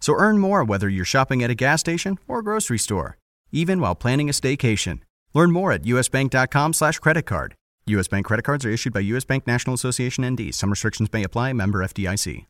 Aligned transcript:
So 0.00 0.14
earn 0.14 0.38
more 0.38 0.64
whether 0.64 0.88
you're 0.88 1.04
shopping 1.04 1.42
at 1.42 1.50
a 1.50 1.54
gas 1.54 1.80
station 1.80 2.18
or 2.26 2.42
grocery 2.42 2.78
store, 2.78 3.18
even 3.52 3.80
while 3.80 3.94
planning 3.94 4.28
a 4.28 4.32
staycation. 4.32 5.00
Learn 5.34 5.52
more 5.52 5.72
at 5.72 5.84
usbank.com 5.84 6.72
slash 6.72 6.98
credit 6.98 7.26
card. 7.26 7.54
U.S. 7.86 8.08
Bank 8.08 8.26
credit 8.26 8.42
cards 8.42 8.64
are 8.64 8.70
issued 8.70 8.92
by 8.92 9.00
U.S. 9.00 9.24
Bank 9.24 9.46
National 9.46 9.74
Association 9.74 10.28
ND. 10.28 10.54
Some 10.54 10.70
restrictions 10.70 11.12
may 11.12 11.22
apply. 11.22 11.52
Member 11.52 11.80
FDIC. 11.80 12.46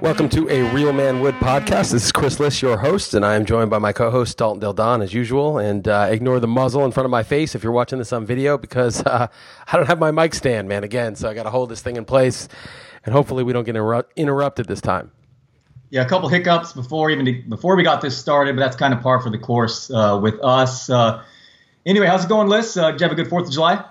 Welcome 0.00 0.28
to 0.30 0.48
a 0.50 0.62
Real 0.74 0.92
Man 0.92 1.20
Would 1.20 1.34
podcast. 1.36 1.92
This 1.92 2.04
is 2.04 2.12
Chris 2.12 2.38
Liss, 2.38 2.60
your 2.60 2.76
host, 2.76 3.14
and 3.14 3.24
I 3.24 3.36
am 3.36 3.46
joined 3.46 3.70
by 3.70 3.78
my 3.78 3.92
co-host 3.92 4.36
Dalton 4.36 4.60
Del 4.60 4.72
Don 4.72 5.00
as 5.00 5.14
usual. 5.14 5.58
And 5.58 5.88
uh, 5.88 6.08
ignore 6.10 6.40
the 6.40 6.46
muzzle 6.48 6.84
in 6.84 6.92
front 6.92 7.06
of 7.06 7.10
my 7.10 7.22
face 7.22 7.54
if 7.54 7.62
you're 7.64 7.72
watching 7.72 7.98
this 7.98 8.12
on 8.12 8.26
video 8.26 8.58
because 8.58 9.02
uh, 9.06 9.28
I 9.72 9.76
don't 9.76 9.86
have 9.86 9.98
my 9.98 10.10
mic 10.10 10.34
stand, 10.34 10.68
man. 10.68 10.84
Again, 10.84 11.16
so 11.16 11.28
I 11.28 11.34
got 11.34 11.44
to 11.44 11.50
hold 11.50 11.70
this 11.70 11.80
thing 11.80 11.96
in 11.96 12.04
place, 12.04 12.48
and 13.04 13.14
hopefully 13.14 13.42
we 13.44 13.52
don't 13.52 13.64
get 13.64 13.76
interru- 13.76 14.04
interrupted 14.16 14.66
this 14.66 14.80
time. 14.80 15.10
Yeah, 15.94 16.02
a 16.02 16.08
couple 16.08 16.28
hiccups 16.28 16.72
before 16.72 17.08
even 17.10 17.48
before 17.48 17.76
we 17.76 17.84
got 17.84 18.00
this 18.00 18.18
started, 18.18 18.56
but 18.56 18.60
that's 18.60 18.74
kind 18.74 18.92
of 18.92 19.00
par 19.00 19.20
for 19.20 19.30
the 19.30 19.38
course 19.38 19.92
uh, 19.92 20.18
with 20.20 20.34
us. 20.42 20.90
Uh, 20.90 21.22
anyway, 21.86 22.08
how's 22.08 22.24
it 22.24 22.28
going, 22.28 22.48
Liss? 22.48 22.76
Uh, 22.76 22.90
did 22.90 23.00
you 23.00 23.04
have 23.04 23.12
a 23.12 23.14
good 23.14 23.28
Fourth 23.28 23.46
of 23.46 23.52
July? 23.52 23.84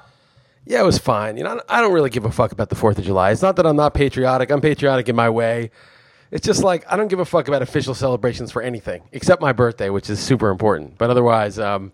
Yeah, 0.66 0.82
it 0.82 0.86
was 0.86 0.98
fine. 0.98 1.38
You 1.38 1.46
know, 1.46 1.62
I 1.70 1.80
don't 1.80 1.94
really 1.94 2.10
give 2.10 2.26
a 2.26 2.30
fuck 2.30 2.52
about 2.52 2.68
the 2.68 2.76
Fourth 2.76 2.98
of 2.98 3.06
July. 3.06 3.32
It's 3.32 3.42
not 3.42 3.56
that 3.56 3.66
I'm 3.66 3.78
not 3.78 3.94
patriotic. 3.94 4.52
I'm 4.52 4.60
patriotic 4.60 5.08
in 5.08 5.16
my 5.16 5.30
way. 5.30 5.72
It's 6.30 6.46
just 6.46 6.62
like 6.62 6.84
I 6.92 6.98
don't 6.98 7.08
give 7.08 7.20
a 7.20 7.26
fuck 7.26 7.48
about 7.48 7.62
official 7.62 7.96
celebrations 7.96 8.52
for 8.52 8.62
anything 8.62 9.04
except 9.14 9.42
my 9.42 9.54
birthday, 9.54 9.90
which 9.90 10.10
is 10.10 10.20
super 10.20 10.50
important. 10.50 10.98
But 10.98 11.10
otherwise, 11.10 11.58
um, 11.58 11.94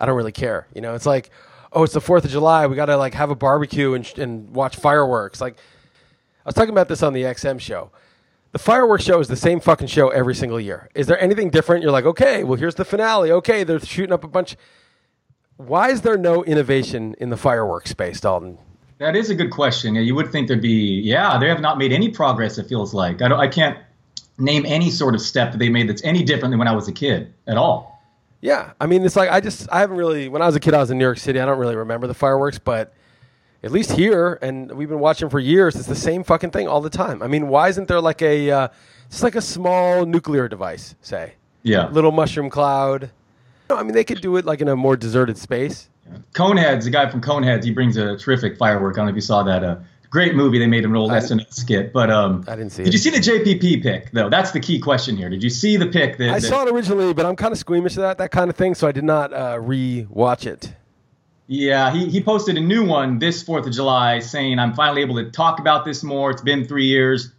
I 0.00 0.06
don't 0.06 0.16
really 0.16 0.32
care. 0.32 0.66
You 0.74 0.80
know, 0.80 0.94
it's 0.94 1.04
like, 1.04 1.28
oh, 1.74 1.82
it's 1.82 1.92
the 1.92 2.00
Fourth 2.00 2.24
of 2.24 2.30
July. 2.30 2.66
We 2.68 2.74
got 2.74 2.86
to 2.86 2.96
like 2.96 3.12
have 3.12 3.28
a 3.28 3.36
barbecue 3.36 3.92
and, 3.92 4.10
and 4.16 4.48
watch 4.54 4.76
fireworks. 4.76 5.42
Like, 5.42 5.58
I 5.58 6.48
was 6.48 6.54
talking 6.54 6.72
about 6.72 6.88
this 6.88 7.02
on 7.02 7.12
the 7.12 7.24
XM 7.24 7.60
show. 7.60 7.90
The 8.52 8.58
fireworks 8.58 9.04
show 9.04 9.18
is 9.18 9.28
the 9.28 9.36
same 9.36 9.60
fucking 9.60 9.86
show 9.86 10.10
every 10.10 10.34
single 10.34 10.60
year. 10.60 10.90
Is 10.94 11.06
there 11.06 11.18
anything 11.18 11.48
different? 11.48 11.82
You're 11.82 11.90
like, 11.90 12.04
okay, 12.04 12.44
well, 12.44 12.58
here's 12.58 12.74
the 12.74 12.84
finale. 12.84 13.32
Okay, 13.32 13.64
they're 13.64 13.80
shooting 13.80 14.12
up 14.12 14.24
a 14.24 14.28
bunch. 14.28 14.56
Why 15.56 15.88
is 15.90 16.02
there 16.02 16.18
no 16.18 16.44
innovation 16.44 17.14
in 17.18 17.30
the 17.30 17.38
fireworks 17.38 17.90
space, 17.90 18.20
Dalton? 18.20 18.58
That 18.98 19.16
is 19.16 19.30
a 19.30 19.34
good 19.34 19.50
question. 19.50 19.94
Yeah, 19.94 20.02
you 20.02 20.14
would 20.14 20.30
think 20.30 20.48
there'd 20.48 20.60
be. 20.60 21.00
Yeah, 21.00 21.38
they 21.38 21.48
have 21.48 21.60
not 21.60 21.78
made 21.78 21.92
any 21.92 22.10
progress. 22.10 22.58
It 22.58 22.68
feels 22.68 22.92
like 22.92 23.22
I 23.22 23.28
don't. 23.28 23.40
I 23.40 23.48
can't 23.48 23.78
name 24.38 24.64
any 24.66 24.90
sort 24.90 25.14
of 25.14 25.22
step 25.22 25.52
that 25.52 25.58
they 25.58 25.70
made 25.70 25.88
that's 25.88 26.04
any 26.04 26.22
different 26.22 26.52
than 26.52 26.58
when 26.58 26.68
I 26.68 26.74
was 26.74 26.88
a 26.88 26.92
kid 26.92 27.32
at 27.46 27.56
all. 27.56 28.02
Yeah, 28.42 28.72
I 28.80 28.86
mean, 28.86 29.04
it's 29.04 29.16
like 29.16 29.30
I 29.30 29.40
just 29.40 29.66
I 29.72 29.80
haven't 29.80 29.96
really. 29.96 30.28
When 30.28 30.42
I 30.42 30.46
was 30.46 30.56
a 30.56 30.60
kid, 30.60 30.74
I 30.74 30.78
was 30.78 30.90
in 30.90 30.98
New 30.98 31.04
York 31.04 31.18
City. 31.18 31.40
I 31.40 31.46
don't 31.46 31.58
really 31.58 31.76
remember 31.76 32.06
the 32.06 32.14
fireworks, 32.14 32.58
but 32.58 32.92
at 33.62 33.70
least 33.70 33.92
here, 33.92 34.38
and 34.42 34.72
we've 34.72 34.88
been 34.88 35.00
watching 35.00 35.28
for 35.28 35.38
years. 35.38 35.76
It's 35.76 35.86
the 35.86 35.94
same 35.94 36.24
fucking 36.24 36.50
thing 36.50 36.66
all 36.66 36.80
the 36.80 36.90
time. 36.90 37.22
I 37.22 37.28
mean, 37.28 37.48
why 37.48 37.68
isn't 37.68 37.88
there 37.88 38.00
like 38.00 38.22
a 38.22 38.50
uh, 38.50 38.68
just 39.10 39.22
like 39.22 39.36
a 39.36 39.40
small 39.40 40.04
nuclear 40.04 40.48
device, 40.48 40.94
say? 41.00 41.34
Yeah, 41.62 41.88
little 41.88 42.12
mushroom 42.12 42.50
cloud. 42.50 43.10
No, 43.70 43.76
I 43.76 43.82
mean 43.82 43.94
they 43.94 44.04
could 44.04 44.20
do 44.20 44.36
it 44.36 44.44
like 44.44 44.60
in 44.60 44.68
a 44.68 44.76
more 44.76 44.96
deserted 44.96 45.38
space. 45.38 45.88
Yeah. 46.10 46.18
Coneheads, 46.34 46.84
the 46.84 46.90
guy 46.90 47.08
from 47.08 47.20
Coneheads, 47.20 47.64
he 47.64 47.70
brings 47.70 47.96
a 47.96 48.16
terrific 48.16 48.58
firework. 48.58 48.94
I 48.94 48.96
don't 48.96 49.06
know 49.06 49.10
if 49.10 49.14
you 49.14 49.20
saw 49.20 49.44
that. 49.44 49.62
Uh, 49.62 49.76
great 50.10 50.34
movie. 50.34 50.58
They 50.58 50.66
made 50.66 50.84
an 50.84 50.96
old 50.96 51.12
SNL 51.12 51.52
skit, 51.54 51.92
but 51.92 52.10
um, 52.10 52.44
I 52.48 52.56
didn't 52.56 52.70
see. 52.70 52.82
Did 52.82 52.88
it. 52.88 52.92
you 52.94 52.98
see 52.98 53.10
the 53.10 53.18
JPP 53.18 53.82
pic 53.82 54.10
though? 54.10 54.28
That's 54.28 54.50
the 54.50 54.60
key 54.60 54.80
question 54.80 55.16
here. 55.16 55.30
Did 55.30 55.42
you 55.42 55.50
see 55.50 55.76
the 55.76 55.86
pic? 55.86 56.18
That, 56.18 56.30
I 56.30 56.40
that, 56.40 56.48
saw 56.48 56.66
it 56.66 56.72
originally, 56.72 57.14
but 57.14 57.26
I'm 57.26 57.36
kind 57.36 57.52
of 57.52 57.58
squeamish 57.58 57.94
to 57.94 58.00
that 58.00 58.18
that 58.18 58.32
kind 58.32 58.50
of 58.50 58.56
thing, 58.56 58.74
so 58.74 58.88
I 58.88 58.92
did 58.92 59.04
not 59.04 59.32
uh, 59.32 59.58
re-watch 59.60 60.46
it. 60.46 60.74
Yeah, 61.52 61.92
he, 61.92 62.08
he 62.08 62.22
posted 62.22 62.56
a 62.56 62.62
new 62.62 62.82
one 62.82 63.18
this 63.18 63.44
4th 63.44 63.66
of 63.66 63.74
July 63.74 64.20
saying, 64.20 64.58
I'm 64.58 64.72
finally 64.72 65.02
able 65.02 65.16
to 65.16 65.30
talk 65.30 65.60
about 65.60 65.84
this 65.84 66.02
more. 66.02 66.30
It's 66.30 66.40
been 66.40 66.66
three 66.66 66.86
years. 66.86 67.30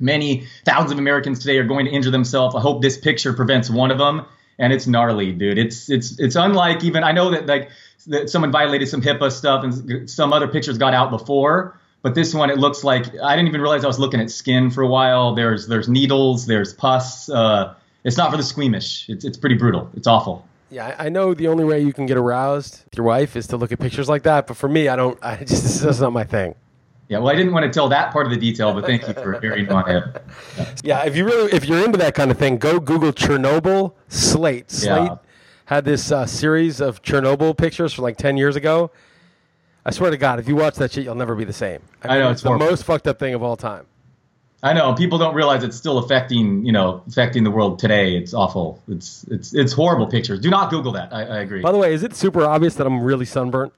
Many 0.00 0.48
thousands 0.64 0.90
of 0.90 0.98
Americans 0.98 1.38
today 1.38 1.58
are 1.58 1.64
going 1.64 1.84
to 1.84 1.92
injure 1.92 2.10
themselves. 2.10 2.56
I 2.56 2.60
hope 2.60 2.82
this 2.82 2.98
picture 2.98 3.32
prevents 3.32 3.70
one 3.70 3.92
of 3.92 3.98
them. 3.98 4.26
And 4.58 4.72
it's 4.72 4.88
gnarly, 4.88 5.30
dude. 5.30 5.58
It's 5.58 5.88
it's 5.88 6.18
it's 6.18 6.34
unlike 6.34 6.82
even 6.82 7.04
I 7.04 7.12
know 7.12 7.30
that 7.30 7.46
like 7.46 7.70
that 8.08 8.28
someone 8.28 8.50
violated 8.50 8.88
some 8.88 9.00
HIPAA 9.00 9.30
stuff 9.30 9.62
and 9.62 10.10
some 10.10 10.32
other 10.32 10.48
pictures 10.48 10.76
got 10.76 10.92
out 10.92 11.10
before, 11.10 11.78
but 12.02 12.16
this 12.16 12.34
one 12.34 12.50
it 12.50 12.58
looks 12.58 12.82
like 12.82 13.06
I 13.22 13.36
didn't 13.36 13.46
even 13.46 13.60
realize 13.60 13.84
I 13.84 13.86
was 13.86 14.00
looking 14.00 14.20
at 14.20 14.28
skin 14.30 14.70
for 14.70 14.82
a 14.82 14.88
while. 14.88 15.36
There's 15.36 15.68
there's 15.68 15.88
needles, 15.88 16.46
there's 16.46 16.74
pus. 16.74 17.30
Uh, 17.30 17.74
it's 18.02 18.16
not 18.16 18.32
for 18.32 18.36
the 18.36 18.42
squeamish. 18.42 19.08
It's 19.08 19.24
it's 19.24 19.38
pretty 19.38 19.56
brutal. 19.56 19.88
It's 19.94 20.08
awful. 20.08 20.46
Yeah, 20.72 20.96
I 20.98 21.10
know 21.10 21.34
the 21.34 21.48
only 21.48 21.64
way 21.64 21.80
you 21.82 21.92
can 21.92 22.06
get 22.06 22.16
aroused 22.16 22.84
with 22.86 22.96
your 22.96 23.04
wife 23.04 23.36
is 23.36 23.46
to 23.48 23.58
look 23.58 23.72
at 23.72 23.78
pictures 23.78 24.08
like 24.08 24.22
that, 24.22 24.46
but 24.46 24.56
for 24.56 24.68
me, 24.70 24.88
I 24.88 24.96
don't. 24.96 25.18
I 25.22 25.36
just 25.44 25.62
this 25.62 25.84
is 25.84 26.00
not 26.00 26.12
my 26.14 26.24
thing. 26.24 26.54
Yeah, 27.08 27.18
well, 27.18 27.28
I 27.28 27.34
didn't 27.36 27.52
want 27.52 27.64
to 27.64 27.70
tell 27.70 27.90
that 27.90 28.10
part 28.10 28.24
of 28.26 28.32
the 28.32 28.38
detail, 28.38 28.72
but 28.72 28.86
thank 28.86 29.06
you 29.06 29.12
for 29.12 29.38
hearing 29.42 29.70
on 29.70 29.90
it. 29.90 30.02
Yeah, 30.82 31.04
if 31.04 31.14
you 31.14 31.26
really, 31.26 31.52
if 31.52 31.66
you're 31.66 31.84
into 31.84 31.98
that 31.98 32.14
kind 32.14 32.30
of 32.30 32.38
thing, 32.38 32.56
go 32.56 32.80
Google 32.80 33.12
Chernobyl 33.12 33.92
Slate. 34.08 34.70
Slate 34.70 35.08
Yeah. 35.10 35.16
had 35.66 35.84
this 35.84 36.10
uh, 36.10 36.24
series 36.24 36.80
of 36.80 37.02
Chernobyl 37.02 37.54
pictures 37.54 37.92
from 37.92 38.04
like 38.04 38.16
ten 38.16 38.38
years 38.38 38.56
ago. 38.56 38.90
I 39.84 39.90
swear 39.90 40.10
to 40.10 40.16
God, 40.16 40.38
if 40.38 40.48
you 40.48 40.56
watch 40.56 40.76
that 40.76 40.92
shit, 40.92 41.04
you'll 41.04 41.16
never 41.16 41.34
be 41.34 41.44
the 41.44 41.52
same. 41.52 41.82
I 42.02 42.18
know, 42.18 42.30
it's, 42.30 42.40
it's 42.40 42.50
the 42.50 42.56
most 42.56 42.84
fucked 42.84 43.06
up 43.08 43.18
thing 43.18 43.34
of 43.34 43.42
all 43.42 43.56
time. 43.56 43.84
I 44.64 44.72
know 44.72 44.94
people 44.94 45.18
don't 45.18 45.34
realize 45.34 45.64
it's 45.64 45.76
still 45.76 45.98
affecting, 45.98 46.64
you 46.64 46.70
know, 46.70 47.02
affecting 47.08 47.42
the 47.42 47.50
world 47.50 47.80
today. 47.80 48.16
It's 48.16 48.32
awful. 48.32 48.80
It's 48.86 49.24
it's 49.24 49.52
it's 49.54 49.72
horrible 49.72 50.06
pictures. 50.06 50.38
Do 50.38 50.50
not 50.50 50.70
Google 50.70 50.92
that. 50.92 51.12
I, 51.12 51.22
I 51.24 51.38
agree. 51.40 51.62
By 51.62 51.72
the 51.72 51.78
way, 51.78 51.92
is 51.92 52.04
it 52.04 52.14
super 52.14 52.44
obvious 52.44 52.76
that 52.76 52.86
I'm 52.86 53.02
really 53.02 53.24
sunburnt? 53.24 53.72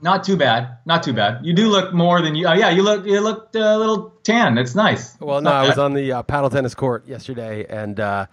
Not 0.00 0.24
too 0.24 0.36
bad. 0.36 0.78
Not 0.86 1.02
too 1.02 1.12
bad. 1.12 1.44
You 1.44 1.52
do 1.52 1.68
look 1.68 1.92
more 1.92 2.22
than 2.22 2.34
you. 2.34 2.46
Oh 2.46 2.54
yeah, 2.54 2.70
you 2.70 2.82
look 2.82 3.04
you 3.04 3.20
looked 3.20 3.54
a 3.54 3.76
little 3.76 4.14
tan. 4.24 4.56
It's 4.56 4.74
nice. 4.74 5.14
Well, 5.20 5.38
It's 5.38 5.44
no, 5.44 5.52
I 5.52 5.68
was 5.68 5.78
on 5.86 5.92
the 5.92 6.10
uh, 6.10 6.22
paddle 6.22 6.48
tennis 6.48 6.74
court 6.74 7.06
yesterday, 7.06 7.66
and 7.68 8.00
uh, 8.00 8.26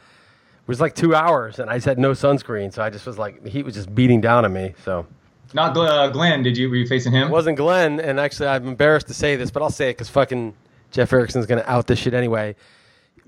it 0.61 0.67
was 0.67 0.79
like 0.79 0.95
two 0.95 1.13
hours, 1.13 1.59
and 1.59 1.69
I 1.69 1.75
just 1.75 1.85
had 1.85 1.99
no 1.99 2.11
sunscreen, 2.11 2.73
so 2.73 2.81
I 2.81 2.89
just 2.89 3.05
was 3.05 3.17
like, 3.17 3.43
the 3.43 3.49
heat 3.49 3.65
was 3.65 3.75
just 3.75 3.93
beating 3.93 4.21
down 4.21 4.45
on 4.45 4.53
me. 4.53 4.75
So 4.85 5.05
Not 5.53 5.75
uh, 5.77 6.07
Glenn. 6.07 6.41
Did 6.41 6.57
you 6.57 6.69
were 6.69 6.77
you 6.77 6.87
facing 6.87 7.11
him? 7.11 7.27
it 7.27 7.31
wasn't 7.31 7.57
Glenn, 7.57 7.99
and 7.99 8.17
actually, 8.17 8.47
I'm 8.47 8.65
embarrassed 8.67 9.07
to 9.07 9.13
say 9.13 9.35
this, 9.35 9.51
but 9.51 9.61
I'll 9.61 9.69
say 9.69 9.89
it 9.89 9.93
because 9.93 10.09
fucking 10.09 10.55
Jeff 10.91 11.11
Erickson's 11.13 11.45
going 11.45 11.61
to 11.61 11.69
out 11.69 11.87
this 11.87 11.99
shit 11.99 12.13
anyway. 12.13 12.55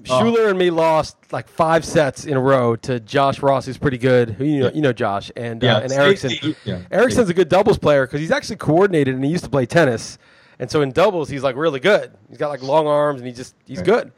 Oh. 0.09 0.19
Schuler 0.19 0.49
and 0.49 0.57
me 0.57 0.71
lost 0.71 1.15
like 1.31 1.47
five 1.47 1.85
sets 1.85 2.25
in 2.25 2.35
a 2.35 2.39
row 2.41 2.75
to 2.77 2.99
Josh 2.99 3.39
Ross, 3.43 3.67
who's 3.67 3.77
pretty 3.77 3.99
good. 3.99 4.29
Who 4.31 4.45
you 4.45 4.59
know, 4.61 4.71
you 4.73 4.81
know 4.81 4.93
Josh, 4.93 5.31
and 5.35 5.61
Yeah, 5.61 5.77
uh, 5.77 5.81
and 5.81 5.91
Erickson. 5.91 6.31
Yeah. 6.65 6.79
Erickson's 6.89 7.29
a 7.29 7.33
good 7.35 7.49
doubles 7.49 7.77
player 7.77 8.07
because 8.07 8.19
he's 8.19 8.31
actually 8.31 8.55
coordinated 8.55 9.13
and 9.13 9.23
he 9.23 9.29
used 9.29 9.43
to 9.43 9.49
play 9.49 9.67
tennis, 9.67 10.17
and 10.57 10.71
so 10.71 10.81
in 10.81 10.91
doubles 10.91 11.29
he's 11.29 11.43
like 11.43 11.55
really 11.55 11.79
good. 11.79 12.11
He's 12.29 12.39
got 12.39 12.49
like 12.49 12.63
long 12.63 12.87
arms 12.87 13.21
and 13.21 13.27
he 13.27 13.33
just 13.33 13.53
he's 13.67 13.77
Right. 13.79 13.85
good. 13.85 14.11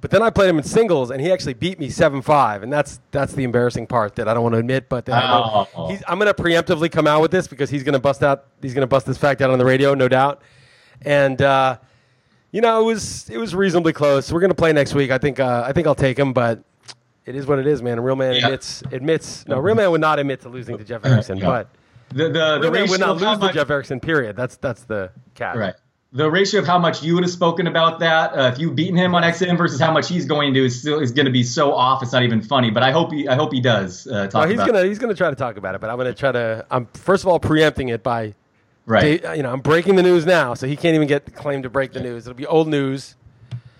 But 0.00 0.10
then 0.10 0.20
I 0.22 0.30
played 0.30 0.50
him 0.50 0.58
in 0.58 0.64
singles 0.64 1.12
and 1.12 1.20
he 1.20 1.30
actually 1.30 1.54
beat 1.54 1.78
me 1.78 1.88
seven 1.88 2.20
five, 2.20 2.64
and 2.64 2.72
that's 2.72 2.98
that's 3.12 3.32
the 3.34 3.44
embarrassing 3.44 3.86
part 3.86 4.16
that 4.16 4.26
I 4.26 4.34
don't 4.34 4.42
want 4.42 4.54
to 4.54 4.58
admit. 4.58 4.88
But 4.88 5.04
that 5.04 5.22
I 5.22 5.28
know- 5.28 5.68
Oh. 5.76 5.88
he's, 5.88 6.02
I'm 6.08 6.18
going 6.18 6.34
to 6.34 6.42
preemptively 6.42 6.90
come 6.90 7.06
out 7.06 7.22
with 7.22 7.30
this 7.30 7.46
because 7.46 7.70
he's 7.70 7.84
going 7.84 7.92
to 7.92 8.00
bust 8.00 8.24
out 8.24 8.46
he's 8.60 8.74
going 8.74 8.80
to 8.82 8.88
bust 8.88 9.06
this 9.06 9.18
fact 9.18 9.40
out 9.40 9.50
on 9.50 9.60
the 9.60 9.64
radio, 9.64 9.94
no 9.94 10.08
doubt. 10.08 10.42
And 11.02 11.40
uh, 11.40 11.78
you 12.52 12.60
know, 12.60 12.80
it 12.80 12.84
was 12.84 13.28
it 13.30 13.38
was 13.38 13.54
reasonably 13.54 13.92
close. 13.92 14.32
We're 14.32 14.40
gonna 14.40 14.54
play 14.54 14.72
next 14.72 14.94
week. 14.94 15.10
I 15.10 15.18
think 15.18 15.40
uh, 15.40 15.64
I 15.66 15.72
think 15.72 15.86
I'll 15.86 15.94
take 15.94 16.18
him, 16.18 16.32
but 16.32 16.62
it 17.26 17.34
is 17.34 17.46
what 17.46 17.58
it 17.58 17.66
is, 17.66 17.82
man. 17.82 17.98
A 17.98 18.02
real 18.02 18.16
man 18.16 18.34
Yeah. 18.34 18.44
admits 18.46 18.82
admits 18.92 19.46
no, 19.48 19.58
real 19.58 19.74
man 19.74 19.90
would 19.90 20.00
not 20.00 20.18
admit 20.18 20.42
to 20.42 20.48
losing 20.48 20.78
to 20.78 20.84
Jeff 20.84 21.04
Erickson, 21.04 21.38
Yeah. 21.38 21.46
but 21.46 21.68
the 22.10 22.28
the 22.28 22.58
the 22.60 22.70
man 22.70 22.88
would 22.90 23.00
not 23.00 23.16
lose 23.20 23.38
to 23.38 23.52
Jeff 23.52 23.70
Erickson. 23.70 23.98
Period. 24.00 24.36
That's 24.36 24.56
that's 24.56 24.84
the 24.84 25.10
catch. 25.34 25.56
Right. 25.56 25.74
the 26.14 26.30
ratio 26.30 26.60
of 26.60 26.66
how 26.66 26.78
much 26.78 27.02
you 27.02 27.14
would 27.14 27.24
have 27.24 27.32
spoken 27.32 27.66
about 27.66 28.00
that 28.00 28.34
uh, 28.36 28.50
if 28.52 28.58
you've 28.58 28.74
beaten 28.76 28.96
him 28.98 29.14
on 29.14 29.22
XM 29.22 29.56
versus 29.56 29.80
how 29.80 29.90
much 29.90 30.08
he's 30.10 30.26
going 30.26 30.52
to 30.52 30.60
do 30.60 30.66
is 30.66 30.78
still 30.78 30.98
is 31.00 31.10
going 31.10 31.24
to 31.24 31.32
be 31.32 31.42
so 31.42 31.72
off. 31.72 32.02
It's 32.02 32.12
not 32.12 32.22
even 32.22 32.42
funny. 32.42 32.70
But 32.70 32.82
I 32.82 32.90
hope 32.90 33.12
he 33.12 33.26
I 33.28 33.34
hope 33.34 33.50
he 33.50 33.62
does 33.62 34.06
uh, 34.06 34.24
talk. 34.26 34.34
Well, 34.34 34.44
he's 34.48 34.56
about 34.58 34.66
gonna 34.66 34.80
it. 34.80 34.88
he's 34.88 34.98
gonna 34.98 35.14
try 35.14 35.30
to 35.30 35.36
talk 35.36 35.56
about 35.56 35.74
it, 35.74 35.80
but 35.80 35.88
I'm 35.88 35.96
gonna 35.96 36.12
try 36.12 36.32
to. 36.32 36.66
I'm 36.70 36.84
first 36.92 37.24
of 37.24 37.28
all 37.28 37.40
preempting 37.40 37.88
it 37.88 38.02
by, 38.02 38.34
right. 38.86 39.24
Uh, 39.24 39.32
you 39.32 39.42
know, 39.42 39.52
I'm 39.52 39.60
breaking 39.60 39.96
the 39.96 40.02
news 40.02 40.26
now, 40.26 40.54
so 40.54 40.66
he 40.66 40.76
can't 40.76 40.94
even 40.94 41.08
get 41.08 41.24
the 41.24 41.30
claim 41.30 41.62
to 41.62 41.70
break 41.70 41.92
the 41.92 42.00
news. 42.00 42.26
It'll 42.26 42.36
be 42.36 42.46
old 42.46 42.68
news. 42.68 43.16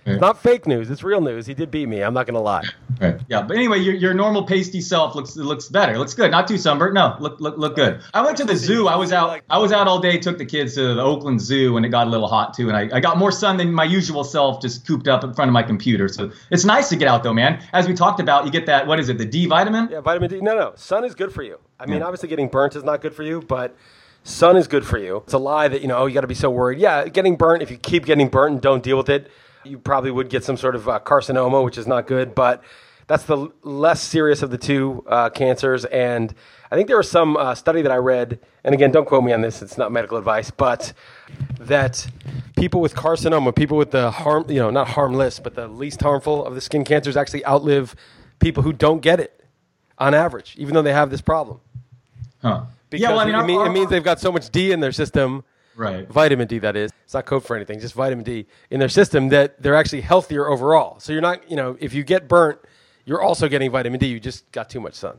Yeah. 0.04 0.14
It's 0.14 0.20
not 0.20 0.43
fake 0.43 0.66
news. 0.66 0.90
It's 0.90 1.04
real 1.04 1.20
news. 1.20 1.46
He 1.46 1.54
did 1.54 1.70
beat 1.70 1.87
me. 1.88 2.00
I'm 2.02 2.12
not 2.12 2.26
gonna 2.26 2.40
lie. 2.40 2.64
Right. 3.00 3.20
Yeah, 3.28 3.43
but 3.43 3.56
anyway, 3.56 3.78
your, 3.78 3.94
your 3.94 4.14
normal 4.14 4.43
pasty 4.44 4.81
self 4.81 5.14
looks 5.14 5.37
looks 5.37 5.69
better. 5.69 5.96
Looks 5.96 6.12
good. 6.12 6.32
Not 6.32 6.49
too 6.49 6.58
sunburned. 6.58 6.94
No, 6.94 7.16
look 7.20 7.40
look 7.40 7.56
look 7.56 7.76
good. 7.76 8.00
I 8.12 8.20
went 8.25 8.37
to 8.38 8.44
the 8.44 8.56
zoo. 8.56 8.88
I 8.88 8.96
was 8.96 9.12
out. 9.12 9.40
I 9.49 9.58
was 9.58 9.70
out 9.70 9.87
all 9.87 10.00
day. 10.00 10.19
Took 10.19 10.38
the 10.38 10.44
kids 10.44 10.75
to 10.75 10.94
the 10.94 11.00
Oakland 11.00 11.40
Zoo, 11.40 11.76
and 11.76 11.87
it 11.87 11.90
got 11.90 12.08
a 12.08 12.10
little 12.10 12.26
hot 12.26 12.52
too. 12.52 12.66
And 12.69 12.76
I, 12.76 12.96
I 12.96 12.99
got 12.99 13.16
more 13.16 13.31
sun 13.31 13.58
than 13.58 13.72
my 13.72 13.84
usual 13.84 14.25
self, 14.25 14.60
just 14.60 14.84
cooped 14.88 15.06
up 15.06 15.22
in 15.22 15.34
front 15.34 15.49
of 15.49 15.52
my 15.52 15.62
computer. 15.62 16.08
So 16.08 16.32
it's 16.50 16.64
nice 16.64 16.88
to 16.88 16.96
get 16.96 17.06
out 17.06 17.22
though, 17.22 17.34
man. 17.34 17.62
As 17.72 17.87
we 17.87 17.94
talked 17.94 18.19
about, 18.19 18.44
you 18.44 18.50
get 18.50 18.66
that. 18.66 18.88
What 18.88 18.99
is 18.99 19.08
it? 19.08 19.19
The 19.19 19.25
D 19.25 19.46
vitamin. 19.46 19.88
Yeah, 19.88 20.00
vitamin 20.00 20.31
D. 20.31 20.40
No, 20.40 20.56
no, 20.56 20.72
sun 20.75 21.04
is 21.04 21.14
good 21.14 21.32
for 21.32 21.44
you. 21.44 21.60
I 21.78 21.87
mean, 21.87 21.99
Yeah. 21.99 22.06
obviously, 22.06 22.28
getting 22.28 22.49
burnt 22.49 22.75
is 22.75 22.82
not 22.82 23.02
good 23.02 23.14
for 23.14 23.22
you, 23.22 23.40
but 23.40 23.76
sun 24.25 24.57
is 24.57 24.69
good 24.69 24.87
for 24.87 24.99
you. 24.99 25.19
It's 25.19 25.33
a 25.33 25.39
lie 25.39 25.69
that 25.69 25.83
you 25.83 25.89
know. 25.89 25.99
Oh, 25.99 26.07
you 26.07 26.15
got 26.15 26.23
to 26.23 26.27
be 26.27 26.35
so 26.35 26.51
worried. 26.51 26.79
Yeah, 26.79 27.09
getting 27.09 27.37
burnt. 27.37 27.63
If 27.63 27.71
you 27.71 27.77
keep 27.77 28.05
getting 28.05 28.29
burnt 28.29 28.53
and 28.53 28.63
don't 28.63 28.83
deal 28.83 28.97
with 28.97 29.09
it, 29.09 29.31
you 29.65 29.79
probably 29.79 30.11
would 30.11 30.29
get 30.29 30.45
some 30.45 30.57
sort 30.57 30.75
of 30.75 30.89
uh, 30.89 31.01
carcinoma, 31.01 31.65
which 31.65 31.79
is 31.79 31.87
not 31.87 32.07
good. 32.07 32.35
But 32.35 32.63
that's 33.07 33.25
the 33.25 33.49
less 33.63 34.01
serious 34.01 34.43
of 34.43 34.51
the 34.51 34.59
two 34.59 35.05
uh, 35.07 35.31
cancers. 35.31 35.85
And 35.87 36.35
I 36.71 36.77
think 36.77 36.89
there 36.89 36.97
was 36.97 37.11
some 37.11 37.37
uh, 37.37 37.55
study 37.55 37.83
that 37.83 37.93
I 37.93 37.97
read, 37.97 38.39
and 38.65 38.75
again, 38.75 38.91
don't 38.91 39.07
quote 39.07 39.25
me 39.25 39.33
on 39.33 39.43
this. 39.43 39.61
It's 39.61 39.77
not 39.77 39.93
medical 39.93 40.17
advice, 40.17 40.51
but 40.51 40.93
that 41.61 42.07
people 42.57 42.81
with 42.81 42.95
carcinoma, 42.95 43.55
people 43.55 43.77
with 43.77 43.91
the 43.91 44.11
harm, 44.11 44.47
you 44.49 44.61
know, 44.61 44.71
not 44.71 44.89
harmless, 44.89 45.39
but 45.41 45.55
the 45.55 45.69
least 45.69 46.01
harmful 46.01 46.45
of 46.47 46.55
the 46.55 46.61
skin 46.61 46.85
cancers, 46.85 47.17
actually 47.17 47.45
outlive 47.45 47.95
people 48.39 48.63
who 48.63 48.73
don't 48.73 49.01
get 49.01 49.21
it 49.21 49.45
on 49.99 50.15
average, 50.15 50.55
even 50.57 50.75
though 50.75 50.83
they 50.83 50.93
have 50.93 51.11
this 51.11 51.21
problem. 51.21 51.61
Huh. 52.41 52.65
Because 52.93 53.03
yeah, 53.03 53.11
well, 53.11 53.21
I 53.21 53.25
mean, 53.27 53.35
it, 53.35 53.39
our- 53.39 53.44
mean- 53.44 53.59
our- 53.61 53.67
it 53.67 53.71
means 53.71 53.91
they've 53.91 54.03
got 54.05 54.21
so 54.21 54.31
much 54.33 54.50
D 54.50 54.73
in 54.73 54.81
their 54.81 54.93
system, 54.93 55.44
right. 55.77 56.09
vitamin 56.09 56.47
D 56.47 56.59
that 56.61 56.77
is. 56.77 56.91
It's 57.05 57.15
not 57.15 57.27
code 57.27 57.44
for 57.44 57.56
anything, 57.56 57.81
just 57.81 57.94
vitamin 57.94 58.25
D 58.25 58.47
in 58.71 58.79
their 58.81 58.89
system 58.89 59.29
that 59.31 59.61
they're 59.62 59.75
actually 59.75 60.03
healthier 60.03 60.47
overall. 60.49 60.99
So 61.00 61.12
you're 61.12 61.23
not, 61.23 61.50
you 61.50 61.56
know, 61.56 61.77
if 61.81 61.93
you 61.94 62.05
get 62.05 62.29
burnt, 62.29 62.59
you're 63.05 63.21
also 63.21 63.49
getting 63.49 63.71
vitamin 63.71 63.99
D. 64.00 64.06
You 64.06 64.21
just 64.21 64.50
got 64.53 64.71
too 64.71 64.81
much 64.81 64.94
sun. 64.94 65.19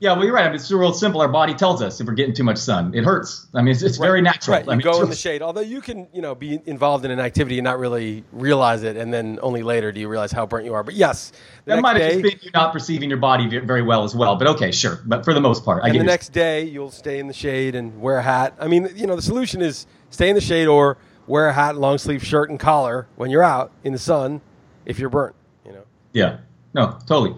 Yeah, 0.00 0.14
well, 0.14 0.24
you're 0.24 0.32
right. 0.32 0.46
I 0.46 0.48
mean, 0.48 0.54
it's 0.54 0.70
real 0.72 0.94
simple. 0.94 1.20
Our 1.20 1.28
body 1.28 1.52
tells 1.52 1.82
us 1.82 2.00
if 2.00 2.06
we're 2.06 2.14
getting 2.14 2.34
too 2.34 2.42
much 2.42 2.56
sun, 2.56 2.94
it 2.94 3.04
hurts. 3.04 3.46
I 3.52 3.60
mean, 3.60 3.72
it's, 3.72 3.82
it's 3.82 3.98
very 3.98 4.22
natural. 4.22 4.56
Right, 4.56 4.64
you 4.64 4.72
I 4.72 4.74
mean, 4.76 4.82
go 4.82 5.02
in 5.02 5.10
the 5.10 5.14
shade. 5.14 5.42
Although 5.42 5.60
you 5.60 5.82
can, 5.82 6.08
you 6.14 6.22
know, 6.22 6.34
be 6.34 6.58
involved 6.64 7.04
in 7.04 7.10
an 7.10 7.20
activity 7.20 7.58
and 7.58 7.64
not 7.64 7.78
really 7.78 8.24
realize 8.32 8.82
it, 8.82 8.96
and 8.96 9.12
then 9.12 9.38
only 9.42 9.62
later 9.62 9.92
do 9.92 10.00
you 10.00 10.08
realize 10.08 10.32
how 10.32 10.46
burnt 10.46 10.64
you 10.64 10.72
are. 10.72 10.82
But 10.82 10.94
yes, 10.94 11.32
That 11.66 11.82
might 11.82 12.00
have 12.00 12.10
day, 12.10 12.22
just 12.22 12.22
been 12.22 12.46
you 12.46 12.50
not 12.54 12.72
perceiving 12.72 13.10
your 13.10 13.18
body 13.18 13.46
very 13.60 13.82
well 13.82 14.02
as 14.02 14.16
well. 14.16 14.36
But 14.36 14.48
okay, 14.48 14.72
sure. 14.72 15.02
But 15.04 15.22
for 15.22 15.34
the 15.34 15.40
most 15.40 15.66
part, 15.66 15.84
I 15.84 15.88
and 15.88 16.00
the 16.00 16.04
next 16.04 16.30
day 16.30 16.64
you'll 16.64 16.90
stay 16.90 17.18
in 17.18 17.26
the 17.26 17.34
shade 17.34 17.74
and 17.74 18.00
wear 18.00 18.16
a 18.16 18.22
hat. 18.22 18.54
I 18.58 18.68
mean, 18.68 18.88
you 18.94 19.06
know, 19.06 19.16
the 19.16 19.22
solution 19.22 19.60
is 19.60 19.86
stay 20.08 20.30
in 20.30 20.34
the 20.34 20.40
shade 20.40 20.66
or 20.66 20.96
wear 21.26 21.48
a 21.48 21.52
hat, 21.52 21.76
long 21.76 21.98
sleeve 21.98 22.24
shirt, 22.24 22.48
and 22.48 22.58
collar 22.58 23.06
when 23.16 23.28
you're 23.30 23.44
out 23.44 23.70
in 23.84 23.92
the 23.92 23.98
sun 23.98 24.40
if 24.86 24.98
you're 24.98 25.10
burnt. 25.10 25.36
You 25.66 25.72
know, 25.72 25.84
Yeah. 26.14 26.38
No, 26.72 26.98
totally. 27.06 27.36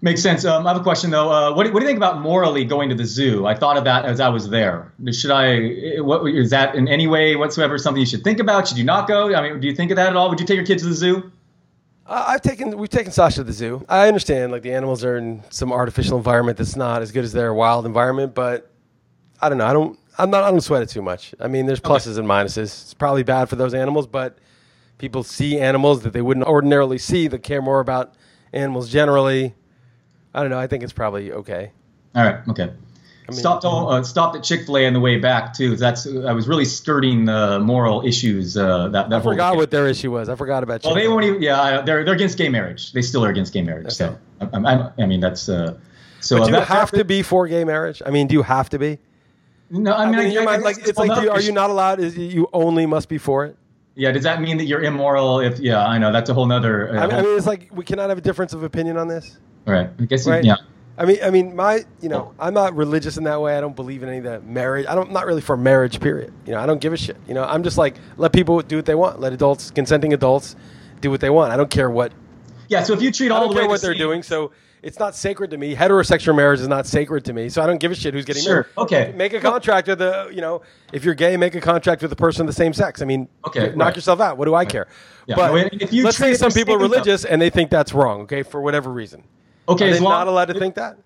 Makes 0.00 0.22
sense. 0.22 0.44
Um, 0.44 0.64
I 0.64 0.70
have 0.70 0.80
a 0.80 0.84
question 0.84 1.10
though. 1.10 1.30
Uh, 1.30 1.52
what, 1.54 1.64
do, 1.64 1.72
what 1.72 1.80
do 1.80 1.84
you 1.84 1.88
think 1.88 1.96
about 1.96 2.20
morally 2.20 2.64
going 2.64 2.88
to 2.88 2.94
the 2.94 3.04
zoo? 3.04 3.46
I 3.46 3.54
thought 3.54 3.76
of 3.76 3.84
that 3.84 4.04
as 4.04 4.20
I 4.20 4.28
was 4.28 4.48
there. 4.48 4.92
Should 5.10 5.32
I? 5.32 6.00
What 6.00 6.24
is 6.32 6.50
that 6.50 6.76
in 6.76 6.86
any 6.86 7.08
way 7.08 7.34
whatsoever 7.34 7.76
something 7.78 8.00
you 8.00 8.06
should 8.06 8.22
think 8.22 8.38
about? 8.38 8.68
Should 8.68 8.78
you 8.78 8.84
not 8.84 9.08
go? 9.08 9.34
I 9.34 9.42
mean, 9.42 9.60
do 9.60 9.66
you 9.66 9.74
think 9.74 9.90
of 9.90 9.96
that 9.96 10.10
at 10.10 10.16
all? 10.16 10.30
Would 10.30 10.38
you 10.38 10.46
take 10.46 10.56
your 10.56 10.66
kids 10.66 10.82
to 10.84 10.88
the 10.88 10.94
zoo? 10.94 11.32
Uh, 12.06 12.26
I've 12.28 12.42
taken 12.42 12.78
we've 12.78 12.88
taken 12.88 13.10
Sasha 13.10 13.38
to 13.38 13.44
the 13.44 13.52
zoo. 13.52 13.84
I 13.88 14.06
understand 14.06 14.52
like 14.52 14.62
the 14.62 14.72
animals 14.72 15.02
are 15.04 15.16
in 15.16 15.42
some 15.50 15.72
artificial 15.72 16.16
environment 16.16 16.58
that's 16.58 16.76
not 16.76 17.02
as 17.02 17.10
good 17.10 17.24
as 17.24 17.32
their 17.32 17.52
wild 17.52 17.84
environment, 17.84 18.36
but 18.36 18.70
I 19.42 19.48
don't 19.48 19.58
know. 19.58 19.66
I 19.66 19.72
don't. 19.72 19.98
I'm 20.16 20.30
not. 20.30 20.44
I 20.44 20.50
don't 20.52 20.60
sweat 20.60 20.82
it 20.82 20.90
too 20.90 21.02
much. 21.02 21.34
I 21.40 21.48
mean, 21.48 21.66
there's 21.66 21.80
pluses 21.80 22.18
and 22.18 22.26
minuses. 22.28 22.82
It's 22.82 22.94
probably 22.94 23.24
bad 23.24 23.48
for 23.48 23.56
those 23.56 23.74
animals, 23.74 24.06
but 24.06 24.38
people 24.98 25.24
see 25.24 25.58
animals 25.58 26.02
that 26.02 26.12
they 26.12 26.22
wouldn't 26.22 26.46
ordinarily 26.46 26.98
see 26.98 27.26
that 27.28 27.42
care 27.42 27.60
more 27.60 27.80
about 27.80 28.14
animals 28.52 28.88
generally. 28.88 29.54
I 30.38 30.42
don't 30.42 30.50
know. 30.50 30.58
I 30.58 30.68
think 30.68 30.84
it's 30.84 30.92
probably 30.92 31.32
okay. 31.32 31.72
All 32.14 32.24
right. 32.24 32.36
Okay. 32.48 32.70
stopped 33.30 33.64
all, 33.64 33.90
uh, 33.90 34.02
stopped 34.04 34.36
at 34.36 34.44
Chick 34.44 34.66
Fil 34.66 34.78
A 34.78 34.86
on 34.86 34.92
the 34.92 35.00
way 35.00 35.18
back 35.18 35.52
too. 35.52 35.74
That's 35.76 36.06
I 36.06 36.32
was 36.32 36.46
really 36.46 36.64
skirting 36.64 37.24
the 37.24 37.58
moral 37.60 38.06
issues. 38.06 38.56
Uh, 38.56 38.88
that 38.88 39.10
that 39.10 39.20
I 39.20 39.22
forgot 39.22 39.56
what 39.56 39.70
their 39.72 39.88
issue 39.88 40.12
was. 40.12 40.28
I 40.28 40.36
forgot 40.36 40.62
about. 40.62 40.84
You. 40.84 40.88
Well, 40.90 40.94
they 40.94 41.00
Chick-fil-A. 41.02 41.14
won't 41.14 41.24
even. 41.26 41.42
Yeah, 41.42 41.80
they're 41.82 42.04
they're 42.04 42.14
against 42.14 42.38
gay 42.38 42.48
marriage. 42.48 42.92
They 42.92 43.02
still 43.02 43.24
are 43.24 43.30
against 43.30 43.52
gay 43.52 43.62
marriage. 43.62 43.90
So 43.92 44.16
I, 44.40 44.46
I, 44.54 44.90
I 45.02 45.06
mean 45.06 45.20
that's. 45.20 45.48
Uh, 45.48 45.76
so 46.20 46.38
But 46.38 46.46
do 46.46 46.52
you 46.52 46.60
have 46.60 46.90
to 46.92 47.04
be 47.04 47.22
for 47.22 47.46
gay 47.48 47.64
marriage? 47.64 48.00
I 48.06 48.10
mean, 48.10 48.28
do 48.28 48.34
you 48.34 48.42
have 48.42 48.70
to 48.70 48.78
be? 48.78 48.98
No, 49.70 49.92
I 49.92 50.04
I 50.04 50.06
mean, 50.06 50.16
mean, 50.16 50.26
in 50.28 50.32
your 50.32 50.42
I- 50.42 50.44
I 50.44 50.50
mind, 50.52 50.62
like 50.62 50.78
it's 50.86 50.98
like, 50.98 51.14
do 51.14 51.22
you, 51.22 51.30
are 51.30 51.40
you 51.40 51.52
not 51.52 51.70
allowed? 51.70 52.00
Is 52.00 52.16
you 52.16 52.48
only 52.52 52.86
must 52.86 53.08
be 53.08 53.18
for 53.18 53.44
it? 53.44 53.56
Yeah. 53.96 54.12
Does 54.12 54.22
that 54.22 54.40
mean 54.40 54.56
that 54.58 54.64
you're 54.64 54.82
immoral? 54.82 55.40
If 55.40 55.58
yeah, 55.58 55.84
I 55.84 55.98
know 55.98 56.12
that's 56.12 56.30
a 56.30 56.34
whole 56.34 56.46
nother. 56.46 56.88
Uh, 56.96 57.00
I 57.02 57.06
mean, 57.06 57.16
I 57.16 57.22
mean, 57.22 57.36
it's 57.36 57.46
like 57.46 57.68
we 57.72 57.84
cannot 57.84 58.08
have 58.08 58.16
a 58.18 58.22
difference 58.22 58.52
of 58.54 58.62
opinion 58.62 58.96
on 58.96 59.08
this. 59.08 59.36
Right. 59.68 59.90
I 59.98 60.04
guess. 60.04 60.26
you- 60.26 60.32
right? 60.32 60.44
Yeah. 60.44 60.56
I 61.00 61.04
mean, 61.04 61.18
I 61.22 61.30
mean, 61.30 61.54
my, 61.54 61.84
you 62.00 62.08
know, 62.08 62.34
I'm 62.40 62.54
not 62.54 62.74
religious 62.74 63.16
in 63.18 63.24
that 63.24 63.40
way. 63.40 63.56
I 63.56 63.60
don't 63.60 63.76
believe 63.76 64.02
in 64.02 64.08
any 64.08 64.18
of 64.18 64.24
that 64.24 64.44
marriage. 64.44 64.84
I 64.88 64.96
don't, 64.96 65.06
I'm 65.08 65.12
not 65.12 65.26
really 65.26 65.40
for 65.40 65.56
marriage. 65.56 66.00
Period. 66.00 66.32
You 66.44 66.52
know, 66.54 66.58
I 66.60 66.66
don't 66.66 66.80
give 66.80 66.92
a 66.92 66.96
shit. 66.96 67.16
You 67.28 67.34
know, 67.34 67.44
I'm 67.44 67.62
just 67.62 67.78
like 67.78 67.94
let 68.16 68.32
people 68.32 68.60
do 68.62 68.74
what 68.76 68.84
they 68.86 68.96
want. 68.96 69.20
Let 69.20 69.32
adults, 69.32 69.70
consenting 69.70 70.12
adults, 70.12 70.56
do 71.00 71.10
what 71.12 71.20
they 71.20 71.30
want. 71.30 71.52
I 71.52 71.56
don't 71.56 71.70
care 71.70 71.88
what. 71.88 72.12
Yeah. 72.68 72.82
So 72.82 72.94
if 72.94 73.00
you 73.02 73.12
treat 73.12 73.30
I 73.30 73.36
all 73.36 73.42
don't 73.42 73.50
the 73.50 73.54
way 73.54 73.60
care 73.60 73.66
the 73.68 73.70
what 73.70 73.80
they're 73.80 73.92
same- 73.92 73.98
doing. 73.98 74.22
So 74.24 74.50
it's 74.82 74.98
not 74.98 75.14
sacred 75.14 75.50
to 75.52 75.56
me. 75.56 75.74
Heterosexual 75.76 76.34
marriage 76.34 76.58
is 76.58 76.66
not 76.66 76.84
sacred 76.84 77.24
to 77.26 77.32
me. 77.32 77.48
So 77.48 77.62
I 77.62 77.66
don't 77.66 77.78
give 77.78 77.92
a 77.92 77.94
shit 77.94 78.12
who's 78.12 78.24
getting 78.24 78.42
Sure. 78.42 78.54
married. 78.54 78.66
Okay. 78.78 79.12
Make 79.16 79.34
a 79.34 79.40
contract 79.40 79.86
with 79.86 80.00
the, 80.00 80.30
you 80.32 80.40
know, 80.40 80.62
if 80.92 81.04
you're 81.04 81.14
gay, 81.14 81.36
make 81.36 81.54
a 81.54 81.60
contract 81.60 82.02
with 82.02 82.10
the 82.10 82.16
person 82.16 82.40
of 82.42 82.46
the 82.48 82.52
same 82.52 82.72
sex. 82.72 83.02
I 83.02 83.04
mean, 83.04 83.28
Okay, 83.46 83.68
knock 83.76 83.78
right. 83.86 83.94
yourself 83.96 84.20
out. 84.20 84.36
What 84.36 84.46
do 84.46 84.54
I 84.56 84.64
care? 84.64 84.88
Yeah, 85.26 85.36
But 85.36 85.48
no, 85.52 85.68
if 85.80 85.92
you 85.92 86.02
let's 86.04 86.16
treat 86.16 86.34
say 86.34 86.34
some 86.34 86.50
people 86.50 86.74
are 86.74 86.78
religious 86.80 87.24
and 87.24 87.40
they 87.40 87.50
think 87.50 87.70
that's 87.70 87.92
wrong. 87.94 88.22
Okay, 88.22 88.42
for 88.42 88.60
whatever 88.60 88.90
reason. 88.90 89.22
Okay. 89.68 89.90
Are 89.90 89.92
they 89.94 90.00
long, 90.00 90.12
not 90.12 90.28
allowed 90.28 90.46
to 90.46 90.58
think 90.58 90.74
that? 90.76 90.98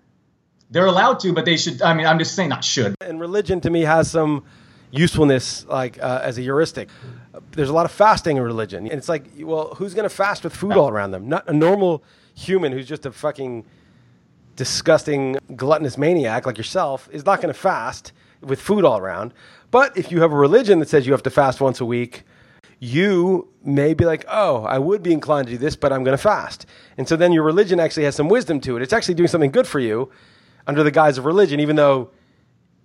They're 0.71 0.85
allowed 0.85 1.19
to, 1.19 1.33
but 1.33 1.45
they 1.45 1.57
should. 1.57 1.81
I 1.81 1.93
mean, 1.93 2.05
I'm 2.07 2.17
just 2.17 2.35
saying 2.35 2.49
not 2.49 2.63
should. 2.63 2.95
and 3.01 3.19
religion 3.19 3.61
to 3.61 3.69
me 3.69 3.81
has 3.81 4.09
some 4.09 4.43
usefulness 4.91 5.65
like 5.65 6.01
uh, 6.03 6.19
as 6.21 6.37
a 6.37 6.41
heuristic 6.41 6.87
there's 7.53 7.69
a 7.69 7.73
lot 7.73 7.83
of 7.83 7.91
fasting 7.91 8.37
in 8.37 8.43
religion 8.43 8.83
and 8.85 8.93
it's 8.93 9.09
like 9.09 9.25
well 9.39 9.73
who's 9.77 9.95
going 9.95 10.07
to 10.07 10.15
fast 10.15 10.43
with 10.43 10.55
food 10.55 10.73
all 10.73 10.87
around 10.87 11.09
them 11.09 11.27
not 11.27 11.43
a 11.49 11.53
normal 11.53 12.03
human 12.35 12.71
who's 12.71 12.87
just 12.87 13.03
a 13.03 13.11
fucking 13.11 13.65
disgusting 14.55 15.35
gluttonous 15.55 15.97
maniac 15.97 16.45
like 16.45 16.59
yourself 16.59 17.09
is 17.11 17.25
not 17.25 17.41
going 17.41 17.51
to 17.51 17.59
fast 17.59 18.11
with 18.41 18.61
food 18.61 18.85
all 18.85 18.99
around 18.99 19.33
but 19.71 19.97
if 19.97 20.11
you 20.11 20.21
have 20.21 20.31
a 20.31 20.35
religion 20.37 20.77
that 20.77 20.87
says 20.87 21.07
you 21.07 21.11
have 21.11 21.23
to 21.23 21.31
fast 21.31 21.59
once 21.59 21.81
a 21.81 21.85
week 21.85 22.23
you 22.83 23.47
may 23.63 23.93
be 23.93 24.03
like, 24.03 24.25
oh, 24.27 24.63
I 24.65 24.77
would 24.77 25.01
be 25.01 25.13
inclined 25.13 25.47
to 25.47 25.53
do 25.53 25.57
this, 25.57 25.75
but 25.77 25.93
I'm 25.93 26.03
going 26.03 26.17
to 26.17 26.21
fast. 26.21 26.65
And 26.97 27.07
so 27.07 27.15
then 27.15 27.31
your 27.31 27.43
religion 27.43 27.79
actually 27.79 28.03
has 28.03 28.15
some 28.15 28.27
wisdom 28.27 28.59
to 28.61 28.75
it. 28.75 28.81
It's 28.81 28.91
actually 28.91 29.13
doing 29.13 29.29
something 29.29 29.51
good 29.51 29.65
for 29.65 29.79
you 29.79 30.11
under 30.67 30.83
the 30.83 30.91
guise 30.91 31.17
of 31.17 31.23
religion, 31.25 31.61
even 31.61 31.77
though 31.77 32.11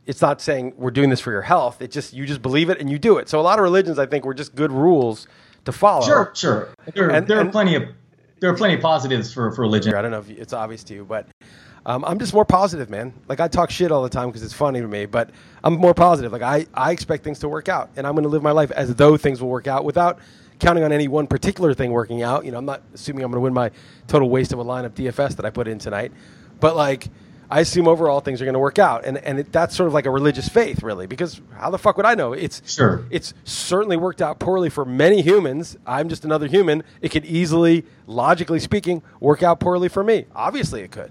it's 0.06 0.22
not 0.22 0.40
saying 0.40 0.74
we're 0.76 0.92
doing 0.92 1.10
this 1.10 1.20
for 1.20 1.32
your 1.32 1.42
health. 1.42 1.82
It 1.82 1.90
just 1.90 2.12
you 2.12 2.26
just 2.26 2.42
believe 2.42 2.70
it 2.70 2.78
and 2.80 2.88
you 2.88 2.98
do 2.98 3.18
it. 3.18 3.28
So 3.28 3.40
a 3.40 3.42
lot 3.42 3.58
of 3.58 3.64
religions, 3.64 3.98
I 3.98 4.06
think, 4.06 4.24
were 4.24 4.34
just 4.34 4.54
good 4.54 4.70
rules 4.70 5.26
to 5.64 5.72
follow. 5.72 6.06
Sure. 6.06 6.30
Sure. 6.34 6.68
There, 6.94 7.10
And- 7.10 7.26
there 7.26 7.40
and- 7.40 7.48
are 7.48 7.52
plenty 7.52 7.74
of 7.74 7.82
there 8.40 8.48
are 8.50 8.56
plenty 8.56 8.74
of 8.74 8.80
positives 8.80 9.32
for 9.34 9.50
for 9.50 9.62
religion. 9.62 9.94
I 9.94 10.00
don't 10.02 10.12
know 10.12 10.20
if 10.20 10.30
it's 10.30 10.52
obvious 10.52 10.84
to 10.84 10.94
you, 10.94 11.04
but 11.04 11.26
um, 11.88 12.04
I'm 12.04 12.18
just 12.18 12.34
more 12.34 12.44
positive, 12.44 12.90
man. 12.90 13.14
Like 13.28 13.40
I 13.40 13.48
talk 13.48 13.70
shit 13.70 13.90
all 13.90 14.02
the 14.02 14.10
time 14.10 14.28
because 14.28 14.42
it's 14.42 14.52
funny 14.52 14.82
to 14.82 14.86
me, 14.86 15.06
but 15.06 15.30
I'm 15.64 15.72
more 15.72 15.94
positive. 15.94 16.30
Like 16.30 16.42
I, 16.42 16.66
I 16.74 16.92
expect 16.92 17.24
things 17.24 17.38
to 17.38 17.48
work 17.48 17.70
out, 17.70 17.88
and 17.96 18.06
I'm 18.06 18.12
going 18.12 18.24
to 18.24 18.28
live 18.28 18.42
my 18.42 18.50
life 18.50 18.70
as 18.72 18.94
though 18.94 19.16
things 19.16 19.40
will 19.40 19.48
work 19.48 19.66
out 19.66 19.86
without 19.86 20.18
counting 20.58 20.84
on 20.84 20.92
any 20.92 21.08
one 21.08 21.26
particular 21.26 21.72
thing 21.72 21.90
working 21.90 22.22
out. 22.22 22.44
You 22.44 22.52
know, 22.52 22.58
I'm 22.58 22.66
not 22.66 22.82
assuming 22.92 23.24
I'm 23.24 23.30
going 23.30 23.40
to 23.40 23.44
win 23.44 23.54
my 23.54 23.70
total 24.06 24.28
waste 24.28 24.52
of 24.52 24.58
a 24.58 24.62
line 24.62 24.84
of 24.84 24.94
DFS 24.94 25.36
that 25.36 25.46
I 25.46 25.50
put 25.50 25.66
in 25.66 25.78
tonight, 25.78 26.12
but 26.60 26.76
like. 26.76 27.08
I 27.50 27.60
assume 27.60 27.88
overall 27.88 28.20
things 28.20 28.42
are 28.42 28.44
going 28.44 28.52
to 28.52 28.58
work 28.58 28.78
out, 28.78 29.06
and 29.06 29.16
and 29.16 29.38
it, 29.38 29.50
that's 29.50 29.74
sort 29.74 29.86
of 29.86 29.94
like 29.94 30.04
a 30.04 30.10
religious 30.10 30.50
faith, 30.50 30.82
really. 30.82 31.06
Because 31.06 31.40
how 31.56 31.70
the 31.70 31.78
fuck 31.78 31.96
would 31.96 32.04
I 32.04 32.14
know? 32.14 32.34
It's 32.34 32.60
Sure. 32.70 33.06
It's 33.08 33.32
certainly 33.44 33.96
worked 33.96 34.20
out 34.20 34.38
poorly 34.38 34.68
for 34.68 34.84
many 34.84 35.22
humans. 35.22 35.74
I'm 35.86 36.10
just 36.10 36.26
another 36.26 36.46
human. 36.46 36.82
It 37.00 37.08
could 37.10 37.24
easily, 37.24 37.86
logically 38.06 38.60
speaking, 38.60 39.00
work 39.18 39.42
out 39.42 39.60
poorly 39.60 39.88
for 39.88 40.04
me. 40.04 40.26
Obviously, 40.34 40.82
it 40.82 40.90
could, 40.90 41.10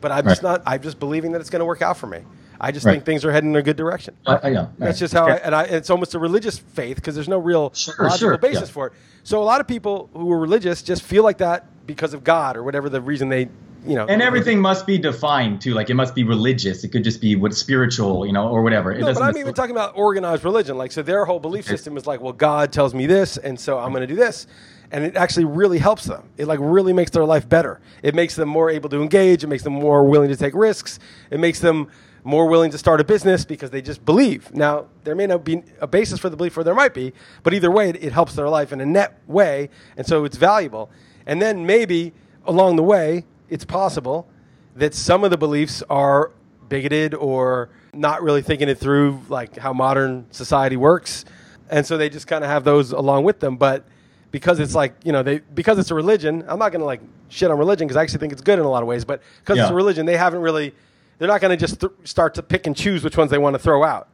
but 0.00 0.12
I'm 0.12 0.24
just 0.24 0.42
not. 0.42 0.62
I'm 0.66 0.82
just 0.82 0.98
believing 0.98 1.32
that 1.32 1.40
it's 1.40 1.50
going 1.50 1.60
to 1.60 1.66
work 1.66 1.82
out 1.82 1.96
for 1.96 2.06
me. 2.06 2.20
I 2.60 2.72
just 2.72 2.84
Right. 2.84 2.94
think 2.94 3.04
things 3.04 3.24
are 3.24 3.30
heading 3.30 3.50
in 3.50 3.56
a 3.56 3.62
good 3.62 3.76
direction. 3.76 4.14
I, 4.26 4.40
I 4.44 4.50
know. 4.50 4.68
That's 4.78 4.98
just 4.98 5.14
how 5.14 5.28
I, 5.28 5.36
and 5.36 5.54
I, 5.54 5.62
it's 5.64 5.90
almost 5.90 6.14
a 6.14 6.18
religious 6.18 6.58
faith 6.58 6.96
because 6.96 7.14
there's 7.14 7.28
no 7.28 7.38
real 7.38 7.72
Sure, 7.72 7.94
logical 8.00 8.18
sure, 8.18 8.38
basis 8.38 8.68
yeah. 8.68 8.72
for 8.72 8.86
it. 8.88 8.94
So 9.22 9.40
a 9.40 9.44
lot 9.44 9.60
of 9.60 9.68
people 9.68 10.10
who 10.12 10.32
are 10.32 10.38
religious 10.38 10.82
just 10.82 11.02
feel 11.02 11.22
like 11.22 11.38
that 11.38 11.66
because 11.86 12.14
of 12.14 12.24
God 12.24 12.56
or 12.56 12.64
whatever 12.64 12.88
the 12.88 13.00
reason 13.00 13.28
they 13.28 13.48
you 13.86 13.94
know. 13.94 14.06
And 14.06 14.20
everything 14.22 14.60
must 14.60 14.86
be 14.86 14.98
defined 14.98 15.60
too. 15.60 15.74
Like 15.74 15.90
it 15.90 15.94
must 15.94 16.14
be 16.14 16.24
religious. 16.24 16.84
It 16.84 16.88
could 16.88 17.04
just 17.04 17.20
be 17.20 17.36
what 17.36 17.54
spiritual, 17.54 18.26
you 18.26 18.32
know, 18.32 18.48
or 18.48 18.62
whatever. 18.62 18.92
It 18.92 19.00
No, 19.00 19.12
but 19.12 19.22
I'm 19.22 19.36
even 19.36 19.54
talking 19.54 19.70
about 19.74 19.96
organized 19.96 20.44
religion. 20.44 20.76
Like, 20.76 20.92
so 20.92 21.02
their 21.02 21.24
whole 21.24 21.40
belief 21.40 21.66
system 21.66 21.96
is 21.96 22.06
like, 22.06 22.20
well, 22.20 22.32
God 22.32 22.72
tells 22.72 22.94
me 22.94 23.06
this, 23.06 23.36
and 23.36 23.58
so 23.58 23.78
I'm 23.78 23.90
going 23.92 24.02
to 24.02 24.06
do 24.06 24.16
this, 24.16 24.46
and 24.90 25.04
it 25.04 25.16
actually 25.16 25.44
really 25.44 25.78
helps 25.78 26.04
them. 26.04 26.28
It 26.36 26.46
like 26.46 26.58
really 26.62 26.92
makes 26.92 27.10
their 27.10 27.24
life 27.24 27.48
better. 27.48 27.80
It 28.02 28.14
makes 28.14 28.36
them 28.36 28.48
more 28.48 28.70
able 28.70 28.88
to 28.90 29.02
engage. 29.02 29.44
It 29.44 29.48
makes 29.48 29.62
them 29.62 29.74
more 29.74 30.04
willing 30.04 30.28
to 30.30 30.36
take 30.36 30.54
risks. 30.54 30.98
It 31.30 31.40
makes 31.40 31.60
them 31.60 31.88
more 32.24 32.46
willing 32.46 32.70
to 32.70 32.78
start 32.78 33.00
a 33.00 33.04
business 33.04 33.44
because 33.44 33.70
they 33.70 33.80
just 33.80 34.04
believe. 34.04 34.52
Now, 34.54 34.86
there 35.04 35.14
may 35.14 35.26
not 35.26 35.44
be 35.44 35.62
a 35.80 35.86
basis 35.86 36.18
for 36.18 36.28
the 36.28 36.36
belief, 36.36 36.56
or 36.56 36.64
there 36.64 36.74
might 36.74 36.94
be, 36.94 37.12
but 37.42 37.54
either 37.54 37.70
way, 37.70 37.90
it, 37.90 38.02
it 38.02 38.12
helps 38.12 38.34
their 38.34 38.48
life 38.48 38.72
in 38.72 38.80
a 38.80 38.86
net 38.86 39.18
way, 39.26 39.70
and 39.96 40.06
so 40.06 40.24
it's 40.24 40.36
valuable. 40.36 40.90
And 41.26 41.40
then 41.40 41.64
maybe 41.64 42.12
along 42.44 42.76
the 42.76 42.82
way, 42.82 43.24
it's 43.48 43.64
possible 43.64 44.28
that 44.76 44.94
some 44.94 45.24
of 45.24 45.30
the 45.30 45.38
beliefs 45.38 45.82
are 45.88 46.32
bigoted 46.68 47.14
or 47.14 47.70
not 47.94 48.22
really 48.22 48.42
thinking 48.42 48.68
it 48.68 48.78
through, 48.78 49.22
like 49.28 49.56
how 49.56 49.72
modern 49.72 50.26
society 50.30 50.76
works, 50.76 51.24
and 51.70 51.86
so 51.86 51.96
they 51.96 52.08
just 52.08 52.26
kind 52.26 52.44
of 52.44 52.50
have 52.50 52.64
those 52.64 52.92
along 52.92 53.24
with 53.24 53.40
them. 53.40 53.56
But 53.56 53.86
because 54.30 54.60
it's 54.60 54.74
like 54.74 54.94
you 55.04 55.12
know 55.12 55.22
they 55.22 55.38
because 55.54 55.78
it's 55.78 55.90
a 55.90 55.94
religion, 55.94 56.44
I'm 56.48 56.58
not 56.58 56.70
going 56.70 56.80
to 56.80 56.86
like 56.86 57.00
shit 57.28 57.50
on 57.50 57.58
religion 57.58 57.86
because 57.86 57.96
I 57.96 58.02
actually 58.02 58.20
think 58.20 58.32
it's 58.32 58.42
good 58.42 58.58
in 58.58 58.64
a 58.64 58.70
lot 58.70 58.82
of 58.82 58.88
ways. 58.88 59.04
But 59.04 59.22
because 59.40 59.58
it's 59.58 59.70
a 59.70 59.74
religion, 59.74 60.06
they 60.06 60.16
haven't 60.16 60.40
really. 60.40 60.74
They're 61.18 61.28
not 61.28 61.40
going 61.40 61.50
to 61.50 61.56
just 61.56 61.80
th- 61.80 61.92
start 62.04 62.34
to 62.34 62.42
pick 62.44 62.66
and 62.68 62.76
choose 62.76 63.02
which 63.02 63.16
ones 63.16 63.30
they 63.32 63.38
want 63.38 63.54
to 63.54 63.58
throw 63.58 63.82
out, 63.82 64.06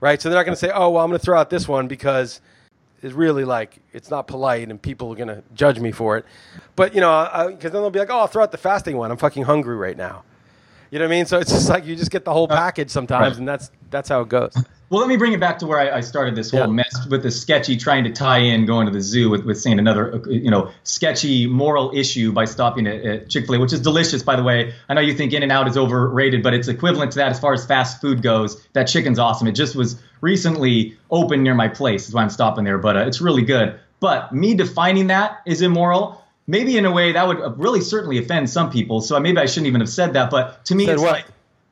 right? 0.00 0.22
So 0.22 0.28
they're 0.28 0.38
not 0.38 0.44
going 0.44 0.54
to 0.54 0.60
say, 0.60 0.70
"Oh, 0.72 0.90
well, 0.90 1.02
I'm 1.04 1.10
going 1.10 1.18
to 1.18 1.24
throw 1.24 1.38
out 1.38 1.50
this 1.50 1.66
one 1.68 1.88
because." 1.88 2.40
It's 3.02 3.12
really 3.12 3.44
like 3.44 3.76
it's 3.92 4.10
not 4.10 4.26
polite, 4.26 4.68
and 4.70 4.80
people 4.80 5.12
are 5.12 5.14
gonna 5.14 5.42
judge 5.54 5.78
me 5.78 5.92
for 5.92 6.16
it. 6.16 6.24
But 6.76 6.94
you 6.94 7.02
know, 7.02 7.28
because 7.50 7.70
then 7.70 7.82
they'll 7.82 7.90
be 7.90 7.98
like, 7.98 8.08
"Oh, 8.10 8.20
I'll 8.20 8.26
throw 8.26 8.42
out 8.42 8.52
the 8.52 8.58
fasting 8.58 8.96
one. 8.96 9.10
I'm 9.10 9.18
fucking 9.18 9.42
hungry 9.44 9.76
right 9.76 9.96
now." 9.98 10.24
You 10.90 10.98
know 10.98 11.04
what 11.04 11.12
I 11.12 11.16
mean? 11.16 11.26
So 11.26 11.38
it's 11.38 11.52
just 11.52 11.68
like 11.68 11.84
you 11.84 11.94
just 11.94 12.10
get 12.10 12.24
the 12.24 12.32
whole 12.32 12.50
uh, 12.50 12.56
package 12.56 12.88
sometimes, 12.90 13.32
Right. 13.32 13.38
and 13.38 13.46
that's 13.46 13.70
that's 13.90 14.08
how 14.08 14.22
it 14.22 14.30
goes. 14.30 14.56
Well, 14.88 15.00
let 15.00 15.08
me 15.08 15.16
bring 15.16 15.32
it 15.32 15.40
back 15.40 15.58
to 15.58 15.66
where 15.66 15.80
I, 15.80 15.96
I 15.96 16.00
started 16.00 16.36
this 16.36 16.52
whole 16.52 16.60
Yeah. 16.60 16.66
mess 16.66 17.06
with 17.10 17.24
the 17.24 17.30
sketchy 17.30 17.76
trying 17.76 18.04
to 18.04 18.10
tie 18.12 18.38
in 18.38 18.66
going 18.66 18.86
to 18.86 18.92
the 18.92 19.00
zoo 19.00 19.28
with, 19.28 19.44
with 19.44 19.58
saying 19.60 19.80
another, 19.80 20.22
you 20.28 20.48
know, 20.50 20.70
sketchy 20.84 21.46
moral 21.48 21.90
issue 21.92 22.30
by 22.30 22.44
stopping 22.44 22.86
at, 22.86 23.04
at 23.04 23.28
Chick 23.28 23.46
fil 23.46 23.56
A, 23.56 23.58
which 23.58 23.72
is 23.72 23.80
delicious, 23.80 24.22
by 24.22 24.36
the 24.36 24.44
way. 24.44 24.74
I 24.88 24.94
know 24.94 25.00
you 25.00 25.14
think 25.14 25.32
In 25.32 25.42
N 25.42 25.50
Out 25.50 25.66
is 25.66 25.76
overrated, 25.76 26.42
but 26.42 26.54
it's 26.54 26.68
equivalent 26.68 27.10
to 27.12 27.18
that 27.18 27.30
as 27.32 27.40
far 27.40 27.52
as 27.52 27.66
fast 27.66 28.00
food 28.00 28.22
goes. 28.22 28.62
That 28.74 28.84
chicken's 28.84 29.18
awesome. 29.18 29.48
It 29.48 29.52
just 29.52 29.74
was 29.74 30.00
recently 30.20 30.96
open 31.10 31.42
near 31.42 31.54
my 31.54 31.66
place. 31.68 32.08
is 32.08 32.14
why 32.14 32.22
I'm 32.22 32.30
stopping 32.30 32.62
there, 32.64 32.78
but 32.78 32.96
uh, 32.96 33.06
it's 33.06 33.20
really 33.20 33.42
good. 33.42 33.78
But 33.98 34.32
me 34.32 34.54
defining 34.54 35.08
that 35.08 35.40
is 35.46 35.62
immoral. 35.62 36.22
Maybe 36.46 36.76
in 36.78 36.84
a 36.84 36.92
way 36.92 37.10
that 37.10 37.26
would 37.26 37.40
uh, 37.40 37.50
really 37.56 37.80
certainly 37.80 38.18
offend 38.18 38.48
some 38.48 38.70
people. 38.70 39.00
So 39.00 39.18
maybe 39.18 39.38
I 39.38 39.46
shouldn't 39.46 39.66
even 39.66 39.80
have 39.80 39.90
said 39.90 40.12
that. 40.12 40.30
But 40.30 40.64
to 40.66 40.76
me, 40.76 40.84
Said 40.86 40.94
it's 40.94 41.02
what? 41.02 41.12
like 41.12 41.24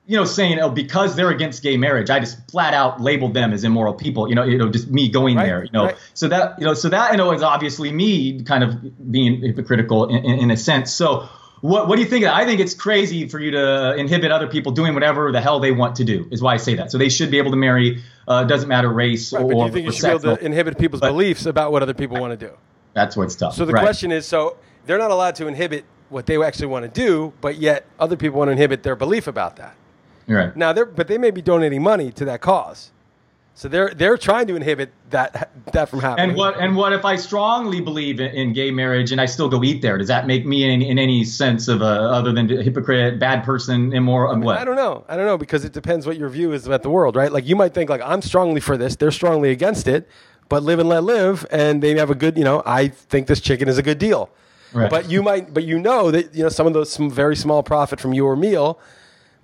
you 0.07 0.17
know, 0.17 0.25
saying, 0.25 0.59
oh, 0.61 0.69
because 0.69 1.17
they're 1.17 1.31
against 1.31 1.63
gay 1.63 1.77
marriage, 1.77 2.11
I 2.11 2.21
just 2.21 2.51
flat 2.51 2.75
out 2.75 3.01
labeled 3.01 3.33
them 3.35 3.53
as 3.53 3.65
immoral 3.65 3.95
people. 3.95 4.29
You 4.29 4.35
know, 4.35 4.45
you 4.45 4.59
know, 4.59 4.69
just 4.71 4.91
me 4.91 5.09
going 5.09 5.37
Right, 5.37 5.47
there. 5.47 5.65
You 5.65 5.71
know, 5.73 5.85
right. 5.87 5.97
so 6.13 6.29
that 6.29 6.59
you 6.59 6.65
know, 6.67 6.75
so 6.75 6.89
that 6.91 7.13
you 7.13 7.17
know 7.17 7.33
is 7.33 7.43
obviously 7.43 7.91
me 7.91 8.43
kind 8.43 8.63
of 8.63 9.11
being 9.11 9.41
hypocritical 9.41 10.07
in, 10.07 10.25
in, 10.25 10.39
in 10.41 10.51
a 10.51 10.57
sense. 10.57 10.93
So. 10.93 11.29
What, 11.61 11.89
what 11.89 11.97
do 11.97 12.03
you 12.03 12.09
think? 12.09 12.27
I 12.27 12.45
think 12.45 12.61
it's 12.61 12.75
crazy 12.75 13.27
for 13.27 13.39
you 13.41 13.53
to 13.53 13.95
inhibit 13.97 14.31
other 14.31 14.49
people 14.49 14.73
doing 14.73 14.93
whatever 14.93 15.33
the 15.33 15.41
hell 15.41 15.61
they 15.61 15.73
want 15.73 15.97
to 15.97 16.05
do. 16.05 16.29
Is 16.31 16.43
why 16.43 16.53
I 16.53 16.57
say 16.59 16.75
that. 16.75 16.93
So 16.93 16.99
they 16.99 17.09
should 17.09 17.31
be 17.31 17.39
able 17.39 17.53
to 17.53 17.57
marry. 17.57 18.03
Uh, 18.29 18.45
doesn't 18.45 18.69
matter 18.69 18.93
race 18.93 19.33
Right, 19.33 19.43
or. 19.43 19.49
but 19.49 19.55
do 19.55 19.65
you 19.65 19.73
think 19.73 19.87
you 19.87 19.93
should 19.93 20.03
be 20.21 20.29
able 20.29 20.37
to 20.37 20.45
inhibit 20.45 20.77
people's 20.79 21.01
But- 21.01 21.13
beliefs 21.13 21.47
about 21.47 21.73
what 21.73 21.81
other 21.83 21.95
people 21.95 22.21
want 22.21 22.39
to 22.39 22.47
do? 22.49 22.53
That's 22.93 23.17
what's 23.17 23.35
tough. 23.35 23.55
So 23.55 23.65
the 23.65 23.73
question 23.73 24.13
is, 24.13 24.27
so 24.27 24.59
they're 24.85 24.99
not 24.99 25.11
allowed 25.11 25.37
to 25.37 25.47
inhibit 25.47 25.87
what 26.11 26.27
they 26.27 26.43
actually 26.43 26.67
want 26.67 26.85
to 26.85 26.91
do, 26.91 27.33
but 27.41 27.57
yet 27.57 27.87
other 27.99 28.17
people 28.17 28.39
want 28.41 28.49
to 28.49 28.53
inhibit 28.53 28.83
their 28.83 28.95
belief 28.95 29.27
about 29.27 29.57
that. 29.57 29.75
You're 30.26 30.38
right. 30.38 30.57
Now, 30.57 30.73
they're 30.73 30.85
but 30.85 31.09
they 31.09 31.19
may 31.19 31.31
be 31.31 31.43
donating 31.43 31.83
money 31.83 32.11
to 32.12 32.25
that 32.25 32.40
cause, 32.40 32.93
so 33.57 33.69
they're 33.69 33.90
they're 33.95 34.19
trying 34.19 34.49
to 34.49 34.57
inhibit 34.57 34.93
that 35.11 35.50
that 35.73 35.88
from 35.88 36.00
happening. 36.00 36.31
And 36.31 36.38
what 36.38 36.59
and 36.59 36.75
what 36.75 36.93
if 36.93 37.04
I 37.04 37.14
strongly 37.14 37.81
believe 37.81 38.19
in, 38.19 38.33
in 38.33 38.52
gay 38.52 38.73
marriage 38.73 39.12
and 39.12 39.21
I 39.21 39.26
still 39.26 39.49
go 39.49 39.62
eat 39.62 39.81
there? 39.81 39.97
Does 39.97 40.09
that 40.09 40.26
make 40.26 40.45
me 40.45 40.69
in, 40.69 40.83
in 40.83 40.99
any 40.99 41.25
sense 41.25 41.69
of 41.69 41.81
a 41.81 41.85
other 41.85 42.33
than 42.33 42.50
a 42.50 42.62
hypocrite, 42.62 43.21
bad 43.21 43.45
person, 43.45 43.93
immoral? 43.93 44.33
um, 44.33 44.40
what? 44.40 44.59
I 44.59 44.64
don't 44.64 44.76
know. 44.76 45.04
I 45.09 45.16
don't 45.16 45.26
know 45.26 45.38
because 45.38 45.64
it 45.64 45.73
depends 45.73 46.04
what 46.04 46.16
your 46.16 46.28
view 46.28 46.52
is 46.52 46.66
about 46.66 46.83
the 46.83 46.90
world, 46.90 47.14
right? 47.14 47.31
Like 47.31 47.47
you 47.47 47.54
might 47.54 47.75
think 47.75 47.90
like 47.90 48.02
I'm 48.02 48.23
strongly 48.23 48.61
for 48.61 48.76
this, 48.76 48.97
they're 48.97 49.12
strongly 49.12 49.50
against 49.50 49.87
it, 49.87 50.09
but 50.49 50.64
live 50.64 50.81
and 50.81 50.88
let 50.88 51.04
live, 51.04 51.47
and 51.50 51.81
they 51.81 51.97
have 51.97 52.11
a 52.11 52.14
good, 52.16 52.37
you 52.37 52.45
know, 52.45 52.62
I 52.66 52.88
think 52.88 53.28
this 53.28 53.40
chicken 53.40 53.69
is 53.69 53.78
a 53.78 53.83
good 53.83 53.99
deal. 53.99 54.31
Right. 54.73 54.90
But 54.90 55.09
you 55.09 55.23
might, 55.23 55.54
but 55.54 55.62
you 55.62 55.78
know 55.78 56.11
that 56.11 56.35
you 56.35 56.43
know 56.43 56.49
some 56.49 56.66
of 56.66 56.73
those 56.73 56.90
some 56.90 57.09
very 57.09 57.37
small 57.37 57.62
profit 57.62 58.00
from 58.00 58.14
your 58.14 58.35
meal 58.35 58.81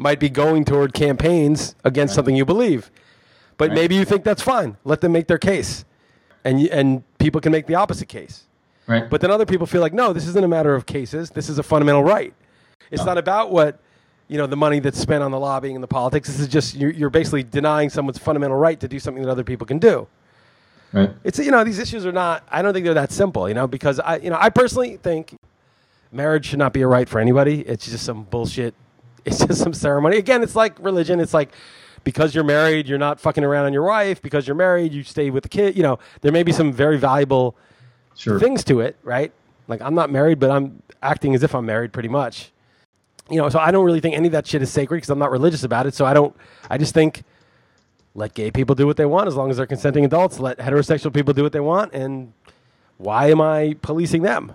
might 0.00 0.19
be 0.19 0.30
going 0.30 0.64
toward 0.64 0.95
campaigns 0.95 1.75
against 1.85 2.14
something 2.14 2.35
you 2.35 2.47
believe. 2.47 2.90
But 3.59 3.69
Right. 3.69 3.75
maybe 3.75 3.95
you 3.95 4.07
think 4.07 4.25
that's 4.25 4.40
fine. 4.40 4.78
Let 4.85 5.02
them 5.02 5.12
make 5.12 5.26
their 5.26 5.38
case, 5.38 5.85
and 6.42 6.59
and 6.69 7.02
people 7.19 7.40
can 7.40 7.52
make 7.52 7.66
the 7.66 7.75
opposite 7.75 8.09
case. 8.09 8.45
Right. 8.87 9.09
But 9.09 9.21
then 9.21 9.30
other 9.30 9.45
people 9.45 9.66
feel 9.66 9.83
like, 9.83 9.92
no, 9.92 10.12
this 10.14 10.26
isn't 10.26 10.42
a 10.42 10.49
matter 10.49 10.75
of 10.75 10.87
cases. 10.87 11.30
This 11.30 11.49
is 11.50 11.59
a 11.59 11.62
fundamental 11.62 12.02
right. 12.02 12.33
It's 12.90 13.02
oh. 13.02 13.04
not 13.04 13.19
about 13.19 13.52
what, 13.52 13.78
you 14.26 14.38
know, 14.38 14.47
the 14.49 14.57
money 14.57 14.80
that's 14.80 14.99
spent 14.99 15.23
on 15.23 15.30
the 15.30 15.38
lobbying 15.38 15.76
and 15.76 15.83
the 15.83 15.87
politics. 15.88 16.26
This 16.28 16.40
is 16.40 16.49
just, 16.49 16.75
you're, 16.75 16.90
you're 16.90 17.11
basically 17.11 17.45
denying 17.45 17.90
someone's 17.90 18.19
fundamental 18.19 18.57
right 18.57 18.80
to 18.80 18.88
do 18.88 18.99
something 18.99 19.23
that 19.23 19.30
other 19.30 19.45
people 19.45 19.66
can 19.66 19.78
do. 19.78 20.09
right. 20.92 21.11
It's, 21.23 21.38
you 21.38 21.52
know, 21.52 21.62
these 21.62 21.78
issues 21.78 22.04
are 22.04 22.11
not, 22.11 22.42
I 22.50 22.62
don't 22.62 22.73
think 22.73 22.85
they're 22.85 22.95
that 22.95 23.12
simple, 23.12 23.49
you 23.49 23.54
know, 23.54 23.69
because 23.69 24.00
I, 24.00 24.16
you 24.16 24.30
know, 24.30 24.38
I 24.40 24.49
personally 24.50 24.97
think 24.97 25.37
marriage 26.11 26.47
should 26.47 26.59
not 26.59 26.73
be 26.73 26.80
a 26.80 26.88
right 26.88 27.09
for 27.09 27.21
anybody. 27.21 27.61
It's 27.61 27.88
just 27.88 28.04
some 28.04 28.25
bullshit. 28.25 28.75
It's 29.24 29.44
just 29.44 29.60
some 29.62 29.74
ceremony. 29.74 30.16
Again, 30.16 30.42
it's 30.42 30.56
like 30.56 30.78
religion. 30.78 31.20
It's 31.20 31.34
like, 31.34 31.50
because 32.04 32.34
you're 32.34 32.44
married, 32.44 32.88
you're 32.88 32.98
not 32.98 33.20
fucking 33.20 33.44
around 33.44 33.66
on 33.66 33.72
your 33.72 33.84
wife. 33.84 34.22
Because 34.22 34.46
you're 34.46 34.56
married, 34.56 34.92
you 34.92 35.02
stay 35.02 35.30
with 35.30 35.42
the 35.42 35.48
kid. 35.48 35.76
You 35.76 35.82
know, 35.82 35.98
there 36.22 36.32
may 36.32 36.42
be 36.42 36.52
some 36.52 36.72
very 36.72 36.98
valuable 36.98 37.56
Sure. 38.16 38.38
things 38.38 38.64
to 38.64 38.80
it, 38.80 38.96
right? 39.02 39.32
Like 39.68 39.80
I'm 39.80 39.94
not 39.94 40.10
married, 40.10 40.38
but 40.38 40.50
I'm 40.50 40.82
acting 41.02 41.34
as 41.34 41.42
if 41.42 41.54
I'm 41.54 41.64
married 41.66 41.92
pretty 41.92 42.08
much. 42.08 42.50
You 43.30 43.36
know, 43.36 43.48
so 43.48 43.58
I 43.58 43.70
don't 43.70 43.84
really 43.84 44.00
think 44.00 44.16
any 44.16 44.26
of 44.28 44.32
that 44.32 44.46
shit 44.46 44.60
is 44.60 44.70
sacred 44.70 44.98
because 44.98 45.10
I'm 45.10 45.18
not 45.18 45.30
religious 45.30 45.62
about 45.62 45.86
it. 45.86 45.94
So 45.94 46.04
I 46.04 46.12
don't, 46.12 46.34
I 46.68 46.76
just 46.78 46.92
think 46.92 47.22
let 48.14 48.34
gay 48.34 48.50
people 48.50 48.74
do 48.74 48.86
what 48.86 48.96
they 48.96 49.06
want 49.06 49.28
as 49.28 49.36
long 49.36 49.50
as 49.50 49.56
they're 49.56 49.66
consenting 49.66 50.04
adults. 50.04 50.40
Let 50.40 50.58
heterosexual 50.58 51.14
people 51.14 51.32
do 51.32 51.42
what 51.44 51.52
they 51.52 51.60
want. 51.60 51.92
And 51.92 52.32
why 52.98 53.30
am 53.30 53.40
I 53.40 53.76
policing 53.82 54.22
them? 54.22 54.52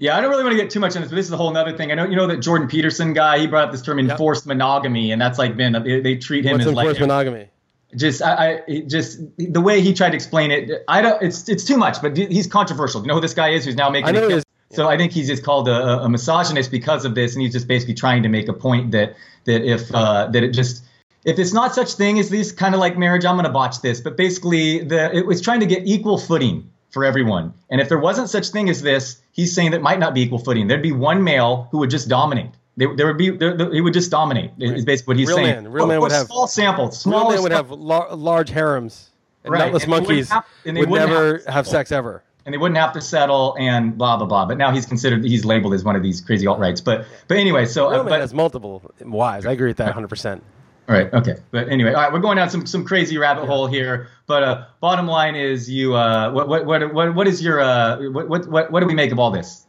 Yeah, 0.00 0.16
I 0.16 0.22
don't 0.22 0.30
really 0.30 0.44
want 0.44 0.56
to 0.56 0.62
get 0.62 0.70
too 0.70 0.80
much 0.80 0.96
into 0.96 1.00
this, 1.00 1.10
but 1.10 1.16
this 1.16 1.26
is 1.26 1.32
a 1.32 1.36
whole 1.36 1.54
other 1.54 1.76
thing. 1.76 1.92
I 1.92 1.94
know 1.94 2.06
you 2.06 2.16
know 2.16 2.26
that 2.26 2.38
Jordan 2.38 2.68
Peterson 2.68 3.12
guy. 3.12 3.38
He 3.38 3.46
brought 3.46 3.64
up 3.66 3.72
this 3.72 3.82
term 3.82 3.98
enforced 3.98 4.46
monogamy, 4.46 5.12
and 5.12 5.20
that's 5.20 5.38
like 5.38 5.58
been 5.58 5.74
they, 5.74 6.00
they 6.00 6.16
treat 6.16 6.46
him 6.46 6.52
What's 6.52 6.64
as 6.64 6.72
like 6.72 6.86
enforced 6.86 7.00
monogamy? 7.00 7.48
just 7.94 8.22
I, 8.22 8.62
I 8.66 8.80
just 8.86 9.20
the 9.36 9.60
way 9.60 9.82
he 9.82 9.92
tried 9.92 10.10
to 10.10 10.16
explain 10.16 10.50
it. 10.50 10.70
I 10.88 11.02
don't. 11.02 11.22
It's 11.22 11.50
it's 11.50 11.64
too 11.64 11.76
much, 11.76 12.00
but 12.00 12.16
he's 12.16 12.46
controversial. 12.46 13.02
You 13.02 13.08
know 13.08 13.16
who 13.16 13.20
this 13.20 13.34
guy 13.34 13.50
is? 13.50 13.66
Who's 13.66 13.76
now 13.76 13.90
making? 13.90 14.08
I 14.08 14.12
know 14.12 14.24
a 14.24 14.28
kill- 14.28 14.42
So 14.72 14.88
I 14.88 14.96
think 14.96 15.12
he's 15.12 15.26
just 15.26 15.44
called 15.44 15.68
a, 15.68 16.00
a 16.00 16.08
misogynist 16.08 16.70
because 16.70 17.04
of 17.04 17.14
this, 17.14 17.34
and 17.34 17.42
he's 17.42 17.52
just 17.52 17.68
basically 17.68 17.94
trying 17.94 18.22
to 18.22 18.30
make 18.30 18.48
a 18.48 18.54
point 18.54 18.92
that 18.92 19.16
that 19.44 19.62
if 19.70 19.94
uh, 19.94 20.28
that 20.28 20.42
it 20.42 20.52
just 20.52 20.82
if 21.26 21.38
it's 21.38 21.52
not 21.52 21.74
such 21.74 21.92
thing 21.92 22.18
as 22.18 22.30
these 22.30 22.52
kind 22.52 22.74
of 22.74 22.80
like 22.80 22.96
marriage, 22.96 23.26
I'm 23.26 23.34
going 23.34 23.44
to 23.44 23.52
botch 23.52 23.82
this. 23.82 24.00
But 24.00 24.16
basically, 24.16 24.82
the 24.82 25.14
it 25.14 25.26
was 25.26 25.42
trying 25.42 25.60
to 25.60 25.66
get 25.66 25.86
equal 25.86 26.16
footing 26.16 26.70
for 26.90 27.04
everyone. 27.04 27.54
And 27.70 27.80
if 27.80 27.88
there 27.88 27.98
wasn't 27.98 28.28
such 28.28 28.48
thing 28.48 28.68
as 28.68 28.82
this, 28.82 29.20
he's 29.32 29.52
saying 29.54 29.70
that 29.72 29.82
might 29.82 29.98
not 29.98 30.14
be 30.14 30.22
equal 30.22 30.38
footing. 30.38 30.66
There'd 30.68 30.82
be 30.82 30.92
one 30.92 31.22
male 31.24 31.68
who 31.70 31.78
would 31.78 31.90
just 31.90 32.08
dominate. 32.08 32.50
There, 32.76 32.94
there 32.96 33.06
would 33.06 33.18
be 33.18 33.30
there, 33.30 33.56
there- 33.56 33.72
he 33.72 33.80
would 33.80 33.92
just 33.92 34.10
dominate. 34.10 34.50
Is 34.58 34.84
basically 34.84 35.12
what 35.12 35.16
he's 35.18 35.28
Real 35.28 35.36
saying. 35.36 35.54
man- 35.64 35.72
real 35.72 35.84
Or- 35.84 35.88
man 35.88 36.00
would 36.00 36.12
have- 36.12 36.26
small 36.26 36.46
samples. 36.46 37.04
Real 37.06 37.18
Small 37.20 37.30
men 37.32 37.42
would 37.42 37.52
have 37.52 37.70
lar- 37.70 38.14
large 38.14 38.50
harems. 38.50 39.08
And 39.44 39.52
Right, 39.52 39.58
nutless 39.64 39.84
and 39.84 39.90
monkeys 39.90 40.28
have- 40.30 40.44
and 40.66 40.76
they 40.76 40.84
would 40.84 41.00
never 41.00 41.38
have 41.38 41.46
have 41.46 41.66
sex 41.66 41.90
ever. 41.92 42.22
and 42.44 42.52
they 42.52 42.58
wouldn't 42.58 42.76
have 42.78 42.92
to 42.92 43.00
settle 43.00 43.56
and 43.58 43.96
blah 43.96 44.16
blah 44.18 44.26
blah. 44.26 44.44
But 44.46 44.58
now 44.58 44.70
he's 44.70 44.84
considered 44.86 45.24
he's 45.24 45.44
labeled 45.46 45.72
as 45.74 45.82
one 45.84 45.96
of 45.96 46.02
these 46.02 46.20
crazy 46.20 46.46
alt 46.46 46.58
rights. 46.58 46.80
But 46.82 47.06
but 47.28 47.36
anyway, 47.38 47.64
so 47.66 47.88
Real 47.90 48.00
uh, 48.00 48.02
man 48.04 48.10
but 48.10 48.20
has 48.20 48.34
multiple 48.34 48.82
wives. 49.02 49.46
I 49.46 49.52
agree 49.52 49.68
with 49.68 49.78
that 49.78 49.94
100%. 49.94 50.42
All 50.90 50.96
right, 50.96 51.14
okay. 51.14 51.36
But 51.52 51.68
anyway, 51.68 51.92
all 51.92 52.02
right, 52.02 52.12
we're 52.12 52.18
going 52.18 52.36
down 52.36 52.50
some 52.50 52.66
some 52.66 52.84
crazy 52.84 53.16
rabbit 53.16 53.46
hole 53.46 53.68
here. 53.68 54.08
But 54.26 54.42
uh, 54.42 54.64
bottom 54.80 55.06
line 55.06 55.36
is 55.36 55.70
you 55.70 55.94
uh, 55.94 56.32
what 56.32 56.48
what 56.48 56.66
what 56.66 56.92
what 56.92 57.14
what 57.14 57.26
is 57.28 57.42
your 57.42 57.60
uh, 57.60 58.00
what 58.10 58.28
what 58.28 58.48
what, 58.48 58.70
what 58.72 58.80
do 58.80 58.86
we 58.86 58.94
make 58.94 59.12
of 59.12 59.18
all 59.20 59.30
this? 59.30 59.66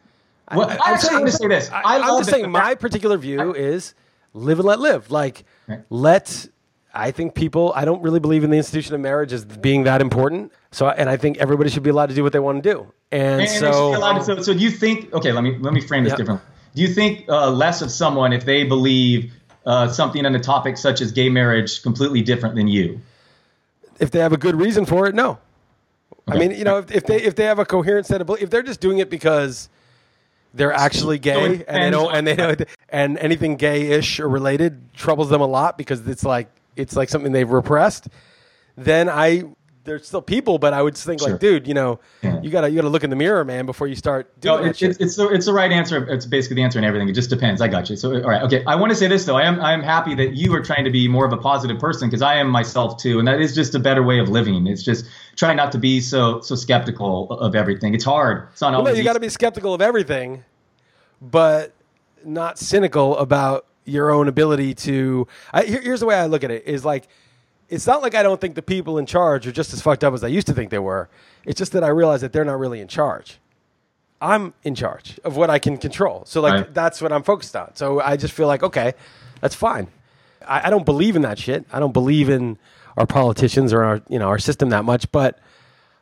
Well, 0.52 0.70
I, 0.70 0.74
I'm 0.74 0.80
actually 0.96 1.10
saying- 1.10 1.22
want 1.22 1.32
to 1.32 1.38
say 1.38 1.48
this. 1.48 1.70
I, 1.70 1.82
I, 1.82 1.96
am 1.98 2.18
just 2.20 2.30
saying 2.32 2.50
my 2.52 2.76
particular 2.76 3.18
view 3.18 3.54
is 3.54 3.94
live 4.34 4.60
and 4.60 4.68
let 4.68 4.80
live. 4.80 5.12
Like, 5.12 5.46
Right. 5.68 5.82
let. 5.90 6.48
I 6.94 7.12
think 7.12 7.36
people. 7.36 7.72
I 7.76 7.86
don't 7.86 8.02
really 8.02 8.20
believe 8.20 8.44
in 8.44 8.50
the 8.50 8.58
institution 8.58 8.94
of 8.96 9.00
marriage 9.00 9.32
as 9.32 9.46
being 9.46 9.84
that 9.84 10.02
important. 10.02 10.52
So, 10.72 10.90
and 10.90 11.10
I 11.10 11.16
think 11.18 11.38
everybody 11.38 11.70
should 11.70 11.84
be 11.84 11.90
allowed 11.90 12.10
to 12.10 12.16
do 12.16 12.24
what 12.24 12.34
they 12.34 12.40
want 12.40 12.62
to 12.64 12.70
do. 12.74 12.92
And, 13.12 13.22
And- 13.22 13.42
and 13.42 13.50
they 13.50 13.72
so, 13.72 13.92
be 13.92 14.20
to- 14.20 14.24
so, 14.26 14.42
so 14.42 14.54
do 14.54 14.60
you 14.60 14.72
think? 14.72 15.14
Okay, 15.14 15.32
let 15.32 15.44
me 15.44 15.58
let 15.60 15.72
me 15.72 15.82
frame 15.82 16.04
this 16.04 16.12
Yeah. 16.12 16.18
differently. 16.18 16.46
Do 16.74 16.82
you 16.82 16.88
think 16.88 17.26
uh, 17.28 17.52
less 17.52 17.82
of 17.82 17.92
someone 17.92 18.32
if 18.34 18.46
they 18.46 18.64
believe 18.64 19.34
uh, 19.66 19.88
something 19.88 20.26
on 20.26 20.36
a 20.36 20.40
topic 20.40 20.78
such 20.78 21.02
as 21.02 21.12
gay 21.12 21.30
marriage 21.30 21.82
completely 21.84 22.22
different 22.22 22.56
than 22.56 22.68
you? 22.68 23.00
if 24.02 24.12
they 24.12 24.20
have 24.20 24.34
a 24.34 24.38
good 24.38 24.56
reason 24.56 24.86
for 24.86 25.08
it, 25.08 25.16
no. 25.16 25.38
I 26.28 26.38
mean, 26.38 26.52
you 26.52 26.64
know, 26.64 26.80
if, 26.80 26.92
if 26.92 27.06
they 27.06 27.22
if 27.22 27.36
they 27.36 27.46
have 27.46 27.60
a 27.60 27.66
coherent 27.66 28.06
set 28.06 28.20
of 28.20 28.28
beliefs, 28.28 28.44
if 28.44 28.50
they're 28.50 28.64
just 28.64 28.82
doing 28.82 28.98
it 28.98 29.10
because 29.10 29.70
they're 30.54 30.74
actually 30.74 31.20
gay 31.20 31.64
and 31.68 31.84
they 31.84 31.90
don't 31.90 32.14
and 32.14 32.28
they 32.28 32.36
know 32.36 32.56
and 32.90 33.18
anything 33.20 33.56
gay-ish 33.56 34.20
or 34.20 34.28
related 34.28 34.94
troubles 34.94 35.30
them 35.30 35.42
a 35.42 35.48
lot 35.48 35.78
because 35.78 36.06
it's 36.08 36.24
like 36.24 36.50
it's 36.76 36.96
like 36.96 37.10
something 37.10 37.32
they've 37.32 37.50
repressed 37.50 38.08
then 38.76 39.10
i 39.10 39.44
there's 39.84 40.06
still 40.06 40.22
people 40.22 40.60
but 40.60 40.74
i 40.74 40.82
would 40.82 40.96
think 40.96 41.20
Sure. 41.20 41.32
like 41.32 41.40
dude 41.40 41.68
you 41.68 41.74
know 41.74 42.00
Yeah. 42.22 42.40
you 42.42 42.50
gotta 42.52 42.70
you 42.70 42.76
gotta 42.76 42.90
look 42.90 43.04
in 43.04 43.10
the 43.10 43.16
mirror 43.16 43.44
man 43.44 43.66
before 43.66 43.88
you 43.88 43.96
start 43.96 44.40
doing 44.40 44.62
No, 44.62 44.64
it, 44.70 44.82
it's 44.82 45.00
it's 45.00 45.16
the, 45.16 45.28
it's 45.30 45.46
the 45.48 45.54
right 45.54 45.72
answer. 45.72 46.08
It's 46.08 46.26
basically 46.26 46.56
the 46.58 46.64
answer 46.64 46.78
in 46.78 46.86
everything. 46.86 47.10
It 47.10 47.14
just 47.14 47.30
depends. 47.32 47.62
I 47.62 47.68
got 47.68 47.90
you. 47.90 47.96
So 47.96 48.14
all 48.14 48.30
right, 48.30 48.44
okay. 48.44 48.64
I 48.68 48.76
want 48.76 48.92
to 48.92 48.96
say 48.96 49.08
this 49.08 49.26
though. 49.26 49.38
I 49.38 49.44
am 49.44 49.60
I 49.60 49.74
am 49.74 49.82
happy 49.82 50.14
that 50.16 50.36
you 50.36 50.54
are 50.54 50.62
trying 50.62 50.84
to 50.86 50.92
be 50.92 51.08
more 51.08 51.26
of 51.26 51.34
a 51.34 51.38
positive 51.38 51.80
person 51.80 52.08
because 52.10 52.22
I 52.22 52.36
am 52.36 52.48
myself 52.50 52.98
too, 52.98 53.18
and 53.20 53.28
that 53.28 53.42
is 53.42 53.56
just 53.56 53.74
a 53.74 53.80
better 53.80 54.04
way 54.04 54.20
of 54.20 54.30
living. 54.30 54.68
It's 54.68 54.84
just 54.84 55.06
trying 55.36 55.58
not 55.58 55.72
to 55.72 55.78
be 55.80 56.00
so 56.02 56.42
so 56.42 56.54
skeptical 56.56 57.30
of 57.32 57.56
everything. 57.56 57.96
It's 57.96 58.06
hard. 58.06 58.50
It's 58.52 58.62
not 58.62 58.68
Well, 58.72 58.82
no, 58.84 58.88
always. 58.90 58.98
you 59.00 59.04
got 59.04 59.14
to 59.14 59.20
be 59.20 59.30
skeptical 59.30 59.74
of 59.74 59.82
everything, 59.82 60.44
but 61.22 61.74
not 62.24 62.60
cynical 62.60 63.18
about 63.18 63.66
your 63.86 64.12
own 64.12 64.28
ability 64.28 64.74
to. 64.76 65.28
I, 65.54 65.64
here, 65.64 65.82
here's 65.82 66.00
the 66.02 66.06
way 66.06 66.16
I 66.16 66.28
look 66.28 66.44
at 66.44 66.52
it: 66.52 66.64
is 66.66 66.86
like, 66.86 67.08
it's 67.72 67.88
not 67.88 68.02
like 68.04 68.14
I 68.14 68.22
don't 68.22 68.40
think 68.40 68.54
the 68.56 68.62
people 68.62 69.00
in 69.00 69.06
charge 69.08 69.48
are 69.48 69.52
just 69.52 69.74
as 69.74 69.82
fucked 69.82 70.04
up 70.04 70.14
as 70.14 70.24
I 70.24 70.28
used 70.28 70.46
to 70.48 70.54
think 70.54 70.70
they 70.70 70.80
were. 70.80 71.10
It's 71.46 71.58
just 71.58 71.72
that 71.72 71.84
I 71.84 71.88
realize 71.88 72.22
that 72.22 72.34
they're 72.34 72.46
not 72.46 72.60
really 72.60 72.82
in 72.82 72.88
charge. 72.88 73.40
I'm 74.22 74.54
in 74.64 74.76
charge 74.76 75.20
of 75.24 75.36
what 75.38 75.50
I 75.50 75.58
can 75.58 75.78
control. 75.78 76.24
So 76.26 76.42
like 76.42 76.54
Right. 76.54 76.74
that's 76.74 77.02
what 77.02 77.12
I'm 77.12 77.24
focused 77.24 77.56
on. 77.56 77.76
So 77.76 78.00
I 78.00 78.18
just 78.18 78.34
feel 78.34 78.46
like 78.48 78.62
okay, 78.62 78.94
that's 79.40 79.56
fine. 79.56 79.88
I, 80.48 80.68
I 80.68 80.70
don't 80.70 80.86
believe 80.86 81.16
in 81.16 81.24
that 81.24 81.40
shit. 81.40 81.66
I 81.72 81.80
don't 81.80 81.94
believe 81.94 82.30
in 82.30 82.60
our 82.98 83.08
politicians 83.08 83.74
or 83.74 83.84
our 83.84 84.02
you 84.10 84.20
know 84.20 84.28
our 84.28 84.38
system 84.38 84.70
that 84.70 84.86
much, 84.86 85.12
but 85.12 85.40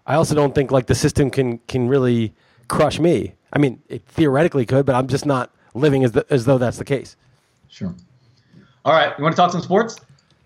I 0.05 0.15
also 0.15 0.35
don't 0.35 0.53
think 0.53 0.71
like 0.71 0.87
the 0.87 0.95
system 0.95 1.29
can 1.29 1.59
can 1.59 1.87
really 1.87 2.33
crush 2.67 2.99
me. 2.99 3.35
I 3.53 3.59
mean, 3.59 3.81
it 3.87 4.03
theoretically 4.07 4.65
could, 4.65 4.85
but 4.85 4.95
I'm 4.95 5.07
just 5.07 5.25
not 5.25 5.51
living 5.73 6.03
as, 6.03 6.11
the, 6.11 6.25
as 6.29 6.45
though 6.45 6.57
that's 6.57 6.77
the 6.77 6.85
case. 6.85 7.15
Sure. 7.67 7.95
All 8.85 8.93
right. 8.93 9.13
You 9.17 9.23
want 9.23 9.35
to 9.35 9.41
talk 9.41 9.51
some 9.51 9.61
sports? 9.61 9.95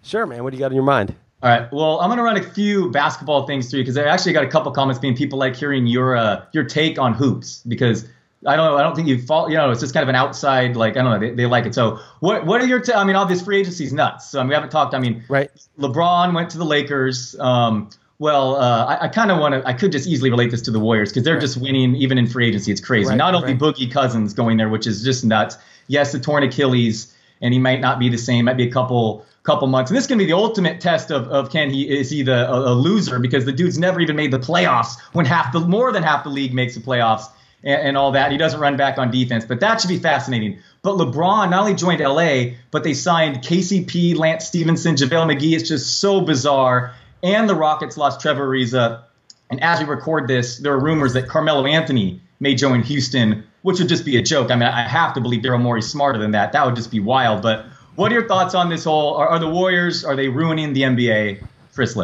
Sure, 0.04 0.26
man. 0.26 0.44
What 0.44 0.52
do 0.52 0.58
you 0.58 0.62
got 0.62 0.72
in 0.72 0.76
your 0.76 0.84
mind? 0.84 1.16
All 1.42 1.50
right. 1.50 1.72
Well, 1.74 2.00
I'm 2.00 2.08
going 2.08 2.18
to 2.18 2.24
run 2.24 2.38
a 2.38 2.44
few 2.44 2.90
basketball 2.92 3.46
things 3.48 3.70
through 3.70 3.82
because 3.82 3.98
I 3.98 4.04
actually 4.04 4.34
got 4.34 4.46
a 4.46 4.48
couple 4.48 4.72
comments 4.72 5.00
being 5.00 5.16
people 5.16 5.40
like 5.40 5.56
hearing 5.56 5.88
your 5.88 6.16
uh, 6.16 6.46
your 6.54 6.64
take 6.64 7.00
on 7.00 7.14
hoops 7.14 7.62
because 7.68 8.08
I 8.46 8.56
don't 8.56 8.72
know. 8.72 8.78
I 8.78 8.84
don't 8.84 8.96
think 8.96 9.08
you 9.08 9.22
fall. 9.22 9.50
You 9.50 9.58
know, 9.58 9.72
it's 9.72 9.82
just 9.82 9.94
kind 9.94 10.04
of 10.04 10.10
an 10.10 10.16
outside 10.16 10.78
like 10.78 10.96
I 10.96 11.02
don't 11.02 11.12
know. 11.12 11.20
They, 11.20 11.36
they 11.36 11.46
like 11.46 11.66
it. 11.66 11.76
So 11.76 12.00
what 12.22 12.46
what 12.46 12.62
are 12.62 12.66
your? 12.66 12.80
T- 12.80 12.94
I 12.94 13.04
mean, 13.04 13.16
obvious 13.16 13.42
free 13.42 13.60
agency's 13.60 13.92
nuts. 13.92 14.30
So 14.30 14.40
I 14.40 14.44
mean, 14.44 14.50
we 14.50 14.56
haven't 14.56 14.70
talked. 14.70 14.94
I 14.94 15.00
mean, 15.00 15.24
Right. 15.28 15.52
LeBron 15.80 16.34
went 16.34 16.50
to 16.52 16.58
the 16.58 16.66
Lakers. 16.66 17.38
Um, 17.40 17.90
well, 18.20 18.56
uh, 18.56 18.86
I, 18.86 19.06
I 19.06 19.08
kind 19.10 19.32
of 19.32 19.40
want 19.40 19.54
to. 19.54 19.68
I 19.68 19.74
could 19.74 19.92
just 19.92 20.08
easily 20.08 20.30
relate 20.30 20.52
this 20.52 20.62
to 20.64 20.72
the 20.72 20.80
Warriors 20.80 21.10
because 21.10 21.24
they're 21.24 21.40
just 21.40 21.58
winning 21.58 21.96
even 21.96 22.18
in 22.18 22.28
free 22.28 22.48
agency. 22.48 22.72
It's 22.72 22.80
crazy. 22.80 23.10
Right, 23.10 23.18
Not 23.18 23.36
only 23.36 23.54
right. 23.54 23.60
Boogie 23.60 23.92
Cousins 23.92 24.34
going 24.34 24.56
there, 24.58 24.70
which 24.70 24.88
is 24.88 25.04
just 25.04 25.26
nuts. 25.26 25.58
Yes, 25.88 26.14
the 26.14 26.20
torn 26.20 26.44
Achilles, 26.44 27.14
and 27.42 27.54
he 27.54 27.60
might 27.60 27.82
not 27.82 28.00
be 28.00 28.08
the 28.08 28.18
same. 28.18 28.46
Might 28.46 28.56
be 28.56 28.68
a 28.68 28.72
couple 28.72 29.26
couple 29.44 29.68
months. 29.68 29.92
And 29.92 29.98
this 29.98 30.06
is 30.06 30.08
going 30.08 30.20
to 30.20 30.26
be 30.26 30.32
the 30.32 30.38
ultimate 30.38 30.80
test 30.80 31.12
of, 31.12 31.28
of 31.28 31.52
can 31.52 31.70
he 31.70 31.84
is 31.84 32.10
he 32.10 32.24
the 32.24 32.50
a, 32.50 32.72
a 32.72 32.74
loser 32.74 33.20
because 33.20 33.46
the 33.46 33.52
dude's 33.52 33.78
never 33.78 34.00
even 34.00 34.16
made 34.16 34.32
the 34.32 34.40
playoffs 34.40 35.00
when 35.12 35.26
half 35.26 35.52
the 35.52 35.60
more 35.60 35.92
than 35.92 36.02
half 36.02 36.24
the 36.24 36.30
league 36.30 36.54
makes 36.54 36.76
the 36.76 36.80
playoffs 36.80 37.26
and, 37.64 37.82
and 37.82 37.98
all 37.98 38.12
that. 38.14 38.32
He 38.32 38.38
doesn't 38.38 38.60
run 38.60 38.78
back 38.78 38.98
on 38.98 39.12
defense, 39.12 39.46
but 39.46 39.60
that 39.60 39.82
should 39.82 39.90
be 39.90 40.00
fascinating. 40.00 40.60
But 40.82 40.96
LeBron 40.96 41.50
not 41.50 41.62
only 41.62 41.76
joined 41.76 42.00
LA, 42.00 42.56
but 42.72 42.84
they 42.84 42.94
signed 42.94 43.38
KCP, 43.38 44.16
Lance 44.16 44.46
Stephenson, 44.46 44.96
JaVale 44.96 45.36
McGee. 45.36 45.56
It's 45.56 45.68
just 45.68 46.00
so 46.00 46.22
bizarre. 46.22 46.94
And 47.22 47.50
the 47.50 47.56
Rockets 47.56 47.98
lost 47.98 48.22
Trevor 48.22 48.48
Ariza. 48.48 49.04
And 49.50 49.62
as 49.62 49.80
we 49.80 49.86
record 49.86 50.28
this, 50.28 50.58
there 50.58 50.74
are 50.74 50.80
rumors 50.80 51.14
that 51.14 51.28
Carmelo 51.28 51.66
Anthony 51.66 52.22
may 52.40 52.56
join 52.56 52.82
Houston, 52.82 53.46
which 53.62 53.80
would 53.80 53.88
just 53.88 54.04
be 54.04 54.18
a 54.18 54.22
joke. 54.22 54.52
I 54.52 54.56
mean, 54.56 54.68
I 54.68 54.88
have 54.88 55.14
to 55.14 55.22
believe 55.22 55.42
Daryl 55.42 55.62
Morey's 55.62 55.88
smarter 55.88 56.20
than 56.20 56.32
that. 56.32 56.52
That 56.54 56.66
would 56.66 56.76
just 56.76 56.92
be 56.92 57.00
wild. 57.00 57.42
But 57.42 57.66
what 57.96 58.12
are 58.12 58.16
your 58.16 58.28
thoughts 58.28 58.56
on 58.56 58.70
this 58.70 58.84
whole? 58.84 59.16
Are, 59.16 59.28
are 59.28 59.40
the 59.40 59.50
Warriors 59.50 60.04
are 60.04 60.16
they 60.16 60.28
ruining 60.28 60.74
the 60.74 60.82
NBA? 60.82 61.46
Chris 61.74 61.98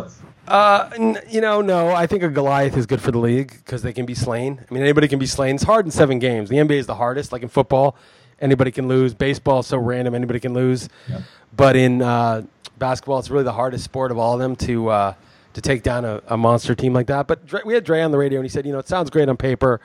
Uh, 0.48 0.90
n- 0.98 1.20
you 1.30 1.42
know, 1.42 1.62
no. 1.62 1.92
I 1.92 2.08
think 2.08 2.24
a 2.24 2.30
Goliath 2.30 2.76
is 2.76 2.88
good 2.88 3.02
for 3.02 3.12
the 3.12 3.20
league 3.20 3.52
because 3.52 3.84
they 3.84 3.94
can 3.94 4.08
be 4.08 4.16
slain. 4.16 4.60
I 4.68 4.74
mean, 4.74 4.82
anybody 4.82 5.08
can 5.08 5.20
be 5.20 5.28
slain. 5.28 5.56
It's 5.56 5.64
hard 5.64 5.86
in 5.86 5.92
seven 5.92 6.18
games. 6.18 6.50
The 6.50 6.56
NBA 6.56 6.72
is 6.80 6.88
the 6.88 6.96
hardest. 6.96 7.32
Like 7.32 7.44
in 7.44 7.50
football, 7.50 7.96
anybody 8.42 8.72
can 8.72 8.88
lose. 8.88 9.14
Baseball 9.14 9.60
is 9.60 9.68
so 9.68 9.78
random, 9.78 10.16
anybody 10.16 10.40
can 10.40 10.54
lose. 10.54 10.90
But 11.56 11.76
in 11.76 12.02
uh, 12.02 12.44
basketball, 12.80 13.20
it's 13.20 13.30
really 13.30 13.44
the 13.44 13.54
hardest 13.54 13.84
sport 13.84 14.12
of 14.12 14.18
all 14.18 14.34
of 14.34 14.40
them 14.40 14.56
to 14.58 14.90
uh, 14.90 15.14
to 15.54 15.62
take 15.62 15.84
down 15.84 16.06
a, 16.06 16.22
a 16.28 16.38
monster 16.38 16.74
team 16.74 16.94
like 16.94 17.08
that. 17.08 17.28
But 17.28 17.46
Dre, 17.46 17.62
we 17.64 17.76
had 17.76 17.84
Dre 17.84 18.02
on 18.02 18.12
the 18.12 18.18
radio, 18.18 18.40
and 18.40 18.46
he 18.46 18.50
said, 18.50 18.66
you 18.66 18.72
know, 18.72 18.80
it 18.80 18.88
sounds 18.88 19.10
great 19.12 19.30
on 19.30 19.38
paper, 19.38 19.82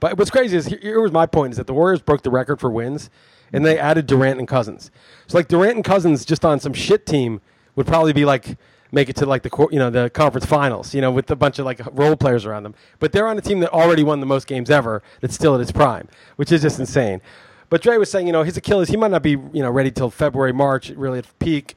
but 0.00 0.16
what's 0.18 0.30
crazy 0.30 0.56
is 0.56 0.66
here, 0.66 0.78
here 0.82 1.00
was 1.00 1.12
my 1.12 1.26
point: 1.26 1.52
is 1.52 1.56
that 1.58 1.66
the 1.68 1.74
Warriors 1.74 2.00
broke 2.00 2.22
the 2.22 2.30
record 2.30 2.58
for 2.58 2.70
wins, 2.70 3.10
and 3.52 3.64
they 3.64 3.78
added 3.78 4.06
Durant 4.06 4.38
and 4.38 4.48
Cousins. 4.48 4.90
So 5.26 5.38
like 5.38 5.48
Durant 5.48 5.76
and 5.76 5.84
Cousins, 5.84 6.24
just 6.24 6.44
on 6.44 6.60
some 6.60 6.72
shit 6.72 7.06
team, 7.06 7.40
would 7.76 7.86
probably 7.86 8.12
be 8.12 8.24
like 8.24 8.56
make 8.92 9.08
it 9.08 9.16
to 9.16 9.26
like 9.26 9.42
the 9.42 9.68
you 9.70 9.78
know 9.78 9.90
the 9.90 10.10
conference 10.10 10.46
finals, 10.46 10.94
you 10.94 11.00
know, 11.00 11.10
with 11.10 11.30
a 11.30 11.36
bunch 11.36 11.58
of 11.58 11.64
like 11.64 11.80
role 11.92 12.16
players 12.16 12.44
around 12.44 12.64
them. 12.64 12.74
But 12.98 13.12
they're 13.12 13.26
on 13.26 13.38
a 13.38 13.40
team 13.40 13.60
that 13.60 13.70
already 13.70 14.02
won 14.02 14.20
the 14.20 14.26
most 14.26 14.46
games 14.46 14.70
ever. 14.70 15.02
That's 15.20 15.34
still 15.34 15.54
at 15.54 15.60
its 15.60 15.72
prime, 15.72 16.08
which 16.36 16.52
is 16.52 16.62
just 16.62 16.78
insane. 16.78 17.20
But 17.68 17.82
Dre 17.82 17.96
was 17.98 18.10
saying, 18.10 18.26
you 18.26 18.32
know, 18.32 18.42
his 18.42 18.56
Achilles, 18.56 18.88
he 18.88 18.96
might 18.96 19.12
not 19.12 19.22
be 19.22 19.30
you 19.30 19.62
know 19.62 19.70
ready 19.70 19.90
till 19.90 20.10
February, 20.10 20.52
March, 20.52 20.90
really 20.90 21.18
at 21.18 21.38
peak. 21.38 21.74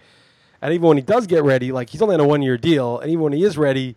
And 0.62 0.74
even 0.74 0.88
when 0.88 0.98
he 0.98 1.04
does 1.04 1.28
get 1.28 1.44
ready, 1.44 1.72
like 1.72 1.90
he's 1.90 2.02
only 2.02 2.16
on 2.16 2.22
a 2.22 2.28
one 2.28 2.42
year 2.42 2.58
deal, 2.58 3.00
and 3.00 3.12
even 3.12 3.24
when 3.24 3.34
he 3.34 3.44
is 3.44 3.58
ready, 3.58 3.96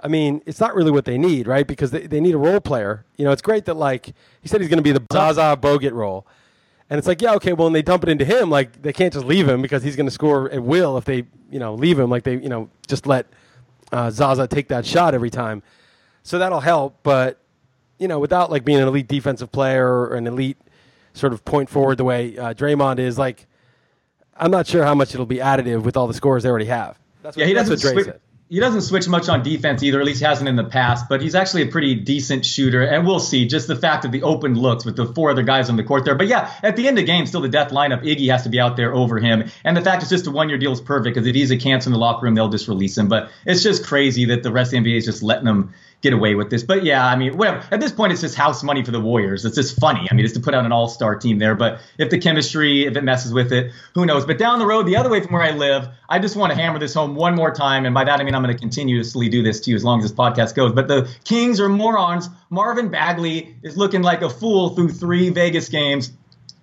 I 0.00 0.08
mean, 0.08 0.42
it's 0.46 0.58
not 0.60 0.74
really 0.74 0.90
what 0.90 1.04
they 1.04 1.18
need, 1.18 1.46
right? 1.46 1.66
Because 1.66 1.90
they, 1.90 2.06
they 2.06 2.20
need 2.20 2.34
a 2.34 2.38
role 2.38 2.60
player. 2.60 3.04
You 3.16 3.26
know, 3.26 3.32
it's 3.32 3.42
great 3.42 3.66
that 3.66 3.74
like 3.74 4.06
he 4.40 4.48
said 4.48 4.60
he's 4.60 4.70
going 4.70 4.78
to 4.78 4.82
be 4.82 4.92
the 4.92 5.04
Zaza 5.12 5.58
Bogut 5.60 5.92
role. 5.92 6.26
And 6.90 6.98
it's 6.98 7.06
like, 7.06 7.22
yeah, 7.22 7.34
okay, 7.34 7.52
well, 7.52 7.66
when 7.66 7.72
they 7.72 7.82
dump 7.82 8.02
it 8.02 8.08
into 8.08 8.24
him, 8.24 8.50
like 8.50 8.82
they 8.82 8.92
can't 8.92 9.12
just 9.12 9.24
leave 9.24 9.48
him 9.48 9.62
because 9.62 9.82
he's 9.84 9.94
going 9.96 10.06
to 10.08 10.10
score 10.12 10.50
at 10.50 10.62
will 10.62 10.98
if 10.98 11.04
they, 11.04 11.24
you 11.50 11.58
know, 11.60 11.74
leave 11.74 11.98
him. 11.98 12.10
Like 12.10 12.24
they, 12.24 12.34
you 12.34 12.48
know, 12.48 12.68
just 12.88 13.06
let 13.06 13.26
uh, 13.92 14.10
Zaza 14.10 14.48
take 14.48 14.68
that 14.68 14.84
shot 14.84 15.14
every 15.14 15.30
time. 15.30 15.62
So 16.24 16.38
that'll 16.38 16.60
help, 16.60 16.98
but 17.02 17.38
you 17.98 18.08
know, 18.08 18.18
without 18.18 18.50
like 18.50 18.64
being 18.64 18.78
an 18.80 18.88
elite 18.88 19.06
defensive 19.08 19.52
player 19.52 19.86
or 19.86 20.16
an 20.16 20.26
elite 20.26 20.58
sort 21.12 21.32
of 21.32 21.44
point 21.44 21.68
forward 21.68 21.96
the 21.96 22.04
way 22.04 22.36
uh, 22.36 22.54
Draymond 22.54 22.98
is, 22.98 23.18
like 23.18 23.46
I'm 24.36 24.50
not 24.50 24.66
sure 24.66 24.84
how 24.84 24.94
much 24.94 25.14
it'll 25.14 25.26
be 25.26 25.36
additive 25.36 25.82
with 25.82 25.96
all 25.96 26.06
the 26.06 26.14
scores 26.14 26.42
they 26.42 26.48
already 26.48 26.64
have. 26.66 26.98
That's 27.22 27.36
what, 27.36 27.40
Yeah, 27.42 27.46
he 27.46 27.54
that's 27.54 27.68
doesn't 27.68 27.88
what 27.88 27.94
Dre 27.94 28.02
switch. 28.02 28.14
said. 28.14 28.20
He 28.50 28.58
doesn't 28.58 28.80
switch 28.80 29.06
much 29.06 29.28
on 29.28 29.44
defense 29.44 29.80
either. 29.84 30.00
At 30.00 30.06
least 30.06 30.22
hasn't 30.22 30.48
in 30.48 30.56
the 30.56 30.64
past. 30.64 31.08
But 31.08 31.22
he's 31.22 31.36
actually 31.36 31.62
a 31.62 31.66
pretty 31.66 31.94
decent 31.94 32.44
shooter, 32.44 32.82
and 32.82 33.06
we'll 33.06 33.20
see. 33.20 33.46
Just 33.46 33.68
the 33.68 33.76
fact 33.76 34.04
of 34.04 34.10
the 34.10 34.24
open 34.24 34.54
looks 34.54 34.84
with 34.84 34.96
the 34.96 35.06
four 35.06 35.30
other 35.30 35.44
guys 35.44 35.70
on 35.70 35.76
the 35.76 35.84
court 35.84 36.04
there. 36.04 36.16
But 36.16 36.26
yeah, 36.26 36.52
at 36.60 36.74
the 36.74 36.88
end 36.88 36.98
of 36.98 37.02
the 37.02 37.06
game, 37.06 37.26
still 37.26 37.42
the 37.42 37.48
death 37.48 37.70
lineup. 37.70 38.02
Iggy 38.02 38.28
has 38.32 38.42
to 38.42 38.48
be 38.48 38.58
out 38.58 38.76
there 38.76 38.92
over 38.92 39.20
him, 39.20 39.48
and 39.62 39.76
the 39.76 39.80
fact 39.80 40.02
it's 40.02 40.10
just 40.10 40.26
a 40.26 40.32
one-year 40.32 40.58
deal 40.58 40.72
is 40.72 40.80
perfect 40.80 41.14
because 41.14 41.28
if 41.28 41.34
he's 41.36 41.52
a 41.52 41.56
cancer 41.56 41.90
in 41.90 41.92
the 41.92 41.98
locker 42.00 42.24
room, 42.26 42.34
they'll 42.34 42.48
just 42.48 42.66
release 42.66 42.98
him. 42.98 43.06
But 43.06 43.30
it's 43.46 43.62
just 43.62 43.86
crazy 43.86 44.24
that 44.26 44.42
the 44.42 44.50
rest 44.50 44.74
of 44.74 44.82
the 44.82 44.90
NBA 44.90 44.96
is 44.96 45.04
just 45.04 45.22
letting 45.22 45.44
them 45.44 45.72
get 46.00 46.12
away 46.12 46.34
with 46.34 46.48
this. 46.48 46.62
But 46.62 46.84
yeah, 46.84 47.06
I 47.06 47.16
mean, 47.16 47.36
whatever. 47.36 47.66
At 47.70 47.80
this 47.80 47.92
point, 47.92 48.12
it's 48.12 48.22
just 48.22 48.34
house 48.34 48.62
money 48.62 48.82
for 48.82 48.90
the 48.90 49.00
Warriors. 49.00 49.44
It's 49.44 49.56
just 49.56 49.78
funny. 49.78 50.08
I 50.10 50.14
mean, 50.14 50.24
it's 50.24 50.34
to 50.34 50.40
put 50.40 50.54
out 50.54 50.64
an 50.64 50.72
all-star 50.72 51.16
team 51.16 51.38
there. 51.38 51.54
But 51.54 51.80
if 51.98 52.10
the 52.10 52.18
chemistry, 52.18 52.86
if 52.86 52.96
it 52.96 53.04
messes 53.04 53.32
with 53.32 53.52
it, 53.52 53.72
who 53.94 54.06
knows? 54.06 54.24
But 54.24 54.38
down 54.38 54.58
the 54.58 54.66
road, 54.66 54.86
the 54.86 54.96
other 54.96 55.10
way 55.10 55.20
from 55.20 55.32
where 55.32 55.42
I 55.42 55.50
live, 55.50 55.88
I 56.08 56.18
just 56.18 56.36
want 56.36 56.52
to 56.52 56.58
hammer 56.58 56.78
this 56.78 56.94
home 56.94 57.14
one 57.14 57.34
more 57.34 57.52
time. 57.52 57.84
And 57.84 57.94
by 57.94 58.04
that, 58.04 58.20
I 58.20 58.24
mean 58.24 58.34
I'm 58.34 58.42
going 58.42 58.54
to 58.54 58.60
continuously 58.60 59.28
do 59.28 59.42
this 59.42 59.60
to 59.60 59.70
you 59.70 59.76
as 59.76 59.84
long 59.84 59.98
as 59.98 60.04
this 60.06 60.16
podcast 60.16 60.54
goes. 60.54 60.72
But 60.72 60.88
the 60.88 61.10
Kings 61.24 61.60
are 61.60 61.68
morons. 61.68 62.28
Marvin 62.48 62.88
Bagley 62.88 63.56
is 63.62 63.76
looking 63.76 64.02
like 64.02 64.22
a 64.22 64.30
fool 64.30 64.70
through 64.70 64.90
three 64.90 65.28
Vegas 65.30 65.68
games. 65.68 66.12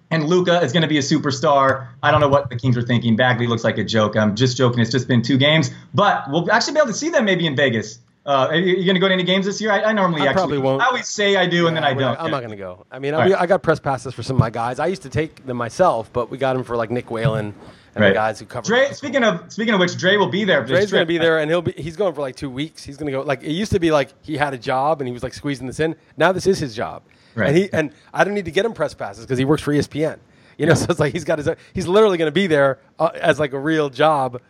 And 0.09 0.25
Luka 0.25 0.61
is 0.61 0.71
going 0.71 0.83
to 0.83 0.87
be 0.87 0.97
a 0.97 1.01
superstar. 1.01 1.89
I 2.01 2.11
don't 2.11 2.21
know 2.21 2.29
what 2.29 2.49
the 2.49 2.55
Kings 2.55 2.77
are 2.77 2.81
thinking. 2.81 3.17
Bagley 3.17 3.45
looks 3.45 3.65
like 3.65 3.77
a 3.77 3.83
joke. 3.83 4.15
I'm 4.15 4.37
just 4.37 4.55
joking. 4.55 4.79
It's 4.79 4.89
just 4.89 5.07
been 5.07 5.21
two 5.21 5.37
games, 5.37 5.69
but 5.93 6.31
we'll 6.31 6.49
actually 6.49 6.75
be 6.75 6.79
able 6.79 6.87
to 6.87 6.97
see 6.97 7.09
them 7.09 7.25
maybe 7.25 7.45
in 7.45 7.57
Vegas. 7.57 7.99
Uh, 8.27 8.47
are 8.49 8.55
you, 8.55 8.75
you 8.75 8.83
going 8.85 8.95
to 8.95 8.99
go 8.99 9.07
to 9.07 9.13
any 9.13 9.23
games 9.23 9.45
this 9.45 9.61
year? 9.61 9.71
I, 9.71 9.83
I 9.83 9.93
normally 9.93 10.23
I 10.23 10.25
actually 10.25 10.33
probably 10.41 10.57
won't. 10.57 10.81
I 10.81 10.87
always 10.87 11.07
say 11.07 11.37
I 11.37 11.45
do, 11.45 11.67
and 11.67 11.75
then 11.77 11.85
I 11.85 11.93
don't. 11.93 12.01
not- 12.01 12.19
I'm 12.19 12.29
not 12.29 12.39
going 12.39 12.51
to 12.51 12.57
go. 12.57 12.85
I 12.91 12.99
mean, 12.99 13.13
I'll 13.13 13.21
right. 13.21 13.33
I 13.41 13.45
got 13.45 13.63
press 13.63 13.79
passes 13.79 14.13
for 14.13 14.21
some 14.21 14.35
of 14.35 14.39
my 14.41 14.49
guys. 14.49 14.79
I 14.79 14.87
used 14.87 15.03
to 15.03 15.09
take 15.09 15.45
them 15.45 15.55
myself, 15.55 16.11
but 16.11 16.29
we 16.29 16.37
got 16.37 16.53
them 16.55 16.65
for 16.65 16.75
like 16.75 16.91
Nick 16.91 17.09
Whalen 17.09 17.45
and 17.95 18.03
Right. 18.03 18.09
the 18.09 18.13
guys 18.15 18.37
who 18.39 18.45
cover. 18.45 18.65
Dre, 18.67 18.91
speaking 18.91 19.23
of 19.23 19.51
speaking 19.51 19.73
of 19.73 19.79
which, 19.79 19.97
Dre 19.97 20.17
will 20.17 20.27
be 20.29 20.43
there. 20.43 20.63
Dre's 20.65 20.91
going 20.91 21.03
to 21.03 21.05
be 21.07 21.17
there, 21.17 21.39
and 21.39 21.49
he'll 21.49 21.61
be. 21.61 21.71
He's 21.77 21.95
going 21.95 22.13
for 22.13 22.19
like 22.21 22.35
two 22.35 22.49
weeks. 22.49 22.83
He's 22.83 22.97
going 22.97 23.05
to 23.09 23.11
go. 23.17 23.21
Like 23.21 23.43
it 23.43 23.51
used 23.53 23.71
to 23.71 23.79
be, 23.79 23.91
like 23.91 24.09
he 24.21 24.35
had 24.35 24.53
a 24.53 24.57
job 24.57 24.99
and 24.99 25.07
he 25.07 25.13
was 25.13 25.23
like 25.23 25.33
squeezing 25.33 25.65
this 25.65 25.79
in. 25.79 25.95
Now 26.17 26.33
this 26.33 26.45
is 26.47 26.59
his 26.59 26.75
job, 26.75 27.03
Right. 27.33 27.47
and 27.47 27.57
he 27.57 27.69
and 27.71 27.91
I 28.13 28.25
don't 28.25 28.33
need 28.33 28.45
to 28.45 28.51
get 28.51 28.65
him 28.65 28.73
press 28.73 28.93
passes 28.93 29.25
because 29.25 29.37
he 29.39 29.45
works 29.45 29.61
for 29.61 29.71
ESPN. 29.73 30.19
You 30.57 30.65
know, 30.65 30.73
so 30.75 30.87
it's 30.89 30.99
like 30.99 31.13
he's 31.13 31.23
got 31.23 31.37
his. 31.39 31.49
He's 31.73 31.87
literally 31.87 32.17
going 32.17 32.27
to 32.27 32.33
be 32.33 32.47
there 32.47 32.79
uh, 32.99 33.09
as 33.15 33.39
like 33.39 33.53
a 33.53 33.59
real 33.59 33.89
job. 33.89 34.41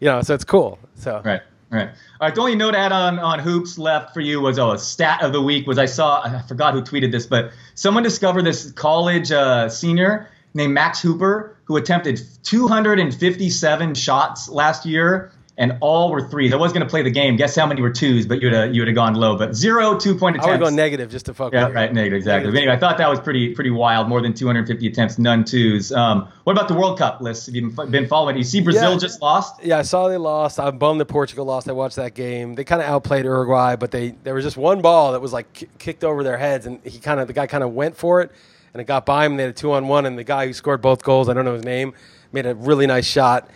You 0.00 0.06
know, 0.08 0.22
so 0.22 0.34
it's 0.34 0.44
cool. 0.44 0.78
So 0.94 1.20
Right. 1.24 1.42
Right. 1.70 1.88
All 1.88 2.26
right. 2.26 2.34
The 2.34 2.40
only 2.40 2.54
note 2.54 2.74
add 2.74 2.92
on 2.92 3.18
on 3.18 3.40
hoops 3.40 3.76
left 3.76 4.14
for 4.14 4.20
you 4.20 4.40
was 4.40 4.58
oh, 4.58 4.72
a 4.72 4.78
stat 4.78 5.22
of 5.22 5.32
the 5.32 5.42
week 5.42 5.66
was 5.66 5.76
I 5.76 5.84
saw 5.84 6.22
I 6.22 6.40
forgot 6.42 6.72
who 6.72 6.80
tweeted 6.80 7.12
this, 7.12 7.26
but 7.26 7.52
someone 7.74 8.02
discovered 8.02 8.46
this 8.46 8.72
college 8.72 9.30
uh, 9.30 9.68
senior 9.68 10.28
named 10.54 10.72
Max 10.72 11.00
Hooper 11.02 11.56
who 11.64 11.76
attempted 11.76 12.20
257 12.44 13.94
shots 13.94 14.48
last 14.48 14.86
year 14.86 15.30
and 15.60 15.76
all 15.80 16.10
were 16.12 16.22
threes. 16.28 16.52
I 16.52 16.56
was 16.56 16.72
going 16.72 16.84
to 16.84 16.88
play 16.88 17.02
the 17.02 17.10
game. 17.10 17.34
Guess 17.34 17.56
how 17.56 17.66
many 17.66 17.82
were 17.82 17.90
twos? 17.90 18.26
But 18.26 18.40
you 18.40 18.46
would 18.46 18.54
have 18.54 18.72
you 18.74 18.80
would 18.80 18.88
have 18.88 18.94
gone 18.94 19.14
low. 19.14 19.36
But 19.36 19.56
zero 19.56 19.98
two 19.98 20.14
point 20.14 20.36
attempts. 20.36 20.48
I 20.48 20.50
would 20.52 20.60
go 20.60 20.70
negative 20.70 21.10
just 21.10 21.26
to 21.26 21.34
fuck. 21.34 21.52
Yeah, 21.52 21.68
right, 21.70 21.92
negative, 21.92 22.16
exactly. 22.16 22.50
But 22.52 22.58
anyway, 22.58 22.74
I 22.74 22.78
thought 22.78 22.96
that 22.98 23.10
was 23.10 23.18
pretty 23.20 23.54
pretty 23.54 23.70
wild. 23.70 24.08
More 24.08 24.20
than 24.22 24.32
250 24.34 24.86
attempts, 24.86 25.18
none 25.18 25.44
twos. 25.44 25.90
Um, 25.92 26.28
what 26.44 26.52
about 26.52 26.68
the 26.68 26.74
World 26.74 26.96
Cup 26.98 27.20
list? 27.20 27.46
Have 27.46 27.54
you 27.56 27.70
been 27.70 28.06
following? 28.06 28.36
You 28.36 28.44
see, 28.44 28.60
Brazil 28.60 28.92
Yeah. 28.92 28.98
just 28.98 29.20
lost. 29.20 29.62
Yeah, 29.64 29.78
I 29.78 29.82
saw 29.82 30.08
they 30.08 30.16
lost. 30.16 30.60
I'm 30.60 30.78
bummed 30.78 31.00
that 31.00 31.06
Portugal 31.06 31.44
lost. 31.44 31.68
I 31.68 31.72
watched 31.72 31.96
that 31.96 32.14
game. 32.14 32.54
They 32.54 32.62
kind 32.64 32.80
of 32.80 32.88
outplayed 32.88 33.24
Uruguay, 33.24 33.74
but 33.76 33.90
they 33.90 34.14
there 34.22 34.34
was 34.34 34.44
just 34.44 34.56
one 34.56 34.80
ball 34.80 35.12
that 35.12 35.20
was 35.20 35.32
like 35.32 35.52
ki- 35.52 35.68
kicked 35.78 36.04
over 36.04 36.22
their 36.22 36.38
heads, 36.38 36.66
and 36.66 36.78
he 36.84 36.98
kind 37.00 37.18
of 37.18 37.26
the 37.26 37.32
guy 37.32 37.48
kind 37.48 37.64
of 37.64 37.72
went 37.72 37.96
for 37.96 38.20
it, 38.20 38.30
and 38.74 38.80
it 38.80 38.84
got 38.84 39.04
by 39.04 39.26
him. 39.26 39.32
And 39.32 39.40
they 39.40 39.44
had 39.44 39.50
a 39.50 39.54
two 39.54 39.72
on 39.72 39.88
one, 39.88 40.06
and 40.06 40.16
the 40.16 40.22
guy 40.24 40.46
who 40.46 40.52
scored 40.52 40.80
both 40.80 41.02
goals, 41.02 41.28
I 41.28 41.34
don't 41.34 41.44
know 41.44 41.54
his 41.54 41.64
name, 41.64 41.94
made 42.32 42.46
a 42.46 42.54
really 42.54 42.86
nice 42.86 43.06
shot, 43.06 43.50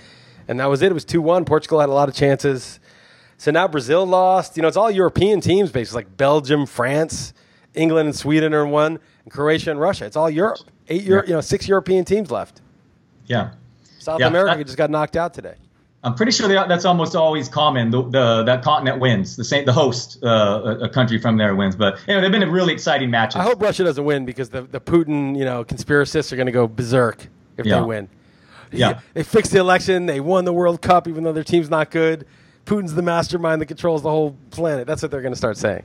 and 0.49 0.61
that 0.61 0.67
was 0.67 0.83
it. 0.83 0.91
It 0.91 0.95
was 0.95 1.05
two 1.05 1.21
one. 1.23 1.45
Portugal 1.45 1.81
had 1.81 1.89
a 1.89 1.93
lot 1.93 2.09
of 2.09 2.15
chances. 2.15 2.81
So 3.39 3.51
now 3.51 3.67
Brazil 3.69 4.07
lost. 4.07 4.57
You 4.57 4.63
know, 4.63 4.69
it's 4.69 4.77
all 4.77 4.91
European 4.91 5.41
teams, 5.41 5.71
basically 5.73 6.05
like 6.05 6.17
Belgium, 6.17 6.67
France, 6.67 7.35
England, 7.75 8.07
and 8.09 8.17
Sweden 8.17 8.55
are 8.55 8.65
in 8.65 8.71
one, 8.71 8.99
and 9.25 9.33
Croatia 9.33 9.71
and 9.71 9.81
Russia. 9.81 10.05
It's 10.05 10.17
all 10.17 10.31
Europe. 10.31 10.59
Eight, 10.89 11.03
Euro, 11.03 11.23
Yeah. 11.23 11.29
you 11.29 11.35
know, 11.35 11.41
six 11.41 11.67
European 11.69 12.05
teams 12.05 12.31
left. 12.31 12.61
Yeah. 13.27 13.51
South 13.99 14.21
Yeah, 14.21 14.27
America 14.29 14.59
that- 14.59 14.65
just 14.65 14.77
got 14.77 14.91
knocked 14.91 15.17
out 15.17 15.33
today. 15.35 15.55
I'm 16.05 16.17
pretty 16.17 16.33
sure 16.33 16.49
that's 16.49 16.85
almost 16.85 17.15
always 17.15 17.49
common. 17.49 17.93
The, 17.93 18.03
the 18.03 18.43
that 18.43 18.63
continent 18.65 18.99
wins. 18.99 19.37
The 19.37 19.45
same, 19.45 19.65
the 19.67 19.73
host, 19.73 20.19
uh, 20.25 20.27
a, 20.81 20.85
a 20.87 20.89
country 20.89 21.17
from 21.19 21.37
there 21.37 21.55
wins. 21.55 21.77
But 21.77 22.01
you 22.09 22.15
know, 22.15 22.21
they've 22.21 22.33
been 22.33 22.43
a 22.43 22.51
really 22.51 22.73
exciting 22.73 23.09
matches. 23.09 23.37
I 23.37 23.45
hope 23.45 23.63
Russia 23.63 23.85
doesn't 23.85 24.05
win 24.05 24.25
because 24.25 24.49
the, 24.49 24.63
the 24.63 24.81
Putin, 24.81 25.39
you 25.39 25.45
know, 25.45 25.65
conspiracists 25.65 26.33
are 26.33 26.37
going 26.37 26.47
to 26.47 26.53
go 26.53 26.67
berserk 26.67 27.29
if 27.57 27.67
Yeah. 27.67 27.77
they 27.77 27.83
win. 27.87 28.09
Yeah. 28.73 29.01
They 29.15 29.23
fixed 29.23 29.53
the 29.53 29.59
election. 29.59 30.07
They 30.07 30.21
won 30.21 30.45
the 30.45 30.53
World 30.53 30.81
Cup 30.83 31.07
even 31.09 31.25
though 31.25 31.33
their 31.33 31.45
team's 31.45 31.71
not 31.71 31.91
good. 31.91 32.27
Putin's 32.67 32.95
the 32.95 33.03
mastermind 33.03 33.61
that 33.61 33.67
controls 33.67 34.03
the 34.03 34.11
whole 34.11 34.37
planet. 34.51 34.87
That's 34.87 35.03
what 35.03 35.11
they're 35.11 35.21
going 35.23 35.33
to 35.35 35.39
start 35.39 35.57
saying. 35.57 35.83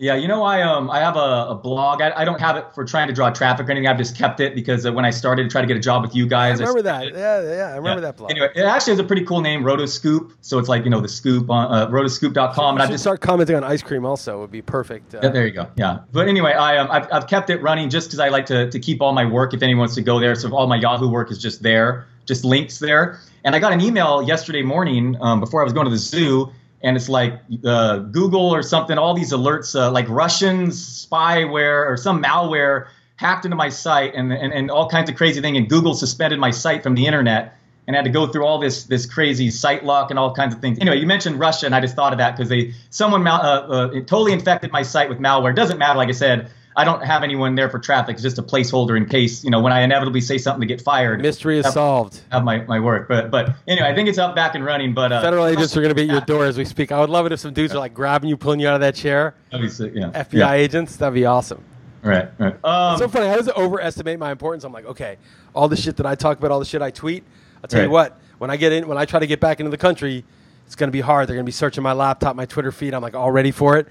Yeah, 0.00 0.14
you 0.14 0.28
know, 0.28 0.44
I 0.44 0.62
um 0.62 0.88
I 0.92 1.00
have 1.00 1.16
a, 1.16 1.46
a 1.50 1.54
blog. 1.56 2.00
I, 2.00 2.12
I 2.20 2.24
don't 2.24 2.40
have 2.40 2.56
it 2.56 2.66
for 2.72 2.84
trying 2.84 3.08
to 3.08 3.12
draw 3.12 3.30
traffic 3.30 3.66
or 3.66 3.72
anything. 3.72 3.88
I've 3.88 3.98
just 3.98 4.16
kept 4.16 4.38
it 4.38 4.54
because 4.54 4.88
when 4.88 5.04
I 5.04 5.10
started 5.10 5.42
to 5.42 5.48
try 5.48 5.60
to 5.60 5.66
get 5.66 5.76
a 5.76 5.80
job 5.80 6.02
with 6.02 6.14
you 6.14 6.24
guys, 6.28 6.60
I 6.60 6.66
remember 6.66 6.88
started 6.88 7.14
that. 7.16 7.18
Yeah, 7.18 7.56
yeah, 7.56 7.64
I 7.72 7.76
remember 7.78 8.00
Yeah. 8.00 8.00
that 8.02 8.16
blog. 8.16 8.30
Anyway, 8.30 8.48
it 8.54 8.62
actually 8.62 8.92
has 8.92 9.00
a 9.00 9.04
pretty 9.04 9.24
cool 9.24 9.40
name, 9.40 9.64
Rotoscoop. 9.64 10.30
So 10.40 10.60
it's 10.60 10.68
like 10.68 10.84
you 10.84 10.90
know 10.90 11.00
the 11.00 11.08
scoop 11.08 11.50
on 11.50 11.72
uh, 11.74 11.88
rotoscoop.com. 11.88 12.76
And 12.76 12.82
I 12.82 12.86
just 12.86 13.02
start 13.02 13.20
commenting 13.20 13.56
on 13.56 13.64
ice 13.64 13.82
cream 13.82 14.04
also. 14.06 14.38
Would 14.40 14.52
be 14.52 14.62
perfect. 14.62 15.16
Uh, 15.16 15.20
Yeah, 15.24 15.28
there 15.30 15.46
you 15.46 15.52
go. 15.52 15.66
Yeah. 15.74 15.98
But 16.12 16.28
anyway, 16.28 16.52
I 16.52 16.76
um, 16.78 16.88
I've, 16.92 17.08
I've 17.12 17.26
kept 17.26 17.50
it 17.50 17.60
running 17.60 17.90
just 17.90 18.06
because 18.08 18.20
I 18.20 18.28
like 18.28 18.46
to, 18.46 18.70
to 18.70 18.78
keep 18.78 19.02
all 19.02 19.12
my 19.12 19.24
work 19.24 19.52
if 19.52 19.62
anyone 19.64 19.80
wants 19.80 19.96
to 19.96 20.02
go 20.02 20.20
there. 20.20 20.36
So 20.36 20.48
all 20.54 20.68
my 20.68 20.76
Yahoo 20.76 21.08
work 21.08 21.32
is 21.32 21.38
just 21.38 21.64
there, 21.64 22.06
just 22.28 22.44
links 22.44 22.78
there. 22.78 23.18
And 23.44 23.56
I 23.56 23.58
got 23.58 23.72
an 23.72 23.80
email 23.80 24.22
yesterday 24.22 24.62
morning 24.62 25.16
um, 25.20 25.40
before 25.40 25.60
I 25.62 25.64
was 25.64 25.72
going 25.72 25.86
to 25.86 25.90
the 25.90 25.96
zoo, 25.96 26.52
and 26.82 26.96
it's 26.96 27.08
like 27.08 27.40
uh, 27.64 27.98
Google 27.98 28.54
or 28.54 28.62
something, 28.62 28.96
all 28.98 29.14
these 29.14 29.32
alerts, 29.32 29.74
uh, 29.74 29.90
like 29.90 30.08
Russian 30.08 30.68
spyware 30.68 31.88
or 31.88 31.96
some 31.96 32.22
malware 32.22 32.88
hacked 33.16 33.44
into 33.44 33.56
my 33.56 33.68
site 33.68 34.14
and, 34.14 34.32
and, 34.32 34.52
and 34.52 34.70
all 34.70 34.88
kinds 34.88 35.10
of 35.10 35.16
crazy 35.16 35.40
thing. 35.40 35.56
And 35.56 35.68
Google 35.68 35.94
suspended 35.94 36.38
my 36.38 36.52
site 36.52 36.84
from 36.84 36.94
the 36.94 37.06
internet 37.06 37.58
and 37.88 37.96
I 37.96 38.00
had 38.00 38.04
to 38.04 38.10
go 38.10 38.26
through 38.26 38.44
all 38.44 38.58
this 38.58 38.84
this 38.84 39.06
crazy 39.06 39.50
site 39.50 39.82
lock 39.82 40.10
and 40.10 40.18
all 40.18 40.34
kinds 40.34 40.54
of 40.54 40.60
things. 40.60 40.78
Anyway, 40.78 40.98
you 40.98 41.06
mentioned 41.06 41.40
Russia, 41.40 41.64
and 41.64 41.74
I 41.74 41.80
just 41.80 41.96
thought 41.96 42.12
of 42.12 42.18
that 42.18 42.36
because 42.36 42.50
they 42.50 42.74
someone 42.90 43.26
uh, 43.26 43.32
uh, 43.32 43.88
totally 44.00 44.34
infected 44.34 44.70
my 44.70 44.82
site 44.82 45.08
with 45.08 45.18
malware. 45.18 45.52
It 45.52 45.56
doesn't 45.56 45.78
matter, 45.78 45.96
like 45.96 46.10
I 46.10 46.12
said, 46.12 46.50
I 46.78 46.84
don't 46.84 47.02
have 47.04 47.24
anyone 47.24 47.56
there 47.56 47.68
for 47.68 47.80
traffic. 47.80 48.14
It's 48.14 48.22
just 48.22 48.38
a 48.38 48.42
placeholder 48.42 48.96
in 48.96 49.06
case 49.06 49.42
you 49.42 49.50
know 49.50 49.60
when 49.60 49.72
I 49.72 49.80
inevitably 49.80 50.20
say 50.20 50.38
something 50.38 50.60
to 50.60 50.66
get 50.66 50.80
fired. 50.80 51.20
Mystery 51.20 51.58
is 51.58 51.64
have, 51.64 51.74
solved. 51.74 52.20
Have 52.30 52.44
my, 52.44 52.58
my 52.66 52.78
work, 52.78 53.08
but 53.08 53.32
but 53.32 53.56
anyway, 53.66 53.88
I 53.88 53.94
think 53.96 54.08
it's 54.08 54.16
up 54.16 54.36
back 54.36 54.54
and 54.54 54.64
running. 54.64 54.94
But 54.94 55.10
uh, 55.10 55.20
Federal 55.20 55.46
agents 55.46 55.76
are 55.76 55.80
going 55.80 55.90
to 55.90 55.96
be 55.96 56.02
at 56.02 56.08
your 56.08 56.20
door 56.20 56.44
as 56.44 56.56
we 56.56 56.64
speak. 56.64 56.92
I 56.92 57.00
would 57.00 57.10
love 57.10 57.26
it 57.26 57.32
if 57.32 57.40
some 57.40 57.52
dudes 57.52 57.74
are 57.74 57.78
like 57.78 57.94
grabbing 57.94 58.30
you, 58.30 58.36
pulling 58.36 58.60
you 58.60 58.68
out 58.68 58.74
of 58.74 58.80
that 58.82 58.94
chair. 58.94 59.34
Sick, 59.68 59.92
yeah. 59.92 60.10
FBI 60.12 60.32
Yeah. 60.38 60.52
agents, 60.52 60.96
that'd 60.96 61.14
be 61.14 61.26
awesome. 61.26 61.64
Right, 62.00 62.28
right. 62.38 62.64
Um, 62.64 62.96
so 62.96 63.08
funny. 63.08 63.26
I 63.26 63.32
always 63.32 63.48
overestimate 63.48 64.20
my 64.20 64.30
importance. 64.30 64.62
I'm 64.62 64.72
like, 64.72 64.86
okay, 64.86 65.16
all 65.54 65.66
the 65.66 65.76
shit 65.76 65.96
that 65.96 66.06
I 66.06 66.14
talk 66.14 66.38
about, 66.38 66.52
all 66.52 66.60
the 66.60 66.64
shit 66.64 66.80
I 66.80 66.92
tweet. 66.92 67.24
I'll 67.60 67.68
tell 67.68 67.82
you 67.82 67.90
what. 67.90 68.20
When 68.38 68.52
I 68.52 68.56
get 68.56 68.70
in, 68.70 68.86
when 68.86 68.98
I 68.98 69.04
try 69.04 69.18
to 69.18 69.26
get 69.26 69.40
back 69.40 69.58
into 69.58 69.70
the 69.70 69.76
country, 69.76 70.24
it's 70.64 70.76
going 70.76 70.86
to 70.86 70.92
be 70.92 71.00
hard. 71.00 71.28
They're 71.28 71.34
going 71.34 71.44
to 71.44 71.48
be 71.48 71.52
searching 71.52 71.82
my 71.82 71.92
laptop, 71.92 72.36
my 72.36 72.46
Twitter 72.46 72.70
feed. 72.70 72.94
I'm 72.94 73.02
like 73.02 73.16
all 73.16 73.32
ready 73.32 73.50
for 73.50 73.78
it, 73.78 73.88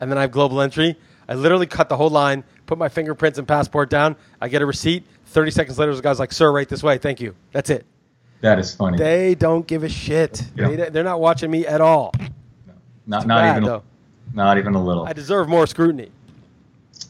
and 0.00 0.10
then 0.10 0.16
I 0.16 0.22
have 0.22 0.30
global 0.30 0.62
entry. 0.62 0.96
I 1.28 1.34
literally 1.34 1.66
cut 1.66 1.88
the 1.88 1.96
whole 1.96 2.10
line, 2.10 2.44
put 2.66 2.78
my 2.78 2.88
fingerprints 2.88 3.38
and 3.38 3.46
passport 3.46 3.90
down. 3.90 4.16
I 4.40 4.48
get 4.48 4.62
a 4.62 4.66
receipt. 4.66 5.04
Thirty 5.26 5.50
seconds 5.50 5.78
later, 5.78 5.94
the 5.94 6.02
guy's 6.02 6.18
like, 6.18 6.32
"Sir, 6.32 6.50
right 6.52 6.68
this 6.68 6.82
way. 6.82 6.98
Thank 6.98 7.20
you." 7.20 7.34
That's 7.52 7.70
it. 7.70 7.86
that 8.40 8.58
is 8.58 8.74
funny. 8.74 8.98
They 8.98 9.34
don't 9.34 9.66
give 9.66 9.82
a 9.84 9.88
shit. 9.88 10.44
Yeah. 10.56 10.68
They, 10.68 10.90
they're 10.90 11.04
not 11.04 11.20
watching 11.20 11.50
me 11.50 11.66
at 11.66 11.80
all. 11.80 12.12
not 13.06 13.26
not 13.26 13.40
bad, 13.42 13.56
even 13.56 13.64
though. 13.64 13.82
not 14.34 14.58
even 14.58 14.74
a 14.74 14.82
little. 14.84 15.04
I 15.06 15.12
deserve 15.12 15.48
more 15.48 15.66
scrutiny. 15.66 16.10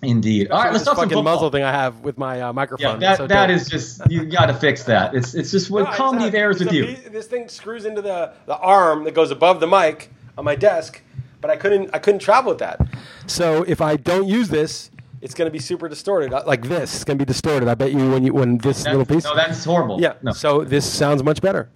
Indeed. 0.02 0.50
All 0.50 0.60
right, 0.62 0.72
let's 0.72 0.84
talk 0.84 0.96
some 0.96 1.04
fucking 1.04 1.16
football. 1.16 1.34
muzzle 1.34 1.50
thing 1.50 1.62
I 1.62 1.70
have 1.70 2.00
with 2.00 2.18
my 2.18 2.40
uh, 2.40 2.52
microphone. 2.52 3.00
Yeah, 3.00 3.08
that, 3.10 3.18
so 3.18 3.26
that 3.28 3.50
is 3.50 3.68
just 3.68 4.00
you 4.10 4.24
got 4.24 4.46
to 4.46 4.54
fix 4.54 4.84
that. 4.84 5.14
It's 5.14 5.34
it's 5.34 5.50
just 5.52 5.70
what 5.70 5.84
No, 5.84 5.90
comedy 5.92 6.26
of 6.26 6.34
errors 6.34 6.58
with 6.58 6.72
a 6.72 6.74
you. 6.74 6.96
This 7.10 7.26
thing 7.26 7.48
screws 7.48 7.84
into 7.84 8.02
the, 8.02 8.32
the 8.46 8.56
arm 8.56 9.04
that 9.04 9.14
goes 9.14 9.30
above 9.30 9.60
the 9.60 9.68
mic 9.68 10.10
on 10.36 10.44
my 10.44 10.56
desk, 10.56 11.00
but 11.42 11.50
I 11.50 11.56
couldn't 11.56 11.90
I 11.92 11.98
couldn't 11.98 12.20
travel 12.20 12.52
with 12.52 12.60
that. 12.60 12.80
So 13.26 13.64
if 13.68 13.82
I 13.82 13.96
don't 13.96 14.26
use 14.28 14.48
this, 14.48 14.90
it's 15.20 15.34
going 15.34 15.46
to 15.46 15.52
be 15.52 15.58
super 15.58 15.88
distorted, 15.88 16.32
uh, 16.32 16.42
like 16.46 16.62
this. 16.62 16.94
It's 16.94 17.04
going 17.04 17.18
to 17.18 17.24
be 17.24 17.28
distorted. 17.28 17.68
I 17.68 17.74
bet 17.74 17.92
you 17.92 18.10
when 18.10 18.24
you 18.24 18.32
when 18.32 18.56
this 18.58 18.78
That's- 18.84 18.96
little 18.96 19.14
piece. 19.14 19.24
No, 19.24 19.36
that's 19.36 19.62
horrible. 19.64 20.00
yeah. 20.00 20.14
No. 20.22 20.32
So 20.32 20.64
this 20.64 20.90
sounds 20.90 21.22
much 21.22 21.40
better. 21.42 21.68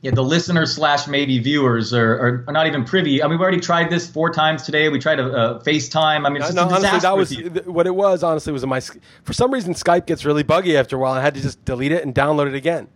yeah, 0.00 0.12
the 0.12 0.22
listeners 0.22 0.74
slash 0.74 1.06
maybe 1.08 1.38
viewers 1.40 1.92
are, 1.92 2.44
are, 2.46 2.52
not 2.52 2.66
even 2.68 2.84
privy. 2.84 3.20
I 3.22 3.26
mean, 3.26 3.36
we 3.38 3.42
already 3.42 3.60
tried 3.60 3.90
this 3.90 4.08
four 4.08 4.32
times 4.32 4.62
today. 4.62 4.88
We 4.88 4.98
tried 5.00 5.18
a 5.18 5.26
uh, 5.26 5.62
FaceTime. 5.64 6.24
I 6.24 6.30
mean, 6.30 6.40
it's 6.42 6.54
No, 6.54 6.62
a 6.62 6.74
honestly, 6.74 7.00
that 7.00 7.16
was 7.16 7.28
th- 7.30 7.66
what 7.66 7.86
it 7.86 7.94
was. 7.94 8.22
Honestly, 8.22 8.52
was 8.52 8.64
my. 8.64 8.80
For 9.24 9.32
some 9.32 9.52
reason, 9.52 9.74
Skype 9.74 10.06
gets 10.06 10.24
really 10.24 10.44
buggy 10.44 10.76
after 10.76 10.94
a 10.96 10.98
while. 11.00 11.12
I 11.12 11.20
had 11.20 11.34
to 11.34 11.40
just 11.40 11.64
delete 11.64 11.92
it 11.92 12.04
and 12.04 12.14
download 12.14 12.46
it 12.46 12.54
again. 12.54 12.86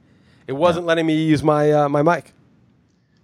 It 0.47 0.55
wasn't 0.55 0.87
letting 0.87 1.07
me 1.07 1.25
use 1.25 1.43
my 1.43 1.73
uh, 1.73 1.89
my 1.89 2.03
mic. 2.03 2.33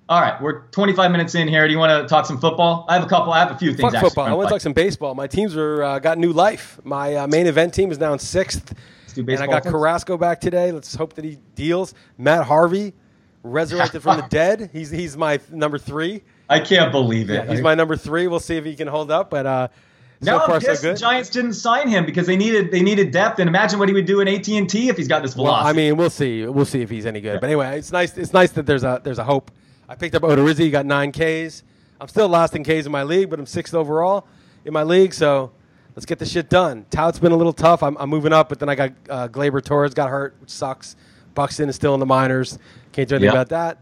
All 0.08 0.22
right, 0.22 0.40
we're 0.40 0.62
25 0.68 1.10
minutes 1.10 1.34
in 1.34 1.48
here. 1.48 1.66
Do 1.66 1.72
you 1.72 1.78
want 1.78 2.02
to 2.02 2.08
talk 2.08 2.24
some 2.24 2.40
football? 2.40 2.86
I 2.88 2.94
have 2.94 3.04
a 3.04 3.08
couple. 3.08 3.30
I 3.30 3.40
have 3.40 3.50
a 3.50 3.58
few 3.58 3.72
things. 3.72 3.82
Fuck 3.82 3.94
actually 3.94 4.08
football. 4.08 4.24
I 4.24 4.32
want 4.32 4.48
to 4.48 4.54
talk 4.54 4.62
some 4.62 4.72
baseball. 4.72 5.14
My 5.14 5.26
teams 5.26 5.54
are 5.54 5.82
uh, 5.82 5.98
got 5.98 6.16
new 6.16 6.32
life. 6.32 6.80
My 6.82 7.14
uh, 7.14 7.26
main 7.26 7.46
event 7.46 7.74
team 7.74 7.92
is 7.92 7.98
now 7.98 8.14
in 8.14 8.18
sixth, 8.18 8.74
do 9.14 9.20
and 9.20 9.38
I 9.38 9.46
got 9.46 9.64
first. 9.64 9.74
Carrasco 9.74 10.16
back 10.16 10.40
today. 10.40 10.72
Let's 10.72 10.94
hope 10.94 11.12
that 11.14 11.26
he 11.26 11.36
deals. 11.54 11.92
Matt 12.16 12.44
Harvey, 12.44 12.94
resurrected 13.42 14.02
from 14.02 14.16
the 14.16 14.26
dead. 14.30 14.70
He's 14.72 14.90
he's 14.90 15.14
my 15.14 15.40
number 15.50 15.76
three. 15.76 16.22
I 16.48 16.60
can't 16.60 16.90
believe 16.90 17.28
it. 17.28 17.44
Yeah, 17.44 17.50
he's 17.50 17.60
my 17.60 17.74
number 17.74 17.94
three. 17.94 18.28
We'll 18.28 18.40
see 18.40 18.56
if 18.56 18.64
he 18.64 18.76
can 18.76 18.88
hold 18.88 19.10
up. 19.10 19.28
But 19.28 19.44
uh, 19.44 19.68
so 20.22 20.32
now 20.32 20.46
far 20.46 20.58
so 20.62 20.74
the. 20.74 20.94
Giants 20.94 21.28
didn't 21.28 21.52
sign 21.52 21.86
him 21.86 22.06
because 22.06 22.26
they 22.26 22.36
needed 22.38 22.70
they 22.70 22.80
needed 22.80 23.10
depth. 23.10 23.40
And 23.40 23.48
imagine 23.48 23.78
what 23.78 23.90
he 23.90 23.94
would 23.94 24.06
do 24.06 24.20
in 24.20 24.28
AT 24.28 24.48
and 24.48 24.70
T 24.70 24.88
if 24.88 24.96
he's 24.96 25.06
got 25.08 25.20
this 25.20 25.34
velocity. 25.34 25.64
Well. 25.64 25.66
I 25.66 25.72
mean, 25.74 25.98
we'll 25.98 26.08
see. 26.08 26.46
We'll 26.46 26.64
see 26.64 26.80
if 26.80 26.88
he's 26.88 27.04
any 27.04 27.20
good. 27.20 27.42
But 27.42 27.48
anyway, 27.48 27.78
it's 27.78 27.92
nice. 27.92 28.16
It's 28.16 28.32
nice 28.32 28.52
that 28.52 28.64
there's 28.64 28.84
a 28.84 29.02
there's 29.04 29.18
a 29.18 29.24
hope. 29.24 29.50
I 29.88 29.94
picked 29.94 30.14
up 30.14 30.22
Odorizzi. 30.22 30.58
He 30.60 30.70
got 30.70 30.86
nine 30.86 31.12
Ks. 31.12 31.62
I'm 32.00 32.08
still 32.08 32.28
last 32.28 32.54
in 32.54 32.62
Ks 32.62 32.86
in 32.86 32.92
my 32.92 33.02
league, 33.02 33.30
but 33.30 33.38
I'm 33.38 33.46
sixth 33.46 33.74
overall 33.74 34.26
in 34.64 34.72
my 34.72 34.82
league. 34.82 35.14
So 35.14 35.50
let's 35.96 36.06
get 36.06 36.18
this 36.18 36.30
shit 36.30 36.48
done. 36.48 36.86
Tout's 36.90 37.18
been 37.18 37.32
a 37.32 37.36
little 37.36 37.52
tough. 37.52 37.82
I'm, 37.82 37.96
I'm 37.98 38.08
moving 38.10 38.32
up, 38.32 38.48
but 38.48 38.58
then 38.60 38.68
I 38.68 38.74
got 38.74 38.92
uh, 39.08 39.28
Gleyber 39.28 39.64
Torres 39.64 39.94
got 39.94 40.10
hurt, 40.10 40.36
which 40.40 40.50
sucks. 40.50 40.96
Buxton 41.34 41.68
is 41.68 41.76
still 41.76 41.94
in 41.94 42.00
the 42.00 42.06
minors. 42.06 42.58
Can't 42.92 43.08
do 43.08 43.14
anything 43.16 43.26
Yeah. 43.32 43.40
about 43.40 43.48
that. 43.50 43.78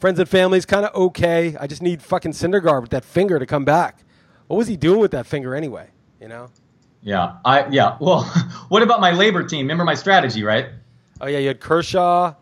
Friends 0.00 0.18
and 0.18 0.28
family's 0.28 0.64
kind 0.66 0.84
of 0.86 0.94
okay. 0.94 1.56
I 1.58 1.66
just 1.66 1.82
need 1.82 2.02
fucking 2.02 2.32
Syndergaard 2.32 2.82
with 2.82 2.90
that 2.90 3.04
finger 3.04 3.38
to 3.38 3.46
come 3.46 3.64
back. 3.64 4.04
What 4.46 4.56
was 4.56 4.68
he 4.68 4.76
doing 4.76 5.00
with 5.00 5.10
that 5.12 5.26
finger 5.26 5.54
anyway? 5.54 5.88
You 6.20 6.28
know? 6.28 6.50
yeah, 7.02 7.36
I 7.44 7.66
yeah. 7.68 7.96
Well, 8.00 8.22
what 8.68 8.82
about 8.82 9.00
my 9.00 9.10
labor 9.12 9.42
team? 9.44 9.60
Remember 9.66 9.84
my 9.84 9.94
strategy, 9.94 10.42
right? 10.44 10.66
Oh 11.20 11.26
yeah, 11.26 11.38
you 11.38 11.48
had 11.48 11.60
Kershaw. 11.60 12.34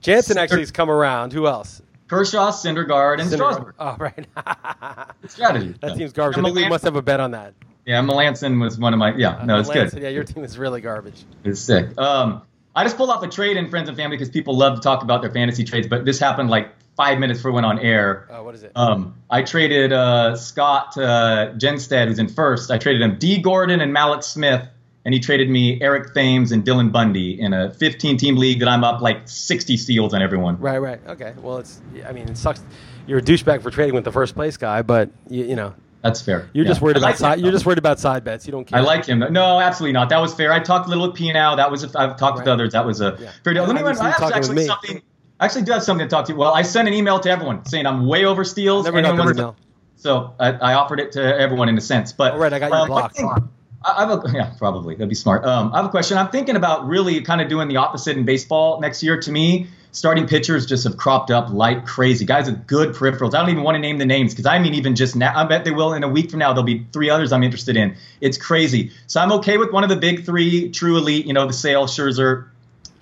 Jansen 0.00 0.38
actually 0.38 0.60
has 0.60 0.70
come 0.70 0.90
around. 0.90 1.32
Who 1.32 1.46
else? 1.46 1.82
Kershaw, 2.08 2.50
Syndergaard, 2.50 3.20
and 3.20 3.30
Strasburg. 3.30 3.74
Oh, 3.78 3.96
right. 3.98 4.26
Strategy. 5.26 5.74
that 5.80 5.90
Yeah. 5.90 5.96
team's 5.96 6.12
garbage. 6.12 6.38
I 6.38 6.42
think 6.42 6.56
we 6.56 6.68
must 6.68 6.84
have 6.84 6.96
a 6.96 7.02
bet 7.02 7.20
on 7.20 7.32
that. 7.32 7.54
Yeah, 7.84 8.00
Melancon 8.02 8.60
was 8.60 8.78
one 8.78 8.92
of 8.92 8.98
my. 8.98 9.14
Yeah, 9.16 9.42
no, 9.44 9.58
it's 9.60 9.68
Melancon, 9.68 9.92
good. 9.92 10.02
Yeah, 10.02 10.08
your 10.10 10.24
team 10.24 10.44
is 10.44 10.58
really 10.58 10.80
garbage. 10.80 11.24
It's 11.44 11.60
sick. 11.60 11.96
Um, 11.98 12.42
I 12.74 12.84
just 12.84 12.96
pulled 12.96 13.10
off 13.10 13.22
a 13.22 13.28
trade 13.28 13.56
in 13.56 13.68
friends 13.70 13.88
and 13.88 13.96
family 13.96 14.16
because 14.16 14.28
people 14.30 14.56
love 14.56 14.74
to 14.76 14.80
talk 14.80 15.02
about 15.02 15.22
their 15.22 15.30
fantasy 15.30 15.64
trades, 15.64 15.86
but 15.88 16.04
this 16.04 16.18
happened 16.18 16.50
like 16.50 16.70
five 16.96 17.18
minutes 17.18 17.38
before 17.38 17.50
it 17.52 17.54
went 17.54 17.66
on 17.66 17.78
air. 17.78 18.26
Oh, 18.30 18.42
what 18.42 18.54
is 18.54 18.62
it? 18.64 18.72
Um, 18.74 19.14
I 19.30 19.42
traded 19.42 19.92
uh, 19.92 20.36
Scott 20.36 20.96
uh, 20.98 21.52
Genstead, 21.56 22.08
who's 22.08 22.18
in 22.18 22.28
first. 22.28 22.70
I 22.70 22.78
traded 22.78 23.02
him 23.02 23.18
D. 23.18 23.40
Gordon 23.40 23.80
and 23.80 23.94
Mallex 23.94 24.24
Smith, 24.24 24.66
and 25.06 25.14
he 25.14 25.20
traded 25.20 25.48
me 25.48 25.80
Eric 25.80 26.12
Thames 26.12 26.52
and 26.52 26.64
Dylan 26.64 26.90
Bundy 26.92 27.40
in 27.40 27.54
a 27.54 27.68
15-team 27.70 28.36
league 28.36 28.58
that 28.58 28.68
I'm 28.68 28.84
up 28.84 29.00
like 29.00 29.20
60 29.26 29.76
steals 29.78 30.12
on 30.12 30.20
everyone. 30.20 30.58
right, 30.58 30.78
right. 30.78 31.00
Okay. 31.06 31.32
Well, 31.40 31.58
it's. 31.58 31.80
I 32.06 32.12
mean, 32.12 32.28
it 32.28 32.36
sucks. 32.36 32.60
You're 33.06 33.20
a 33.20 33.22
douchebag 33.22 33.62
for 33.62 33.70
trading 33.70 33.94
with 33.94 34.04
the 34.04 34.12
first 34.12 34.34
place 34.34 34.56
guy, 34.56 34.82
but 34.82 35.08
you, 35.30 35.44
you 35.44 35.54
know, 35.56 35.74
That's 36.02 36.20
fair. 36.20 36.50
you're 36.52 36.64
Yeah. 36.64 36.70
just 36.72 36.80
worried 36.82 36.96
I 36.96 36.98
about 36.98 37.06
like 37.10 37.16
side. 37.18 37.38
him, 37.38 37.44
You're 37.44 37.52
just 37.52 37.64
worried 37.64 37.78
about 37.78 38.00
side 38.00 38.24
bets. 38.24 38.46
You 38.46 38.52
don't 38.52 38.64
care. 38.66 38.78
I 38.80 38.82
like 38.82 39.06
him. 39.06 39.20
No, 39.30 39.60
absolutely 39.60 39.92
not. 39.92 40.08
That 40.08 40.18
was 40.20 40.34
fair. 40.34 40.52
I 40.52 40.58
talked 40.58 40.86
a 40.86 40.90
little 40.90 41.06
with 41.06 41.16
P 41.16 41.32
now. 41.32 41.54
That 41.54 41.70
was. 41.70 41.84
A, 41.84 41.90
I've 41.98 42.16
talked 42.18 42.36
with 42.38 42.48
others. 42.48 42.72
That 42.72 42.84
was 42.84 43.00
a 43.00 43.16
Yeah. 43.20 43.30
fair 43.44 43.54
deal. 43.54 43.64
Let 43.64 43.74
me. 43.76 43.80
Obviously, 43.82 44.06
I 44.06 44.10
have 44.10 44.32
actually 44.32 44.56
me. 44.56 44.66
something. 44.66 45.02
I 45.38 45.44
actually 45.44 45.62
do 45.62 45.72
have 45.72 45.84
something 45.84 46.04
to 46.06 46.10
talk 46.10 46.24
to 46.26 46.32
you. 46.32 46.38
Well, 46.38 46.52
I 46.52 46.62
sent 46.62 46.88
an 46.88 46.94
email 46.94 47.20
to 47.20 47.30
everyone 47.30 47.64
saying 47.64 47.86
I'm 47.86 48.06
way 48.06 48.24
over 48.24 48.42
steals. 48.42 48.86
Never 48.86 49.00
got 49.02 49.16
the 49.16 49.22
email. 49.30 49.56
So 49.96 50.34
I, 50.40 50.48
I 50.52 50.74
offered 50.74 50.98
it 51.00 51.12
to 51.12 51.22
everyone 51.40 51.68
in 51.68 51.78
a 51.78 51.80
sense. 51.80 52.12
But 52.12 52.32
All 52.32 52.38
right, 52.38 52.52
I 52.52 52.58
got 52.58 52.68
you 52.70 52.74
um, 52.74 52.88
blocked. 52.88 53.22
one 53.22 53.34
thing- 53.36 53.48
I 53.84 54.06
have 54.06 54.10
a, 54.24 54.30
yeah, 54.34 54.52
probably 54.58 54.94
that'd 54.94 55.08
be 55.08 55.14
smart. 55.14 55.44
Um, 55.44 55.72
I 55.72 55.76
have 55.78 55.86
a 55.86 55.90
question. 55.90 56.18
I'm 56.18 56.28
thinking 56.28 56.56
about 56.56 56.86
really 56.86 57.20
kind 57.22 57.40
of 57.40 57.48
doing 57.48 57.68
the 57.68 57.76
opposite 57.76 58.16
in 58.16 58.24
baseball 58.24 58.80
next 58.80 59.02
year. 59.02 59.20
To 59.20 59.30
me, 59.30 59.66
starting 59.92 60.26
pitchers 60.26 60.66
just 60.66 60.84
have 60.84 60.96
cropped 60.96 61.30
up 61.30 61.50
like 61.50 61.86
crazy. 61.86 62.24
Guys 62.24 62.50
with 62.50 62.66
good 62.66 62.94
peripherals. 62.94 63.34
I 63.34 63.40
don't 63.40 63.50
even 63.50 63.62
want 63.62 63.76
to 63.76 63.80
name 63.80 63.98
the 63.98 64.06
names 64.06 64.32
because 64.34 64.46
I 64.46 64.58
mean, 64.58 64.74
even 64.74 64.94
just 64.96 65.14
now, 65.16 65.32
I 65.34 65.44
bet 65.44 65.64
they 65.64 65.70
will 65.70 65.92
in 65.92 66.02
a 66.04 66.08
week 66.08 66.30
from 66.30 66.40
now. 66.40 66.52
There'll 66.52 66.64
be 66.64 66.86
three 66.92 67.10
others 67.10 67.32
I'm 67.32 67.42
interested 67.42 67.76
in. 67.76 67.96
It's 68.20 68.38
crazy. 68.38 68.92
So 69.06 69.20
I'm 69.20 69.32
okay 69.32 69.58
with 69.58 69.72
one 69.72 69.84
of 69.84 69.90
the 69.90 69.96
big 69.96 70.24
three, 70.24 70.70
true 70.70 70.96
elite. 70.96 71.26
You 71.26 71.32
know, 71.32 71.46
the 71.46 71.52
Sale, 71.52 71.86
Scherzer. 71.86 72.48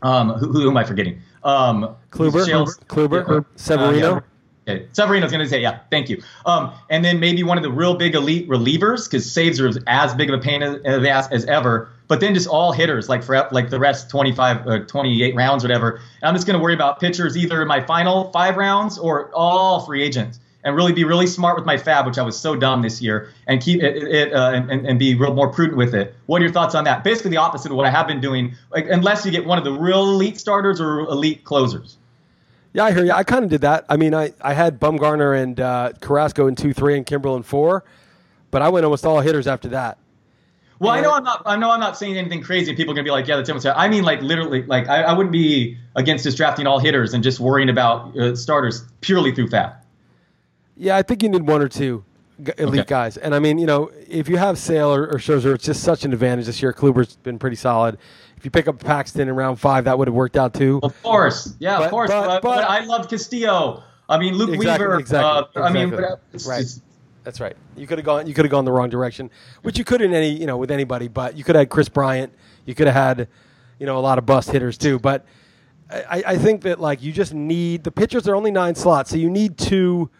Um, 0.03 0.31
who, 0.35 0.53
who 0.53 0.69
am 0.69 0.77
I 0.77 0.85
forgetting? 0.85 1.23
Um, 1.43 1.97
Kluber, 2.11 2.45
Shales- 2.47 2.79
Kluber, 2.89 3.27
Yeah, 3.27 3.37
uh, 3.37 3.41
Severino. 3.57 4.15
yeah. 4.15 4.21
Okay. 4.67 4.87
Severino's 4.93 5.31
going 5.31 5.45
to 5.45 5.49
say, 5.49 5.61
yeah, 5.61 5.81
thank 5.91 6.09
you. 6.09 6.23
Um, 6.47 6.73
and 6.89 7.05
then 7.05 7.21
maybe 7.21 7.43
one 7.43 7.59
of 7.59 7.63
the 7.63 7.71
real 7.71 7.95
big 7.95 8.15
elite 8.15 8.49
relievers 8.49 9.05
because 9.05 9.31
saves 9.31 9.61
are 9.61 9.71
as 9.87 10.15
big 10.15 10.31
of 10.31 10.41
a 10.41 10.43
pain 10.43 10.63
in 10.63 10.83
the 10.83 11.11
ass 11.11 11.31
as 11.31 11.45
ever. 11.45 11.91
But 12.09 12.21
then 12.21 12.35
just 12.35 12.49
all 12.49 12.73
hitters, 12.73 13.09
like 13.09 13.23
for 13.23 13.49
like 13.53 13.69
the 13.69 13.79
rest 13.79 14.09
25, 14.11 14.67
uh, 14.67 14.79
28 14.81 15.35
rounds, 15.35 15.65
whatever. 15.65 15.97
And 15.97 16.29
I'm 16.29 16.35
just 16.35 16.47
going 16.47 16.59
to 16.59 16.63
worry 16.63 16.75
about 16.75 16.99
pitchers 16.99 17.37
either 17.37 17.61
in 17.61 17.69
my 17.69 17.85
final 17.85 18.31
five 18.33 18.57
rounds 18.57 18.99
or 18.99 19.31
all 19.35 19.81
free 19.81 20.03
agents, 20.03 20.41
and 20.65 20.75
really 20.75 20.93
be 20.93 21.05
really 21.05 21.27
smart 21.27 21.57
with 21.57 21.67
my 21.67 21.77
fab, 21.77 22.07
which 22.07 22.17
I 22.17 22.23
was 22.23 22.39
so 22.39 22.57
dumb 22.57 22.81
this 22.81 23.03
year, 23.03 23.31
and 23.47 23.61
keep 23.61 23.83
it, 23.83 24.03
it 24.03 24.33
uh, 24.33 24.53
and, 24.53 24.87
and 24.87 24.99
be 24.99 25.15
real 25.15 25.35
more 25.35 25.49
prudent 25.49 25.77
with 25.77 25.95
it. 25.95 26.15
What 26.27 26.41
are 26.41 26.45
your 26.45 26.53
thoughts 26.53 26.75
on 26.75 26.85
that? 26.85 27.05
Basically, 27.05 27.31
the 27.31 27.37
opposite 27.37 27.71
of 27.71 27.77
what 27.77 27.87
I 27.87 27.91
have 27.91 28.07
been 28.07 28.21
doing, 28.21 28.55
like 28.71 28.87
unless 28.89 29.27
you 29.27 29.31
get 29.31 29.45
one 29.45 29.59
of 29.59 29.65
the 29.65 29.73
real 29.73 30.05
elite 30.05 30.39
starters 30.39 30.81
or 30.81 31.01
elite 31.01 31.45
closers. 31.45 31.99
Yeah, 32.75 32.85
I 32.85 32.93
hear 32.93 33.05
you. 33.05 33.13
I 33.13 33.23
kind 33.23 33.45
of 33.45 33.51
did 33.51 33.61
that. 33.63 33.87
I 33.89 33.97
mean, 33.97 34.15
I, 34.15 34.33
I 34.43 34.53
had 34.53 34.81
Bumgarner 34.81 35.41
and 35.41 35.59
uh, 35.61 35.93
Carrasco 36.01 36.49
in 36.49 36.57
two, 36.57 36.75
three, 36.75 36.97
and 36.97 37.07
Kimbrel 37.07 37.37
in 37.37 37.45
four, 37.45 37.85
but 38.51 38.63
I 38.63 38.69
went 38.69 38.85
almost 38.85 39.07
all 39.07 39.21
hitters 39.21 39.47
after 39.47 39.69
that. 39.69 39.97
Well, 40.81 40.91
I 40.91 41.01
know 41.01 41.13
I'm 41.13 41.23
not. 41.23 41.43
I 41.47 41.57
know 41.57 41.71
I'm 41.71 41.79
not 41.79 41.97
saying 41.97 42.19
anything 42.19 42.43
crazy. 42.43 42.75
People 42.75 42.93
are 42.93 42.97
gonna 42.97 43.05
be 43.05 43.13
like, 43.13 43.29
"Yeah, 43.29 43.37
that's 43.37 43.49
almost." 43.49 43.65
I 43.65 43.89
mean, 43.89 44.03
like 44.03 44.21
literally, 44.23 44.65
like 44.65 44.89
I, 44.89 45.05
I 45.05 45.13
wouldn't 45.13 45.33
be 45.33 45.79
against 45.95 46.25
just 46.25 46.37
drafting 46.37 46.67
all 46.67 46.81
hitters 46.81 47.15
and 47.15 47.23
just 47.23 47.39
worrying 47.39 47.69
about 47.69 48.15
uh, 48.19 48.35
starters 48.35 48.85
purely 49.01 49.33
through 49.33 49.49
fab. 49.49 49.75
Yeah, 50.77 50.97
I 50.97 51.03
think 51.03 51.23
you 51.23 51.29
need 51.29 51.47
one 51.47 51.63
or 51.63 51.69
two 51.69 52.05
elite 52.59 52.81
Okay. 52.81 52.85
guys. 52.89 53.17
And 53.17 53.37
I 53.37 53.39
mean, 53.39 53.59
you 53.59 53.67
know, 53.67 53.93
if 54.09 54.29
you 54.29 54.37
have 54.37 54.59
Sale 54.59 54.93
or, 54.93 55.07
or 55.07 55.19
Scherzer, 55.19 55.55
it's 55.55 55.65
just 55.65 55.85
such 55.85 56.05
an 56.05 56.13
advantage 56.13 56.47
this 56.47 56.61
year. 56.61 56.73
Kluber's 56.73 57.15
been 57.17 57.39
pretty 57.39 57.57
solid. 57.57 57.97
If 58.45 58.49
you 58.49 58.51
pick 58.51 58.69
up 58.69 58.79
Paxton 58.79 59.27
in 59.27 59.35
round 59.35 59.59
five, 59.59 59.85
that 59.87 59.97
would 59.99 60.07
have 60.07 60.15
worked 60.15 60.37
out 60.37 60.53
too. 60.53 60.79
Of 60.83 61.03
course, 61.03 61.55
yeah, 61.61 61.79
But- 61.79 61.85
of 61.87 61.91
course. 61.91 62.11
but- 62.11 62.27
But, 62.27 62.43
but, 62.43 62.65
I 62.69 62.85
love 62.85 63.09
Castillo. 63.09 63.83
I 64.07 64.19
mean, 64.19 64.35
Luke 64.35 64.51
Exactly, 64.51 64.87
Weaver. 64.87 65.01
exactly, 65.01 65.63
uh, 65.63 65.65
I 65.65 65.73
mean, 65.73 65.89
exactly. 65.95 66.17
it's, 66.35 66.47
Right. 66.47 66.61
it's- 66.61 66.81
That's 67.23 67.41
right. 67.41 67.57
You 67.75 67.87
could 67.87 67.97
have 67.97 68.05
gone. 68.05 68.27
You 68.27 68.35
could 68.35 68.45
have 68.45 68.51
gone 68.51 68.67
the 68.67 68.71
wrong 68.73 68.91
direction, 68.91 69.31
which 69.63 69.79
you 69.79 69.85
could 69.85 70.03
in 70.03 70.13
any, 70.13 70.29
you 70.39 70.45
know, 70.45 70.59
with 70.59 70.71
anybody. 70.71 71.09
But 71.09 71.39
you 71.39 71.43
could 71.43 71.55
have 71.55 71.61
had 71.63 71.71
Kris 71.71 71.89
Bryant. 71.89 72.35
You 72.67 72.75
could 72.75 72.87
have 72.87 72.95
had, 72.95 73.29
you 73.79 73.87
know, 73.87 73.97
a 73.97 74.01
lot 74.05 74.19
of 74.19 74.27
bust 74.27 74.51
hitters 74.51 74.77
too. 74.77 74.99
But 74.99 75.25
I, 75.91 76.23
I 76.27 76.37
think 76.37 76.61
that 76.65 76.79
like 76.83 77.03
you 77.03 77.13
just 77.13 77.33
need 77.33 77.83
the 77.85 77.91
pitchers 77.91 78.29
are 78.29 78.35
only 78.35 78.51
nine 78.51 78.75
slots, 78.75 79.09
so 79.09 79.17
you 79.17 79.31
need 79.31 79.57
two, 79.57 80.11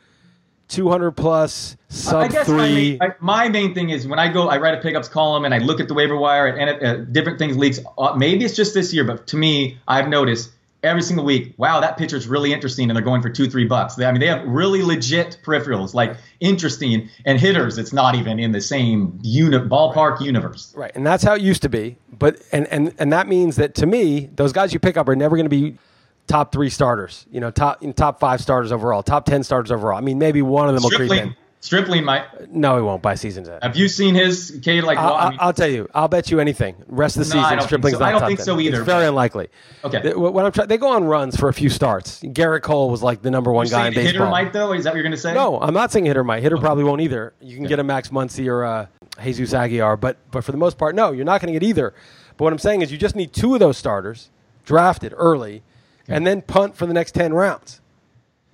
two 0.69 0.89
hundred 0.89 1.13
plus 1.13 1.77
sub 1.89 2.25
I 2.25 2.29
guess 2.29 2.49
my 2.49 2.55
three. 2.67 2.99
main, 2.99 2.99
I- 3.03 3.15
my 3.21 3.49
main 3.49 3.75
thing 3.75 3.91
is 3.91 4.07
when 4.07 4.19
I 4.19 4.33
go, 4.33 4.49
I 4.49 4.59
write 4.59 4.75
a 4.75 4.81
pickups 4.81 5.09
column 5.09 5.45
and 5.45 5.55
I 5.55 5.59
look 5.59 5.81
at 5.81 5.89
the 5.89 5.95
waiver 5.95 6.17
wire 6.17 6.47
and 6.47 6.83
uh, 6.85 6.97
different 7.13 7.39
things 7.39 7.57
leaks. 7.57 7.81
Uh, 7.99 8.15
maybe 8.17 8.45
it's 8.45 8.57
just 8.57 8.75
this 8.75 8.93
year, 8.93 9.05
but 9.05 9.27
to 9.29 9.37
me, 9.37 9.79
I've 9.87 10.09
noticed 10.09 10.51
every 10.83 11.01
single 11.01 11.25
week, 11.25 11.55
wow, 11.57 11.81
that 11.81 11.97
pitcher's 11.97 12.29
really 12.29 12.53
interesting, 12.53 12.91
and 12.91 12.97
they're 12.97 13.03
going 13.05 13.23
for 13.23 13.31
two, 13.31 13.49
three 13.49 13.65
bucks. 13.65 13.95
They, 13.95 14.05
I 14.05 14.13
mean, 14.13 14.21
they 14.21 14.27
have 14.27 14.47
really 14.47 14.83
legit 14.83 15.39
peripherals, 15.43 15.95
like 15.95 16.15
interesting, 16.41 17.09
and 17.25 17.41
hitters. 17.41 17.79
It's 17.79 17.93
not 17.95 18.15
even 18.17 18.39
in 18.39 18.53
the 18.53 18.61
same 18.61 19.19
uni- 19.23 19.57
ballpark 19.59 20.21
universe. 20.21 20.75
Right, 20.77 20.93
and 20.95 21.07
that's 21.07 21.25
how 21.25 21.35
it 21.37 21.41
used 21.41 21.63
to 21.63 21.71
be. 21.71 21.97
But 22.19 22.41
and 22.53 22.67
and 22.69 22.95
and 22.99 23.13
that 23.13 23.29
means 23.29 23.57
that 23.57 23.75
to 23.77 23.87
me, 23.87 24.29
those 24.37 24.53
guys 24.53 24.73
you 24.75 24.79
pick 24.79 24.97
up 24.99 25.09
are 25.09 25.17
never 25.17 25.37
going 25.37 25.47
to 25.47 25.51
be 25.51 25.79
top 26.27 26.53
three 26.53 26.71
starters. 26.71 27.27
You 27.31 27.41
know, 27.41 27.51
top 27.51 27.83
top 27.97 28.21
five 28.21 28.41
starters 28.41 28.73
overall, 28.73 29.03
top 29.03 29.27
ten 29.27 29.43
starters 29.43 29.71
overall. 29.73 29.99
I 29.99 30.01
mean, 30.01 30.19
maybe 30.19 30.43
one 30.43 30.69
of 30.69 30.75
them 30.75 30.83
will 30.83 30.91
creep 30.91 31.13
in. 31.13 31.37
Stripling 31.61 32.05
might. 32.05 32.53
No, 32.53 32.77
he 32.77 32.83
won't 32.83 33.01
by 33.01 33.15
season's 33.15 33.49
end. 33.49 33.63
Have 33.63 33.75
you 33.75 33.89
seen 33.89 34.15
his 34.15 34.61
K? 34.63 34.83
Like, 34.83 34.99
I'll, 34.99 35.15
I 35.15 35.19
I'll, 35.19 35.29
meing, 35.31 35.39
I'll 35.41 35.53
tell 35.55 35.69
you. 35.71 35.89
I'll 35.95 36.09
bet 36.09 36.31
you 36.31 36.39
anything. 36.39 36.77
Rest 36.89 37.17
of 37.17 37.27
the 37.27 37.35
No, 37.35 37.43
season, 37.43 37.61
Stripling's 37.63 37.97
so. 37.97 38.01
not 38.05 38.09
I 38.15 38.19
don't 38.19 38.29
think 38.29 38.39
10. 38.41 38.45
so 38.45 38.61
either, 38.61 38.77
It's 38.81 38.85
very 38.87 39.07
unlikely. 39.07 39.49
Okay. 39.83 40.03
They- 40.03 40.13
When 40.15 40.45
I'm 40.45 40.53
try- 40.53 40.67
they 40.67 40.77
go 40.77 40.89
on 40.91 41.05
runs 41.05 41.37
for 41.37 41.49
a 41.49 41.55
few 41.55 41.71
starts. 41.71 42.21
Gerrit 42.21 42.61
Cole 42.61 42.91
was 42.91 43.03
like 43.03 43.23
the 43.23 43.31
number 43.31 43.51
one 43.51 43.65
You're 43.67 43.79
guy 43.79 43.89
in 43.89 43.95
the 43.95 44.03
hitter 44.03 44.27
might 44.27 44.53
though? 44.53 44.75
Is 44.75 44.85
that 44.85 44.91
what 44.91 44.97
you're 44.97 45.05
going 45.05 45.13
to 45.13 45.17
say? 45.17 45.33
No, 45.33 45.59
I'm 45.59 45.73
not 45.73 45.91
saying 45.91 46.05
hitter 46.05 46.23
might. 46.23 46.43
Hitter 46.43 46.59
probably 46.59 46.85
won't 46.85 47.01
either. 47.01 47.33
You 47.41 47.57
can 47.57 47.65
get 47.65 47.79
a 47.79 47.85
Max 47.85 48.11
Muncy 48.11 48.47
or 48.47 48.65
a 48.65 48.91
Jesus 49.23 49.55
Aguilar, 49.55 49.97
but 49.97 50.19
but 50.31 50.45
for 50.45 50.53
the 50.53 50.59
most 50.59 50.77
part, 50.77 50.95
no, 50.95 51.13
you're 51.13 51.25
not 51.25 51.41
going 51.41 51.51
to 51.51 51.59
get 51.59 51.67
either. 51.67 51.95
But 52.37 52.45
what 52.45 52.53
I'm 52.53 52.59
saying 52.59 52.83
is, 52.83 52.93
you 52.93 52.99
just 52.99 53.17
need 53.17 53.33
two 53.33 53.55
of 53.55 53.61
those 53.61 53.79
starters 53.79 54.29
drafted 54.67 55.15
early, 55.17 55.63
and 56.09 56.27
then 56.27 56.43
punt 56.43 56.77
for 56.77 56.87
the 56.87 56.95
next 56.95 57.13
ten 57.13 57.33
rounds. 57.33 57.81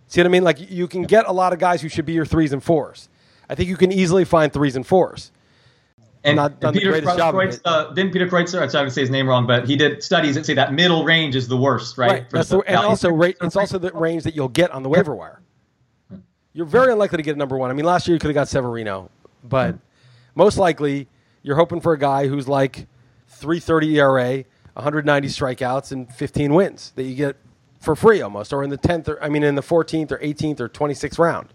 See 0.06 0.20
what 0.20 0.26
I 0.26 0.30
mean? 0.30 0.44
Like 0.44 0.70
you 0.70 0.88
can 0.88 1.02
get 1.02 1.26
a 1.26 1.32
lot 1.32 1.52
of 1.52 1.58
guys 1.58 1.82
who 1.82 1.88
should 1.88 2.06
be 2.06 2.12
your 2.12 2.26
threes 2.26 2.52
and 2.52 2.62
fours. 2.62 3.08
I 3.48 3.54
think 3.54 3.68
you 3.68 3.76
can 3.76 3.92
easily 3.92 4.24
find 4.24 4.52
threes 4.52 4.76
and 4.76 4.86
fours. 4.86 5.32
And, 6.22 6.36
not 6.36 6.52
and 6.52 6.60
done 6.60 6.74
the 6.74 6.80
Peter 6.80 6.92
greatest 6.92 7.16
job 7.16 7.34
Kreutz, 7.34 7.60
uh, 7.64 7.92
didn't 7.92 8.12
Peter 8.12 8.28
Kreutzer? 8.28 8.60
I'm 8.60 8.68
sorry 8.68 8.88
to 8.88 8.90
say 8.90 9.00
his 9.00 9.10
name 9.10 9.26
wrong, 9.26 9.46
but 9.46 9.66
he 9.66 9.76
did 9.76 10.02
studies 10.02 10.34
that 10.34 10.44
say 10.44 10.52
that 10.54 10.72
middle 10.74 11.04
range 11.04 11.34
is 11.34 11.48
the 11.48 11.56
worst, 11.56 11.96
right? 11.96 12.10
Right. 12.10 12.30
That's 12.30 12.50
the, 12.50 12.58
and 12.58 12.74
value. 12.74 12.88
also 12.88 13.10
rate, 13.10 13.38
it's 13.40 13.56
also 13.56 13.78
the 13.78 13.90
range 13.92 14.24
that 14.24 14.34
you'll 14.34 14.48
get 14.48 14.70
on 14.70 14.82
the 14.82 14.90
waiver 14.90 15.14
wire. 15.14 15.40
You're 16.52 16.66
very 16.66 16.92
unlikely 16.92 17.16
to 17.18 17.22
get 17.22 17.36
a 17.36 17.38
number 17.38 17.56
one. 17.56 17.70
I 17.70 17.74
mean, 17.74 17.86
last 17.86 18.06
year 18.06 18.14
you 18.14 18.20
could 18.20 18.28
have 18.28 18.34
got 18.34 18.48
Severino, 18.48 19.10
but 19.44 19.76
most 20.34 20.58
likely 20.58 21.08
you're 21.42 21.56
hoping 21.56 21.80
for 21.80 21.92
a 21.92 21.98
guy 21.98 22.26
who's 22.26 22.48
like 22.48 22.86
330 23.28 23.98
ERA, 23.98 24.44
190 24.74 25.28
strikeouts, 25.28 25.92
and 25.92 26.12
15 26.12 26.54
wins 26.54 26.92
that 26.96 27.04
you 27.04 27.14
get 27.14 27.36
for 27.80 27.96
free 27.96 28.20
almost, 28.20 28.52
or 28.52 28.62
in 28.62 28.70
the 28.70 28.78
10th, 28.78 29.08
or 29.08 29.22
I 29.22 29.28
mean, 29.28 29.42
in 29.42 29.54
the 29.54 29.62
14th 29.62 30.12
or 30.12 30.18
18th 30.18 30.60
or 30.60 30.68
26th 30.68 31.18
round. 31.18 31.48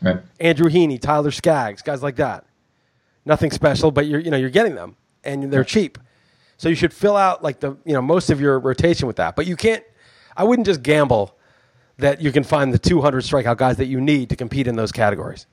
Right. 0.00 0.20
Andrew 0.38 0.68
Heaney, 0.68 1.00
Tyler 1.00 1.30
Skaggs, 1.30 1.82
guys 1.82 2.02
like 2.02 2.16
that. 2.16 2.44
Nothing 3.24 3.50
special, 3.50 3.90
but 3.90 4.06
you're 4.06 4.20
you 4.20 4.30
know 4.30 4.36
you're 4.36 4.50
getting 4.50 4.74
them 4.74 4.96
and 5.24 5.50
they're 5.50 5.64
cheap. 5.64 5.98
So 6.56 6.68
you 6.68 6.74
should 6.74 6.92
fill 6.92 7.16
out 7.16 7.42
like 7.42 7.60
the 7.60 7.76
you 7.84 7.94
know 7.94 8.02
most 8.02 8.30
of 8.30 8.40
your 8.40 8.58
rotation 8.58 9.06
with 9.06 9.16
that. 9.16 9.34
But 9.34 9.46
you 9.46 9.56
can't. 9.56 9.82
I 10.36 10.44
wouldn't 10.44 10.66
just 10.66 10.82
gamble 10.82 11.36
that 11.98 12.20
you 12.20 12.32
can 12.32 12.44
find 12.44 12.74
the 12.74 12.78
200 12.78 13.22
strikeout 13.22 13.56
guys 13.56 13.76
that 13.76 13.86
you 13.86 14.00
need 14.00 14.28
to 14.30 14.36
compete 14.36 14.66
in 14.66 14.76
those 14.76 14.92
categories. 14.92 15.46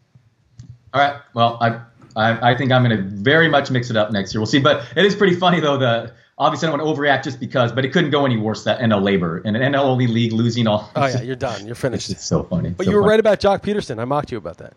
All 0.94 1.02
right. 1.02 1.22
Well, 1.34 1.58
I 1.62 1.82
I, 2.16 2.52
I 2.52 2.58
think 2.58 2.72
I'm 2.72 2.84
going 2.84 2.98
to 2.98 3.04
very 3.04 3.48
much 3.48 3.72
mix 3.72 3.90
it 3.90 3.96
up 3.96 4.12
next 4.12 4.34
year. 4.34 4.42
We'll 4.42 4.48
see. 4.48 4.60
But 4.60 4.84
it 4.96 5.06
is 5.06 5.16
pretty 5.16 5.36
funny 5.36 5.60
though. 5.60 5.78
The 5.78 6.14
obviously 6.42 6.68
I 6.68 6.72
don't 6.72 6.80
want 6.80 6.98
to 6.98 7.02
overreact 7.02 7.24
just 7.24 7.40
because, 7.40 7.72
but 7.72 7.86
it 7.86 7.94
couldn't 7.94 8.10
go 8.10 8.26
any 8.26 8.38
worse. 8.38 8.64
That 8.64 8.80
NL 8.80 9.02
labor 9.02 9.42
and 9.46 9.56
an 9.56 9.74
NL 9.74 9.84
only 9.84 10.08
league 10.08 10.34
losing 10.34 10.68
all. 10.68 10.90
Oh 10.96 11.06
yeah, 11.06 11.22
you're 11.22 11.36
done. 11.36 11.66
You're 11.66 11.76
finished. 11.76 12.10
It's 12.10 12.26
so 12.26 12.44
funny. 12.44 12.72
But 12.72 12.86
so 12.86 12.92
you 12.92 12.98
were 12.98 13.04
funny. 13.04 13.12
right 13.12 13.20
about 13.20 13.40
Joc 13.40 13.62
Pederson. 13.62 14.00
I 14.00 14.06
mocked 14.06 14.32
you 14.32 14.38
about 14.38 14.58
that. 14.58 14.74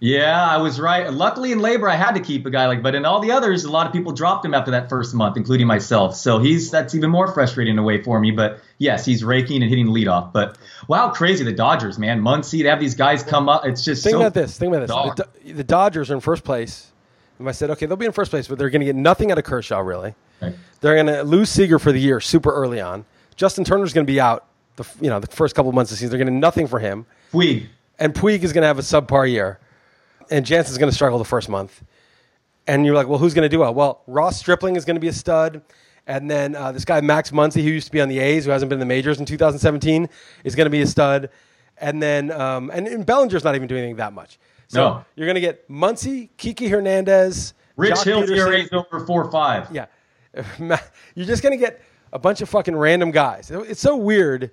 Yeah, 0.00 0.40
I 0.40 0.58
was 0.58 0.78
right. 0.78 1.12
Luckily 1.12 1.50
in 1.50 1.58
labor, 1.58 1.88
I 1.88 1.96
had 1.96 2.12
to 2.12 2.20
keep 2.20 2.46
a 2.46 2.50
guy 2.50 2.66
like, 2.66 2.84
but 2.84 2.94
in 2.94 3.04
all 3.04 3.18
the 3.18 3.32
others, 3.32 3.64
a 3.64 3.70
lot 3.70 3.88
of 3.88 3.92
people 3.92 4.12
dropped 4.12 4.44
him 4.44 4.54
after 4.54 4.70
that 4.70 4.88
first 4.88 5.12
month, 5.12 5.36
including 5.36 5.66
myself. 5.66 6.14
So 6.14 6.38
he's 6.38 6.70
that's 6.70 6.94
even 6.94 7.10
more 7.10 7.32
frustrating 7.32 7.72
in 7.72 7.78
a 7.78 7.82
way 7.82 8.02
for 8.02 8.20
me. 8.20 8.30
But 8.30 8.60
yes, 8.78 9.04
he's 9.04 9.24
raking 9.24 9.62
and 9.62 9.68
hitting 9.68 9.86
the 9.86 9.92
leadoff. 9.92 10.32
But 10.32 10.56
wow, 10.86 11.10
crazy 11.10 11.44
the 11.44 11.52
Dodgers, 11.52 11.98
man. 11.98 12.22
Muncy 12.22 12.62
to 12.62 12.70
have 12.70 12.78
these 12.78 12.94
guys 12.94 13.22
come 13.24 13.48
up, 13.48 13.66
it's 13.66 13.84
just 13.84 14.04
Think 14.04 14.14
so 14.14 14.20
about 14.20 14.34
this. 14.34 14.56
Think 14.56 14.74
about 14.74 15.16
this. 15.16 15.26
The, 15.44 15.52
the 15.52 15.64
Dodgers 15.64 16.10
are 16.10 16.14
in 16.14 16.20
first 16.20 16.44
place. 16.44 16.92
And 17.38 17.48
I 17.48 17.52
said, 17.52 17.70
okay, 17.70 17.86
they'll 17.86 17.96
be 17.96 18.06
in 18.06 18.12
first 18.12 18.30
place, 18.30 18.48
but 18.48 18.58
they're 18.58 18.70
going 18.70 18.80
to 18.80 18.86
get 18.86 18.96
nothing 18.96 19.30
out 19.30 19.38
of 19.38 19.44
Kershaw, 19.44 19.78
really. 19.80 20.14
Right. 20.42 20.54
They're 20.80 20.94
going 20.94 21.06
to 21.06 21.22
lose 21.22 21.50
Seager 21.50 21.78
for 21.78 21.92
the 21.92 22.00
year 22.00 22.20
super 22.20 22.52
early 22.52 22.80
on. 22.80 23.04
Justin 23.36 23.64
Turner's 23.64 23.92
going 23.92 24.06
to 24.06 24.12
be 24.12 24.20
out 24.20 24.46
the 24.76 24.88
you 25.00 25.10
know 25.10 25.20
the 25.20 25.26
first 25.26 25.54
couple 25.54 25.70
months 25.72 25.90
of 25.90 25.96
the 25.96 25.98
season. 25.98 26.10
They're 26.10 26.18
going 26.18 26.28
getting 26.28 26.40
nothing 26.40 26.66
for 26.66 26.78
him, 26.78 27.06
Puig. 27.32 27.66
and 27.98 28.14
Puig 28.14 28.42
is 28.42 28.52
going 28.52 28.62
to 28.62 28.66
have 28.66 28.78
a 28.78 28.82
subpar 28.82 29.30
year, 29.30 29.58
and 30.30 30.46
Jansen's 30.46 30.78
going 30.78 30.90
to 30.90 30.94
struggle 30.94 31.18
the 31.18 31.24
first 31.24 31.48
month. 31.48 31.82
And 32.66 32.84
you're 32.84 32.94
like, 32.94 33.08
well, 33.08 33.18
who's 33.18 33.34
going 33.34 33.44
to 33.44 33.48
do 33.48 33.60
well? 33.60 33.72
Well, 33.72 34.02
Ross 34.06 34.38
Stripling 34.38 34.76
is 34.76 34.84
going 34.84 34.96
to 34.96 35.00
be 35.00 35.08
a 35.08 35.12
stud, 35.12 35.62
and 36.06 36.30
then 36.30 36.54
uh, 36.54 36.72
this 36.72 36.84
guy 36.84 37.00
Max 37.00 37.30
Muncy, 37.30 37.62
who 37.62 37.70
used 37.70 37.86
to 37.86 37.92
be 37.92 38.00
on 38.00 38.08
the 38.08 38.18
A's, 38.18 38.44
who 38.44 38.50
hasn't 38.50 38.68
been 38.70 38.76
in 38.76 38.80
the 38.80 38.86
majors 38.86 39.20
in 39.20 39.26
2017, 39.26 40.08
is 40.44 40.54
going 40.54 40.66
to 40.66 40.70
be 40.70 40.82
a 40.82 40.86
stud. 40.86 41.30
And 41.80 42.02
then 42.02 42.32
um, 42.32 42.70
and, 42.74 42.88
and 42.88 43.06
Bellinger's 43.06 43.44
not 43.44 43.54
even 43.54 43.68
doing 43.68 43.82
anything 43.82 43.96
that 43.96 44.12
much. 44.12 44.38
So 44.68 44.80
No. 44.80 45.04
you're 45.16 45.26
going 45.26 45.34
to 45.34 45.40
get 45.40 45.68
Muncy, 45.68 46.28
Kiki 46.36 46.68
Hernandez, 46.68 47.54
Rich 47.76 47.94
Joc 47.94 48.04
Hill 48.04 48.22
Pederson. 48.22 48.72
Over 48.72 49.04
four 49.06 49.30
five. 49.30 49.68
Yeah. 49.72 49.86
You're 51.14 51.26
just 51.26 51.42
going 51.42 51.58
to 51.58 51.64
get 51.64 51.80
a 52.12 52.18
bunch 52.18 52.40
of 52.42 52.48
fucking 52.48 52.76
random 52.76 53.10
guys. 53.10 53.50
It's 53.50 53.80
so 53.80 53.96
weird 53.96 54.50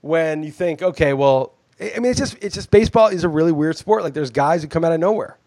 when 0.00 0.42
you 0.42 0.50
think, 0.50 0.82
okay, 0.82 1.12
well, 1.12 1.52
I 1.80 1.92
I 1.96 1.98
mean, 2.00 2.10
it's 2.10 2.18
just, 2.18 2.36
it's 2.42 2.54
just 2.54 2.70
baseball 2.70 3.08
is 3.08 3.22
a 3.24 3.28
really 3.28 3.52
weird 3.52 3.76
sport. 3.76 4.02
Like 4.02 4.14
there's 4.14 4.30
guys 4.30 4.62
who 4.62 4.68
come 4.68 4.84
out 4.84 4.92
of 4.92 5.00
nowhere. 5.00 5.38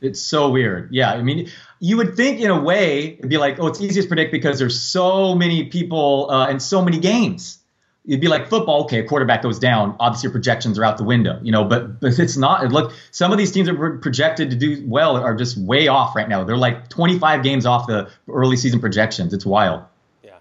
It's 0.00 0.20
so 0.20 0.50
weird. 0.50 0.90
Yeah, 0.92 1.12
I 1.12 1.22
mean, 1.22 1.48
you 1.80 1.96
would 1.96 2.14
think 2.16 2.40
in 2.40 2.50
a 2.50 2.60
way 2.60 3.14
it'd 3.18 3.30
be 3.30 3.38
like, 3.38 3.58
oh, 3.58 3.66
it's 3.68 3.80
easiest 3.80 4.06
to 4.06 4.08
predict 4.08 4.32
because 4.32 4.58
there's 4.58 4.78
so 4.78 5.34
many 5.34 5.64
people 5.64 6.28
uh, 6.30 6.46
and 6.46 6.60
so 6.62 6.84
many 6.84 6.98
games. 6.98 7.58
It'd 8.06 8.20
be 8.20 8.28
like 8.28 8.48
football. 8.48 8.84
Okay, 8.84 9.00
a 9.00 9.04
quarterback 9.04 9.42
goes 9.42 9.58
down. 9.58 9.96
Obviously, 10.00 10.28
your 10.28 10.32
projections 10.32 10.78
are 10.78 10.84
out 10.84 10.98
the 10.98 11.04
window, 11.04 11.38
you 11.42 11.52
know. 11.52 11.64
But 11.64 12.00
but 12.00 12.18
it's 12.18 12.36
not. 12.36 12.70
Look, 12.70 12.92
some 13.10 13.32
of 13.32 13.38
these 13.38 13.52
teams 13.52 13.68
that 13.68 13.78
were 13.78 13.98
projected 13.98 14.50
to 14.50 14.56
do 14.56 14.84
well 14.86 15.16
are 15.16 15.34
just 15.34 15.56
way 15.56 15.88
off 15.88 16.14
right 16.14 16.28
now. 16.28 16.44
They're 16.44 16.56
like 16.56 16.88
25 16.88 17.42
games 17.42 17.66
off 17.66 17.86
the 17.86 18.10
early 18.28 18.56
season 18.56 18.80
projections. 18.80 19.32
It's 19.32 19.46
wild. 19.46 19.82
Yeah, 20.22 20.36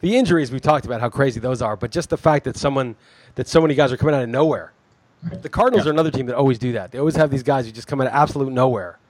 the 0.00 0.16
injuries 0.16 0.50
we 0.50 0.60
talked 0.60 0.86
about 0.86 1.00
how 1.00 1.08
crazy 1.08 1.40
those 1.40 1.62
are, 1.62 1.76
but 1.76 1.90
just 1.90 2.10
the 2.10 2.18
fact 2.18 2.44
that 2.44 2.56
someone 2.56 2.96
that 3.34 3.48
so 3.48 3.60
many 3.60 3.74
guys 3.74 3.92
are 3.92 3.96
coming 3.96 4.14
out 4.14 4.22
of 4.22 4.28
nowhere. 4.28 4.72
The 5.42 5.48
Cardinals 5.48 5.84
yeah. 5.84 5.90
are 5.90 5.92
another 5.92 6.12
team 6.12 6.26
that 6.26 6.36
always 6.36 6.60
do 6.60 6.72
that. 6.72 6.92
They 6.92 6.98
always 6.98 7.16
have 7.16 7.28
these 7.28 7.42
guys 7.42 7.66
who 7.66 7.72
just 7.72 7.88
come 7.88 8.00
out 8.00 8.06
of 8.06 8.12
absolute 8.12 8.52
nowhere 8.52 9.00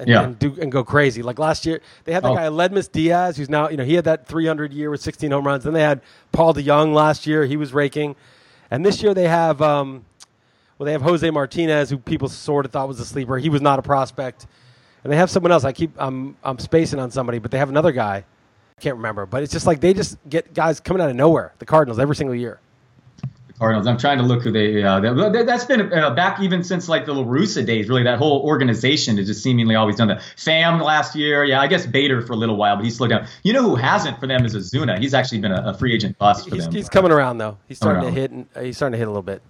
and, 0.00 0.08
yeah. 0.08 0.22
and 0.22 0.38
do 0.38 0.56
and 0.60 0.72
go 0.72 0.82
crazy. 0.82 1.22
Like 1.22 1.38
last 1.38 1.66
year, 1.66 1.80
they 2.04 2.12
had 2.12 2.24
that 2.24 2.30
oh. 2.30 2.34
guy 2.34 2.46
Aledmys 2.46 2.90
Diaz, 2.90 3.36
who's 3.36 3.48
now 3.48 3.68
you 3.68 3.76
know 3.76 3.84
he 3.84 3.94
had 3.94 4.04
that 4.04 4.26
300 4.26 4.72
year 4.72 4.90
with 4.90 5.00
16 5.00 5.30
home 5.30 5.46
runs. 5.46 5.64
Then 5.64 5.74
they 5.74 5.82
had 5.82 6.00
Paul 6.32 6.54
DeJong 6.54 6.94
last 6.94 7.26
year; 7.26 7.44
he 7.44 7.56
was 7.56 7.72
raking, 7.72 8.16
and 8.70 8.84
this 8.84 9.02
year 9.02 9.14
they 9.14 9.28
have 9.28 9.60
um, 9.60 10.04
well 10.78 10.86
they 10.86 10.92
have 10.92 11.02
Jose 11.02 11.28
Martinez, 11.30 11.90
who 11.90 11.98
people 11.98 12.28
sort 12.28 12.64
of 12.64 12.72
thought 12.72 12.88
was 12.88 12.98
a 12.98 13.04
sleeper. 13.04 13.38
He 13.38 13.50
was 13.50 13.60
not 13.60 13.78
a 13.78 13.82
prospect, 13.82 14.46
and 15.04 15.12
they 15.12 15.16
have 15.16 15.30
someone 15.30 15.52
else. 15.52 15.64
I 15.64 15.72
keep 15.72 15.92
I'm 15.98 16.36
I'm 16.42 16.58
spacing 16.58 16.98
on 16.98 17.10
somebody, 17.10 17.38
but 17.38 17.50
they 17.50 17.58
have 17.58 17.68
another 17.68 17.92
guy. 17.92 18.24
I 18.78 18.80
can't 18.80 18.96
remember, 18.96 19.26
but 19.26 19.42
it's 19.42 19.52
just 19.52 19.66
like 19.66 19.80
they 19.80 19.92
just 19.92 20.16
get 20.28 20.54
guys 20.54 20.80
coming 20.80 21.02
out 21.02 21.10
of 21.10 21.16
nowhere. 21.16 21.52
The 21.58 21.66
Cardinals 21.66 21.98
every 21.98 22.16
single 22.16 22.34
year. 22.34 22.60
Cardinals. 23.60 23.86
I'm 23.86 23.98
trying 23.98 24.16
to 24.16 24.24
look 24.24 24.42
who 24.42 24.50
they. 24.50 24.82
Uh, 24.82 25.00
that, 25.00 25.46
has 25.46 25.66
been 25.66 25.92
uh, 25.92 26.14
back 26.14 26.40
even 26.40 26.64
since 26.64 26.88
like 26.88 27.04
the 27.04 27.12
La 27.12 27.22
Russa 27.22 27.64
days. 27.64 27.90
Really, 27.90 28.02
that 28.04 28.18
whole 28.18 28.40
organization 28.40 29.18
has 29.18 29.26
just 29.26 29.42
seemingly 29.42 29.74
always 29.74 29.96
done 29.96 30.08
that. 30.08 30.20
Pham 30.36 30.82
last 30.82 31.14
year, 31.14 31.44
yeah, 31.44 31.60
I 31.60 31.66
guess 31.66 31.84
Bader 31.84 32.22
for 32.22 32.32
a 32.32 32.36
little 32.36 32.56
while, 32.56 32.76
but 32.76 32.86
he 32.86 32.90
slowed 32.90 33.10
down. 33.10 33.26
You 33.42 33.52
know 33.52 33.62
who 33.62 33.76
hasn't 33.76 34.18
for 34.18 34.26
them 34.26 34.46
is 34.46 34.54
Ozuna. 34.54 34.98
He's 34.98 35.12
actually 35.12 35.40
been 35.40 35.52
a, 35.52 35.62
a 35.66 35.74
free 35.74 35.94
agent 35.94 36.16
bust 36.16 36.48
for 36.48 36.54
he's, 36.54 36.64
them. 36.64 36.74
He's 36.74 36.88
coming 36.88 37.12
around 37.12 37.36
though. 37.36 37.58
He's 37.68 37.76
starting 37.76 38.02
to 38.02 38.10
hit. 38.10 38.30
And, 38.30 38.46
uh, 38.56 38.62
he's 38.62 38.76
starting 38.76 38.92
to 38.92 38.98
hit 38.98 39.06
a 39.06 39.10
little 39.10 39.22
bit. 39.22 39.42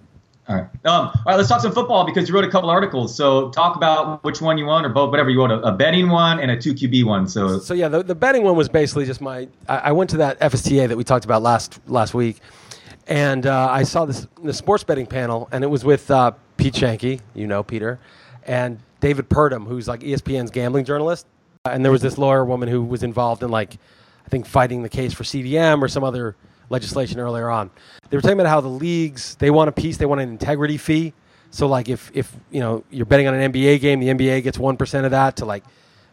All 0.48 0.56
right. 0.56 0.64
Um, 0.64 1.06
all 1.06 1.12
right. 1.26 1.36
Let's 1.36 1.48
talk 1.48 1.60
some 1.60 1.70
football 1.70 2.04
because 2.04 2.28
you 2.28 2.34
wrote 2.34 2.42
a 2.42 2.50
couple 2.50 2.68
articles. 2.68 3.14
So 3.14 3.50
talk 3.50 3.76
about 3.76 4.24
which 4.24 4.40
one 4.40 4.58
you 4.58 4.66
want 4.66 4.84
or 4.86 4.88
both, 4.88 5.10
whatever 5.10 5.30
you 5.30 5.38
want. 5.38 5.52
A, 5.52 5.60
a 5.60 5.70
betting 5.70 6.08
one 6.08 6.40
and 6.40 6.50
a 6.50 6.60
two 6.60 6.74
QB 6.74 7.04
one. 7.04 7.28
So 7.28 7.60
so 7.60 7.74
yeah, 7.74 7.86
the, 7.86 8.02
the 8.02 8.16
betting 8.16 8.42
one 8.42 8.56
was 8.56 8.68
basically 8.68 9.04
just 9.04 9.20
my. 9.20 9.46
I, 9.68 9.76
I 9.76 9.92
went 9.92 10.10
to 10.10 10.16
that 10.16 10.40
FSTA 10.40 10.88
that 10.88 10.96
we 10.96 11.04
talked 11.04 11.24
about 11.24 11.42
last 11.42 11.78
last 11.86 12.12
week 12.12 12.40
and 13.10 13.44
uh, 13.44 13.68
I 13.70 13.82
saw 13.82 14.06
this 14.06 14.26
the 14.42 14.54
sports 14.54 14.84
betting 14.84 15.06
panel, 15.06 15.48
and 15.52 15.62
it 15.62 15.66
was 15.66 15.84
with 15.84 16.10
uh, 16.10 16.30
Pete 16.56 16.74
Shanky, 16.74 17.20
you 17.34 17.46
know 17.46 17.62
Peter, 17.62 17.98
and 18.46 18.78
David 19.00 19.28
Purdum, 19.28 19.66
who's 19.66 19.88
like 19.88 20.00
ESPN's 20.00 20.50
gambling 20.50 20.84
journalist. 20.84 21.26
And 21.66 21.84
there 21.84 21.92
was 21.92 22.00
this 22.00 22.16
lawyer 22.16 22.44
woman 22.44 22.68
who 22.68 22.82
was 22.82 23.02
involved 23.02 23.42
in 23.42 23.50
like, 23.50 23.74
I 24.24 24.28
think 24.30 24.46
fighting 24.46 24.82
the 24.82 24.88
case 24.88 25.12
for 25.12 25.24
CDM 25.24 25.82
or 25.82 25.88
some 25.88 26.04
other 26.04 26.36
legislation 26.70 27.18
earlier 27.18 27.50
on. 27.50 27.70
They 28.08 28.16
were 28.16 28.22
talking 28.22 28.40
about 28.40 28.48
how 28.48 28.62
the 28.62 28.68
leagues 28.68 29.34
they 29.34 29.50
want 29.50 29.68
a 29.68 29.72
piece, 29.72 29.96
they 29.96 30.06
want 30.06 30.20
an 30.20 30.30
integrity 30.30 30.78
fee. 30.78 31.12
So 31.50 31.66
like 31.66 31.88
if 31.88 32.10
if 32.14 32.32
you 32.50 32.60
know 32.60 32.84
you're 32.90 33.06
betting 33.06 33.26
on 33.26 33.34
an 33.34 33.52
NBA 33.52 33.80
game, 33.80 33.98
the 33.98 34.08
NBA 34.08 34.44
gets 34.44 34.58
one 34.58 34.76
percent 34.76 35.04
of 35.04 35.10
that 35.10 35.36
to 35.36 35.44
like 35.44 35.64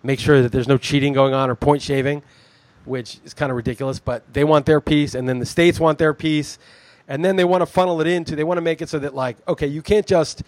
make 0.02 0.20
sure 0.20 0.42
that 0.42 0.52
there's 0.52 0.68
no 0.68 0.78
cheating 0.78 1.14
going 1.14 1.36
on 1.36 1.50
or 1.50 1.56
point 1.56 1.84
shaving, 1.84 2.24
which 2.86 3.20
is 3.24 3.36
kind 3.36 3.52
of 3.52 3.56
ridiculous. 3.56 4.00
But 4.00 4.34
they 4.34 4.44
want 4.44 4.66
their 4.66 4.82
piece, 4.82 5.14
and 5.14 5.30
then 5.30 5.38
the 5.38 5.46
states 5.46 5.80
want 5.80 6.00
their 6.00 6.14
piece, 6.16 6.58
and 7.08 7.24
then 7.24 7.36
they 7.36 7.46
want 7.46 7.62
to 7.62 7.66
funnel 7.66 8.02
it 8.02 8.08
into 8.08 8.36
they 8.36 8.44
want 8.44 8.58
to 8.58 8.62
make 8.62 8.82
it 8.82 8.90
so 8.90 9.00
that 9.00 9.14
like 9.14 9.38
okay 9.48 9.68
you 9.68 9.82
can't 9.82 10.06
just 10.06 10.44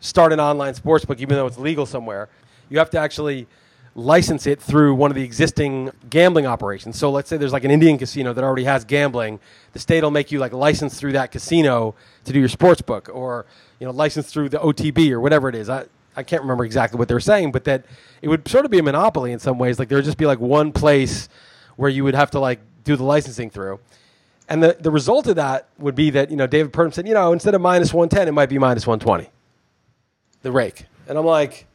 start 0.00 0.32
an 0.32 0.40
online 0.40 0.74
sports 0.74 1.04
book 1.04 1.20
even 1.20 1.36
though 1.36 1.46
it's 1.46 1.58
legal 1.58 1.86
somewhere 1.86 2.28
you 2.68 2.78
have 2.78 2.90
to 2.90 2.98
actually 2.98 3.46
license 3.94 4.46
it 4.46 4.60
through 4.60 4.94
one 4.94 5.10
of 5.10 5.16
the 5.16 5.22
existing 5.22 5.90
gambling 6.08 6.46
operations 6.46 6.96
so 6.96 7.10
let's 7.10 7.28
say 7.28 7.36
there's 7.36 7.52
like 7.52 7.64
an 7.64 7.70
indian 7.70 7.98
casino 7.98 8.32
that 8.32 8.44
already 8.44 8.64
has 8.64 8.84
gambling 8.84 9.40
the 9.72 9.78
state 9.78 10.02
will 10.02 10.10
make 10.10 10.30
you 10.30 10.38
like 10.38 10.52
license 10.52 10.98
through 10.98 11.12
that 11.12 11.32
casino 11.32 11.94
to 12.24 12.32
do 12.32 12.38
your 12.38 12.48
sports 12.48 12.80
book 12.80 13.10
or 13.12 13.44
you 13.80 13.86
know 13.86 13.92
license 13.92 14.30
through 14.30 14.48
the 14.48 14.58
otb 14.58 15.10
or 15.10 15.20
whatever 15.20 15.48
it 15.48 15.54
is 15.54 15.68
i 15.68 15.84
I 16.18 16.24
can't 16.24 16.42
remember 16.42 16.64
exactly 16.64 16.98
what 16.98 17.06
they 17.06 17.14
were 17.14 17.20
saying, 17.20 17.52
but 17.52 17.62
that 17.64 17.84
it 18.22 18.28
would 18.28 18.48
sort 18.48 18.64
of 18.64 18.72
be 18.72 18.80
a 18.80 18.82
monopoly 18.82 19.30
in 19.30 19.38
some 19.38 19.56
ways. 19.56 19.78
Like 19.78 19.88
there 19.88 19.98
would 19.98 20.04
just 20.04 20.18
be 20.18 20.26
like 20.26 20.40
one 20.40 20.72
place 20.72 21.28
where 21.76 21.88
you 21.88 22.02
would 22.02 22.16
have 22.16 22.32
to 22.32 22.40
like 22.40 22.58
do 22.82 22.96
the 22.96 23.04
licensing 23.04 23.50
through. 23.50 23.78
And 24.48 24.62
the, 24.62 24.76
the 24.80 24.90
result 24.90 25.26
of 25.26 25.36
that 25.36 25.68
would 25.78 25.94
be 25.94 26.10
that, 26.10 26.30
you 26.30 26.36
know, 26.36 26.46
David 26.46 26.72
Purdum 26.72 26.92
said, 26.92 27.06
you 27.06 27.14
know, 27.14 27.32
instead 27.32 27.54
of 27.54 27.60
minus 27.60 27.92
110, 27.92 28.28
it 28.28 28.32
might 28.32 28.48
be 28.48 28.58
minus 28.58 28.86
120. 28.86 29.30
The 30.42 30.52
rake. 30.52 30.86
And 31.06 31.18
I'm 31.18 31.26
like, 31.26 31.66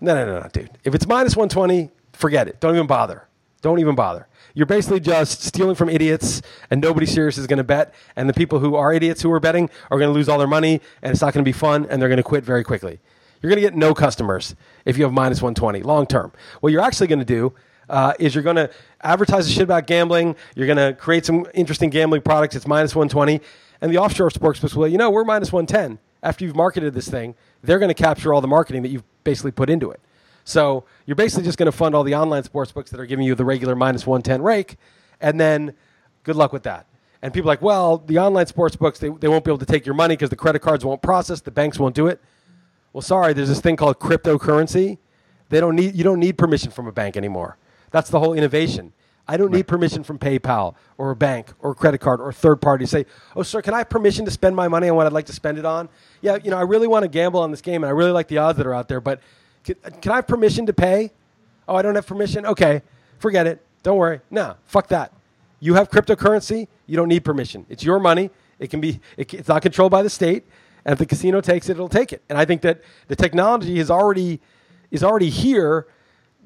no, 0.00 0.14
no, 0.14 0.26
no, 0.26 0.40
no, 0.40 0.48
dude. 0.48 0.70
If 0.84 0.94
it's 0.94 1.06
minus 1.06 1.34
120, 1.34 1.90
forget 2.12 2.46
it. 2.48 2.60
Don't 2.60 2.74
even 2.74 2.86
bother. 2.86 3.26
Don't 3.62 3.78
even 3.78 3.94
bother. 3.94 4.28
You're 4.52 4.66
basically 4.66 5.00
just 5.00 5.42
stealing 5.42 5.74
from 5.74 5.88
idiots, 5.88 6.42
and 6.70 6.80
nobody 6.80 7.06
serious 7.06 7.38
is 7.38 7.46
going 7.46 7.56
to 7.56 7.64
bet. 7.64 7.94
And 8.14 8.28
the 8.28 8.34
people 8.34 8.58
who 8.58 8.74
are 8.76 8.92
idiots 8.92 9.22
who 9.22 9.32
are 9.32 9.40
betting 9.40 9.70
are 9.90 9.98
going 9.98 10.08
to 10.08 10.14
lose 10.14 10.28
all 10.28 10.38
their 10.38 10.46
money, 10.46 10.80
and 11.02 11.10
it's 11.10 11.22
not 11.22 11.32
going 11.32 11.42
to 11.44 11.48
be 11.48 11.52
fun, 11.52 11.86
and 11.88 12.00
they're 12.00 12.10
going 12.10 12.18
to 12.18 12.22
quit 12.22 12.44
very 12.44 12.62
quickly. 12.62 13.00
You're 13.40 13.50
going 13.50 13.62
to 13.62 13.68
get 13.68 13.74
no 13.74 13.94
customers 13.94 14.54
if 14.84 14.96
you 14.96 15.04
have 15.04 15.12
minus 15.12 15.42
120 15.42 15.82
long 15.82 16.06
term. 16.06 16.32
What 16.60 16.72
you're 16.72 16.82
actually 16.82 17.08
going 17.08 17.18
to 17.18 17.24
do 17.24 17.54
uh, 17.88 18.14
is 18.18 18.34
you're 18.34 18.44
going 18.44 18.56
to 18.56 18.70
advertise 19.02 19.46
the 19.46 19.52
shit 19.52 19.62
about 19.62 19.86
gambling. 19.86 20.36
You're 20.54 20.66
going 20.66 20.78
to 20.78 20.94
create 20.94 21.24
some 21.24 21.46
interesting 21.54 21.90
gambling 21.90 22.22
products. 22.22 22.56
It's 22.56 22.66
minus 22.66 22.94
120. 22.94 23.40
And 23.80 23.92
the 23.92 23.98
offshore 23.98 24.30
sports 24.30 24.60
books 24.60 24.74
will, 24.74 24.88
you 24.88 24.98
know, 24.98 25.10
we're 25.10 25.24
minus 25.24 25.52
110. 25.52 25.98
After 26.22 26.44
you've 26.44 26.56
marketed 26.56 26.94
this 26.94 27.08
thing, 27.08 27.34
they're 27.62 27.78
going 27.78 27.94
to 27.94 28.02
capture 28.02 28.32
all 28.32 28.40
the 28.40 28.48
marketing 28.48 28.82
that 28.82 28.88
you've 28.88 29.04
basically 29.24 29.50
put 29.50 29.68
into 29.68 29.90
it. 29.90 30.00
So 30.44 30.84
you're 31.06 31.16
basically 31.16 31.44
just 31.44 31.58
going 31.58 31.70
to 31.70 31.76
fund 31.76 31.94
all 31.94 32.04
the 32.04 32.14
online 32.14 32.44
sports 32.44 32.72
books 32.72 32.90
that 32.90 33.00
are 33.00 33.06
giving 33.06 33.26
you 33.26 33.34
the 33.34 33.44
regular 33.44 33.74
minus 33.74 34.06
110 34.06 34.42
rake. 34.42 34.76
And 35.20 35.40
then 35.40 35.74
good 36.22 36.36
luck 36.36 36.52
with 36.52 36.62
that. 36.64 36.86
And 37.22 37.32
people 37.32 37.50
are 37.50 37.52
like, 37.52 37.62
well, 37.62 37.98
the 37.98 38.18
online 38.18 38.46
sports 38.46 38.76
books, 38.76 38.98
they, 38.98 39.08
they 39.08 39.28
won't 39.28 39.44
be 39.44 39.50
able 39.50 39.58
to 39.58 39.66
take 39.66 39.86
your 39.86 39.94
money 39.94 40.14
because 40.14 40.28
the 40.28 40.36
credit 40.36 40.60
cards 40.60 40.84
won't 40.84 41.00
process, 41.00 41.40
the 41.40 41.50
banks 41.50 41.78
won't 41.78 41.94
do 41.94 42.06
it. 42.06 42.20
Well, 42.92 43.02
sorry, 43.02 43.32
there's 43.32 43.48
this 43.48 43.60
thing 43.60 43.76
called 43.76 43.98
cryptocurrency. 43.98 44.98
They 45.48 45.60
don't 45.60 45.74
need, 45.74 45.94
you 45.94 46.04
don't 46.04 46.20
need 46.20 46.36
permission 46.36 46.70
from 46.70 46.86
a 46.86 46.92
bank 46.92 47.16
anymore. 47.16 47.56
That's 47.94 48.10
the 48.10 48.18
whole 48.18 48.34
innovation. 48.34 48.92
I 49.28 49.36
don't 49.36 49.52
need 49.52 49.68
permission 49.68 50.02
from 50.02 50.18
PayPal 50.18 50.74
or 50.98 51.12
a 51.12 51.16
bank 51.16 51.52
or 51.60 51.70
a 51.70 51.74
credit 51.76 51.98
card 51.98 52.20
or 52.20 52.30
a 52.30 52.32
third 52.32 52.56
party 52.56 52.84
to 52.84 52.88
say, 52.88 53.06
"Oh, 53.36 53.44
sir, 53.44 53.62
can 53.62 53.72
I 53.72 53.78
have 53.78 53.88
permission 53.88 54.24
to 54.24 54.32
spend 54.32 54.56
my 54.56 54.66
money 54.66 54.88
on 54.88 54.96
what 54.96 55.06
I'd 55.06 55.12
like 55.12 55.26
to 55.26 55.32
spend 55.32 55.58
it 55.58 55.64
on?" 55.64 55.88
Yeah, 56.20 56.38
you 56.42 56.50
know, 56.50 56.58
I 56.58 56.62
really 56.62 56.88
want 56.88 57.04
to 57.04 57.08
gamble 57.08 57.38
on 57.38 57.52
this 57.52 57.60
game 57.60 57.84
and 57.84 57.88
I 57.88 57.92
really 57.92 58.10
like 58.10 58.26
the 58.26 58.38
odds 58.38 58.58
that 58.58 58.66
are 58.66 58.74
out 58.74 58.88
there, 58.88 59.00
but 59.00 59.20
can, 59.62 59.76
can 60.02 60.10
I 60.10 60.16
have 60.16 60.26
permission 60.26 60.66
to 60.66 60.72
pay? 60.72 61.12
Oh, 61.68 61.76
I 61.76 61.82
don't 61.82 61.94
have 61.94 62.04
permission. 62.04 62.44
Okay, 62.44 62.82
forget 63.20 63.46
it. 63.46 63.64
Don't 63.84 63.96
worry. 63.96 64.22
No, 64.28 64.56
fuck 64.66 64.88
that. 64.88 65.12
You 65.60 65.74
have 65.74 65.88
cryptocurrency. 65.88 66.66
You 66.88 66.96
don't 66.96 67.08
need 67.08 67.24
permission. 67.24 67.64
It's 67.68 67.84
your 67.84 68.00
money. 68.00 68.30
It 68.58 68.70
can 68.70 68.80
be. 68.80 68.98
It, 69.16 69.32
it's 69.32 69.48
not 69.48 69.62
controlled 69.62 69.92
by 69.92 70.02
the 70.02 70.10
state. 70.10 70.42
And 70.84 70.94
if 70.94 70.98
the 70.98 71.06
casino 71.06 71.40
takes 71.40 71.68
it, 71.68 71.74
it'll 71.74 71.88
take 71.88 72.12
it. 72.12 72.24
And 72.28 72.36
I 72.36 72.44
think 72.44 72.62
that 72.62 72.82
the 73.06 73.14
technology 73.14 73.78
is 73.78 73.88
already 73.88 74.40
is 74.90 75.04
already 75.04 75.30
here 75.30 75.86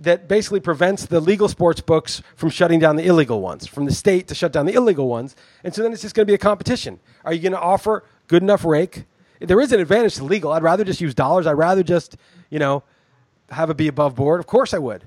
that 0.00 0.28
basically 0.28 0.60
prevents 0.60 1.06
the 1.06 1.20
legal 1.20 1.48
sports 1.48 1.80
books 1.80 2.22
from 2.36 2.50
shutting 2.50 2.78
down 2.78 2.96
the 2.96 3.06
illegal 3.06 3.40
ones, 3.40 3.66
from 3.66 3.84
the 3.84 3.92
state 3.92 4.28
to 4.28 4.34
shut 4.34 4.52
down 4.52 4.66
the 4.66 4.74
illegal 4.74 5.08
ones. 5.08 5.34
And 5.64 5.74
so 5.74 5.82
then 5.82 5.92
it's 5.92 6.02
just 6.02 6.14
going 6.14 6.24
to 6.24 6.30
be 6.30 6.34
a 6.34 6.38
competition. 6.38 7.00
Are 7.24 7.32
you 7.32 7.42
going 7.42 7.52
to 7.52 7.60
offer 7.60 8.04
good 8.28 8.42
enough 8.42 8.64
rake? 8.64 9.04
There 9.40 9.60
is 9.60 9.72
an 9.72 9.80
advantage 9.80 10.16
to 10.16 10.24
legal. 10.24 10.52
I'd 10.52 10.62
rather 10.62 10.84
just 10.84 11.00
use 11.00 11.14
dollars. 11.14 11.46
I'd 11.46 11.52
rather 11.52 11.82
just, 11.82 12.16
you 12.50 12.58
know, 12.58 12.82
have 13.50 13.70
it 13.70 13.76
be 13.76 13.88
above 13.88 14.14
board. 14.14 14.40
Of 14.40 14.46
course 14.46 14.74
I 14.74 14.78
would. 14.78 15.06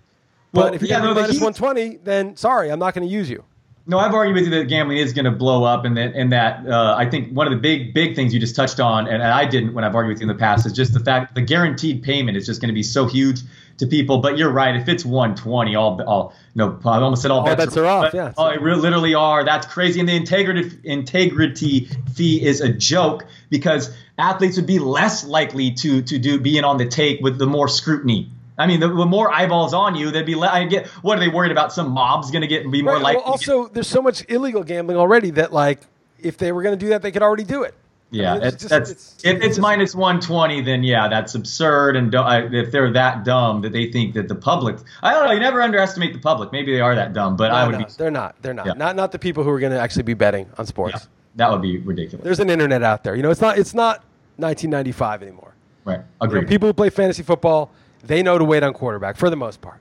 Well, 0.54 0.68
but 0.68 0.76
if 0.76 0.82
you're 0.82 0.90
yeah, 0.90 1.00
no, 1.00 1.14
minus 1.14 1.40
120, 1.40 1.98
then 2.04 2.36
sorry, 2.36 2.72
I'm 2.72 2.80
not 2.80 2.94
going 2.94 3.08
to 3.08 3.14
use 3.14 3.30
you. 3.30 3.44
No, 3.88 3.98
I've 3.98 4.14
argued 4.14 4.36
with 4.36 4.46
you 4.46 4.52
that 4.52 4.68
gambling 4.68 5.00
is 5.00 5.14
going 5.14 5.26
to 5.26 5.32
blow 5.32 5.64
up, 5.64 5.86
and 5.86 5.98
that 5.98 6.14
and 6.14 6.32
that 6.32 6.68
uh, 6.68 6.96
I 6.98 7.10
think 7.10 7.34
one 7.34 7.48
of 7.48 7.52
the 7.52 7.60
big 7.60 7.94
big 7.94 8.16
things 8.16 8.34
you 8.34 8.40
just 8.40 8.56
touched 8.56 8.80
on, 8.80 9.08
and 9.08 9.24
I 9.24 9.46
didn't 9.46 9.74
when 9.74 9.84
I've 9.84 9.96
argued 9.96 10.16
with 10.16 10.22
you 10.22 10.30
in 10.30 10.36
the 10.36 10.40
past, 10.40 10.66
is 10.66 10.74
just 10.74 10.94
the 10.94 11.00
fact 11.00 11.34
the 11.34 11.42
guaranteed 11.42 12.04
payment 12.04 12.38
is 12.38 12.46
just 12.46 12.62
going 12.62 12.70
to 12.70 12.76
be 12.76 12.84
so 12.84 13.08
huge 13.08 13.42
to 13.78 13.88
people. 13.88 14.20
But 14.20 14.38
you're 14.38 14.52
right. 14.52 14.76
If 14.76 14.88
it's 14.88 15.04
120, 15.04 15.76
all, 15.76 16.02
all 16.04 16.34
no, 16.54 16.80
I 16.86 17.00
almost 17.00 17.24
said 17.24 17.32
all, 17.32 17.40
all 17.40 17.46
bets, 17.46 17.66
bets 17.66 17.78
are, 17.78 17.86
off. 17.86 18.14
Yeah, 18.14 18.34
oh, 18.38 18.50
it 18.50 18.62
literally 18.62 19.16
are. 19.16 19.44
That's 19.44 19.66
crazy. 19.66 20.00
And 20.00 20.08
the 20.08 20.16
integrity 20.16 20.80
integrity 20.84 21.90
fee 22.14 22.46
is 22.46 22.62
a 22.62 22.70
joke 22.70 23.26
because 23.50 23.94
athletes 24.18 24.58
would 24.58 24.68
be 24.68 24.80
less 24.80 25.26
likely 25.26 25.72
to 25.72 26.04
to 26.04 26.20
do 26.20 26.40
being 26.40 26.64
on 26.64 26.78
the 26.78 26.88
take 26.88 27.22
with 27.22 27.40
the 27.40 27.48
more 27.48 27.68
scrutiny. 27.68 28.30
I 28.62 28.68
mean, 28.68 28.80
the, 28.80 28.88
the 28.88 29.06
more 29.06 29.34
eyeballs 29.34 29.74
on 29.74 29.96
you, 29.96 30.12
they'd 30.12 30.26
be. 30.26 30.36
Le- 30.36 30.48
I 30.48 30.66
get. 30.66 30.88
What 30.88 31.18
are 31.18 31.22
they 31.22 31.28
worried 31.28 31.52
about? 31.52 31.74
Some 31.74 31.90
mob's 31.90 32.30
going 32.30 32.42
to 32.42 32.48
get 32.48 32.70
be 32.70 32.82
more 32.82 32.94
right. 32.94 33.02
likely. 33.02 33.22
Well, 33.24 33.32
also, 33.32 33.64
get- 33.64 33.74
there's 33.74 33.88
so 33.88 34.02
much 34.02 34.24
illegal 34.30 34.64
gambling 34.64 34.98
already 34.98 35.32
that, 35.32 35.52
like, 35.52 35.82
if 36.20 36.38
they 36.38 36.52
were 36.52 36.62
going 36.62 36.78
to 36.78 36.86
do 36.86 36.90
that, 36.90 37.02
they 37.02 37.12
could 37.12 37.24
already 37.24 37.44
do 37.44 37.64
it. 37.64 37.74
Yeah, 38.12 38.34
I 38.34 38.34
mean, 38.34 38.44
it's, 38.44 38.54
it's 38.54 38.64
just, 38.64 38.70
that's 38.70 38.90
it's, 38.92 39.16
if 39.24 39.38
it's, 39.38 39.46
it's 39.46 39.58
minus 39.58 39.96
one 39.96 40.20
twenty, 40.20 40.62
then 40.62 40.84
yeah, 40.84 41.08
that's 41.08 41.34
absurd. 41.34 41.96
And 41.96 42.14
if 42.54 42.70
they're 42.72 42.92
that 42.92 43.24
dumb 43.24 43.62
that 43.62 43.72
they 43.72 43.90
think 43.90 44.16
that 44.16 44.28
the 44.28 44.36
public, 44.36 44.78
I 45.02 45.14
don't 45.14 45.26
know, 45.26 45.32
you 45.32 45.40
never 45.40 45.62
underestimate 45.62 46.12
the 46.12 46.20
public. 46.20 46.52
Maybe 46.52 46.74
they 46.74 46.82
are 46.82 46.94
that 46.94 47.14
dumb, 47.14 47.38
but 47.38 47.48
no, 47.48 47.56
I 47.56 47.66
would 47.66 47.80
no, 47.80 47.86
be. 47.86 47.92
They're 47.98 48.12
not. 48.12 48.36
They're 48.42 48.54
not. 48.54 48.66
Yeah. 48.66 48.74
Not 48.74 48.98
not 48.98 49.14
the 49.14 49.20
people 49.20 49.46
who 49.46 49.50
are 49.50 49.60
going 49.60 49.72
to 49.72 49.80
actually 49.80 50.04
be 50.04 50.14
betting 50.14 50.50
on 50.58 50.66
sports. 50.66 50.96
Yeah, 50.96 51.06
that 51.38 51.52
would 51.52 51.62
be 51.62 51.78
ridiculous. 51.78 52.26
There's 52.26 52.42
an 52.42 52.50
internet 52.50 52.84
out 52.84 53.06
there. 53.06 53.16
You 53.16 53.24
know, 53.24 53.32
it's 53.32 53.40
not. 53.40 53.58
It's 53.58 53.74
not 53.74 54.04
1995 54.36 55.24
anymore. 55.24 55.54
Right. 55.86 56.02
Agree. 56.20 56.40
You 56.40 56.42
know, 56.44 56.50
people 56.50 56.68
who 56.68 56.74
play 56.74 56.90
fantasy 56.90 57.24
football, 57.24 57.72
they 58.04 58.24
know 58.24 58.38
to 58.38 58.44
wait 58.44 58.64
on 58.64 58.74
quarterback 58.74 59.18
for 59.18 59.30
the 59.30 59.36
most 59.36 59.62
part. 59.62 59.80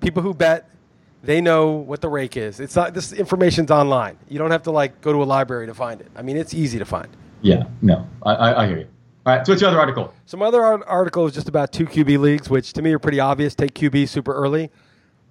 People 0.00 0.22
who 0.22 0.34
bet, 0.34 0.68
They 1.22 1.40
know 1.40 1.70
what 1.72 2.02
the 2.02 2.08
rake 2.08 2.36
is. 2.36 2.60
It's 2.60 2.76
not 2.76 2.92
this 2.92 3.12
information's 3.12 3.70
online. 3.70 4.18
You 4.28 4.38
don't 4.38 4.50
have 4.50 4.64
to 4.64 4.70
like 4.70 5.00
go 5.00 5.12
to 5.12 5.22
a 5.22 5.24
library 5.24 5.66
to 5.66 5.74
find 5.74 6.00
it. 6.02 6.08
I 6.14 6.20
mean, 6.22 6.36
it's 6.36 6.52
easy 6.52 6.78
to 6.78 6.84
find. 6.84 7.08
Yeah, 7.40 7.64
no, 7.80 8.06
I, 8.22 8.34
I, 8.34 8.62
I 8.62 8.66
hear 8.66 8.78
you. 8.78 8.86
All 9.26 9.34
right, 9.34 9.46
so 9.46 9.52
what's 9.52 9.62
your 9.62 9.70
other 9.70 9.80
article? 9.80 10.12
Some 10.26 10.42
other 10.42 10.62
art- 10.62 10.84
article 10.86 11.24
is 11.26 11.32
just 11.32 11.48
about 11.48 11.72
two 11.72 11.86
QB 11.86 12.18
leagues, 12.18 12.50
which 12.50 12.74
to 12.74 12.82
me 12.82 12.92
are 12.92 12.98
pretty 12.98 13.20
obvious. 13.20 13.54
Take 13.54 13.72
QB 13.72 14.08
super 14.10 14.34
early, 14.34 14.70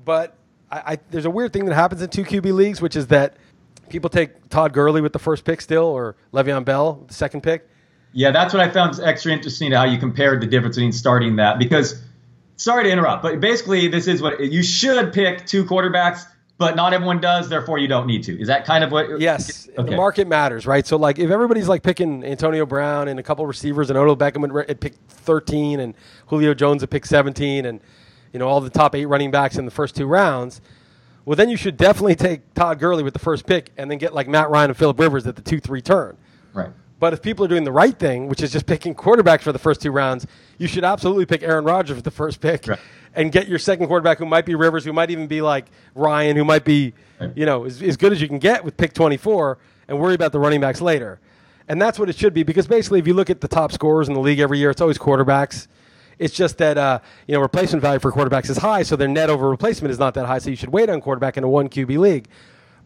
but 0.03 0.35
I, 0.71 0.93
I, 0.93 0.97
there's 1.11 1.25
a 1.25 1.29
weird 1.29 1.53
thing 1.53 1.65
that 1.65 1.75
happens 1.75 2.01
in 2.01 2.09
two 2.09 2.23
QB 2.23 2.53
leagues, 2.53 2.81
which 2.81 2.95
is 2.95 3.05
that 3.07 3.35
people 3.89 4.09
take 4.09 4.49
Todd 4.49 4.73
Gurley 4.73 5.01
with 5.01 5.13
the 5.13 5.19
first 5.19 5.45
pick 5.45 5.61
still, 5.61 5.83
or 5.85 6.15
Le'Veon 6.33 6.65
Bell 6.65 6.95
with 6.95 7.09
the 7.09 7.13
second 7.13 7.41
pick. 7.41 7.69
Yeah, 8.13 8.31
that's 8.31 8.51
what 8.51 8.63
I 8.63 8.69
found 8.71 8.99
extra 8.99 9.31
interesting 9.31 9.71
how 9.71 9.83
you 9.83 9.99
compared 9.99 10.41
the 10.41 10.47
difference 10.47 10.75
between 10.75 10.91
starting 10.91 11.35
that 11.35 11.59
because 11.59 12.01
sorry 12.57 12.83
to 12.85 12.89
interrupt, 12.89 13.23
but 13.23 13.39
basically 13.39 13.87
this 13.87 14.07
is 14.07 14.21
what 14.21 14.39
you 14.39 14.63
should 14.63 15.13
pick 15.13 15.45
two 15.45 15.65
quarterbacks, 15.65 16.25
but 16.57 16.75
not 16.75 16.93
everyone 16.93 17.19
does, 17.19 17.49
therefore 17.49 17.77
you 17.77 17.87
don't 17.87 18.07
need 18.07 18.23
to. 18.23 18.39
Is 18.39 18.47
that 18.47 18.65
kind 18.65 18.83
of 18.83 18.91
what? 18.91 19.19
Yes, 19.19 19.67
okay. 19.77 19.89
the 19.89 19.95
market 19.95 20.27
matters, 20.27 20.65
right? 20.65 20.85
So 20.85 20.97
like 20.97 21.19
if 21.19 21.29
everybody's 21.29 21.67
like 21.67 21.83
picking 21.83 22.23
Antonio 22.23 22.65
Brown 22.65 23.07
and 23.07 23.19
a 23.19 23.23
couple 23.23 23.45
receivers 23.45 23.89
and 23.89 23.97
Odell 23.97 24.15
Beckham 24.15 24.69
at 24.69 24.79
pick 24.79 24.95
13 25.07 25.79
and 25.79 25.93
Julio 26.27 26.53
Jones 26.53 26.83
at 26.83 26.89
pick 26.89 27.05
17 27.05 27.65
and 27.65 27.81
you 28.31 28.39
know 28.39 28.47
all 28.47 28.61
the 28.61 28.69
top 28.69 28.95
eight 28.95 29.05
running 29.05 29.31
backs 29.31 29.57
in 29.57 29.65
the 29.65 29.71
first 29.71 29.95
two 29.95 30.05
rounds. 30.05 30.61
Well, 31.25 31.35
then 31.37 31.49
you 31.49 31.55
should 31.55 31.77
definitely 31.77 32.15
take 32.15 32.53
Todd 32.53 32.79
Gurley 32.79 33.01
with 33.01 33.13
the 33.13 33.19
first 33.19 33.45
pick 33.45 33.71
and 33.77 33.89
then 33.89 33.97
get 33.97 34.13
like 34.13 34.27
Matt 34.27 34.49
Ryan 34.49 34.71
and 34.71 34.77
Philip 34.77 34.99
Rivers 34.99 35.25
at 35.25 35.35
the 35.35 35.41
two 35.41 35.59
three 35.59 35.81
turn. 35.81 36.17
Right. 36.53 36.69
But 37.03 37.11
if 37.11 37.21
people 37.21 37.43
are 37.43 37.49
doing 37.49 37.65
the 37.65 37.71
right 37.73 37.99
thing, 37.99 38.29
which 38.29 38.41
is 38.41 38.53
just 38.53 38.65
picking 38.65 38.95
quarterbacks 38.95 39.41
for 39.41 39.51
the 39.51 39.59
first 39.59 39.81
two 39.81 39.91
rounds, 39.91 40.25
you 40.57 40.69
should 40.69 40.85
absolutely 40.85 41.25
pick 41.25 41.43
Aaron 41.43 41.65
Rodgers 41.65 41.97
with 41.97 42.05
the 42.05 42.11
first 42.11 42.39
pick 42.39 42.65
right. 42.65 42.79
and 43.13 43.29
get 43.29 43.49
your 43.49 43.59
second 43.59 43.87
quarterback 43.87 44.19
who 44.19 44.25
might 44.25 44.45
be 44.45 44.55
Rivers, 44.55 44.85
who 44.85 44.93
might 44.93 45.11
even 45.11 45.27
be 45.27 45.41
like 45.41 45.65
Ryan, 45.95 46.37
who 46.37 46.45
might 46.45 46.63
be, 46.63 46.93
you 47.35 47.45
know, 47.45 47.65
as, 47.65 47.81
as 47.81 47.97
good 47.97 48.13
as 48.13 48.21
you 48.21 48.29
can 48.29 48.39
get 48.39 48.63
with 48.63 48.77
pick 48.77 48.93
24 48.93 49.57
and 49.89 49.99
worry 49.99 50.13
about 50.13 50.31
the 50.31 50.39
running 50.39 50.61
backs 50.61 50.79
later. 50.79 51.19
And 51.67 51.81
that's 51.81 51.99
what 51.99 52.07
it 52.07 52.15
should 52.15 52.33
be 52.33 52.43
because 52.43 52.67
basically, 52.67 52.99
if 52.99 53.07
you 53.07 53.15
look 53.15 53.29
at 53.29 53.41
the 53.41 53.49
top 53.49 53.73
scorers 53.73 54.07
in 54.07 54.13
the 54.13 54.21
league 54.21 54.39
every 54.39 54.59
year, 54.59 54.69
it's 54.69 54.79
always 54.79 54.97
quarterbacks. 54.97 55.67
It's 56.19 56.33
just 56.33 56.57
that 56.59 56.77
uh, 56.77 56.99
you 57.27 57.33
know 57.33 57.41
replacement 57.41 57.81
value 57.81 57.99
for 57.99 58.13
quarterbacks 58.13 58.49
is 58.49 58.55
high, 58.55 58.83
so 58.83 58.95
their 58.95 59.09
net 59.09 59.29
over 59.29 59.49
replacement 59.49 59.91
is 59.91 59.99
not 59.99 60.13
that 60.13 60.25
high. 60.25 60.37
So 60.37 60.51
you 60.51 60.55
should 60.55 60.69
wait 60.69 60.89
on 60.89 61.01
quarterback 61.01 61.35
in 61.35 61.43
a 61.43 61.49
one 61.49 61.67
QB 61.67 61.97
league. 61.97 62.29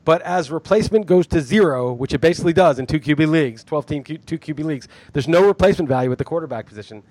But 0.07 0.21
as 0.21 0.49
replacement 0.49 1.05
goes 1.05 1.27
to 1.27 1.41
zero, 1.41 1.91
which 1.91 2.13
it 2.13 2.21
basically 2.21 2.53
does 2.53 2.79
in 2.79 2.87
two 2.87 2.97
QB 2.97 3.27
leagues, 3.27 3.61
12 3.65 3.85
team 3.85 4.03
Q, 4.05 4.17
two 4.19 4.39
QB 4.39 4.63
leagues, 4.63 4.87
there's 5.11 5.27
no 5.27 5.45
replacement 5.45 5.89
value 5.89 6.09
at 6.13 6.17
the 6.17 6.23
quarterback 6.23 6.65
position. 6.65 7.03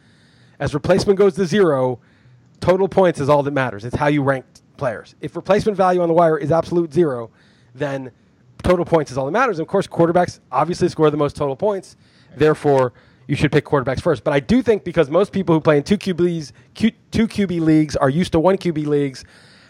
As 0.59 0.73
replacement 0.73 1.19
goes 1.19 1.35
to 1.35 1.45
zero, 1.45 1.99
total 2.59 2.89
points 2.89 3.21
is 3.21 3.29
all 3.29 3.43
that 3.43 3.51
matters. 3.51 3.85
It's 3.85 3.97
how 3.97 4.07
you 4.07 4.23
rank 4.23 4.47
players. 4.79 5.15
If 5.21 5.37
replacement 5.37 5.77
value 5.77 6.01
on 6.01 6.09
the 6.09 6.15
wire 6.15 6.39
is 6.39 6.51
absolute 6.51 6.91
zero, 6.91 7.31
then 7.75 8.13
total 8.63 8.87
points 8.87 9.11
is 9.11 9.19
all 9.19 9.27
that 9.27 9.33
matters. 9.33 9.59
And 9.59 9.67
of 9.67 9.71
course, 9.71 9.87
quarterbacks 9.87 10.41
obviously 10.51 10.89
score 10.89 11.11
the 11.11 11.19
most 11.19 11.37
total 11.37 11.55
points. 11.55 11.99
Therefore, 12.35 12.95
you 13.27 13.37
should 13.37 13.53
pick 13.53 13.67
quarterbacks 13.67 14.01
first. 14.01 14.25
But 14.25 14.33
I 14.33 14.41
do 14.41 14.63
think 14.63 14.85
because 14.85 15.11
most 15.11 15.33
people 15.33 15.55
who 15.55 15.61
play 15.61 15.77
in 15.77 15.83
two 15.83 15.99
QBs, 15.99 16.53
Q, 16.73 16.93
two 17.11 17.29
QB 17.29 17.61
leagues 17.61 17.95
are 17.95 18.09
used 18.09 18.33
to 18.33 18.41
one 18.41 18.57
QB 18.57 18.87
leagues, 18.87 19.27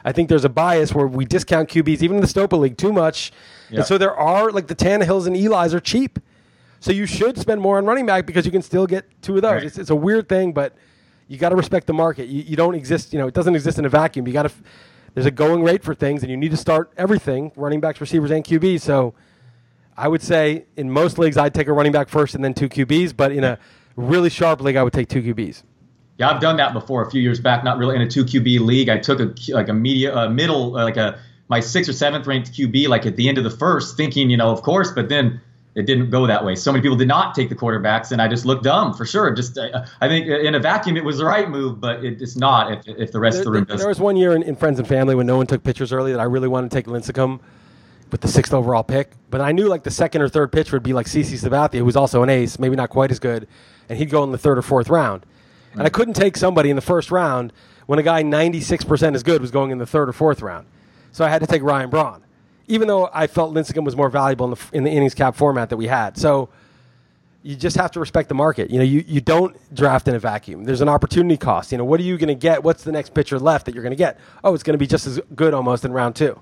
I 0.06 0.12
think 0.12 0.28
there's 0.28 0.44
a 0.44 0.48
bias 0.48 0.94
where 0.94 1.08
we 1.08 1.24
discount 1.24 1.68
QBs, 1.68 2.00
even 2.00 2.18
in 2.18 2.20
the 2.20 2.28
Stopa 2.28 2.56
League, 2.56 2.76
too 2.76 2.92
much. 2.92 3.32
And 3.70 3.84
so 3.84 3.98
there 3.98 4.14
are, 4.14 4.52
like 4.52 4.68
the 4.68 4.74
Tannehills 4.76 5.26
and 5.26 5.36
Eli's 5.36 5.74
are 5.74 5.80
cheap. 5.80 6.20
So 6.78 6.92
you 6.92 7.06
should 7.06 7.36
spend 7.36 7.60
more 7.60 7.76
on 7.78 7.86
running 7.86 8.06
back 8.06 8.24
because 8.24 8.46
you 8.46 8.52
can 8.52 8.62
still 8.62 8.86
get 8.86 9.04
two 9.20 9.34
of 9.34 9.42
those. 9.42 9.52
Right. 9.52 9.64
It's, 9.64 9.78
it's, 9.78 9.90
a 9.90 9.96
weird 9.96 10.28
thing, 10.28 10.52
but 10.52 10.76
you 11.26 11.38
got 11.38 11.48
to 11.48 11.56
respect 11.56 11.88
the 11.88 11.92
market. 11.92 12.28
You, 12.28 12.42
you, 12.42 12.54
don't 12.54 12.76
exist, 12.76 13.12
you 13.12 13.18
know, 13.18 13.26
it 13.26 13.34
doesn't 13.34 13.56
exist 13.56 13.80
in 13.80 13.84
a 13.84 13.88
vacuum. 13.88 14.28
You 14.28 14.32
got 14.32 14.44
to, 14.44 14.52
there's 15.14 15.26
a 15.26 15.32
going 15.32 15.64
rate 15.64 15.82
for 15.82 15.92
things, 15.92 16.22
and 16.22 16.30
you 16.30 16.36
need 16.36 16.52
to 16.52 16.56
start 16.56 16.92
everything 16.96 17.50
running 17.56 17.80
backs, 17.80 18.00
receivers, 18.00 18.30
and 18.30 18.44
QBs. 18.44 18.82
So 18.82 19.12
I 19.96 20.06
would 20.06 20.22
say 20.22 20.66
in 20.76 20.88
most 20.88 21.18
leagues, 21.18 21.36
I'd 21.36 21.52
take 21.52 21.66
a 21.66 21.72
running 21.72 21.90
back 21.90 22.08
first 22.08 22.36
and 22.36 22.44
then 22.44 22.54
two 22.54 22.68
QBs, 22.68 23.16
but 23.16 23.32
in 23.32 23.42
a 23.42 23.58
really 23.96 24.30
sharp 24.30 24.60
league, 24.60 24.76
I 24.76 24.84
would 24.84 24.92
take 24.92 25.08
two 25.08 25.22
QBs. 25.22 25.64
Yeah, 26.18 26.30
I've 26.30 26.40
done 26.40 26.56
that 26.56 26.72
before 26.72 27.06
a 27.06 27.10
few 27.10 27.20
years 27.20 27.40
back. 27.40 27.62
Not 27.62 27.78
really 27.78 27.94
in 27.96 28.02
a 28.02 28.08
two 28.08 28.24
QB 28.24 28.60
league. 28.60 28.88
I 28.88 28.98
took 28.98 29.20
a 29.20 29.34
like 29.52 29.68
a 29.68 29.74
media 29.74 30.16
uh, 30.16 30.28
middle 30.28 30.76
uh, 30.76 30.84
like 30.84 30.96
a 30.96 31.18
my 31.48 31.60
sixth 31.60 31.90
or 31.90 31.92
seventh 31.92 32.26
ranked 32.26 32.52
QB 32.52 32.88
like 32.88 33.06
at 33.06 33.16
the 33.16 33.28
end 33.28 33.38
of 33.38 33.44
the 33.44 33.50
first, 33.50 33.96
thinking 33.96 34.30
you 34.30 34.36
know 34.36 34.50
of 34.50 34.62
course, 34.62 34.90
but 34.92 35.08
then 35.08 35.40
it 35.74 35.84
didn't 35.84 36.08
go 36.08 36.26
that 36.26 36.42
way. 36.42 36.54
So 36.54 36.72
many 36.72 36.80
people 36.80 36.96
did 36.96 37.06
not 37.06 37.34
take 37.34 37.50
the 37.50 37.54
quarterbacks, 37.54 38.10
and 38.10 38.22
I 38.22 38.28
just 38.28 38.46
looked 38.46 38.64
dumb 38.64 38.94
for 38.94 39.04
sure. 39.04 39.30
Just 39.34 39.58
uh, 39.58 39.84
I 40.00 40.08
think 40.08 40.26
in 40.26 40.54
a 40.54 40.58
vacuum 40.58 40.96
it 40.96 41.04
was 41.04 41.18
the 41.18 41.26
right 41.26 41.50
move, 41.50 41.80
but 41.80 42.02
it, 42.02 42.22
it's 42.22 42.34
not 42.34 42.72
if, 42.72 42.98
if 42.98 43.12
the 43.12 43.20
rest 43.20 43.34
there, 43.34 43.42
of 43.42 43.44
the 43.44 43.50
room 43.50 43.64
does. 43.64 43.80
There 43.80 43.88
was 43.88 44.00
one 44.00 44.16
year 44.16 44.34
in, 44.34 44.42
in, 44.42 44.56
Friends 44.56 44.78
and 44.78 44.88
Family 44.88 45.14
when 45.14 45.26
no 45.26 45.36
one 45.36 45.46
took 45.46 45.62
pitchers 45.62 45.92
early 45.92 46.12
that 46.12 46.20
I 46.20 46.24
really 46.24 46.48
wanted 46.48 46.70
to 46.70 46.76
take 46.76 46.86
Lincecum 46.86 47.40
with 48.10 48.22
the 48.22 48.28
sixth 48.28 48.54
overall 48.54 48.84
pick, 48.84 49.10
but 49.30 49.42
I 49.42 49.52
knew 49.52 49.68
like 49.68 49.82
the 49.82 49.90
second 49.90 50.22
or 50.22 50.30
third 50.30 50.50
pitcher 50.50 50.76
would 50.76 50.82
be 50.82 50.94
like 50.94 51.06
CC 51.06 51.34
Sabathia, 51.34 51.78
who 51.78 51.84
was 51.84 51.96
also 51.96 52.22
an 52.22 52.30
ace, 52.30 52.58
maybe 52.58 52.74
not 52.74 52.88
quite 52.88 53.10
as 53.10 53.18
good, 53.18 53.46
and 53.90 53.98
he'd 53.98 54.08
go 54.08 54.24
in 54.24 54.32
the 54.32 54.38
third 54.38 54.56
or 54.56 54.62
fourth 54.62 54.88
round. 54.88 55.26
And 55.78 55.86
I 55.86 55.90
couldn't 55.90 56.14
take 56.14 56.36
somebody 56.36 56.70
in 56.70 56.76
the 56.76 56.82
first 56.82 57.10
round 57.10 57.52
when 57.86 57.98
a 57.98 58.02
guy 58.02 58.22
96% 58.22 59.14
as 59.14 59.22
good 59.22 59.40
was 59.40 59.50
going 59.50 59.70
in 59.70 59.78
the 59.78 59.86
third 59.86 60.08
or 60.08 60.12
fourth 60.12 60.42
round. 60.42 60.66
So 61.12 61.24
I 61.24 61.28
had 61.28 61.40
to 61.40 61.46
take 61.46 61.62
Ryan 61.62 61.90
Braun, 61.90 62.22
even 62.66 62.88
though 62.88 63.08
I 63.12 63.26
felt 63.26 63.54
Lincecum 63.54 63.84
was 63.84 63.96
more 63.96 64.10
valuable 64.10 64.46
in 64.46 64.50
the, 64.50 64.76
in 64.76 64.84
the 64.84 64.90
innings 64.90 65.14
cap 65.14 65.36
format 65.36 65.70
that 65.70 65.76
we 65.76 65.86
had. 65.86 66.18
So 66.18 66.48
you 67.42 67.54
just 67.54 67.76
have 67.76 67.92
to 67.92 68.00
respect 68.00 68.28
the 68.28 68.34
market. 68.34 68.70
You 68.70 68.78
know, 68.78 68.84
you, 68.84 69.04
you 69.06 69.20
don't 69.20 69.56
draft 69.74 70.08
in 70.08 70.14
a 70.14 70.18
vacuum. 70.18 70.64
There's 70.64 70.80
an 70.80 70.88
opportunity 70.88 71.36
cost. 71.36 71.70
You 71.70 71.78
know, 71.78 71.84
what 71.84 72.00
are 72.00 72.02
you 72.02 72.18
going 72.18 72.28
to 72.28 72.34
get? 72.34 72.64
What's 72.64 72.82
the 72.82 72.90
next 72.90 73.14
pitcher 73.14 73.38
left 73.38 73.66
that 73.66 73.74
you're 73.74 73.84
going 73.84 73.92
to 73.92 73.96
get? 73.96 74.18
Oh, 74.42 74.52
it's 74.52 74.64
going 74.64 74.74
to 74.74 74.78
be 74.78 74.86
just 74.86 75.06
as 75.06 75.20
good 75.34 75.54
almost 75.54 75.84
in 75.84 75.92
round 75.92 76.16
two. 76.16 76.38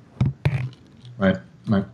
Right, 1.18 1.36
right. 1.68 1.84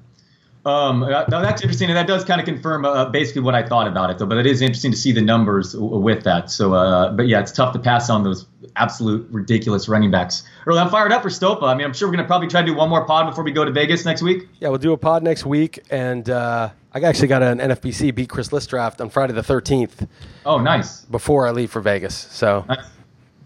Um, 0.66 1.00
that's 1.28 1.62
interesting, 1.62 1.88
and 1.88 1.96
that 1.96 2.06
does 2.06 2.22
kind 2.24 2.38
of 2.38 2.44
confirm 2.44 2.84
uh, 2.84 3.06
basically 3.06 3.40
what 3.40 3.54
I 3.54 3.62
thought 3.66 3.86
about 3.88 4.10
it, 4.10 4.18
though. 4.18 4.26
But 4.26 4.36
it 4.38 4.46
is 4.46 4.60
interesting 4.60 4.90
to 4.90 4.96
see 4.96 5.10
the 5.10 5.22
numbers 5.22 5.72
w- 5.72 5.96
with 5.98 6.22
that. 6.24 6.50
So, 6.50 6.74
uh, 6.74 7.12
but 7.12 7.28
yeah, 7.28 7.40
it's 7.40 7.50
tough 7.52 7.72
to 7.72 7.78
pass 7.78 8.10
on 8.10 8.24
those 8.24 8.44
absolute 8.76 9.26
ridiculous 9.30 9.88
running 9.88 10.10
backs. 10.10 10.42
Early, 10.66 10.78
I'm 10.78 10.90
fired 10.90 11.12
up 11.12 11.22
for 11.22 11.30
Stopa. 11.30 11.62
I 11.62 11.74
mean, 11.74 11.86
I'm 11.86 11.94
sure 11.94 12.08
we're 12.08 12.14
gonna 12.16 12.26
probably 12.28 12.48
try 12.48 12.60
to 12.60 12.66
do 12.66 12.74
one 12.74 12.90
more 12.90 13.06
pod 13.06 13.26
before 13.30 13.42
we 13.42 13.52
go 13.52 13.64
to 13.64 13.70
Vegas 13.70 14.04
next 14.04 14.20
week. 14.20 14.48
Yeah, 14.60 14.68
we'll 14.68 14.76
do 14.78 14.92
a 14.92 14.98
pod 14.98 15.22
next 15.22 15.46
week, 15.46 15.80
and 15.90 16.28
uh, 16.28 16.68
I 16.92 17.00
actually 17.00 17.28
got 17.28 17.42
an 17.42 17.58
NFBC 17.58 18.14
beat 18.14 18.28
Chris 18.28 18.52
Liss 18.52 18.66
draft 18.66 19.00
on 19.00 19.08
Friday 19.08 19.32
the 19.32 19.40
13th. 19.42 20.06
Oh, 20.44 20.58
nice! 20.58 21.06
Before 21.06 21.46
I 21.46 21.52
leave 21.52 21.70
for 21.70 21.80
Vegas, 21.80 22.14
so 22.14 22.66
nice. 22.68 22.84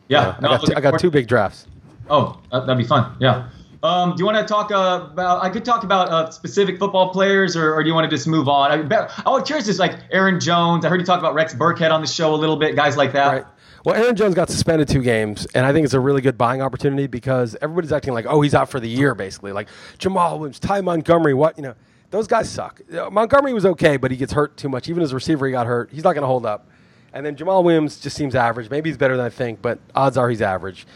yeah, 0.09 0.37
no, 0.41 0.49
I 0.49 0.57
got, 0.57 0.67
t- 0.67 0.75
I 0.75 0.81
got 0.81 0.99
two 0.99 1.13
big 1.13 1.29
drafts. 1.29 1.69
Oh, 2.11 2.41
that'd 2.51 2.77
be 2.77 2.85
fun. 2.85 3.17
Yeah. 3.21 3.49
Um, 3.85 4.17
do 4.17 4.21
you 4.21 4.25
want 4.25 4.39
to 4.39 4.45
talk 4.45 4.71
uh, 4.71 5.09
about? 5.13 5.45
I 5.45 5.51
could 5.51 5.63
talk 5.63 5.85
about 5.85 6.09
uh, 6.09 6.31
specific 6.31 6.79
football 6.79 7.11
players, 7.11 7.55
or, 7.55 7.75
or, 7.75 7.83
do 7.83 7.89
you 7.89 7.95
want 7.95 8.09
to 8.09 8.17
just 8.17 8.27
move 8.27 8.49
on? 8.49 8.73
I, 8.73 9.09
I 9.27 9.29
was 9.29 9.43
curious, 9.47 9.67
just 9.67 9.79
like 9.79 9.99
Aaron 10.11 10.41
Jones. 10.41 10.87
I 10.87 10.89
heard 10.89 11.01
you 11.01 11.07
talk 11.07 11.19
about 11.19 11.35
Rex 11.35 11.55
Burkhead 11.55 11.91
on 11.91 12.01
the 12.01 12.07
show 12.07 12.35
a 12.35 12.37
little 12.37 12.57
bit, 12.57 12.77
guys 12.77 12.97
like 12.97 13.13
that. 13.13 13.27
Right. 13.27 13.45
Well, 13.85 13.95
Aaron 13.95 14.17
Jones 14.17 14.35
got 14.35 14.49
suspended 14.49 14.89
two 14.89 15.03
games, 15.03 15.47
and 15.55 15.67
I 15.67 15.73
think 15.75 15.85
it's 15.85 15.93
a 15.93 16.01
really 16.01 16.23
good 16.23 16.39
buying 16.39 16.63
opportunity 16.63 17.07
because 17.07 17.55
everybody's 17.61 17.93
acting 17.93 18.15
like, 18.15 18.25
oh, 18.27 18.41
he's 18.41 18.55
out 18.55 18.71
for 18.71 18.81
the 18.81 18.89
year, 18.89 19.15
basically. 19.15 19.53
Like 19.53 19.69
Jamaal 19.99 20.39
Williams, 20.39 20.59
Ty 20.59 20.81
Montgomery, 20.81 21.35
what 21.35 21.59
you 21.59 21.65
know, 21.65 21.75
those 22.09 22.27
guys 22.27 22.49
suck. 22.49 22.81
Montgomery 23.13 23.53
was 23.53 23.67
okay, 23.67 23.99
but 23.99 24.11
he 24.11 24.17
gets 24.17 24.33
hurt 24.33 24.57
too 24.57 24.71
much. 24.71 24.89
Even 24.89 25.03
a 25.03 25.07
receiver, 25.09 25.45
he 25.45 25.53
got 25.53 25.67
hurt. 25.67 25.91
He's 25.93 26.05
not 26.05 26.15
going 26.15 26.23
to 26.23 26.29
hold 26.29 26.47
up. 26.47 26.71
And 27.13 27.27
then 27.27 27.37
Jamaal 27.37 27.63
Williams 27.63 28.01
just 28.01 28.17
seems 28.17 28.35
average. 28.35 28.71
Maybe 28.71 28.89
he's 28.89 28.97
better 28.97 29.19
than 29.19 29.27
I 29.27 29.31
think, 29.31 29.61
but 29.61 29.79
odds 29.95 30.17
are 30.17 30.31
he's 30.31 30.41
average. 30.41 30.87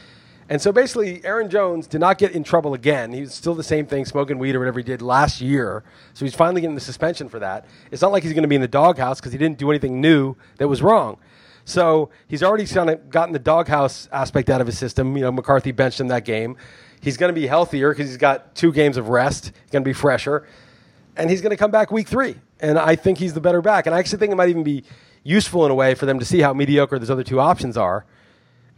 And 0.51 0.63
so 0.63 0.73
basically, 0.73 1.23
Aaron 1.25 1.51
Jones 1.51 1.87
did 1.87 2.01
not 2.01 2.17
get 2.17 2.33
in 2.33 2.43
trouble 2.43 2.73
again. 2.73 3.13
He 3.13 3.21
was 3.21 3.35
still 3.35 3.55
the 3.55 3.63
same 3.63 3.87
thing, 3.87 4.07
smoking 4.07 4.39
weed 4.39 4.55
or 4.55 4.61
whatever 4.61 4.79
he 4.79 4.85
did 4.85 5.03
last 5.03 5.43
year. 5.43 5.85
So 6.15 6.25
he's 6.25 6.35
finally 6.35 6.63
getting 6.63 6.75
the 6.75 6.81
suspension 6.81 7.29
for 7.29 7.39
that. 7.39 7.67
It's 7.91 8.01
not 8.01 8.13
like 8.13 8.23
he's 8.23 8.33
going 8.33 8.43
to 8.43 8.49
be 8.49 8.55
in 8.55 8.63
the 8.63 8.69
doghouse 8.69 9.21
because 9.21 9.33
he 9.33 9.39
didn't 9.39 9.59
do 9.59 9.71
anything 9.71 10.01
new 10.01 10.37
that 10.57 10.67
was 10.67 10.81
wrong. 10.81 11.19
So 11.67 12.09
he's 12.29 12.43
already 12.43 12.65
kind 12.65 12.89
of 12.89 13.11
gotten 13.11 13.35
the 13.35 13.39
doghouse 13.39 14.09
aspect 14.11 14.49
out 14.49 14.63
of 14.63 14.67
his 14.67 14.79
system. 14.79 15.15
You 15.19 15.25
know, 15.25 15.33
McCarthy 15.33 15.71
benched 15.71 16.01
him 16.01 16.09
that 16.09 16.25
game. 16.25 16.57
He's 17.03 17.19
going 17.19 17.29
to 17.29 17.39
be 17.39 17.47
healthier 17.47 17.91
because 17.91 18.09
he's 18.09 18.17
got 18.17 18.55
two 18.55 18.73
games 18.73 18.97
of 18.97 19.11
rest. 19.11 19.53
He's 19.65 19.71
going 19.71 19.85
to 19.85 19.89
be 19.89 19.93
fresher. 19.93 20.49
And 21.15 21.29
he's 21.29 21.43
going 21.43 21.51
to 21.51 21.59
come 21.59 21.71
back 21.71 21.91
week 21.91 22.09
three. 22.09 22.37
And 22.59 22.79
I 22.79 22.97
think 22.97 23.19
he's 23.19 23.35
the 23.35 23.41
better 23.43 23.61
back. 23.61 23.85
And 23.85 23.95
I 23.95 23.99
actually 23.99 24.19
think 24.19 24.33
it 24.33 24.37
might 24.37 24.49
even 24.49 24.63
be 24.63 24.85
useful 25.25 25.67
in 25.67 25.71
a 25.71 25.75
way 25.75 25.95
for 25.95 26.07
them 26.07 26.19
to 26.21 26.25
see 26.25 26.41
how 26.41 26.55
mediocre 26.55 26.99
those 26.99 27.11
other 27.11 27.23
two 27.23 27.39
options 27.39 27.77
are 27.77 28.07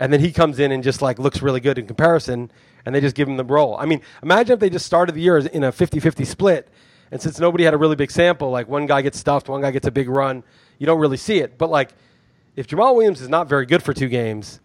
and 0.01 0.13
then 0.13 0.19
he 0.19 0.33
comes 0.33 0.59
in 0.59 0.73
and 0.73 0.83
just 0.83 1.03
like 1.03 1.19
looks 1.19 1.43
really 1.43 1.61
good 1.61 1.79
in 1.79 1.87
comparison, 1.87 2.51
and 2.85 2.95
they 2.95 3.01
just 3.01 3.15
give 3.15 3.29
him 3.29 3.37
the 3.37 3.45
role. 3.45 3.77
I 3.77 3.85
mean, 3.85 4.01
imagine 4.23 4.55
if 4.55 4.59
they 4.59 4.71
just 4.71 4.87
started 4.87 5.15
the 5.15 5.21
year 5.21 5.37
in 5.39 5.63
a 5.63 5.71
50-50 5.71 6.27
split, 6.27 6.69
and 7.13 7.21
since 7.21 7.39
nobody 7.39 7.65
had 7.65 7.75
a 7.75 7.77
really 7.77 7.97
big 7.97 8.11
sample, 8.11 8.51
like 8.51 8.67
one 8.67 8.87
guy 8.87 9.03
gets 9.03 9.19
stuffed, 9.19 9.49
one 9.49 9.61
guy 9.61 9.71
gets 9.71 9.87
a 9.87 9.91
big 9.91 10.09
run, 10.09 10.43
you 10.79 10.87
don't 10.87 10.99
really 10.99 11.19
see 11.19 11.39
it. 11.39 11.59
But 11.59 11.71
like, 11.71 11.91
if 12.57 12.67
jamaal 12.67 12.97
Williams 12.97 13.21
is 13.21 13.29
not 13.29 13.47
very 13.47 13.67
good 13.67 13.83
for 13.83 13.93
two 13.93 14.09
games, 14.09 14.61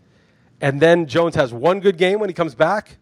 and 0.61 0.81
then 0.81 1.05
Jones 1.05 1.35
has 1.35 1.53
one 1.53 1.81
good 1.81 1.97
game 1.97 2.19
when 2.19 2.29
he 2.29 2.33
comes 2.33 2.55
back, 2.55 2.97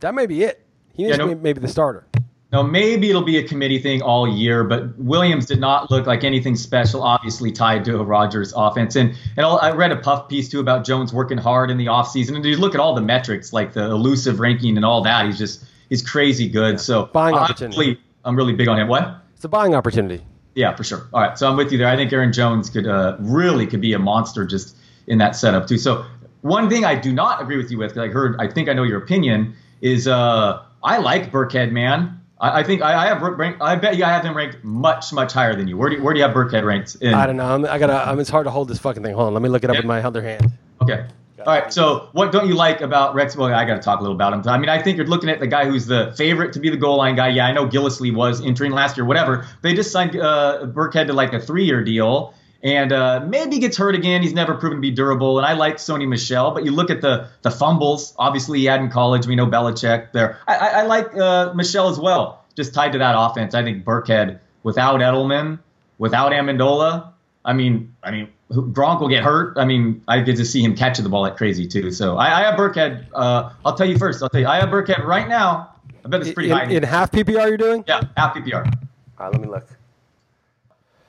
that 0.00 0.14
may 0.14 0.26
be 0.26 0.42
it. 0.42 0.64
He 0.92 1.04
needs 1.04 1.16
yeah, 1.16 1.24
no, 1.24 1.30
to 1.30 1.36
be 1.36 1.40
maybe 1.40 1.60
the 1.60 1.68
starter. 1.68 2.06
Now, 2.52 2.62
maybe 2.62 3.08
it'll 3.08 3.22
be 3.22 3.38
a 3.38 3.46
committee 3.46 3.78
thing 3.78 4.02
all 4.02 4.26
year, 4.26 4.64
but 4.64 4.98
Williams 4.98 5.46
did 5.46 5.60
not 5.60 5.88
look 5.90 6.06
like 6.06 6.24
anything 6.24 6.56
special, 6.56 7.02
obviously 7.02 7.52
tied 7.52 7.84
to 7.84 8.00
a 8.00 8.02
Rodgers 8.02 8.52
offense. 8.56 8.96
And, 8.96 9.16
and 9.36 9.46
I 9.46 9.70
read 9.70 9.92
a 9.92 9.96
puff 9.96 10.28
piece 10.28 10.48
too 10.48 10.58
about 10.58 10.84
Jones 10.84 11.12
working 11.12 11.38
hard 11.38 11.70
in 11.70 11.76
the 11.76 11.86
offseason. 11.86 12.34
And 12.34 12.44
you 12.44 12.56
look 12.56 12.74
at 12.74 12.80
all 12.80 12.94
the 12.94 13.02
metrics, 13.02 13.52
like 13.52 13.72
the 13.72 13.84
elusive 13.84 14.40
ranking 14.40 14.76
and 14.76 14.84
all 14.84 15.00
that. 15.02 15.26
He's 15.26 15.38
just 15.38 15.64
he's 15.90 16.02
crazy 16.02 16.48
good. 16.48 16.80
So 16.80 17.06
Buying 17.06 17.36
opportunity. 17.36 18.00
I'm 18.24 18.34
really 18.34 18.52
big 18.52 18.66
on 18.66 18.78
him. 18.78 18.88
What? 18.88 19.22
It's 19.36 19.44
a 19.44 19.48
buying 19.48 19.74
opportunity. 19.74 20.24
Yeah, 20.54 20.74
for 20.74 20.82
sure. 20.82 21.08
All 21.12 21.22
right, 21.22 21.38
so 21.38 21.48
I'm 21.48 21.56
with 21.56 21.70
you 21.70 21.78
there. 21.78 21.86
I 21.86 21.96
think 21.96 22.12
Aaron 22.12 22.32
Jones 22.32 22.68
could 22.68 22.86
uh, 22.86 23.16
really 23.20 23.66
could 23.66 23.80
be 23.80 23.92
a 23.92 23.98
monster 23.98 24.44
just 24.44 24.76
in 25.06 25.18
that 25.18 25.36
setup 25.36 25.66
too. 25.66 25.78
So 25.78 26.04
one 26.42 26.68
thing 26.68 26.84
I 26.84 26.94
do 26.94 27.12
not 27.12 27.40
agree 27.40 27.56
with 27.56 27.70
you 27.70 27.78
with, 27.78 27.96
I 27.96 28.08
heard, 28.08 28.36
I 28.40 28.48
think 28.48 28.68
I 28.68 28.72
know 28.72 28.82
your 28.82 28.98
opinion, 28.98 29.54
is 29.80 30.08
uh, 30.08 30.62
I 30.82 30.98
like 30.98 31.30
Burkhead, 31.30 31.70
man. 31.70 32.19
I, 32.40 32.60
I 32.60 32.62
think 32.64 32.82
I, 32.82 33.04
I 33.04 33.06
have 33.06 33.20
ranked, 33.22 33.60
I 33.60 33.76
bet 33.76 33.96
you 33.96 34.04
I 34.04 34.08
have 34.10 34.24
him 34.24 34.36
ranked 34.36 34.64
much 34.64 35.12
much 35.12 35.32
higher 35.32 35.54
than 35.54 35.68
you. 35.68 35.76
Where 35.76 35.90
do 35.90 35.96
you, 35.96 36.02
where 36.02 36.14
do 36.14 36.20
you 36.20 36.26
have 36.26 36.34
Burkhead 36.34 36.64
ranked? 36.64 36.96
In, 37.00 37.14
I 37.14 37.26
don't 37.26 37.36
know. 37.36 37.44
I'm, 37.54 37.64
I 37.66 37.78
gotta. 37.78 38.08
I'm, 38.08 38.18
it's 38.18 38.30
hard 38.30 38.46
to 38.46 38.50
hold 38.50 38.68
this 38.68 38.78
fucking 38.78 39.02
thing. 39.02 39.14
Hold 39.14 39.28
on. 39.28 39.34
Let 39.34 39.42
me 39.42 39.48
look 39.48 39.62
it 39.64 39.70
up 39.70 39.74
Yeah. 39.74 39.80
with 39.80 39.86
my 39.86 40.02
other 40.02 40.22
hand. 40.22 40.50
Okay. 40.82 41.06
All 41.40 41.46
right. 41.46 41.72
So, 41.72 42.08
what 42.12 42.32
don't 42.32 42.48
you 42.48 42.54
like 42.54 42.82
about 42.82 43.14
Rex? 43.14 43.34
Well, 43.34 43.52
I 43.54 43.64
got 43.64 43.76
to 43.76 43.80
talk 43.80 43.98
a 44.00 44.02
little 44.02 44.14
about 44.14 44.34
him. 44.34 44.42
I 44.46 44.58
mean, 44.58 44.68
I 44.68 44.80
think 44.82 44.98
you're 44.98 45.06
looking 45.06 45.30
at 45.30 45.40
the 45.40 45.46
guy 45.46 45.64
who's 45.64 45.86
the 45.86 46.12
favorite 46.16 46.52
to 46.52 46.60
be 46.60 46.68
the 46.68 46.76
goal 46.76 46.98
line 46.98 47.16
guy. 47.16 47.28
Yeah, 47.28 47.46
I 47.46 47.52
know 47.52 47.66
Gillislee 47.66 48.14
was 48.14 48.44
entering 48.44 48.72
last 48.72 48.96
year, 48.98 49.06
whatever. 49.06 49.46
They 49.62 49.72
just 49.72 49.90
signed 49.90 50.16
uh, 50.16 50.66
Burkhead 50.66 51.06
to 51.06 51.14
like 51.14 51.32
a 51.32 51.40
three-year 51.40 51.82
deal, 51.82 52.34
and 52.62 52.92
uh, 52.92 53.24
maybe 53.26 53.58
gets 53.58 53.76
hurt 53.76 53.94
again. 53.94 54.22
He's 54.22 54.34
never 54.34 54.54
proven 54.54 54.78
to 54.78 54.82
be 54.82 54.90
durable. 54.90 55.38
And 55.38 55.46
I 55.46 55.54
like 55.54 55.76
Sony 55.76 56.06
Michel, 56.06 56.50
but 56.52 56.64
you 56.64 56.72
look 56.72 56.90
at 56.90 57.00
the 57.00 57.28
the 57.42 57.50
fumbles. 57.50 58.14
Obviously, 58.18 58.58
he 58.60 58.64
had 58.66 58.80
in 58.80 58.90
college. 58.90 59.26
We 59.26 59.36
know 59.36 59.46
Belichick 59.46 60.12
there. 60.12 60.38
I, 60.46 60.56
I, 60.56 60.66
I 60.66 60.82
like 60.82 61.16
uh, 61.16 61.52
Michel 61.54 61.88
as 61.88 61.98
well. 61.98 62.44
Just 62.56 62.74
tied 62.74 62.92
to 62.92 62.98
that 62.98 63.14
offense, 63.16 63.54
I 63.54 63.62
think 63.62 63.84
Burkhead 63.84 64.40
without 64.62 65.00
Edelman, 65.00 65.60
without 65.98 66.32
Amendola. 66.32 67.12
I 67.44 67.52
mean, 67.54 67.94
I 68.02 68.10
mean, 68.10 68.28
Gronk 68.50 69.00
will 69.00 69.08
get 69.08 69.22
hurt. 69.22 69.56
I 69.56 69.64
mean, 69.64 70.02
I 70.06 70.20
get 70.20 70.36
to 70.36 70.44
see 70.44 70.62
him 70.62 70.76
catching 70.76 71.04
the 71.04 71.08
ball 71.08 71.22
like 71.22 71.36
crazy 71.36 71.66
too. 71.66 71.90
So 71.90 72.16
I, 72.16 72.40
I 72.40 72.42
have 72.42 72.58
Burkhead. 72.58 73.06
Uh, 73.14 73.52
I'll 73.64 73.76
tell 73.76 73.88
you 73.88 73.96
first. 73.96 74.22
I'll 74.22 74.28
tell 74.28 74.40
you, 74.40 74.46
I 74.46 74.60
have 74.60 74.68
Burkhead 74.68 75.04
right 75.04 75.28
now. 75.28 75.74
I 76.04 76.08
bet 76.08 76.20
it's 76.22 76.32
pretty 76.32 76.50
in, 76.50 76.56
high. 76.56 76.64
in 76.64 76.82
half 76.82 77.12
PPR, 77.12 77.48
you're 77.48 77.56
doing? 77.56 77.84
yeah, 77.86 78.02
half 78.16 78.34
PPR. 78.34 78.66
All 78.66 79.26
right. 79.26 79.32
Let 79.32 79.40
me 79.40 79.48
look. 79.48 79.66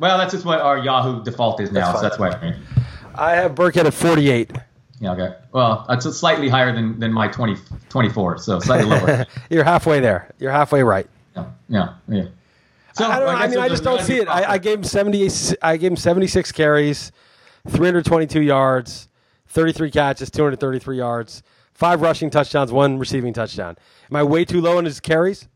Well, 0.01 0.17
that's 0.17 0.33
just 0.33 0.45
what 0.45 0.59
our 0.61 0.79
Yahoo 0.79 1.23
default 1.23 1.61
is 1.61 1.71
now. 1.71 1.91
That's 1.91 2.17
so 2.17 2.25
that's 2.25 2.41
why. 2.41 2.55
I 3.13 3.35
have 3.35 3.53
Burkhead 3.53 3.85
at 3.85 3.93
48. 3.93 4.51
Yeah. 4.99 5.11
Okay. 5.13 5.35
Well, 5.51 5.85
that's 5.87 6.11
slightly 6.17 6.49
higher 6.49 6.73
than 6.73 6.99
than 6.99 7.13
my 7.13 7.27
20, 7.27 7.55
24, 7.89 8.39
So 8.39 8.59
slightly 8.59 8.89
lower. 8.89 9.27
you're 9.51 9.63
halfway 9.63 9.99
there. 9.99 10.33
You're 10.39 10.51
halfway 10.51 10.81
right. 10.81 11.07
yeah. 11.35 11.45
Yeah. 11.69 11.93
Yeah. 12.07 12.23
So 12.93 13.05
I 13.05 13.19
don't 13.19 13.27
know. 13.27 13.33
I, 13.33 13.41
guess 13.45 13.49
mean, 13.51 13.59
I 13.59 13.69
just 13.69 13.83
don't 13.83 14.01
see 14.01 14.17
it. 14.17 14.27
I, 14.27 14.53
I 14.53 14.57
gave 14.57 14.79
him 14.79 14.83
70. 14.83 15.29
I 15.61 15.77
gave 15.77 15.91
him 15.91 15.97
76 15.97 16.51
carries, 16.51 17.11
322 17.69 18.41
yards, 18.41 19.07
33 19.49 19.91
catches, 19.91 20.31
233 20.31 20.97
yards, 20.97 21.43
five 21.75 22.01
rushing 22.01 22.31
touchdowns, 22.31 22.71
one 22.71 22.97
receiving 22.97 23.33
touchdown. 23.33 23.77
Am 24.09 24.15
I 24.15 24.23
way 24.23 24.45
too 24.45 24.61
low 24.61 24.79
on 24.79 24.85
his 24.85 24.99
carries? 24.99 25.47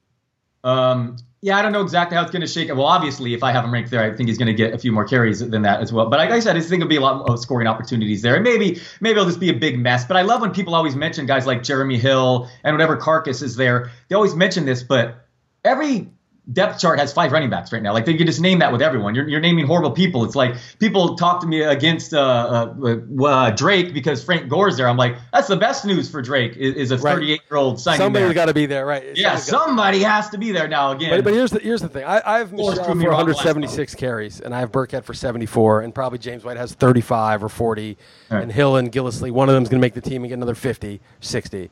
Um, 0.63 1.17
yeah, 1.45 1.59
I 1.59 1.61
don't 1.61 1.73
know 1.73 1.81
exactly 1.81 2.17
how 2.17 2.23
it's 2.23 2.31
going 2.31 2.41
to 2.41 2.47
shake. 2.47 2.69
Well, 2.69 2.87
obviously, 2.87 3.35
if 3.35 3.43
I 3.43 3.51
have 3.51 3.63
him 3.63 3.71
ranked 3.71 3.91
there, 3.91 4.01
I 4.01 4.15
think 4.15 4.29
he's 4.29 4.37
going 4.39 4.47
to 4.47 4.53
get 4.55 4.73
a 4.73 4.79
few 4.79 4.91
more 4.91 5.05
carries 5.05 5.47
than 5.47 5.61
that 5.61 5.79
as 5.79 5.93
well. 5.93 6.09
But 6.09 6.17
like 6.17 6.31
I 6.31 6.39
said, 6.39 6.57
I 6.57 6.59
think 6.59 6.79
there'll 6.79 6.87
be 6.87 6.95
a 6.95 7.01
lot 7.01 7.29
of 7.29 7.37
scoring 7.37 7.67
opportunities 7.67 8.23
there. 8.23 8.33
And 8.33 8.43
maybe, 8.43 8.81
maybe 8.99 9.11
it'll 9.11 9.27
just 9.27 9.39
be 9.39 9.51
a 9.51 9.53
big 9.53 9.77
mess. 9.77 10.05
But 10.05 10.17
I 10.17 10.23
love 10.23 10.41
when 10.41 10.49
people 10.49 10.73
always 10.73 10.95
mention 10.95 11.27
guys 11.27 11.45
like 11.45 11.61
Jeremy 11.61 11.99
Hill 11.99 12.49
and 12.63 12.73
whatever 12.73 12.97
carcass 12.97 13.43
is 13.43 13.55
there. 13.55 13.91
They 14.07 14.15
always 14.15 14.33
mention 14.33 14.65
this, 14.65 14.81
but 14.81 15.27
every 15.63 16.09
depth 16.53 16.79
chart 16.79 16.99
has 16.99 17.11
five 17.11 17.31
running 17.31 17.49
backs 17.49 17.71
right 17.73 17.81
now. 17.81 17.91
Like 17.91 18.05
they 18.05 18.15
could 18.15 18.27
just 18.27 18.39
name 18.39 18.59
that 18.59 18.71
with 18.71 18.81
everyone. 18.81 19.15
You're, 19.15 19.27
you're 19.27 19.39
naming 19.39 19.65
horrible 19.65 19.91
people. 19.91 20.23
It's 20.23 20.35
like 20.35 20.53
people 20.79 21.15
talk 21.15 21.41
to 21.41 21.47
me 21.47 21.61
against 21.63 22.13
uh, 22.13 22.73
uh, 22.83 23.23
uh, 23.25 23.49
Drake 23.51 23.93
because 23.93 24.23
Frank 24.23 24.47
Gore's 24.47 24.77
there. 24.77 24.87
I'm 24.87 24.97
like, 24.97 25.15
that's 25.33 25.47
the 25.47 25.55
best 25.55 25.85
news 25.85 26.09
for 26.09 26.21
Drake 26.21 26.55
is, 26.55 26.75
is 26.75 26.91
a 26.91 26.97
Right. 26.97 27.13
38 27.15 27.41
year 27.49 27.57
old 27.57 27.79
signing 27.79 27.97
Somebody's 27.99 28.33
got 28.33 28.45
to 28.45 28.53
be 28.53 28.65
there, 28.67 28.85
right? 28.85 29.03
yeah, 29.15 29.31
gotta- 29.33 29.41
somebody 29.41 29.99
has 30.03 30.29
to 30.29 30.37
be 30.37 30.51
there 30.51 30.67
now 30.67 30.91
again. 30.91 31.09
But, 31.09 31.23
but 31.23 31.33
here's 31.33 31.51
the 31.51 31.59
here's 31.59 31.81
the 31.81 31.89
thing. 31.89 32.03
I, 32.05 32.37
have 32.37 32.53
Michel 32.53 32.75
for 32.75 32.93
wrong 32.93 32.95
176 32.95 33.95
carries, 33.95 34.39
and 34.39 34.53
I 34.53 34.59
have 34.59 34.71
Burkhead 34.71 35.03
for 35.03 35.13
74, 35.13 35.81
and 35.81 35.93
probably 35.95 36.19
James 36.19 36.43
White 36.43 36.57
has 36.57 36.73
35 36.73 37.43
or 37.43 37.49
40, 37.49 37.97
All 38.29 38.37
right. 38.37 38.43
and 38.43 38.51
Hill 38.51 38.75
and 38.75 38.91
Gillislee, 38.91 39.31
one 39.31 39.49
of 39.49 39.55
them's 39.55 39.69
going 39.69 39.79
to 39.79 39.85
make 39.85 39.93
the 39.93 40.01
team 40.01 40.21
and 40.23 40.29
get 40.29 40.35
another 40.35 40.55
50, 40.55 41.01
60. 41.21 41.69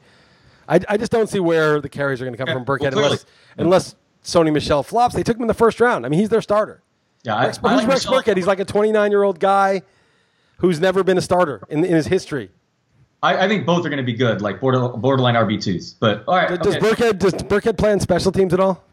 I, 0.68 0.80
I 0.88 0.98
just 0.98 1.12
don't 1.12 1.28
see 1.28 1.40
where 1.40 1.82
the 1.82 1.90
carries 1.90 2.22
are 2.22 2.26
going 2.26 2.34
to 2.34 2.38
come 2.38 2.48
Yeah, 2.48 2.54
from 2.54 2.64
well, 2.66 2.78
Burkhead 2.78 2.94
clearly. 2.94 3.04
unless 3.06 3.26
unless 3.58 3.96
Sony 4.24 4.52
Michel 4.54 4.84
flops. 4.84 5.16
They 5.16 5.24
took 5.24 5.38
him 5.38 5.44
in 5.44 5.48
the 5.48 5.54
first 5.54 5.80
round. 5.80 6.06
I 6.06 6.10
mean, 6.10 6.20
he's 6.20 6.30
their 6.30 6.42
starter. 6.42 6.82
Yeah, 7.24 7.36
I, 7.36 7.46
Rex, 7.46 7.60
I 7.64 7.74
who's 7.74 7.80
like 7.82 7.88
Rex 7.88 8.06
Burkhead? 8.06 8.36
He's 8.38 8.48
like 8.48 8.60
a 8.60 8.66
29 8.66 9.12
year 9.12 9.24
old 9.24 9.40
guy 9.40 9.82
who's 10.58 10.80
never 10.80 11.04
been 11.04 11.18
a 11.18 11.22
starter 11.22 11.62
in, 11.70 11.84
in 11.86 11.94
his 11.94 12.08
history. 12.08 12.50
I, 13.22 13.46
I 13.46 13.48
think 13.48 13.66
both 13.66 13.86
are 13.86 13.90
going 13.90 13.98
to 13.98 14.04
be 14.04 14.14
good, 14.14 14.42
like 14.42 14.60
border, 14.60 14.90
borderline 14.90 15.36
RB 15.36 15.62
twos. 15.62 15.94
But 15.94 16.26
all 16.28 16.36
right, 16.36 16.62
Does 16.62 16.76
okay. 16.76 16.86
Burkhead 16.86 17.20
does 17.20 17.34
Burkhead 17.34 17.78
play 17.78 17.92
on 17.94 18.00
special 18.02 18.32
teams 18.34 18.54
at 18.54 18.60
all? 18.60 18.84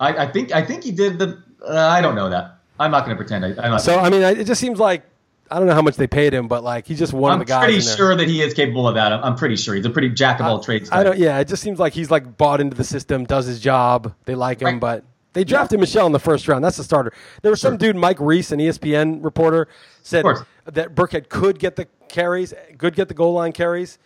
I, 0.00 0.24
I 0.24 0.26
think 0.32 0.52
I 0.52 0.62
think 0.62 0.84
he 0.84 0.92
did 0.92 1.18
the. 1.18 1.42
Uh, 1.66 1.74
I 1.76 2.00
don't 2.00 2.14
know 2.14 2.30
that. 2.30 2.58
I'm 2.78 2.90
not 2.90 3.04
going 3.04 3.16
to 3.16 3.22
pretend. 3.22 3.44
I, 3.44 3.48
I'm 3.62 3.70
not. 3.72 3.82
So 3.82 3.98
I 3.98 4.08
mean, 4.10 4.22
I- 4.22 4.32
it 4.32 4.44
just 4.44 4.60
seems 4.60 4.78
like 4.78 5.02
I 5.50 5.58
don't 5.58 5.66
know 5.68 5.74
how 5.74 5.82
much 5.82 5.96
they 5.96 6.06
paid 6.06 6.32
him, 6.34 6.48
but 6.48 6.64
like 6.64 6.86
he's 6.86 6.98
just 6.98 7.12
one 7.12 7.32
I'm 7.32 7.40
of 7.40 7.46
the 7.46 7.50
guys. 7.52 7.64
pretty 7.64 7.78
in 7.78 7.84
there. 7.84 7.96
sure 7.96 8.16
that 8.16 8.28
he 8.28 8.42
is 8.42 8.54
capable 8.54 8.88
of 8.88 8.94
that. 8.96 9.12
I'm, 9.12 9.22
I'm 9.22 9.36
pretty 9.36 9.56
sure 9.56 9.74
he's 9.74 9.86
a 9.86 9.90
pretty 9.90 10.08
jack 10.10 10.40
of 10.40 10.46
all 10.46 10.60
trades. 10.60 10.90
I 10.90 10.96
guy. 10.98 11.04
don't. 11.04 11.18
Yeah, 11.18 11.38
it 11.38 11.48
just 11.48 11.62
seems 11.62 11.78
like 11.78 11.92
he's 11.92 12.10
like 12.10 12.36
bought 12.36 12.60
into 12.60 12.76
the 12.76 12.84
system, 12.84 13.24
does 13.24 13.46
his 13.46 13.60
job. 13.60 14.14
They 14.24 14.34
like 14.34 14.60
him, 14.60 14.66
Right. 14.66 14.80
but 14.80 15.04
they 15.32 15.44
drafted 15.44 15.78
Michel 15.80 16.06
in 16.06 16.12
the 16.12 16.18
first 16.18 16.48
round. 16.48 16.64
That's 16.64 16.76
the 16.78 16.84
starter. 16.84 17.12
There 17.42 17.50
was 17.50 17.60
some 17.60 17.76
dude, 17.76 17.94
Mike 17.96 18.18
Reiss, 18.20 18.50
an 18.52 18.58
ESPN 18.58 19.22
reporter, 19.24 19.68
said 20.02 20.24
that 20.64 20.94
Burkhead 20.94 21.28
could 21.28 21.58
get 21.58 21.76
the 21.76 21.86
carries, 22.08 22.54
could 22.78 22.94
get 22.94 23.08
the 23.08 23.14
goal 23.14 23.34
line 23.34 23.52
carries, 23.52 23.98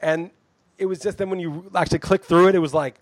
and 0.00 0.30
it 0.76 0.86
was 0.86 1.00
just 1.00 1.18
then 1.18 1.30
when 1.30 1.40
you 1.40 1.70
actually 1.74 1.98
click 2.00 2.24
through 2.24 2.48
it, 2.48 2.54
it 2.54 2.60
was 2.60 2.74
like. 2.74 3.00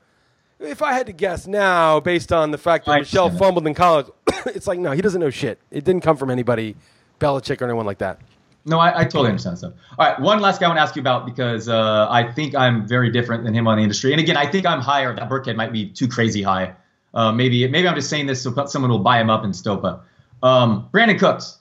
If 0.59 0.81
I 0.81 0.95
had 0.95 1.05
to 1.09 1.13
guess 1.13 1.47
now, 1.47 2.01
based 2.01 2.33
on 2.33 2.51
the 2.51 2.57
fact 2.57 2.87
that 2.87 2.93
I 2.93 2.99
Michel 3.01 3.29
fumbled 3.29 3.67
in 3.67 3.75
college, 3.75 4.07
it's 4.47 4.67
like 4.67 4.79
no, 4.79 4.93
he 4.93 5.03
doesn't 5.03 5.21
know 5.21 5.29
shit. 5.29 5.59
It 5.71 5.85
didn't 5.85 6.01
come 6.01 6.17
from 6.17 6.31
anybody, 6.31 6.77
Belichick 7.21 7.61
or 7.61 7.65
anyone 7.65 7.87
like 7.87 7.99
that. 7.99 8.21
No, 8.65 8.81
I, 8.81 9.01
I 9.01 9.05
totally 9.05 9.29
understand 9.29 9.59
stuff. 9.59 9.75
All 9.97 10.07
right, 10.07 10.19
one 10.21 10.41
last 10.41 10.61
guy 10.61 10.67
I 10.67 10.69
want 10.69 10.79
to 10.79 10.83
ask 10.83 10.97
you 10.97 11.01
about 11.01 11.25
because 11.25 11.69
uh, 11.69 12.09
I 12.11 12.33
think 12.33 12.57
I'm 12.57 12.87
very 12.87 13.11
different 13.11 13.45
than 13.45 13.55
him 13.55 13.69
on 13.69 13.77
the 13.77 13.83
industry. 13.83 14.11
And 14.13 14.21
again, 14.21 14.37
I 14.37 14.45
think 14.45 14.67
I'm 14.67 14.81
higher. 14.81 15.15
That 15.15 15.29
Burkhead 15.29 15.55
might 15.55 15.73
be 15.73 15.89
too 15.89 16.09
crazy 16.09 16.43
high. 16.43 16.75
Uh, 17.15 17.31
maybe 17.33 17.67
maybe 17.69 17.87
I'm 17.87 17.95
just 17.95 18.11
saying 18.11 18.27
this 18.27 18.43
so 18.43 18.67
someone 18.67 18.91
will 18.91 18.99
buy 18.99 19.21
him 19.21 19.31
up 19.31 19.45
in 19.45 19.53
Stopa. 19.53 20.01
Um, 20.43 20.89
Brandin 20.93 21.19
Cooks. 21.19 21.59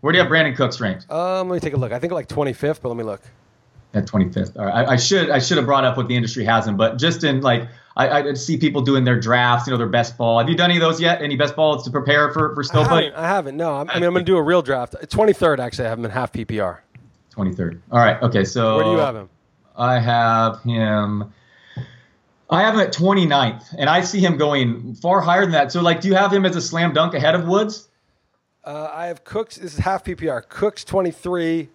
Where 0.00 0.12
do 0.12 0.18
you 0.18 0.22
have 0.22 0.30
Brandin 0.30 0.56
Cooks 0.56 0.80
ranked? 0.80 1.10
Um, 1.10 1.48
let 1.48 1.56
me 1.56 1.60
take 1.60 1.74
a 1.74 1.76
look. 1.76 1.92
I 1.92 1.98
think 1.98 2.12
like 2.12 2.28
25th, 2.28 2.80
but 2.80 2.88
let 2.88 2.96
me 2.96 3.04
look. 3.04 3.20
At 3.92 4.06
25th. 4.06 4.56
All 4.56 4.66
right. 4.66 4.86
I, 4.86 4.92
I 4.92 4.96
should 4.96 5.30
I 5.30 5.40
should 5.40 5.56
have 5.56 5.66
brought 5.66 5.84
up 5.84 5.96
what 5.96 6.06
the 6.06 6.14
industry 6.14 6.44
has 6.44 6.66
him, 6.66 6.76
but 6.76 6.96
just 6.96 7.24
in 7.24 7.40
like 7.40 7.68
I, 7.96 8.22
I 8.28 8.34
see 8.34 8.58
people 8.58 8.82
doing 8.82 9.04
their 9.04 9.18
drafts, 9.18 9.66
you 9.66 9.70
know, 9.72 9.78
their 9.78 9.88
best 9.88 10.18
ball. 10.18 10.38
Have 10.38 10.48
you 10.50 10.54
done 10.56 10.70
any 10.70 10.78
of 10.78 10.82
those 10.82 11.00
yet? 11.00 11.22
Any 11.22 11.34
best 11.36 11.56
balls 11.56 11.82
to 11.84 11.90
prepare 11.90 12.30
for 12.32 12.54
for 12.54 12.62
I 12.62 12.66
Stopa? 12.66 12.88
haven't. 12.88 13.14
I 13.14 13.26
haven't. 13.26 13.56
No, 13.56 13.74
I'm, 13.76 13.88
I 13.90 13.94
mean 13.94 14.04
I'm 14.04 14.12
going 14.12 14.24
to 14.24 14.30
do 14.30 14.36
a 14.36 14.42
real 14.42 14.60
draft. 14.62 14.94
23rd 15.00 15.58
actually. 15.58 15.86
I 15.86 15.88
have 15.88 15.98
him 15.98 16.04
in 16.04 16.10
half 16.10 16.32
PPR. 16.32 16.78
23rd. 17.34 17.80
All 17.90 17.98
right. 17.98 18.20
Okay. 18.22 18.44
So 18.44 18.76
Where 18.76 18.84
do 18.84 18.90
you 18.92 18.98
have 18.98 19.16
him? 19.16 19.28
I 19.76 19.98
have 19.98 20.62
him. 20.62 21.32
I 22.48 22.62
have 22.62 22.74
him 22.74 22.80
at 22.80 22.92
29th, 22.92 23.74
and 23.76 23.90
I 23.90 24.02
see 24.02 24.20
him 24.20 24.36
going 24.36 24.94
far 24.94 25.20
higher 25.20 25.40
than 25.42 25.50
that. 25.50 25.72
So, 25.72 25.82
like, 25.82 26.00
do 26.00 26.06
you 26.08 26.14
have 26.14 26.32
him 26.32 26.44
as 26.46 26.54
a 26.54 26.60
slam 26.62 26.92
dunk 26.92 27.12
ahead 27.14 27.34
of 27.34 27.46
Woods? 27.48 27.88
Uh, 28.64 28.88
I 28.92 29.06
have 29.06 29.24
Cooks. 29.24 29.56
This 29.56 29.72
is 29.74 29.78
half 29.80 30.04
PPR. 30.04 30.48
Cooks 30.48 30.84
23, 30.84 31.68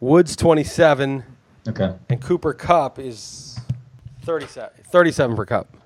Woods 0.00 0.34
27, 0.34 1.22
Okay. 1.68 1.94
and 2.08 2.20
Cooper 2.20 2.52
Kupp 2.54 2.98
is 2.98 3.55
37. 4.26 4.70
37 4.84 5.36
per 5.36 5.46
cup. 5.46 5.76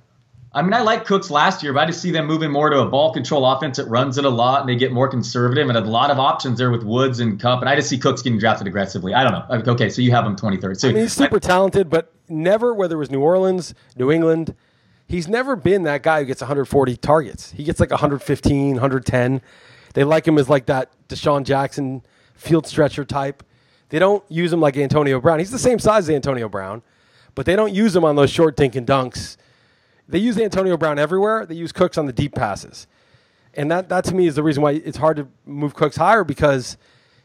I 0.52 0.62
mean, 0.62 0.74
I 0.74 0.80
like 0.80 1.04
Cooks 1.04 1.30
last 1.30 1.62
year, 1.62 1.72
but 1.72 1.80
I 1.80 1.86
just 1.86 2.02
see 2.02 2.10
them 2.10 2.26
moving 2.26 2.50
more 2.50 2.70
to 2.70 2.80
a 2.80 2.86
ball 2.86 3.12
control 3.12 3.46
offense 3.46 3.76
that 3.76 3.84
runs 3.84 4.18
it 4.18 4.24
a 4.24 4.30
lot, 4.30 4.60
and 4.60 4.68
they 4.68 4.74
get 4.74 4.90
more 4.90 5.06
conservative, 5.06 5.68
and 5.68 5.78
a 5.78 5.80
lot 5.82 6.10
of 6.10 6.18
options 6.18 6.58
there 6.58 6.72
with 6.72 6.82
Woods 6.82 7.20
and 7.20 7.38
Kupp. 7.38 7.60
And 7.60 7.68
I 7.68 7.76
just 7.76 7.88
see 7.88 7.98
Cooks 7.98 8.22
getting 8.22 8.40
drafted 8.40 8.66
aggressively. 8.66 9.14
I 9.14 9.22
don't 9.22 9.32
know. 9.32 9.72
Okay, 9.72 9.88
so 9.88 10.02
you 10.02 10.10
have 10.10 10.26
him 10.26 10.34
23rd. 10.34 10.80
So 10.80 10.88
I 10.88 10.92
mean, 10.92 11.02
he's 11.02 11.12
super 11.12 11.38
talented, 11.38 11.88
but 11.88 12.12
never, 12.28 12.74
whether 12.74 12.96
it 12.96 12.98
was 12.98 13.12
New 13.12 13.20
Orleans, 13.20 13.74
New 13.94 14.10
England, 14.10 14.56
he's 15.06 15.28
never 15.28 15.54
been 15.54 15.84
that 15.84 16.02
guy 16.02 16.20
who 16.20 16.26
gets 16.26 16.40
140 16.40 16.96
targets. 16.96 17.52
He 17.52 17.62
gets 17.62 17.78
like 17.78 17.90
115, 17.90 18.72
110. 18.72 19.42
They 19.94 20.02
like 20.02 20.26
him 20.26 20.36
as 20.36 20.48
like 20.48 20.66
that 20.66 20.90
DeSean 21.08 21.44
Jackson 21.44 22.02
field 22.34 22.66
stretcher 22.66 23.04
type. 23.04 23.44
They 23.90 24.00
don't 24.00 24.24
use 24.28 24.52
him 24.52 24.60
like 24.60 24.76
Antonio 24.76 25.20
Brown. 25.20 25.38
He's 25.38 25.50
the 25.52 25.58
same 25.60 25.78
size 25.78 26.08
as 26.08 26.14
Antonio 26.14 26.48
Brown, 26.48 26.82
but 27.40 27.46
they 27.46 27.56
don't 27.56 27.72
use 27.72 27.96
him 27.96 28.04
on 28.04 28.16
those 28.16 28.28
short 28.28 28.54
dink 28.54 28.76
and 28.76 28.86
dunks. 28.86 29.38
They 30.06 30.18
use 30.18 30.36
Antonio 30.36 30.76
Brown 30.76 30.98
everywhere. 30.98 31.46
They 31.46 31.54
use 31.54 31.72
Cooks 31.72 31.96
on 31.96 32.04
the 32.04 32.12
deep 32.12 32.34
passes. 32.34 32.86
And 33.54 33.70
that, 33.70 33.88
that 33.88 34.04
to 34.04 34.14
me 34.14 34.26
is 34.26 34.34
the 34.34 34.42
reason 34.42 34.62
why 34.62 34.72
it's 34.72 34.98
hard 34.98 35.16
to 35.16 35.26
move 35.46 35.72
Cooks 35.74 35.96
higher 35.96 36.22
because 36.22 36.76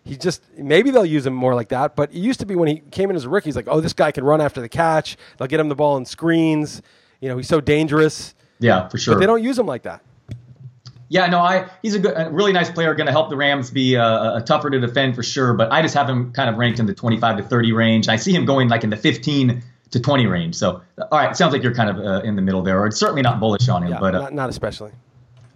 he 0.06 0.16
just 0.16 0.42
maybe 0.58 0.90
they'll 0.90 1.06
use 1.06 1.26
him 1.26 1.34
more 1.34 1.54
like 1.54 1.68
that. 1.68 1.98
But 1.98 2.12
it 2.12 2.20
used 2.20 2.40
to 2.40 2.46
be 2.46 2.56
when 2.56 2.70
he 2.70 2.82
came 2.92 3.10
in 3.10 3.18
as 3.18 3.26
a 3.26 3.30
rookie, 3.30 3.50
he's 3.50 3.58
like, 3.58 3.68
oh, 3.68 3.82
this 3.82 3.92
guy 3.92 4.14
can 4.14 4.24
run 4.24 4.40
after 4.40 4.62
the 4.62 4.70
catch. 4.70 5.18
They'll 5.38 5.50
get 5.50 5.60
him 5.60 5.68
the 5.68 5.76
ball 5.76 5.98
in 5.98 6.06
screens. 6.06 6.82
You 7.20 7.28
know, 7.28 7.36
he's 7.36 7.50
so 7.50 7.60
dangerous. 7.60 8.36
yeah, 8.60 8.88
for 8.88 8.98
sure. 8.98 9.16
But 9.16 9.20
they 9.20 9.26
don't 9.26 9.44
use 9.44 9.60
him 9.60 9.66
like 9.66 9.84
that. 9.84 10.02
Yeah, 11.10 11.28
no, 11.28 11.40
I 11.40 11.68
he's 11.82 11.96
a 11.96 12.00
good, 12.00 12.14
a 12.16 12.30
really 12.32 12.54
nice 12.54 12.70
player. 12.70 12.96
Going 12.96 13.08
to 13.08 13.12
help 13.12 13.30
the 13.30 13.36
Rams 13.36 13.70
be 13.70 13.98
uh, 13.98 14.40
tougher 14.44 14.70
to 14.70 14.80
defend 14.80 15.14
for 15.14 15.24
sure. 15.24 15.56
But 15.56 15.74
I 15.74 15.82
just 15.82 15.94
have 15.94 16.10
him 16.10 16.32
kind 16.32 16.50
of 16.50 16.56
ranked 16.56 16.80
in 16.80 16.86
the 16.86 16.94
25 16.94 17.36
to 17.36 17.44
30 17.44 17.74
range. 17.74 18.08
I 18.08 18.16
see 18.16 18.34
him 18.34 18.46
going 18.46 18.70
like 18.70 18.86
in 18.86 18.90
the 18.90 18.96
15 18.96 19.62
to 19.96 20.02
20 20.02 20.28
range. 20.28 20.56
So, 20.56 20.82
all 20.98 21.20
right, 21.20 21.36
sounds 21.36 21.54
like 21.54 21.64
you're 21.64 21.74
kind 21.74 21.90
of 21.90 21.98
uh, 21.98 22.22
in 22.24 22.36
the 22.36 22.42
middle 22.42 22.62
there, 22.62 22.80
or 22.80 22.88
it's 22.88 22.98
certainly 22.98 23.22
not 23.22 23.40
bullish 23.40 23.70
on 23.70 23.84
him. 23.84 23.92
Yeah, 23.92 24.00
but 24.00 24.14
uh, 24.14 24.22
not, 24.24 24.34
not 24.34 24.50
especially. 24.50 24.92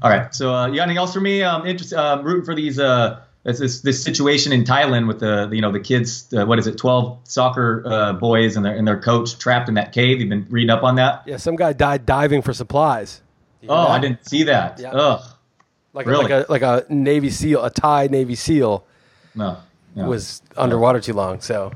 all 0.01 0.09
right, 0.09 0.33
so 0.33 0.53
uh, 0.53 0.67
you 0.67 0.77
got 0.77 0.83
anything 0.83 0.97
else 0.97 1.13
for 1.13 1.19
me? 1.19 1.43
Um, 1.43 1.67
interest, 1.67 1.93
um, 1.93 2.23
rooting 2.23 2.45
for 2.45 2.55
these 2.55 2.79
uh, 2.79 3.19
this, 3.43 3.81
this 3.81 4.03
situation 4.03 4.53
in 4.53 4.63
Thailand 4.63 5.07
with 5.07 5.19
the, 5.19 5.47
the 5.47 5.55
you 5.55 5.61
know 5.61 5.71
the 5.71 5.79
kids. 5.79 6.33
Uh, 6.33 6.45
what 6.45 6.57
is 6.57 6.67
it? 6.67 6.77
12 6.77 7.19
soccer 7.25 7.83
uh, 7.85 8.13
boys 8.13 8.55
and 8.55 8.65
their 8.65 8.75
and 8.75 8.87
their 8.87 8.99
coach 8.99 9.37
trapped 9.37 9.67
in 9.67 9.75
that 9.75 9.91
cave. 9.91 10.21
You've 10.21 10.29
been 10.29 10.47
reading 10.49 10.69
up 10.69 10.83
on 10.83 10.95
that? 10.95 11.23
Yeah, 11.25 11.37
some 11.37 11.55
guy 11.55 11.73
died 11.73 12.05
diving 12.05 12.41
for 12.41 12.53
supplies. 12.53 13.21
Oh, 13.67 13.87
I 13.87 13.99
didn't 13.99 14.25
see 14.25 14.43
that. 14.43 14.79
Yeah. 14.79 14.91
Ugh, 14.91 15.21
like 15.91 16.07
really? 16.07 16.23
like 16.23 16.31
a 16.31 16.45
like 16.49 16.61
a 16.61 16.85
Navy 16.87 17.29
SEAL, 17.29 17.63
a 17.63 17.69
Thai 17.69 18.07
Navy 18.07 18.35
SEAL 18.35 18.85
no. 19.35 19.57
no. 19.95 20.07
was 20.07 20.41
underwater 20.55 21.01
too 21.01 21.13
long. 21.13 21.41
So 21.41 21.73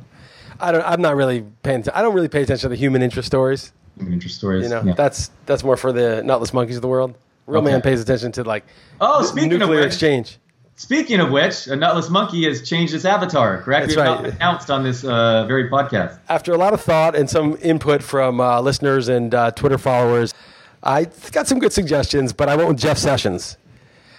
I 0.64 0.72
don't. 0.72 0.82
I'm 0.84 1.02
not 1.02 1.16
really 1.16 1.46
paying. 1.62 1.84
I 1.94 2.02
don't 2.02 2.16
really 2.16 2.30
pay 2.30 2.42
attention 2.42 2.62
to 2.64 2.70
the 2.70 2.76
human 2.76 3.02
interest 3.02 3.28
stories. 3.28 3.72
Human 3.98 4.14
interest 4.14 4.36
stories. 4.38 4.64
You 4.64 4.70
know, 4.70 4.82
yeah. 4.84 4.94
that's 4.94 5.30
that's 5.46 5.64
more 5.64 5.78
for 5.78 5.92
the 5.92 6.24
nutless 6.24 6.54
monkeys 6.54 6.78
of 6.78 6.82
the 6.82 6.88
world. 6.88 7.16
Real 7.46 7.62
Okay. 7.62 7.72
man 7.72 7.82
pays 7.82 8.02
attention 8.02 8.32
to 8.34 8.44
like 8.44 8.64
Oh, 9.02 9.24
speaking 9.24 9.52
of 9.54 9.60
nuclear 9.60 9.80
which- 9.82 9.88
exchange. 9.88 10.40
Speaking 10.76 11.20
of 11.20 11.30
which, 11.30 11.68
a 11.68 11.76
nutless 11.76 12.10
monkey 12.10 12.46
has 12.46 12.68
changed 12.68 12.96
its 12.96 13.06
avatar. 13.06 13.62
Correct? 13.62 13.88
That's 13.88 13.98
right. 13.98 14.26
announced 14.34 14.72
on 14.72 14.84
this 14.84 15.04
uh, 15.04 15.46
very 15.46 15.70
podcast. 15.70 16.18
After 16.30 16.52
a 16.52 16.58
lot 16.58 16.74
of 16.74 16.82
thought 16.82 17.16
and 17.16 17.30
some 17.30 17.58
input 17.62 18.02
from 18.02 18.42
uh, 18.42 18.60
listeners 18.60 19.08
and 19.08 19.36
uh, 19.36 19.52
Twitter 19.52 19.78
followers, 19.78 20.34
I 20.82 21.06
got 21.32 21.48
some 21.48 21.60
good 21.60 21.74
suggestions, 21.74 22.34
but 22.34 22.50
I 22.50 22.56
went 22.56 22.70
with 22.70 22.80
Jeff 22.80 22.98
Sessions 22.98 23.56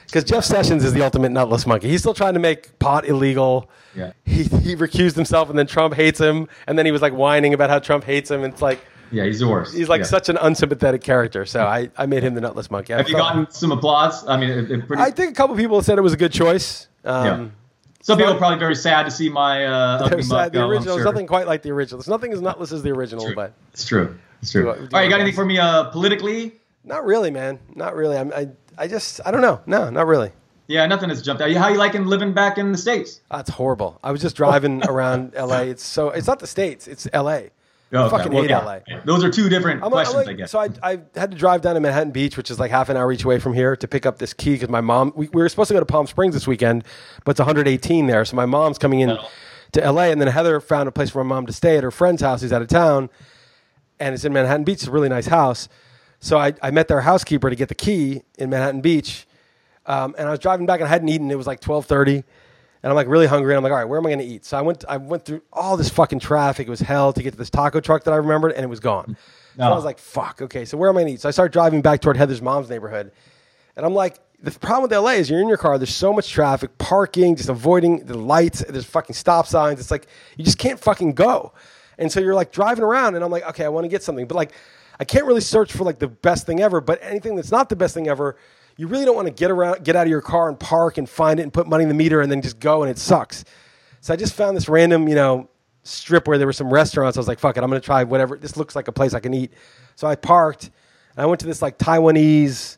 because 0.07 0.25
Jeff 0.25 0.45
Sessions 0.45 0.85
is 0.85 0.93
the 0.93 1.03
ultimate 1.03 1.31
nutless 1.31 1.67
monkey. 1.67 1.89
He's 1.89 2.01
still 2.01 2.15
trying 2.15 2.35
to 2.35 2.41
make 2.41 2.79
pot 2.79 3.07
illegal. 3.07 3.71
Yeah. 3.95 4.13
He, 4.25 4.45
he 4.45 4.77
recused 4.77 5.15
himself, 5.15 5.49
and 5.51 5.59
then 5.59 5.67
Trump 5.67 5.95
hates 5.95 6.19
him, 6.21 6.49
and 6.67 6.79
then 6.79 6.87
he 6.87 6.93
was 6.93 7.03
like 7.03 7.13
whining 7.13 7.55
about 7.55 7.71
how 7.71 7.79
Trump 7.79 8.05
hates 8.05 8.31
him. 8.31 8.43
And 8.45 8.53
It's 8.53 8.63
like 8.63 8.81
Yeah, 9.11 9.25
he's 9.25 9.39
the 9.41 9.49
worst. 9.49 9.75
he's 9.75 9.89
like 9.89 10.01
Yeah. 10.01 10.07
such 10.07 10.29
an 10.29 10.37
unsympathetic 10.39 11.03
character. 11.03 11.47
So 11.47 11.65
I, 11.65 11.91
I 11.97 12.07
made 12.07 12.23
him 12.23 12.35
the 12.35 12.41
nutless 12.41 12.71
monkey. 12.71 12.93
I 12.95 12.99
Have 12.99 13.09
you 13.09 13.17
gotten 13.17 13.51
some 13.51 13.71
applause? 13.73 14.27
I 14.27 14.37
mean, 14.37 14.51
it, 14.51 14.71
it 14.71 14.87
pretty. 14.87 15.03
I 15.03 15.11
think 15.11 15.31
a 15.31 15.35
couple 15.35 15.57
people 15.57 15.81
said 15.83 15.99
it 15.99 16.03
was 16.03 16.13
a 16.13 16.17
good 16.17 16.33
choice. 16.33 16.89
Um, 17.05 17.25
yeah. 17.27 17.49
Some 18.03 18.19
people 18.19 18.35
are 18.35 18.39
probably 18.39 18.59
very 18.59 18.75
sad 18.75 19.05
to 19.05 19.11
see 19.11 19.31
my 19.31 19.65
uh, 19.65 19.99
ugly 20.05 20.23
uh, 20.31 20.45
the 20.45 20.51
go, 20.51 20.69
original. 20.69 20.97
Sure. 20.97 21.05
nothing 21.05 21.27
quite 21.27 21.47
like 21.47 21.63
the 21.63 21.71
original. 21.71 21.99
There's 21.99 22.09
nothing 22.09 22.33
as 22.35 22.41
nutless 22.43 22.71
as 22.73 22.83
the 22.83 22.91
original, 22.91 23.25
True. 23.25 23.35
but 23.35 23.55
It's 23.73 23.87
true. 23.87 24.19
It's 24.43 24.53
true. 24.53 24.65
Do 24.65 24.75
do 24.75 24.83
you 24.83 24.89
right, 24.93 25.05
you 25.05 25.11
got 25.11 25.21
anything 25.21 25.35
for 25.35 25.47
me 25.47 25.59
uh, 25.59 25.85
politically? 25.85 26.53
not 26.85 27.07
really, 27.07 27.31
man. 27.31 27.59
Not 27.75 27.97
really. 27.97 28.19
I'm, 28.19 28.31
I 28.35 28.49
I 28.79 28.89
just 28.89 29.21
I 29.25 29.31
don't 29.31 29.41
know. 29.41 29.61
No, 29.67 29.91
not 29.91 30.07
really. 30.07 30.33
Yeah, 30.67 30.87
nothing 30.87 31.11
has 31.11 31.21
jumped 31.21 31.43
out. 31.43 31.51
How 31.53 31.69
you 31.69 31.77
liking 31.77 32.07
living 32.07 32.33
back 32.33 32.57
in 32.57 32.73
the 32.73 32.79
states? 32.79 33.21
Ah, 33.31 33.37
That's 33.39 33.51
horrible. 33.51 33.99
I 34.03 34.11
was 34.11 34.23
just 34.23 34.35
driving 34.37 34.83
around 34.89 35.35
L.A. 35.35 35.65
It's 35.69 35.85
so 35.85 36.11
it's 36.11 36.27
not 36.27 36.39
the 36.39 36.47
states. 36.47 36.89
It's 36.89 37.07
L.A. 37.13 37.51
Oh, 37.93 38.07
I 38.07 38.09
fucking 38.11 38.33
hate 38.33 38.51
yeah. 38.51 38.59
LA. 38.59 38.79
Those 39.05 39.23
are 39.23 39.31
two 39.31 39.49
different 39.49 39.81
I'm, 39.81 39.85
I'm 39.85 39.91
questions, 39.93 40.17
like- 40.17 40.29
I 40.29 40.33
guess. 40.33 40.51
So 40.51 40.59
I, 40.59 40.69
I 40.83 40.99
had 41.15 41.31
to 41.31 41.37
drive 41.37 41.61
down 41.61 41.75
to 41.75 41.81
Manhattan 41.81 42.11
Beach, 42.11 42.37
which 42.37 42.51
is 42.51 42.59
like 42.59 42.73
half 42.73 42.89
an 42.89 42.97
hour 42.97 43.13
each 43.13 43.25
way 43.25 43.39
from 43.39 43.53
here, 43.55 43.77
to 43.77 43.87
pick 43.87 44.05
up 44.05 44.19
this 44.19 44.33
key 44.33 44.55
because 44.55 44.69
my 44.69 44.81
mom. 44.81 45.13
We, 45.15 45.29
we 45.29 45.43
were 45.43 45.49
supposed 45.49 45.69
to 45.69 45.75
go 45.75 45.81
to 45.81 45.87
Palm 45.87 46.07
Springs 46.09 46.35
this 46.35 46.47
weekend, 46.47 46.85
but 47.25 47.33
it's 47.33 47.41
118 47.41 48.07
there, 48.09 48.25
so 48.25 48.35
my 48.35 48.47
mom's 48.47 48.79
coming 48.79 49.01
in 49.01 49.17
to 49.73 49.85
L.A. 49.85 50.11
And 50.11 50.21
then 50.21 50.27
Heather 50.29 50.61
found 50.61 50.89
a 50.89 50.93
place 50.93 51.11
for 51.11 51.23
my 51.23 51.35
mom 51.37 51.47
to 51.47 51.53
stay 51.53 51.77
at 51.77 51.85
her 51.85 51.93
friend's 51.93 52.23
house 52.23 52.41
who's 52.41 52.53
out 52.53 52.63
of 52.63 52.69
town, 52.69 53.11
and 54.01 54.15
it's 54.15 54.25
in 54.25 54.33
Manhattan 54.33 54.65
Beach. 54.65 54.79
It's 54.79 54.87
a 54.89 54.91
really 54.91 55.09
nice 55.11 55.27
house. 55.27 55.69
So 56.25 56.39
I, 56.39 56.55
I 56.63 56.71
met 56.71 56.89
their 56.89 57.03
housekeeper 57.03 57.51
to 57.51 57.57
get 57.57 57.69
the 57.69 57.75
key 57.75 58.23
in 58.39 58.49
Manhattan 58.49 58.81
Beach, 58.81 59.27
um, 59.85 60.15
and 60.17 60.27
I 60.27 60.31
was 60.31 60.41
driving 60.41 60.65
back 60.65 60.81
and 60.81 60.87
I 60.87 60.89
hadn't 60.89 61.11
eaten. 61.11 61.31
It 61.31 61.37
was 61.37 61.47
like 61.47 61.61
12:30. 61.61 62.25
And 62.83 62.91
I'm 62.91 62.95
like 62.95 63.09
really 63.09 63.27
hungry. 63.27 63.53
And 63.53 63.59
I'm 63.59 63.63
like, 63.63 63.73
all 63.73 63.79
right, 63.79 63.85
where 63.85 63.99
am 63.99 64.07
I 64.07 64.11
going 64.11 64.19
to 64.21 64.25
eat? 64.27 64.45
So 64.45 64.59
I 64.59 64.61
went, 64.61 64.85
I 64.87 64.99
went 64.99 65.25
through 65.25 65.41
all 65.51 65.79
this 65.79 65.89
fucking 65.89 66.21
traffic. 66.21 66.67
It 66.67 66.71
was 66.71 66.81
hell 66.81 67.15
to 67.15 67.23
get 67.23 67.31
to 67.33 67.37
this 67.39 67.49
taco 67.49 67.81
truck 67.81 68.05
that 68.05 68.13
I 68.13 68.17
remembered, 68.17 68.53
and 68.53 68.63
it 68.63 68.69
was 68.69 68.81
gone. 68.81 69.17
So 69.57 69.63
I 69.73 69.75
was 69.77 69.85
like, 69.85 69.99
fuck, 69.99 70.43
okay, 70.43 70.65
so 70.65 70.77
where 70.77 70.91
am 70.91 70.97
I 70.97 71.03
going 71.03 71.07
to 71.07 71.13
eat? 71.15 71.21
So 71.21 71.29
I 71.29 71.31
start 71.31 71.53
driving 71.53 71.81
back 71.81 72.01
toward 72.01 72.17
Heather's 72.17 72.43
mom's 72.43 72.69
neighborhood. 72.69 73.13
And 73.77 73.87
I'm 73.87 73.95
like, 73.95 74.19
the 74.43 74.51
problem 74.51 74.83
with 74.83 74.93
LA 74.93 75.13
is 75.13 75.31
you're 75.31 75.41
in 75.41 75.47
your 75.47 75.59
car, 75.59 75.79
there's 75.79 75.95
so 75.95 76.13
much 76.13 76.29
traffic, 76.29 76.77
parking, 76.79 77.37
just 77.37 77.49
avoiding 77.49 78.05
the 78.05 78.19
lights, 78.19 78.65
there's 78.69 78.85
fucking 78.85 79.15
stop 79.15 79.47
signs. 79.47 79.79
It's 79.79 79.93
like, 79.93 80.09
you 80.37 80.45
just 80.45 80.59
can't 80.59 80.81
fucking 80.81 81.13
go. 81.13 81.53
And 81.99 82.11
so 82.11 82.19
you're 82.19 82.35
like 82.35 82.51
driving 82.51 82.83
around, 82.83 83.15
and 83.15 83.25
I'm 83.25 83.31
like, 83.31 83.49
okay, 83.51 83.65
I 83.65 83.69
want 83.69 83.85
to 83.85 83.89
get 83.89 84.03
something. 84.03 84.27
But 84.27 84.35
like, 84.35 84.53
I 84.99 85.05
can't 85.05 85.27
really 85.27 85.41
search 85.41 85.73
for 85.73 85.85
like 85.85 85.99
the 85.99 86.09
best 86.09 86.47
thing 86.47 86.61
ever, 86.61 86.81
but 86.81 86.99
anything 87.03 87.37
that's 87.37 87.51
not 87.51 87.69
the 87.69 87.77
best 87.77 87.95
thing 87.95 88.09
ever, 88.09 88.37
you 88.77 88.87
really 88.87 89.05
don't 89.05 89.17
want 89.17 89.27
to 89.29 89.35
get 89.35 89.51
around, 89.51 89.85
get 89.85 89.97
out 89.97 90.07
of 90.07 90.11
your 90.11 90.21
car 90.21 90.49
and 90.49 90.59
park 90.59 90.99
and 90.99 91.09
find 91.09 91.41
it 91.41 91.45
and 91.45 91.53
put 91.53 91.67
money 91.67 91.83
in 91.83 91.89
the 91.89 91.95
meter 91.95 92.21
and 92.21 92.31
then 92.31 92.43
just 92.43 92.59
go 92.59 92.83
and 92.83 92.91
it 92.91 92.99
sucks. 92.99 93.45
So 94.01 94.13
I 94.13 94.17
just 94.17 94.35
found 94.35 94.57
this 94.57 94.69
random, 94.69 95.09
you 95.09 95.15
know, 95.15 95.49
strip 95.83 96.27
where 96.27 96.39
there 96.39 96.47
were 96.47 96.53
some 96.53 96.73
restaurants. 96.73 97.17
I 97.17 97.21
was 97.21 97.29
like, 97.29 97.39
fuck 97.39 97.57
it, 97.57 97.63
I'm 97.63 97.71
to 97.71 97.81
try 97.81 98.05
whatever. 98.05 98.37
This 98.37 98.57
looks 98.57 98.75
like 98.77 98.89
a 98.89 98.93
place 98.93 99.15
I 99.15 99.21
can 99.21 99.35
eat. 99.35 99.53
So 99.97 100.07
I 100.07 100.17
parked 100.17 100.71
and 101.17 101.23
I 101.23 101.27
went 101.27 101.41
to 101.41 101.47
this 101.47 101.63
like 101.63 101.79
Taiwanese. 101.79 102.77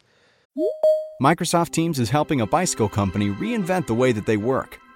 Microsoft 1.23 1.71
Teams 1.71 1.99
is 1.99 2.11
helping 2.11 2.41
a 2.41 2.47
bicycle 2.47 2.89
company 2.89 3.29
reinvent 3.29 3.87
the 3.87 3.95
way 3.95 4.13
that 4.13 4.27
they 4.27 4.37
work. 4.37 4.79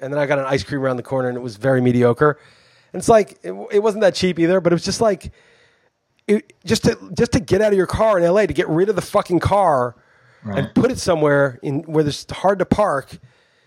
And 0.00 0.12
then 0.12 0.20
I 0.20 0.26
got 0.26 0.38
an 0.38 0.44
ice 0.46 0.62
cream 0.62 0.82
around 0.82 0.96
the 0.96 1.02
corner, 1.02 1.28
and 1.28 1.36
it 1.36 1.40
was 1.40 1.56
very 1.56 1.80
mediocre. 1.80 2.38
And 2.92 3.00
it's 3.00 3.08
like 3.08 3.38
it, 3.42 3.52
it 3.70 3.82
wasn't 3.82 4.02
that 4.02 4.14
cheap 4.14 4.38
either, 4.38 4.60
but 4.60 4.72
it 4.72 4.74
was 4.74 4.84
just 4.84 5.00
like 5.00 5.32
it, 6.26 6.52
just 6.64 6.84
to 6.84 6.98
just 7.16 7.32
to 7.32 7.40
get 7.40 7.60
out 7.60 7.72
of 7.72 7.76
your 7.76 7.86
car 7.86 8.18
in 8.18 8.24
LA 8.24 8.46
to 8.46 8.52
get 8.52 8.68
rid 8.68 8.88
of 8.88 8.96
the 8.96 9.02
fucking 9.02 9.40
car 9.40 9.96
and 10.56 10.74
put 10.74 10.90
it 10.90 10.98
somewhere 10.98 11.58
in 11.62 11.80
where 11.82 12.04
there's 12.04 12.26
hard 12.30 12.58
to 12.58 12.64
park. 12.64 13.18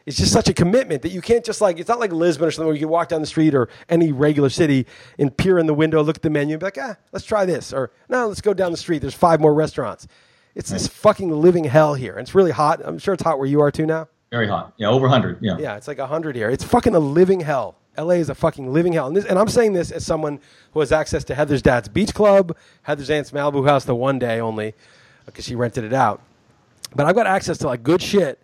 It's 0.06 0.18
just 0.18 0.32
such 0.32 0.50
a 0.50 0.54
commitment 0.54 1.04
that 1.04 1.10
you 1.10 1.22
can't 1.22 1.46
just 1.46 1.62
like 1.62 1.78
it's 1.80 1.90
not 1.90 2.00
like 2.00 2.12
Lisbon 2.12 2.48
or 2.48 2.52
something 2.52 2.68
where 2.68 2.76
you 2.76 2.82
can 2.82 2.90
walk 2.90 3.10
down 3.10 3.22
the 3.22 3.28
street 3.28 3.54
or 3.54 3.70
any 3.90 4.12
regular 4.12 4.50
city 4.50 4.88
and 5.20 5.36
peer 5.36 5.60
in 5.60 5.68
the 5.68 5.74
window, 5.74 6.02
look 6.02 6.16
at 6.16 6.22
the 6.22 6.30
menu, 6.30 6.54
and 6.54 6.60
be 6.60 6.66
like, 6.66 6.78
ah, 6.80 6.96
let's 7.12 7.26
try 7.26 7.46
this, 7.46 7.74
or 7.74 7.92
no, 8.08 8.28
let's 8.28 8.42
go 8.42 8.54
down 8.54 8.72
the 8.72 8.78
street. 8.78 9.00
There's 9.00 9.14
five 9.14 9.40
more 9.40 9.54
restaurants. 9.54 10.08
It's 10.56 10.70
this 10.72 10.88
fucking 10.88 11.30
living 11.30 11.66
hell 11.66 11.94
here. 11.94 12.14
And 12.14 12.22
it's 12.22 12.34
really 12.34 12.52
hot. 12.52 12.82
I'm 12.84 12.98
sure 12.98 13.14
it's 13.14 13.24
hot 13.24 13.38
where 13.38 13.48
you 13.48 13.62
are 13.62 13.72
too 13.72 13.86
now. 13.86 14.08
Very 14.32 14.48
hot. 14.48 14.74
Yeah, 14.78 14.90
over 14.90 15.04
100. 15.08 15.40
Yeah. 15.42 15.58
Yeah, 15.60 15.76
it's 15.76 15.88
like 15.88 15.98
100 15.98 16.36
here. 16.36 16.50
It's 16.50 16.64
fucking 16.64 16.94
a 16.96 17.00
living 17.00 17.40
hell. 17.40 17.76
LA 17.98 18.12
is 18.16 18.30
a 18.30 18.36
fucking 18.36 18.72
living 18.72 18.94
hell. 18.94 19.08
And, 19.08 19.16
this, 19.18 19.26
and 19.26 19.38
I'm 19.38 19.48
saying 19.48 19.74
this 19.74 19.92
as 19.92 20.06
someone 20.06 20.40
who 20.74 20.80
has 20.80 20.92
access 20.92 21.24
to 21.26 21.36
Heather's 21.36 21.62
dad's 21.62 21.90
beach 21.90 22.14
club, 22.14 22.56
Heather's 22.84 23.10
aunt's 23.10 23.32
Malibu 23.32 23.68
house, 23.68 23.86
the 23.86 23.96
one 23.96 24.20
day 24.20 24.40
only, 24.40 24.74
because 25.26 25.46
she 25.46 25.56
rented 25.56 25.84
it 25.84 25.94
out. 25.94 26.22
But 26.96 27.08
I've 27.08 27.16
got 27.16 27.28
access 27.28 27.58
to 27.60 27.68
like 27.68 27.84
good 27.84 28.02
shit, 28.02 28.40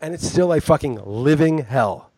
and 0.00 0.14
it's 0.14 0.26
still 0.26 0.52
a 0.52 0.60
fucking 0.60 1.00
living 1.04 1.58
hell. 1.58 2.10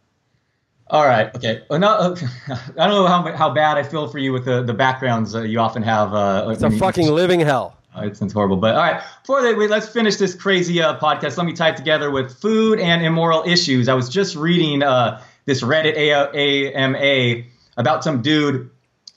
All 0.89 1.05
right. 1.07 1.35
Okay. 1.37 1.63
Well, 1.69 1.79
no, 1.79 1.89
uh, 1.89 2.17
I 2.79 2.87
don't 2.89 2.91
know 2.91 3.07
how, 3.07 3.37
how 3.37 3.51
bad 3.51 3.77
I 3.77 3.83
feel 3.83 4.09
for 4.09 4.19
you 4.19 4.33
with 4.33 4.45
the, 4.45 4.63
the 4.63 4.75
backgrounds 4.75 5.35
uh, 5.35 5.43
you 5.43 5.61
often 5.61 5.83
have. 5.83 6.13
Uh, 6.15 6.49
It's 6.51 6.63
a 6.63 6.71
fucking 6.71 7.09
living 7.09 7.41
hell. 7.41 7.77
It 7.97 8.17
sounds 8.17 8.33
horrible, 8.33 8.57
but 8.57 8.75
all 8.75 8.83
right. 8.83 9.03
Before 9.23 9.43
let's 9.69 9.89
finish 9.89 10.17
this 10.17 10.35
crazy 10.35 10.81
uh, 10.81 10.99
podcast. 10.99 11.37
Let 11.37 11.47
me 11.47 11.53
tie 11.53 11.71
it 11.71 11.77
together 11.77 12.11
with 12.11 12.39
food 12.41 12.79
and 12.79 13.05
immoral 13.05 13.43
issues. 13.45 13.89
I 13.89 13.95
was 13.95 14.09
just 14.09 14.37
reading 14.37 14.83
uh, 14.83 15.23
this 15.45 15.63
Reddit 15.63 15.97
AMA 15.97 17.47
about 17.77 18.05
some 18.05 18.23
dude 18.23 18.71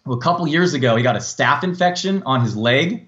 who 0.06 0.14
a 0.14 0.18
couple 0.20 0.48
years 0.48 0.74
ago 0.74 0.96
he 0.96 1.04
got 1.04 1.16
a 1.16 1.20
staph 1.20 1.64
infection 1.64 2.24
on 2.26 2.42
his 2.42 2.56
leg, 2.56 3.08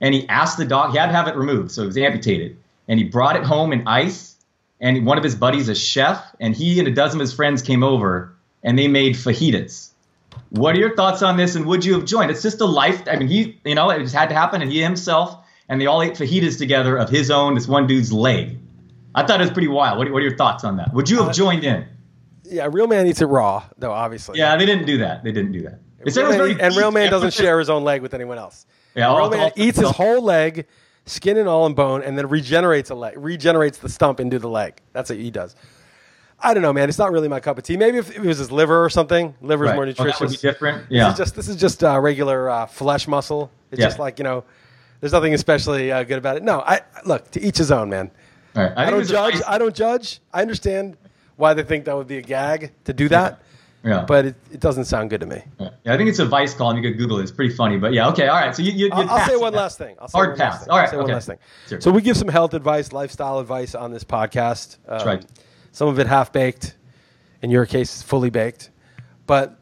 and 0.00 0.14
he 0.14 0.28
asked 0.28 0.58
the 0.58 0.64
doc. 0.64 0.90
He 0.90 0.98
had 0.98 1.06
to 1.06 1.12
have 1.12 1.28
it 1.28 1.36
removed, 1.36 1.70
so 1.70 1.84
it 1.84 1.86
was 1.86 1.96
amputated, 1.96 2.56
and 2.88 2.98
he 2.98 3.04
brought 3.04 3.36
it 3.36 3.44
home 3.44 3.72
in 3.72 3.86
ice. 3.86 4.32
And 4.80 5.06
one 5.06 5.16
of 5.16 5.24
his 5.24 5.36
buddies, 5.36 5.68
a 5.68 5.74
chef, 5.74 6.22
and 6.40 6.54
he 6.54 6.78
and 6.80 6.88
a 6.88 6.90
dozen 6.90 7.20
of 7.20 7.24
his 7.24 7.32
friends 7.32 7.62
came 7.62 7.82
over, 7.84 8.34
and 8.62 8.78
they 8.78 8.88
made 8.88 9.14
fajitas. 9.14 9.90
What 10.50 10.74
are 10.76 10.78
your 10.78 10.94
thoughts 10.94 11.22
on 11.22 11.36
this, 11.36 11.54
and 11.56 11.66
would 11.66 11.84
you 11.84 11.94
have 11.94 12.04
joined? 12.04 12.30
It's 12.30 12.42
just 12.42 12.60
a 12.60 12.64
life. 12.66 13.02
I 13.08 13.16
mean, 13.16 13.28
he, 13.28 13.60
you 13.64 13.74
know, 13.74 13.90
it 13.90 13.98
just 14.00 14.14
had 14.14 14.28
to 14.28 14.34
happen, 14.34 14.62
and 14.62 14.70
he 14.70 14.80
himself, 14.82 15.36
and 15.68 15.80
they 15.80 15.86
all 15.86 16.02
ate 16.02 16.14
fajitas 16.14 16.58
together 16.58 16.96
of 16.96 17.08
his 17.10 17.30
own, 17.30 17.54
this 17.54 17.66
one 17.68 17.86
dude's 17.86 18.12
leg. 18.12 18.58
I 19.14 19.24
thought 19.26 19.40
it 19.40 19.44
was 19.44 19.50
pretty 19.52 19.68
wild. 19.68 19.98
What, 19.98 20.10
what 20.12 20.18
are 20.18 20.26
your 20.26 20.36
thoughts 20.36 20.64
on 20.64 20.76
that? 20.76 20.92
Would 20.92 21.08
you 21.08 21.18
have 21.18 21.28
uh, 21.28 21.32
joined 21.32 21.64
in? 21.64 21.86
Yeah, 22.44 22.68
real 22.70 22.86
man 22.86 23.06
eats 23.06 23.20
it 23.20 23.26
raw, 23.26 23.64
though, 23.78 23.92
obviously. 23.92 24.38
Yeah, 24.38 24.56
they 24.56 24.66
didn't 24.66 24.86
do 24.86 24.98
that. 24.98 25.24
They 25.24 25.32
didn't 25.32 25.52
do 25.52 25.62
that. 25.62 25.80
They 26.04 26.10
said 26.10 26.24
it 26.24 26.28
was 26.28 26.36
man- 26.36 26.60
and 26.60 26.76
real 26.76 26.90
man 26.90 27.10
doesn't 27.10 27.32
share 27.32 27.58
his 27.58 27.70
own 27.70 27.84
leg 27.84 28.02
with 28.02 28.12
anyone 28.12 28.36
else. 28.38 28.66
Yeah, 28.94 29.06
real 29.06 29.24
all- 29.24 29.30
man 29.30 29.40
all- 29.40 29.52
eats 29.56 29.78
his 29.78 29.90
whole 29.90 30.20
leg, 30.22 30.66
skin 31.06 31.38
and 31.38 31.48
all 31.48 31.64
and 31.66 31.74
bone, 31.74 32.02
and 32.02 32.18
then 32.18 32.28
regenerates 32.28 32.90
a 32.90 32.94
leg, 32.94 33.14
regenerates 33.16 33.78
the 33.78 33.88
stump 33.88 34.20
into 34.20 34.38
the 34.38 34.48
leg. 34.48 34.80
That's 34.92 35.08
what 35.10 35.18
he 35.18 35.30
does. 35.30 35.56
I 36.44 36.54
don't 36.54 36.62
know, 36.62 36.72
man. 36.72 36.88
It's 36.88 36.98
not 36.98 37.10
really 37.10 37.28
my 37.28 37.40
cup 37.40 37.58
of 37.58 37.64
tea. 37.64 37.76
Maybe 37.76 37.98
if 37.98 38.14
it 38.14 38.20
was 38.20 38.38
his 38.38 38.52
liver 38.52 38.84
or 38.84 38.90
something. 38.90 39.34
Liver's 39.40 39.68
Right. 39.68 39.74
more 39.74 39.84
Oh, 39.84 39.88
nutritious. 39.88 40.30
be 40.36 40.48
different. 40.48 40.88
This 40.88 40.96
Yeah. 40.98 41.10
is 41.10 41.16
just 41.18 41.34
this 41.34 41.48
is 41.48 41.56
just 41.56 41.82
uh, 41.82 41.98
regular 42.00 42.50
uh, 42.50 42.66
flesh 42.66 43.08
muscle. 43.08 43.50
It's 43.72 43.80
Yeah. 43.80 43.86
just 43.86 43.98
like 43.98 44.18
you 44.18 44.24
know, 44.24 44.44
There's 45.00 45.12
nothing 45.12 45.34
especially 45.34 45.92
uh, 45.92 46.02
good 46.04 46.16
about 46.18 46.36
it. 46.38 46.42
No, 46.42 46.60
I 46.60 46.80
look 47.04 47.30
to 47.32 47.40
each 47.42 47.58
his 47.58 47.70
own, 47.70 47.90
man. 47.90 48.10
All 48.56 48.62
right. 48.62 48.72
I, 48.74 48.86
think 48.86 48.96
don't 48.96 49.06
judge. 49.08 49.34
nice- 49.34 49.42
I 49.46 49.58
don't 49.58 49.74
judge. 49.74 50.20
I 50.32 50.40
understand 50.40 50.96
why 51.36 51.52
they 51.52 51.62
think 51.62 51.84
that 51.86 51.96
would 51.96 52.06
be 52.06 52.16
a 52.18 52.22
gag 52.22 52.72
to 52.84 52.92
do 52.94 53.08
that, 53.10 53.40
Yeah. 53.82 54.04
but 54.08 54.24
it, 54.24 54.34
it 54.52 54.60
doesn't 54.60 54.84
sound 54.86 55.10
good 55.10 55.20
to 55.20 55.26
me. 55.26 55.42
Yeah, 55.58 55.68
I 55.92 55.96
think 55.98 56.08
it's 56.08 56.20
a 56.20 56.24
Vice 56.24 56.54
column. 56.54 56.78
You 56.78 56.82
could 56.90 56.96
Google 56.96 57.18
it. 57.18 57.22
It's 57.24 57.32
pretty 57.32 57.54
funny. 57.54 57.76
But 57.76 57.92
yeah, 57.92 58.08
okay, 58.10 58.28
all 58.28 58.36
right. 58.40 58.54
So 58.56 58.62
you, 58.62 58.72
you, 58.72 58.88
I'll, 58.92 59.10
I'll 59.10 59.28
say 59.28 59.36
one 59.36 59.52
last 59.52 59.76
thing. 59.76 59.94
I'll 60.00 60.08
say 60.08 60.16
Hard 60.16 60.30
one 60.30 60.38
pass. 60.38 60.52
Last 60.52 60.60
thing. 60.64 60.70
All 60.70 60.78
right, 60.78 60.84
I'll 60.84 60.90
say 60.92 60.96
one 60.96 61.06
last 61.08 61.26
thing. 61.26 61.38
Sure. 61.68 61.80
So 61.82 61.90
we 61.90 62.00
give 62.00 62.16
some 62.16 62.28
health 62.28 62.54
advice, 62.54 62.92
lifestyle 62.92 63.40
advice 63.40 63.74
on 63.74 63.90
this 63.92 64.04
podcast. 64.04 64.78
Um, 64.88 65.06
right. 65.06 65.26
Some 65.74 65.88
of 65.88 65.98
it 65.98 66.06
half 66.06 66.32
baked. 66.32 66.76
In 67.42 67.50
your 67.50 67.66
case, 67.66 68.00
fully 68.00 68.30
baked. 68.30 68.70
But 69.26 69.58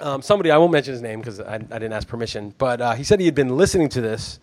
um, 0.00 0.22
somebody, 0.22 0.52
I 0.52 0.58
won't 0.58 0.70
mention 0.70 0.92
his 0.92 1.02
name 1.02 1.18
because 1.18 1.40
I, 1.40 1.56
I 1.56 1.58
didn't 1.58 1.92
ask 1.92 2.06
permission, 2.06 2.54
but 2.56 2.80
uh, 2.80 2.94
he 2.94 3.02
said 3.02 3.18
he 3.18 3.26
had 3.26 3.34
been 3.34 3.56
listening 3.56 3.88
to 3.90 4.00
this 4.00 4.38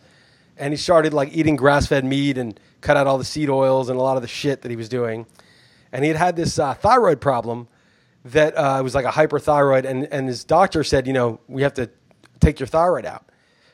and 0.58 0.74
he 0.74 0.78
started 0.78 1.14
like 1.14 1.30
eating 1.32 1.56
grass 1.56 1.88
fed 1.88 2.04
meat 2.04 2.38
and 2.38 2.60
cut 2.82 2.98
out 2.98 3.08
all 3.08 3.18
the 3.18 3.24
seed 3.24 3.50
oils 3.50 3.88
and 3.88 3.98
a 3.98 4.02
lot 4.02 4.18
of 4.18 4.22
the 4.22 4.28
shit 4.28 4.64
that 4.64 4.70
he 4.70 4.76
was 4.76 4.90
doing. 4.90 5.26
And 5.94 6.04
he 6.04 6.10
had 6.10 6.18
had 6.18 6.36
this 6.36 6.60
uh, 6.60 6.74
thyroid 6.74 7.22
problem 7.22 7.70
that 8.26 8.56
uh, 8.58 8.82
was 8.84 8.94
like 8.94 9.06
a 9.06 9.10
hyperthyroid, 9.12 9.86
and, 9.86 10.04
and 10.12 10.28
his 10.28 10.44
doctor 10.44 10.84
said, 10.84 11.08
you 11.08 11.14
know, 11.14 11.40
we 11.48 11.62
have 11.62 11.74
to 11.76 11.90
take 12.42 12.60
your 12.60 12.68
thyroid 12.68 13.06
out. 13.06 13.26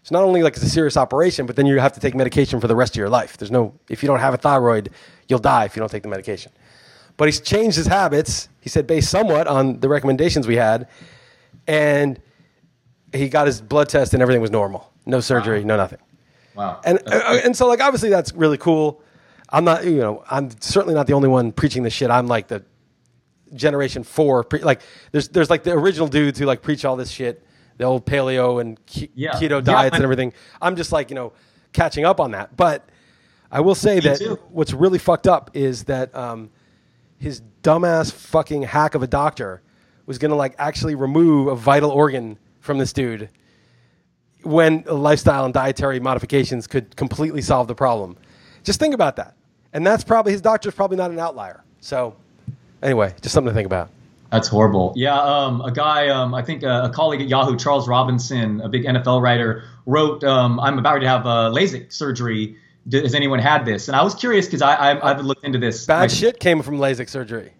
It's 0.02 0.12
not 0.12 0.24
only 0.24 0.44
like 0.44 0.54
it's 0.54 0.64
a 0.64 0.70
serious 0.70 0.96
operation, 0.96 1.48
but 1.48 1.56
then 1.56 1.66
you 1.66 1.80
have 1.80 1.94
to 1.94 2.00
take 2.00 2.16
medication 2.16 2.62
for 2.62 2.68
the 2.68 2.76
rest 2.76 2.94
of 2.94 3.00
your 3.00 3.10
life. 3.10 3.38
There's 3.38 3.52
no, 3.52 3.74
if 3.90 4.04
you 4.04 4.08
don't 4.08 4.20
have 4.20 4.36
a 4.36 4.38
thyroid, 4.38 4.92
you'll 5.28 5.40
die 5.40 5.66
if 5.66 5.76
you 5.76 5.82
don't 5.82 5.92
take 5.92 6.04
the 6.04 6.10
medication. 6.10 6.52
But 7.18 7.28
he's 7.28 7.42
changed 7.42 7.76
his 7.78 7.88
habits. 7.88 8.48
He 8.62 8.70
said, 8.70 8.86
based 8.88 9.10
somewhat 9.10 9.48
on 9.48 9.80
the 9.80 9.90
recommendations 9.90 10.48
we 10.48 10.56
had, 10.56 10.88
and 11.68 12.20
he 13.14 13.28
got 13.30 13.48
his 13.48 13.60
blood 13.62 13.90
test 13.90 14.14
and 14.14 14.22
everything 14.22 14.42
was 14.42 14.52
normal. 14.52 14.92
No 15.06 15.20
surgery, 15.20 15.64
no 15.64 15.78
nothing. 15.78 16.00
Wow. 16.56 16.82
And 16.84 17.00
uh, 17.08 17.40
and 17.44 17.56
so 17.56 17.68
like 17.68 17.82
obviously 17.82 18.10
that's 18.10 18.34
really 18.34 18.58
cool. 18.58 19.02
I'm 19.50 19.64
not 19.64 19.86
you 19.86 19.98
know 19.98 20.24
I'm 20.30 20.50
certainly 20.60 20.94
not 20.96 21.08
the 21.08 21.14
only 21.14 21.30
one 21.30 21.52
preaching 21.52 21.84
this 21.84 21.94
shit. 21.94 22.10
I'm 22.12 22.28
like 22.28 22.48
the 22.48 22.64
generation 23.54 24.04
four. 24.04 24.44
Pre- 24.44 24.62
like 24.64 24.82
there's 25.12 25.30
there's 25.30 25.50
like 25.50 25.64
the 25.64 25.72
original 25.72 26.08
dudes 26.08 26.38
who 26.40 26.46
like 26.46 26.62
preach 26.62 26.84
all 26.84 26.96
this 26.98 27.10
shit, 27.10 27.46
the 27.78 27.86
old 27.86 28.06
paleo 28.06 28.60
and 28.60 28.78
ke- 28.86 29.10
Yeah. 29.16 29.34
keto 29.34 29.42
Yeah, 29.52 29.62
diets 29.62 29.90
but- 29.92 29.96
and 29.96 30.04
everything. 30.04 30.34
I'm 30.62 30.76
just 30.76 30.92
like 30.92 31.10
you 31.10 31.16
know 31.16 31.34
catching 31.74 32.06
up 32.06 32.20
on 32.20 32.32
that. 32.32 32.58
But 32.58 32.88
I 33.52 33.62
will 33.62 33.76
say 33.76 34.00
that 34.02 34.18
too. 34.20 34.38
what's 34.50 34.74
really 34.74 35.00
fucked 35.00 35.28
up 35.28 35.52
is 35.54 35.86
that 35.86 36.14
um, 36.16 36.50
his 37.20 37.42
dumbass 37.64 38.12
fucking 38.12 38.64
hack 38.64 38.96
of 38.96 39.04
a 39.04 39.08
doctor 39.08 39.62
was 40.06 40.18
gonna 40.18 40.36
like 40.36 40.56
actually 40.58 40.96
remove 40.96 41.48
a 41.48 41.56
vital 41.56 41.92
organ 41.92 42.38
from 42.60 42.78
this 42.78 42.94
dude 42.94 43.30
when 44.44 44.84
lifestyle 44.88 45.46
and 45.46 45.54
dietary 45.54 46.00
modifications 46.00 46.68
could 46.68 46.96
completely 46.96 47.42
solve 47.42 47.68
the 47.68 47.76
problem. 47.76 48.18
Just 48.64 48.80
think 48.80 48.94
about 48.94 49.18
that. 49.18 49.36
And 49.74 49.86
that's 49.86 50.04
probably 50.04 50.32
his 50.32 50.42
doctor's 50.42 50.74
probably 50.74 50.98
not 50.98 51.12
an 51.12 51.20
outlier. 51.20 51.64
So 51.82 52.16
anyway, 52.82 53.14
just 53.22 53.34
something 53.34 53.52
to 53.52 53.56
think 53.56 53.66
about. 53.66 53.90
That's 54.32 54.48
horrible. 54.48 54.94
Yeah, 54.96 55.20
um, 55.20 55.62
a 55.62 55.72
guy, 55.72 56.10
um, 56.10 56.34
I 56.34 56.42
think 56.42 56.64
a, 56.64 56.84
a 56.84 56.90
colleague 56.90 57.22
at 57.22 57.28
Yahoo, 57.28 57.56
Charles 57.56 57.88
Robinson, 57.88 58.60
a 58.62 58.68
big 58.68 58.84
NFL 58.84 59.22
writer, 59.22 59.64
wrote, 59.86 60.24
um, 60.26 60.60
"I'm 60.60 60.78
about 60.78 61.00
to 61.00 61.08
have 61.08 61.26
a 61.26 61.50
LASIK 61.50 61.94
surgery. 61.94 62.58
Has 62.92 63.14
anyone 63.16 63.40
had 63.40 63.66
this?" 63.66 63.88
And 63.88 63.96
I 63.96 64.04
was 64.04 64.16
curious 64.16 64.46
because 64.46 64.62
I, 64.62 64.76
I 64.76 65.12
I've 65.12 65.22
looked 65.22 65.44
into 65.44 65.60
this. 65.60 65.86
Bad 65.86 66.02
Like, 66.02 66.10
shit 66.10 66.40
came 66.40 66.62
from 66.62 66.78
LASIK 66.78 67.10
surgery. 67.10 67.54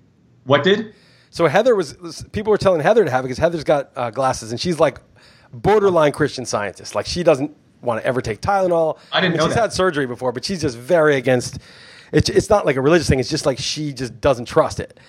What 0.46 0.64
did? 0.64 0.94
So 1.30 1.46
Heather 1.48 1.76
was, 1.76 2.26
people 2.32 2.52
were 2.52 2.58
telling 2.58 2.80
Heather 2.82 3.04
to 3.04 3.12
have 3.12 3.26
it 3.26 3.28
because 3.28 3.38
Heather's 3.38 3.66
got 3.66 3.92
uh, 3.98 4.10
glasses 4.12 4.52
and 4.52 4.60
she's 4.60 4.80
like 4.80 5.00
borderline 5.54 6.12
Christian 6.14 6.46
scientist. 6.46 6.96
Like 6.96 7.06
she 7.06 7.22
doesn't 7.22 7.56
want 7.82 8.02
to 8.02 8.08
ever 8.08 8.22
take 8.22 8.42
Tylenol. 8.42 8.98
I 9.12 9.20
didn't 9.20 9.34
And 9.34 9.40
know 9.42 9.48
She's 9.48 9.56
that. 9.56 9.62
had 9.62 9.74
surgery 9.74 10.06
before, 10.08 10.32
but 10.32 10.46
she's 10.46 10.62
just 10.62 10.78
very 10.78 11.18
against. 11.18 11.60
It's 12.14 12.30
it's 12.30 12.50
not 12.50 12.66
like 12.66 12.78
a 12.78 12.82
religious 12.82 13.10
thing. 13.10 13.20
It's 13.20 13.30
just 13.30 13.46
like 13.46 13.58
she 13.60 13.92
just 13.94 14.20
doesn't 14.22 14.46
trust 14.46 14.80
it. 14.80 15.00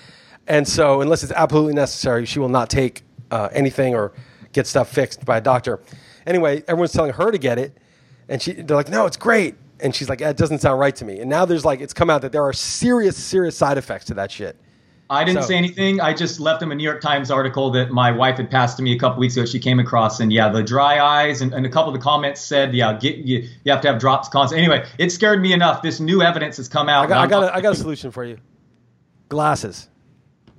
And 0.48 0.66
so 0.66 1.00
unless 1.00 1.22
it's 1.22 1.32
absolutely 1.32 1.74
necessary, 1.74 2.26
she 2.26 2.40
will 2.40 2.48
not 2.48 2.68
take 2.68 3.02
uh, 3.30 3.48
anything 3.52 3.94
or 3.94 4.12
get 4.52 4.66
stuff 4.66 4.90
fixed 4.92 5.24
by 5.24 5.36
a 5.38 5.40
doctor. 5.40 5.80
Anyway, 6.26 6.64
everyone's 6.66 6.92
telling 6.92 7.12
her 7.12 7.30
to 7.30 7.38
get 7.38 7.58
it, 7.58 7.78
and 8.28 8.42
she 8.42 8.52
they're 8.54 8.76
like, 8.76 8.88
no, 8.88 9.06
it's 9.06 9.16
great. 9.16 9.54
And 9.80 9.94
she's 9.94 10.08
like, 10.08 10.20
it 10.20 10.36
doesn't 10.36 10.60
sound 10.60 10.80
right 10.80 10.94
to 10.96 11.04
me. 11.04 11.20
And 11.20 11.30
now 11.30 11.44
there's 11.44 11.64
like, 11.64 11.80
it's 11.80 11.94
come 11.94 12.10
out 12.10 12.22
that 12.22 12.32
there 12.32 12.42
are 12.42 12.52
serious, 12.52 13.16
serious 13.16 13.56
side 13.56 13.78
effects 13.78 14.04
to 14.06 14.14
that 14.14 14.30
shit. 14.30 14.56
I 15.10 15.24
didn't 15.24 15.42
So- 15.42 15.48
say 15.48 15.54
anything. 15.56 16.00
I 16.02 16.12
just 16.12 16.38
left 16.38 16.62
him 16.62 16.70
a 16.70 16.74
New 16.74 16.84
York 16.84 17.00
Times 17.00 17.30
article 17.30 17.70
that 17.70 17.90
my 17.90 18.10
wife 18.10 18.36
had 18.36 18.50
passed 18.50 18.76
to 18.76 18.82
me 18.82 18.92
a 18.94 18.98
couple 18.98 19.20
weeks 19.20 19.36
ago. 19.38 19.46
She 19.46 19.58
came 19.58 19.78
across, 19.80 20.20
and 20.20 20.30
yeah, 20.30 20.50
the 20.50 20.62
dry 20.62 21.00
eyes, 21.00 21.40
and, 21.40 21.54
and 21.54 21.64
a 21.64 21.68
couple 21.70 21.94
of 21.94 21.98
the 21.98 22.04
comments 22.04 22.42
said, 22.42 22.74
yeah, 22.74 22.92
get 22.92 23.16
you, 23.16 23.48
you 23.64 23.72
have 23.72 23.80
to 23.82 23.88
have 23.88 23.98
drops 23.98 24.28
constant. 24.28 24.58
Anyway, 24.60 24.86
it 24.98 25.10
scared 25.10 25.40
me 25.40 25.54
enough. 25.54 25.80
This 25.80 25.98
new 25.98 26.20
evidence 26.20 26.58
has 26.58 26.68
come 26.68 26.90
out. 26.90 27.04
I 27.04 27.08
got, 27.08 27.18
I 27.18 27.26
got, 27.26 27.42
a, 27.44 27.54
I 27.54 27.60
got 27.62 27.72
a 27.72 27.76
solution 27.76 28.10
for 28.10 28.22
you. 28.24 28.36
Glasses. 29.30 29.88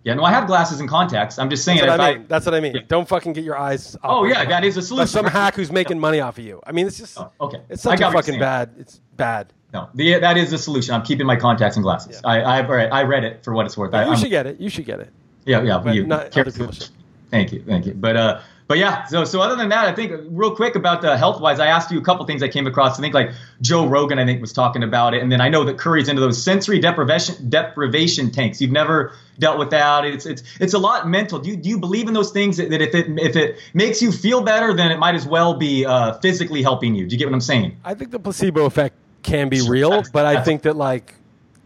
Yeah, 0.03 0.13
no, 0.13 0.23
I 0.23 0.31
have 0.31 0.47
glasses 0.47 0.79
and 0.79 0.87
contacts. 0.87 1.37
I'm 1.37 1.49
just 1.49 1.63
saying. 1.65 1.79
That's 1.79 1.89
what 1.97 2.01
I 2.01 2.13
mean. 2.17 2.25
That's 2.27 2.45
what 2.45 2.55
I 2.55 2.59
mean. 2.59 2.85
Don't 2.87 3.07
fucking 3.07 3.33
get 3.33 3.43
your 3.43 3.57
eyes. 3.57 3.97
Oh, 4.03 4.23
yeah, 4.25 4.45
that 4.45 4.63
is 4.63 4.77
a 4.77 4.81
solution. 4.81 5.07
some 5.07 5.25
hack 5.25 5.55
who's 5.55 5.71
making 5.71 5.99
money 5.99 6.19
off 6.19 6.37
of 6.37 6.45
you. 6.45 6.61
I 6.65 6.71
mean, 6.71 6.87
it's 6.87 6.97
just. 6.97 7.19
Oh, 7.19 7.31
okay. 7.41 7.61
It's 7.69 7.85
I 7.85 7.95
a 7.95 7.97
fucking 8.11 8.39
bad. 8.39 8.73
It's 8.77 9.01
bad. 9.17 9.53
No, 9.73 9.89
the, 9.93 10.17
that 10.19 10.37
is 10.37 10.51
the 10.51 10.57
solution. 10.57 10.95
I'm 10.95 11.03
keeping 11.03 11.27
my 11.27 11.35
contacts 11.35 11.75
and 11.75 11.83
glasses. 11.83 12.21
I, 12.23 12.39
I, 12.41 12.63
all 12.65 12.73
right, 12.73 12.91
I 12.91 13.03
read 13.03 13.23
it 13.23 13.43
for 13.43 13.53
what 13.53 13.65
it's 13.65 13.77
worth. 13.77 13.93
I, 13.93 14.03
you 14.03 14.09
I'm- 14.11 14.19
should 14.19 14.29
get 14.29 14.47
it. 14.47 14.59
You 14.59 14.69
should 14.69 14.85
get 14.85 14.99
it. 14.99 15.11
Yeah, 15.45 15.61
yeah, 15.63 15.79
But 15.83 15.95
you, 15.95 16.05
not 16.05 16.37
other 16.37 16.51
people 16.51 16.71
should. 16.71 16.89
Thank 17.31 17.51
you, 17.51 17.63
thank 17.63 17.85
you. 17.85 17.93
But 17.93 18.15
uh, 18.17 18.41
but 18.69 18.77
yeah. 18.77 19.05
So 19.05 19.25
so 19.25 19.41
other 19.41 19.55
than 19.55 19.69
that, 19.69 19.87
I 19.87 19.95
think 19.95 20.13
real 20.29 20.55
quick 20.55 20.75
about 20.75 21.01
the 21.01 21.17
health 21.17 21.41
wise, 21.41 21.59
I 21.59 21.65
asked 21.65 21.89
you 21.89 21.97
a 21.97 22.03
couple 22.03 22.23
things 22.27 22.43
I 22.43 22.47
came 22.47 22.67
across. 22.67 22.99
I 22.99 23.01
think 23.01 23.15
like 23.15 23.31
Joe 23.61 23.87
Rogan, 23.87 24.19
I 24.19 24.25
think 24.25 24.41
was 24.41 24.53
talking 24.53 24.83
about 24.83 25.15
it, 25.15 25.23
and 25.23 25.31
then 25.31 25.41
I 25.41 25.49
know 25.49 25.63
that 25.63 25.79
Curry's 25.79 26.07
into 26.07 26.21
those 26.21 26.41
sensory 26.41 26.77
deprivation 26.77 27.49
deprivation 27.49 28.29
tanks. 28.29 28.61
You've 28.61 28.71
never 28.71 29.15
dealt 29.39 29.57
with 29.57 29.71
that. 29.71 30.05
It's 30.05 30.27
it's 30.27 30.43
it's 30.59 30.75
a 30.75 30.77
lot 30.77 31.09
mental. 31.09 31.39
Do 31.39 31.49
you 31.49 31.57
do 31.57 31.67
you 31.67 31.79
believe 31.79 32.07
in 32.07 32.13
those 32.13 32.31
things 32.31 32.57
that, 32.57 32.69
that 32.69 32.79
if 32.79 32.93
it 32.93 33.07
if 33.17 33.35
it 33.35 33.57
makes 33.73 34.03
you 34.03 34.11
feel 34.11 34.43
better, 34.43 34.71
then 34.75 34.91
it 34.91 34.99
might 34.99 35.15
as 35.15 35.25
well 35.25 35.55
be 35.55 35.83
uh, 35.83 36.19
physically 36.19 36.61
helping 36.61 36.93
you? 36.93 37.07
Do 37.07 37.15
you 37.15 37.17
get 37.17 37.25
what 37.25 37.33
I'm 37.33 37.41
saying? 37.41 37.75
I 37.83 37.95
think 37.95 38.11
the 38.11 38.19
placebo 38.19 38.65
effect 38.65 38.93
can 39.23 39.49
be 39.49 39.67
real, 39.67 40.03
but 40.13 40.27
I 40.27 40.43
think 40.43 40.61
that 40.61 40.75
like 40.75 41.15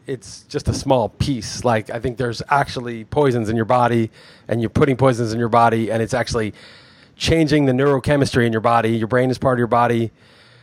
it's 0.08 0.43
just 0.43 0.70
a 0.70 0.74
small 0.74 1.10
piece. 1.10 1.66
Like 1.66 1.89
I 1.89 1.99
think 1.99 2.18
there's 2.18 2.41
actually 2.47 3.04
poisons 3.04 3.49
in 3.49 3.58
your 3.58 3.66
body, 3.66 4.10
and 4.47 4.62
you're 4.62 4.70
putting 4.70 4.95
poisons 4.95 5.34
in 5.34 5.39
your 5.39 5.49
body, 5.49 5.91
and 5.91 6.01
it's 6.01 6.14
actually 6.14 6.54
changing 7.16 7.66
the 7.66 7.72
neurochemistry 7.74 8.45
in 8.45 8.51
your 8.51 8.61
body. 8.61 8.97
Your 8.97 9.07
brain 9.07 9.30
is 9.30 9.38
part 9.38 9.57
of 9.57 9.59
your 9.59 9.68
body. 9.68 10.11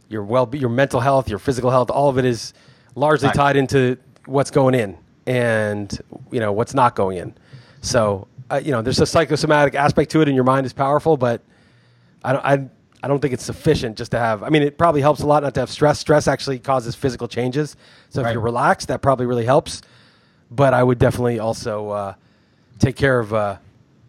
Your 0.09 0.25
well, 0.25 0.49
your 0.53 0.71
mental 0.71 1.01
health, 1.01 1.29
your 1.29 1.39
physical 1.39 1.71
health, 1.71 1.91
all 1.91 2.09
of 2.09 2.19
it 2.19 2.25
is 2.25 2.53
largely 2.95 3.29
Right. 3.29 3.35
tied 3.37 3.57
into 3.57 3.97
what's 4.27 4.51
going 4.51 4.75
in 4.75 4.97
and 5.27 5.97
you 6.33 6.41
know 6.41 6.53
what's 6.53 6.75
not 6.75 6.95
going 6.97 7.19
in. 7.19 7.35
So 7.81 8.27
uh, 8.51 8.61
you 8.63 8.73
know, 8.73 8.83
there's 8.83 9.01
a 9.01 9.07
psychosomatic 9.07 9.75
aspect 9.75 10.11
to 10.11 10.21
it, 10.21 10.29
and 10.29 10.35
your 10.35 10.45
mind 10.45 10.67
is 10.67 10.73
powerful, 10.73 11.17
but 11.17 11.41
I 12.25 12.33
don't, 12.33 12.45
I, 12.45 12.69
I 13.05 13.09
don't 13.09 13.21
think 13.21 13.33
it's 13.33 13.45
sufficient 13.45 13.97
just 13.97 14.11
to 14.11 14.19
have. 14.19 14.43
I 14.43 14.49
mean, 14.49 14.63
it 14.63 14.77
probably 14.77 15.01
helps 15.01 15.21
a 15.21 15.27
lot 15.27 15.43
not 15.45 15.55
to 15.55 15.61
have 15.61 15.71
stress. 15.71 16.01
Stress 16.01 16.27
actually 16.27 16.59
causes 16.59 16.95
physical 16.97 17.29
changes. 17.29 17.77
So 18.09 18.23
if 18.23 18.33
you're 18.33 18.43
relaxed, 18.43 18.89
that 18.89 19.01
probably 19.03 19.27
really 19.27 19.45
helps. 19.45 19.83
But 20.51 20.75
I 20.75 20.83
would 20.83 20.99
definitely 20.99 21.39
also 21.39 21.91
uh, 21.91 22.15
take 22.81 22.97
care 22.97 23.21
of 23.21 23.33
uh, 23.33 23.57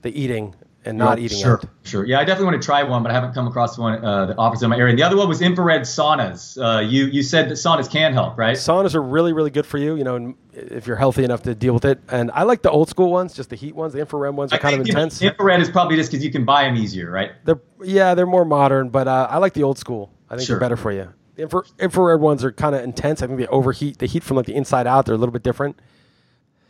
the 0.01 0.19
eating 0.19 0.55
and 0.83 0.97
not 0.97 1.19
Yeah, 1.19 1.25
eating 1.25 1.37
Sure, 1.39 1.53
out. 1.57 1.65
sure. 1.83 2.05
Yeah, 2.05 2.19
I 2.19 2.23
definitely 2.25 2.45
want 2.51 2.61
to 2.61 2.65
try 2.65 2.81
one, 2.83 3.03
but 3.03 3.11
I 3.11 3.13
haven't 3.13 3.33
come 3.33 3.47
across 3.47 3.77
one 3.77 4.03
uh, 4.03 4.25
that 4.25 4.37
offers 4.39 4.63
in 4.63 4.69
my 4.69 4.77
area. 4.77 4.89
And 4.91 4.97
the 4.99 5.03
other 5.03 5.15
one 5.17 5.27
was 5.29 5.41
infrared 5.41 5.81
saunas. 5.81 6.57
Uh, 6.61 6.79
you 6.81 7.05
you 7.05 7.21
said 7.23 7.49
that 7.49 7.55
saunas 7.55 7.89
can 7.89 8.13
help, 8.13 8.37
right? 8.37 8.55
Saunas 8.57 8.95
are 8.95 9.01
really, 9.01 9.31
really 9.33 9.51
good 9.51 9.65
for 9.65 9.77
you. 9.77 9.95
You 9.95 10.03
know, 10.03 10.33
if 10.53 10.87
you're 10.87 10.95
healthy 10.97 11.23
enough 11.23 11.43
to 11.43 11.53
deal 11.55 11.73
with 11.73 11.85
it. 11.85 11.99
And 12.09 12.31
I 12.33 12.43
like 12.43 12.61
the 12.63 12.71
old 12.71 12.89
school 12.89 13.11
ones, 13.11 13.33
just 13.33 13.49
the 13.51 13.55
heat 13.55 13.75
ones. 13.75 13.93
The 13.93 13.99
infrared 13.99 14.35
ones 14.35 14.51
are 14.51 14.55
I 14.55 14.59
kind 14.59 14.73
of 14.73 14.79
think, 14.79 14.87
you 14.89 14.93
know, 14.95 14.99
intense. 15.03 15.21
infrared 15.21 15.61
is 15.61 15.69
probably 15.69 15.95
just 15.97 16.11
because 16.11 16.25
you 16.25 16.31
can 16.31 16.45
buy 16.45 16.63
them 16.63 16.75
easier, 16.75 17.11
right? 17.11 17.31
They're 17.45 17.61
yeah, 17.83 18.15
they're 18.15 18.25
more 18.25 18.45
modern, 18.45 18.89
but 18.89 19.07
uh, 19.07 19.27
I 19.29 19.37
like 19.37 19.53
the 19.53 19.63
old 19.63 19.77
school. 19.77 20.11
I 20.29 20.35
think 20.35 20.47
Sure. 20.47 20.55
they're 20.55 20.61
better 20.65 20.77
for 20.77 20.91
you. 20.91 21.09
The 21.35 21.43
infra- 21.43 21.63
infrared 21.79 22.19
ones 22.21 22.43
are 22.43 22.51
kind 22.51 22.73
of 22.75 22.83
intense. 22.83 23.21
I 23.21 23.27
think 23.27 23.39
they 23.39 23.47
overheat. 23.47 23.99
They 23.99 24.07
heat 24.07 24.23
from 24.23 24.35
like 24.37 24.45
the 24.47 24.55
inside 24.55 24.87
out. 24.87 25.05
They're 25.05 25.15
a 25.15 25.17
little 25.17 25.31
bit 25.33 25.43
different. 25.43 25.79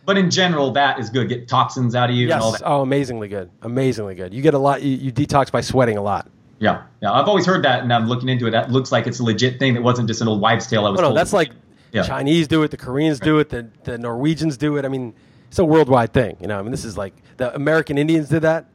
But 0.06 0.18
in 0.18 0.32
general, 0.32 0.72
that 0.72 1.00
is 1.00 1.10
good. 1.10 1.30
Get 1.30 1.48
toxins 1.48 1.94
out 1.96 2.10
of 2.10 2.16
you 2.16 2.32
and 2.32 2.42
all 2.42 2.52
Yes. 2.52 2.60
that. 2.62 2.68
Oh, 2.68 2.82
amazingly 2.82 3.28
good. 3.28 3.50
Amazingly 3.62 4.16
good. 4.16 4.34
You 4.34 4.42
get 4.42 4.54
a 4.54 4.58
lot. 4.60 4.82
You, 4.82 4.96
you 4.98 5.12
detox 5.12 5.52
by 5.52 5.62
sweating 5.62 5.98
a 5.98 6.02
lot. 6.02 6.28
Yeah, 6.60 6.84
yeah. 7.02 7.12
I've 7.12 7.28
always 7.28 7.46
heard 7.46 7.64
that, 7.66 7.82
and 7.84 7.92
I'm 7.94 8.08
looking 8.08 8.30
into 8.30 8.46
it. 8.48 8.52
That 8.52 8.72
looks 8.72 8.92
like 8.92 9.08
it's 9.08 9.20
a 9.20 9.24
legit 9.24 9.58
thing. 9.60 9.74
That 9.74 9.82
wasn't 9.84 10.08
just 10.08 10.22
an 10.22 10.28
old 10.28 10.42
wives' 10.42 10.68
tale. 10.68 10.86
I 10.86 10.90
was 10.90 11.00
Oh, 11.00 11.04
no, 11.04 11.08
told. 11.10 11.18
that's 11.18 11.34
like 11.34 11.52
Yeah. 11.92 12.04
Chinese 12.04 12.48
do 12.48 12.62
it. 12.64 12.72
The 12.72 12.78
Koreans 12.78 13.20
do 13.20 13.40
it. 13.40 13.50
The 13.50 13.68
the 13.84 13.98
Norwegians 13.98 14.58
do 14.58 14.78
it. 14.78 14.86
I 14.86 14.88
mean, 14.88 15.14
it's 15.50 15.60
a 15.60 15.66
worldwide 15.66 16.14
thing. 16.14 16.38
You 16.40 16.48
know. 16.48 16.58
I 16.60 16.62
mean, 16.62 16.72
this 16.72 16.86
is 16.86 16.98
like 16.98 17.14
the 17.38 17.54
American 17.56 17.98
Indians 17.98 18.30
did 18.30 18.42
that. 18.44 18.66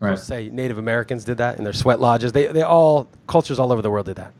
right. 0.00 0.18
Say 0.18 0.48
Native 0.50 0.78
Americans 0.78 1.24
did 1.24 1.38
that 1.38 1.58
in 1.58 1.64
their 1.64 1.72
sweat 1.72 2.00
lodges. 2.00 2.32
They 2.32 2.46
they 2.48 2.62
all 2.62 3.08
cultures 3.26 3.58
all 3.58 3.72
over 3.72 3.80
the 3.82 3.90
world 3.90 4.06
did 4.06 4.16
that. 4.16 4.32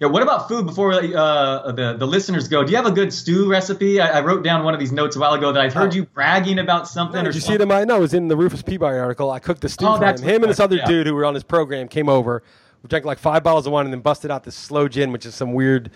Yeah. 0.00 0.08
What 0.08 0.22
about 0.22 0.48
food? 0.48 0.66
Before 0.66 0.92
uh, 0.92 1.72
the 1.72 1.96
the 1.98 2.06
listeners 2.06 2.48
go, 2.48 2.62
do 2.64 2.70
you 2.70 2.76
have 2.76 2.86
a 2.86 2.90
good 2.90 3.12
stew 3.12 3.48
recipe? 3.50 4.00
I, 4.00 4.18
I 4.18 4.20
wrote 4.20 4.42
down 4.44 4.64
one 4.64 4.74
of 4.74 4.80
these 4.80 4.92
notes 4.92 5.16
a 5.16 5.18
while 5.20 5.32
ago 5.34 5.52
that 5.52 5.62
I've 5.62 5.72
heard 5.74 5.92
Oh. 5.92 5.96
you 5.96 6.04
bragging 6.06 6.58
about 6.58 6.86
something. 6.88 7.20
or 7.20 7.24
Did 7.24 7.34
you 7.34 7.40
see 7.40 7.46
something. 7.46 7.60
it 7.60 7.62
in 7.62 7.68
my? 7.68 7.84
No, 7.84 7.96
it 7.96 8.00
was 8.00 8.14
in 8.14 8.28
the 8.28 8.36
Rufus 8.36 8.62
Peabody 8.62 8.98
article. 8.98 9.30
I 9.30 9.38
cooked 9.38 9.60
the 9.62 9.68
stew 9.68 9.86
Oh, 9.86 9.96
for 9.98 10.04
him. 10.04 10.16
Him 10.22 10.42
and 10.42 10.50
this 10.50 10.60
other 10.60 10.76
yeah. 10.76 10.86
dude 10.86 11.06
who 11.06 11.14
were 11.14 11.24
on 11.24 11.34
his 11.34 11.44
program 11.44 11.88
came 11.88 12.08
over. 12.08 12.42
We 12.82 12.88
drank 12.88 13.04
like 13.04 13.18
five 13.18 13.42
bottles 13.42 13.66
of 13.66 13.72
wine 13.72 13.86
and 13.86 13.92
then 13.92 14.00
busted 14.00 14.30
out 14.30 14.44
this 14.44 14.54
slow 14.54 14.86
gin, 14.88 15.12
which 15.12 15.24
is 15.26 15.34
some 15.34 15.52
weird 15.54 15.90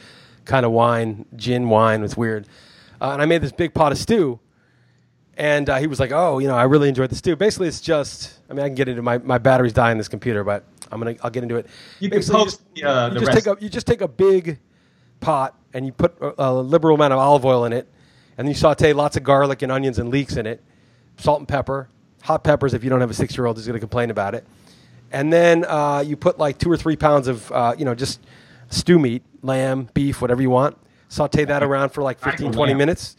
kind 0.44 0.64
of 0.64 0.72
wine, 0.72 1.26
gin 1.36 1.68
wine. 1.68 2.03
It's 2.03 2.16
weird. 2.16 2.46
Uh, 3.01 3.11
and 3.12 3.22
I 3.22 3.26
made 3.26 3.42
this 3.42 3.53
big 3.53 3.74
pot 3.74 3.92
of 3.92 3.98
stew. 3.98 4.40
And 5.41 5.70
uh, 5.70 5.78
he 5.78 5.86
was 5.86 5.99
like, 5.99 6.12
"Oh, 6.12 6.38
you 6.38 6.49
know, 6.49 6.55
I 6.55 6.64
really 6.64 6.91
enjoyed 6.91 7.09
the 7.09 7.16
stew." 7.16 7.34
Basically, 7.34 7.66
it's 7.66 7.80
just. 7.80 8.38
I 8.51 8.53
mean, 8.53 8.62
I 8.62 8.68
can 8.68 8.74
get 8.74 8.88
into 8.88 9.01
my 9.01 9.16
my 9.16 9.38
battery's 9.38 9.72
dying 9.72 9.97
this 9.97 10.07
computer, 10.07 10.45
but 10.45 10.64
I'm 10.93 11.01
gonna 11.01 11.16
I'll 11.22 11.30
get 11.30 11.43
into 11.43 11.57
it. 11.57 11.66
You 11.99 12.11
can 12.11 12.18
Basically, 12.18 12.41
post 12.43 12.57
just, 12.59 12.74
the, 12.74 12.84
uh, 12.84 13.09
you 13.09 13.14
the 13.14 13.20
just 13.20 13.32
rest. 13.32 13.47
take 13.47 13.59
a 13.59 13.64
you 13.64 13.70
just 13.70 13.86
take 13.86 14.01
a 14.03 14.09
big 14.09 14.59
pot 15.20 15.57
and 15.72 15.86
you 15.86 15.93
put 15.93 16.14
a, 16.20 16.34
a 16.36 16.53
liberal 16.53 16.95
amount 16.95 17.14
of 17.14 17.18
olive 17.18 17.47
oil 17.47 17.64
in 17.64 17.72
it, 17.72 17.88
and 18.36 18.49
you 18.49 18.55
saute 18.55 18.93
lots 18.93 19.16
of 19.16 19.22
garlic 19.24 19.62
and 19.62 19.72
onions 19.72 19.99
and 19.99 20.11
leeks 20.11 20.36
in 20.36 20.47
it, 20.47 20.62
salt 21.16 21.38
and 21.38 21.49
pepper, 21.49 21.88
hot 22.22 22.45
peppers 22.45 22.74
if 22.74 22.84
you 22.84 22.91
don't 22.91 23.01
have 23.01 23.11
a 23.11 23.14
six 23.14 23.34
year 23.34 23.47
old 23.47 23.57
who's 23.57 23.66
going 23.66 23.72
to 23.72 23.80
complain 23.80 24.11
about 24.11 24.34
it, 24.34 24.45
and 25.11 25.32
then 25.32 25.64
uh, 25.66 26.05
you 26.07 26.16
put 26.18 26.38
like 26.38 26.59
two 26.59 26.70
or 26.70 26.76
three 26.76 26.97
pounds 26.97 27.28
of 27.28 27.51
uh, 27.53 27.74
you 27.78 27.86
know 27.86 27.95
just 27.95 28.20
stew 28.68 28.99
meat, 28.99 29.22
lamb, 29.41 29.88
beef, 29.95 30.20
whatever 30.20 30.43
you 30.43 30.51
want. 30.51 30.76
Saute 31.09 31.47
that 31.47 31.62
around 31.68 31.88
for 31.91 32.03
like 32.03 32.18
15, 32.20 32.53
20 32.53 32.72
lamb. 32.72 32.76
minutes. 32.78 33.16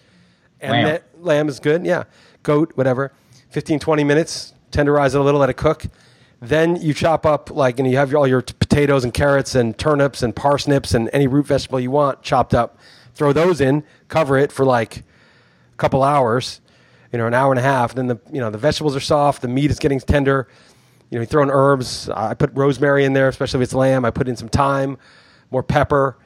And 0.61 0.71
Lamb. 0.71 0.85
that 0.85 1.03
lamb 1.19 1.49
is 1.49 1.59
good, 1.59 1.85
yeah. 1.85 2.03
Goat, 2.43 2.71
whatever. 2.75 3.11
15, 3.49 3.79
20 3.79 4.03
minutes, 4.03 4.53
tenderize 4.71 5.13
it 5.13 5.15
a 5.15 5.21
little, 5.21 5.39
let 5.39 5.49
it 5.49 5.57
cook. 5.57 5.85
Then 6.39 6.81
you 6.81 6.93
chop 6.93 7.25
up, 7.25 7.51
like, 7.51 7.79
and 7.79 7.89
you 7.89 7.97
have 7.97 8.09
your, 8.11 8.19
all 8.19 8.27
your 8.27 8.41
t- 8.41 8.53
potatoes 8.57 9.03
and 9.03 9.13
carrots 9.13 9.53
and 9.55 9.77
turnips 9.77 10.23
and 10.23 10.35
parsnips 10.35 10.93
and 10.93 11.09
any 11.13 11.27
root 11.27 11.45
vegetable 11.45 11.79
you 11.79 11.91
want 11.91 12.21
chopped 12.23 12.53
up. 12.53 12.79
Throw 13.13 13.33
those 13.33 13.61
in, 13.61 13.83
cover 14.07 14.37
it 14.37 14.51
for 14.51 14.65
like 14.65 14.97
a 14.97 15.77
couple 15.77 16.01
hours, 16.01 16.61
you 17.11 17.19
know, 17.19 17.27
an 17.27 17.33
hour 17.33 17.51
and 17.51 17.59
a 17.59 17.63
half. 17.63 17.93
Then 17.93 18.07
the, 18.07 18.19
you 18.31 18.39
know, 18.39 18.49
the 18.49 18.57
vegetables 18.57 18.95
are 18.95 19.01
soft, 19.01 19.41
the 19.41 19.47
meat 19.47 19.69
is 19.69 19.79
getting 19.79 19.99
tender. 19.99 20.47
You 21.09 21.17
know, 21.17 21.21
you 21.21 21.27
throw 21.27 21.43
in 21.43 21.51
herbs. 21.51 22.09
I 22.09 22.33
put 22.33 22.51
rosemary 22.53 23.03
in 23.03 23.13
there, 23.13 23.27
especially 23.27 23.59
if 23.59 23.65
it's 23.65 23.73
lamb. 23.73 24.05
I 24.05 24.11
put 24.11 24.29
in 24.29 24.37
some 24.37 24.47
thyme, 24.47 24.97
more 25.51 25.61
pepper, 25.61 26.17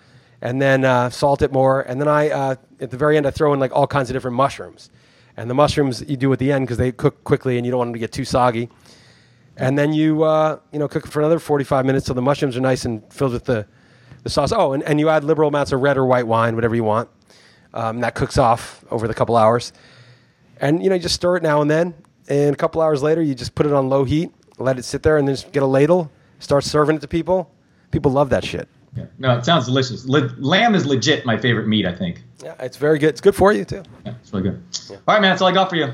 and 0.45 0.61
then 0.61 0.85
uh, 0.85 1.09
salt 1.09 1.41
it 1.41 1.51
more. 1.51 1.81
And 1.81 1.99
then 1.99 2.07
I, 2.07 2.29
uh, 2.29 2.55
at 2.79 2.91
the 2.91 2.97
very 2.97 3.17
end, 3.17 3.25
I 3.25 3.31
throw 3.31 3.51
in 3.53 3.59
like 3.59 3.71
all 3.71 3.87
kinds 3.87 4.11
of 4.11 4.13
different 4.13 4.37
mushrooms. 4.37 4.91
And 5.35 5.49
the 5.49 5.55
mushrooms 5.55 6.07
you 6.07 6.17
do 6.17 6.31
at 6.33 6.37
the 6.37 6.51
end 6.51 6.67
because 6.67 6.77
they 6.77 6.91
cook 6.91 7.23
quickly 7.23 7.57
and 7.57 7.65
you 7.65 7.71
don't 7.71 7.79
want 7.79 7.87
them 7.87 7.93
to 7.93 7.99
get 7.99 8.11
too 8.11 8.25
soggy. 8.25 8.69
And 9.57 9.75
then 9.75 9.91
you, 9.91 10.21
uh, 10.21 10.59
you 10.71 10.77
know, 10.77 10.87
cook 10.87 11.07
it 11.07 11.11
for 11.11 11.19
another 11.19 11.39
45 11.39 11.83
minutes 11.87 12.05
so 12.05 12.13
the 12.13 12.21
mushrooms 12.21 12.55
are 12.55 12.61
nice 12.61 12.85
and 12.85 13.01
filled 13.11 13.33
with 13.33 13.45
the, 13.45 13.65
the 14.21 14.29
sauce. 14.29 14.51
Oh, 14.51 14.73
and, 14.73 14.83
and 14.83 14.99
you 14.99 15.09
add 15.09 15.23
liberal 15.23 15.47
amounts 15.47 15.71
of 15.71 15.81
red 15.81 15.97
or 15.97 16.05
white 16.05 16.27
wine, 16.27 16.53
whatever 16.53 16.75
you 16.75 16.83
want. 16.83 17.09
Um, 17.73 18.01
that 18.01 18.13
cooks 18.13 18.37
off 18.37 18.85
over 18.91 19.07
the 19.07 19.15
couple 19.15 19.35
hours. 19.35 19.73
And, 20.61 20.83
you 20.83 20.89
know, 20.89 20.95
you 20.95 21.01
just 21.01 21.15
stir 21.15 21.37
it 21.37 21.43
now 21.43 21.63
and 21.63 21.71
then. 21.71 21.95
And 22.29 22.53
a 22.53 22.57
couple 22.57 22.83
hours 22.83 23.01
later, 23.01 23.23
you 23.23 23.33
just 23.33 23.55
put 23.55 23.65
it 23.65 23.73
on 23.73 23.89
low 23.89 24.03
heat, 24.03 24.31
let 24.59 24.77
it 24.77 24.85
sit 24.85 25.01
there, 25.01 25.17
and 25.17 25.27
then 25.27 25.33
just 25.33 25.51
get 25.51 25.63
a 25.63 25.67
ladle, 25.67 26.11
start 26.37 26.63
serving 26.63 26.97
it 26.97 26.99
to 26.99 27.07
people. 27.07 27.51
People 27.89 28.11
love 28.11 28.29
that 28.29 28.43
shit. 28.43 28.69
Yeah. 28.95 29.05
No, 29.19 29.37
it 29.37 29.45
sounds 29.45 29.65
delicious. 29.65 30.05
Le- 30.05 30.33
lamb 30.37 30.73
is 30.73 30.85
legit 30.85 31.25
my 31.25 31.37
favorite 31.37 31.67
meat. 31.67 31.85
I 31.85 31.93
think. 31.93 32.23
Yeah, 32.43 32.55
it's 32.59 32.77
very 32.77 32.97
good. 32.99 33.09
It's 33.09 33.21
good 33.21 33.35
for 33.35 33.51
you, 33.51 33.65
too. 33.65 33.83
Yeah, 34.05 34.13
it's 34.21 34.31
really 34.31 34.49
good. 34.49 34.63
All 34.91 34.97
right, 35.07 35.21
man. 35.21 35.31
That's 35.31 35.41
all 35.41 35.47
I 35.47 35.53
got 35.53 35.69
for 35.69 35.75
you. 35.75 35.91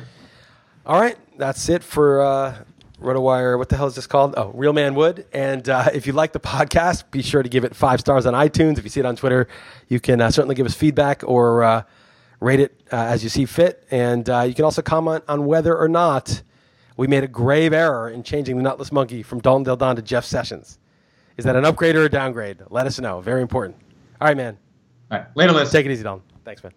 All 0.86 0.99
right, 0.99 1.18
that's 1.38 1.70
it 1.70 1.84
for 1.84 2.22
uh, 2.22 2.64
RotoWire. 2.99 3.58
What 3.58 3.70
the 3.70 3.78
hell 3.78 3.88
is 3.88 3.95
this 3.95 4.08
called? 4.08 4.34
Oh, 4.38 4.52
Real 4.54 4.74
Man 4.74 4.95
Would. 4.95 5.26
And 5.34 5.68
uh, 5.70 5.89
if 5.93 6.08
you 6.08 6.14
like 6.14 6.32
the 6.34 6.39
podcast, 6.39 7.10
be 7.12 7.22
sure 7.22 7.43
to 7.43 7.49
give 7.49 7.64
it 7.64 7.76
five 7.76 7.99
stars 7.99 8.26
on 8.26 8.34
iTunes. 8.34 8.78
If 8.78 8.84
you 8.84 8.89
see 8.89 8.99
it 8.99 9.06
on 9.06 9.16
Twitter, 9.16 9.47
you 9.88 9.99
can 9.99 10.22
uh, 10.22 10.32
certainly 10.32 10.56
give 10.56 10.66
us 10.66 10.74
feedback 10.74 11.24
or 11.24 11.64
uh, 11.64 11.84
rate 12.39 12.60
it 12.60 12.82
uh, 12.91 12.95
as 12.95 13.24
you 13.24 13.30
see 13.30 13.45
fit. 13.45 13.86
And 13.91 14.28
uh, 14.30 14.41
you 14.41 14.54
can 14.54 14.66
also 14.66 14.82
comment 14.82 15.24
on 15.28 15.45
whether 15.45 15.78
or 15.78 15.88
not 15.88 16.41
we 16.97 17.08
made 17.08 17.24
a 17.24 17.28
grave 17.28 17.74
error 17.74 18.10
in 18.10 18.24
changing 18.24 18.58
the 18.58 18.64
Nutless 18.64 18.91
Monkey 18.91 19.24
from 19.24 19.39
Dalton 19.39 19.64
Del 19.64 19.76
Don 19.78 19.95
to 19.95 20.02
Jeff 20.02 20.26
Sessions. 20.26 20.78
Is 21.42 21.46
that 21.46 21.56
an 21.56 21.66
upgrade 21.66 21.96
or 21.96 22.04
a 22.06 22.10
downgrade? 22.10 22.62
Let 22.70 22.86
us 22.86 23.00
know. 23.00 23.20
Very 23.20 23.42
important. 23.42 23.76
All 24.22 24.28
right, 24.28 24.38
man. 24.38 24.60
All 25.10 25.18
right, 25.18 25.28
later, 25.36 25.54
Liss. 25.54 25.72
Take 25.72 25.88
it 25.88 25.92
easy, 25.92 26.04
Dalton. 26.04 26.24
Thanks, 26.46 26.64
man. 26.64 26.72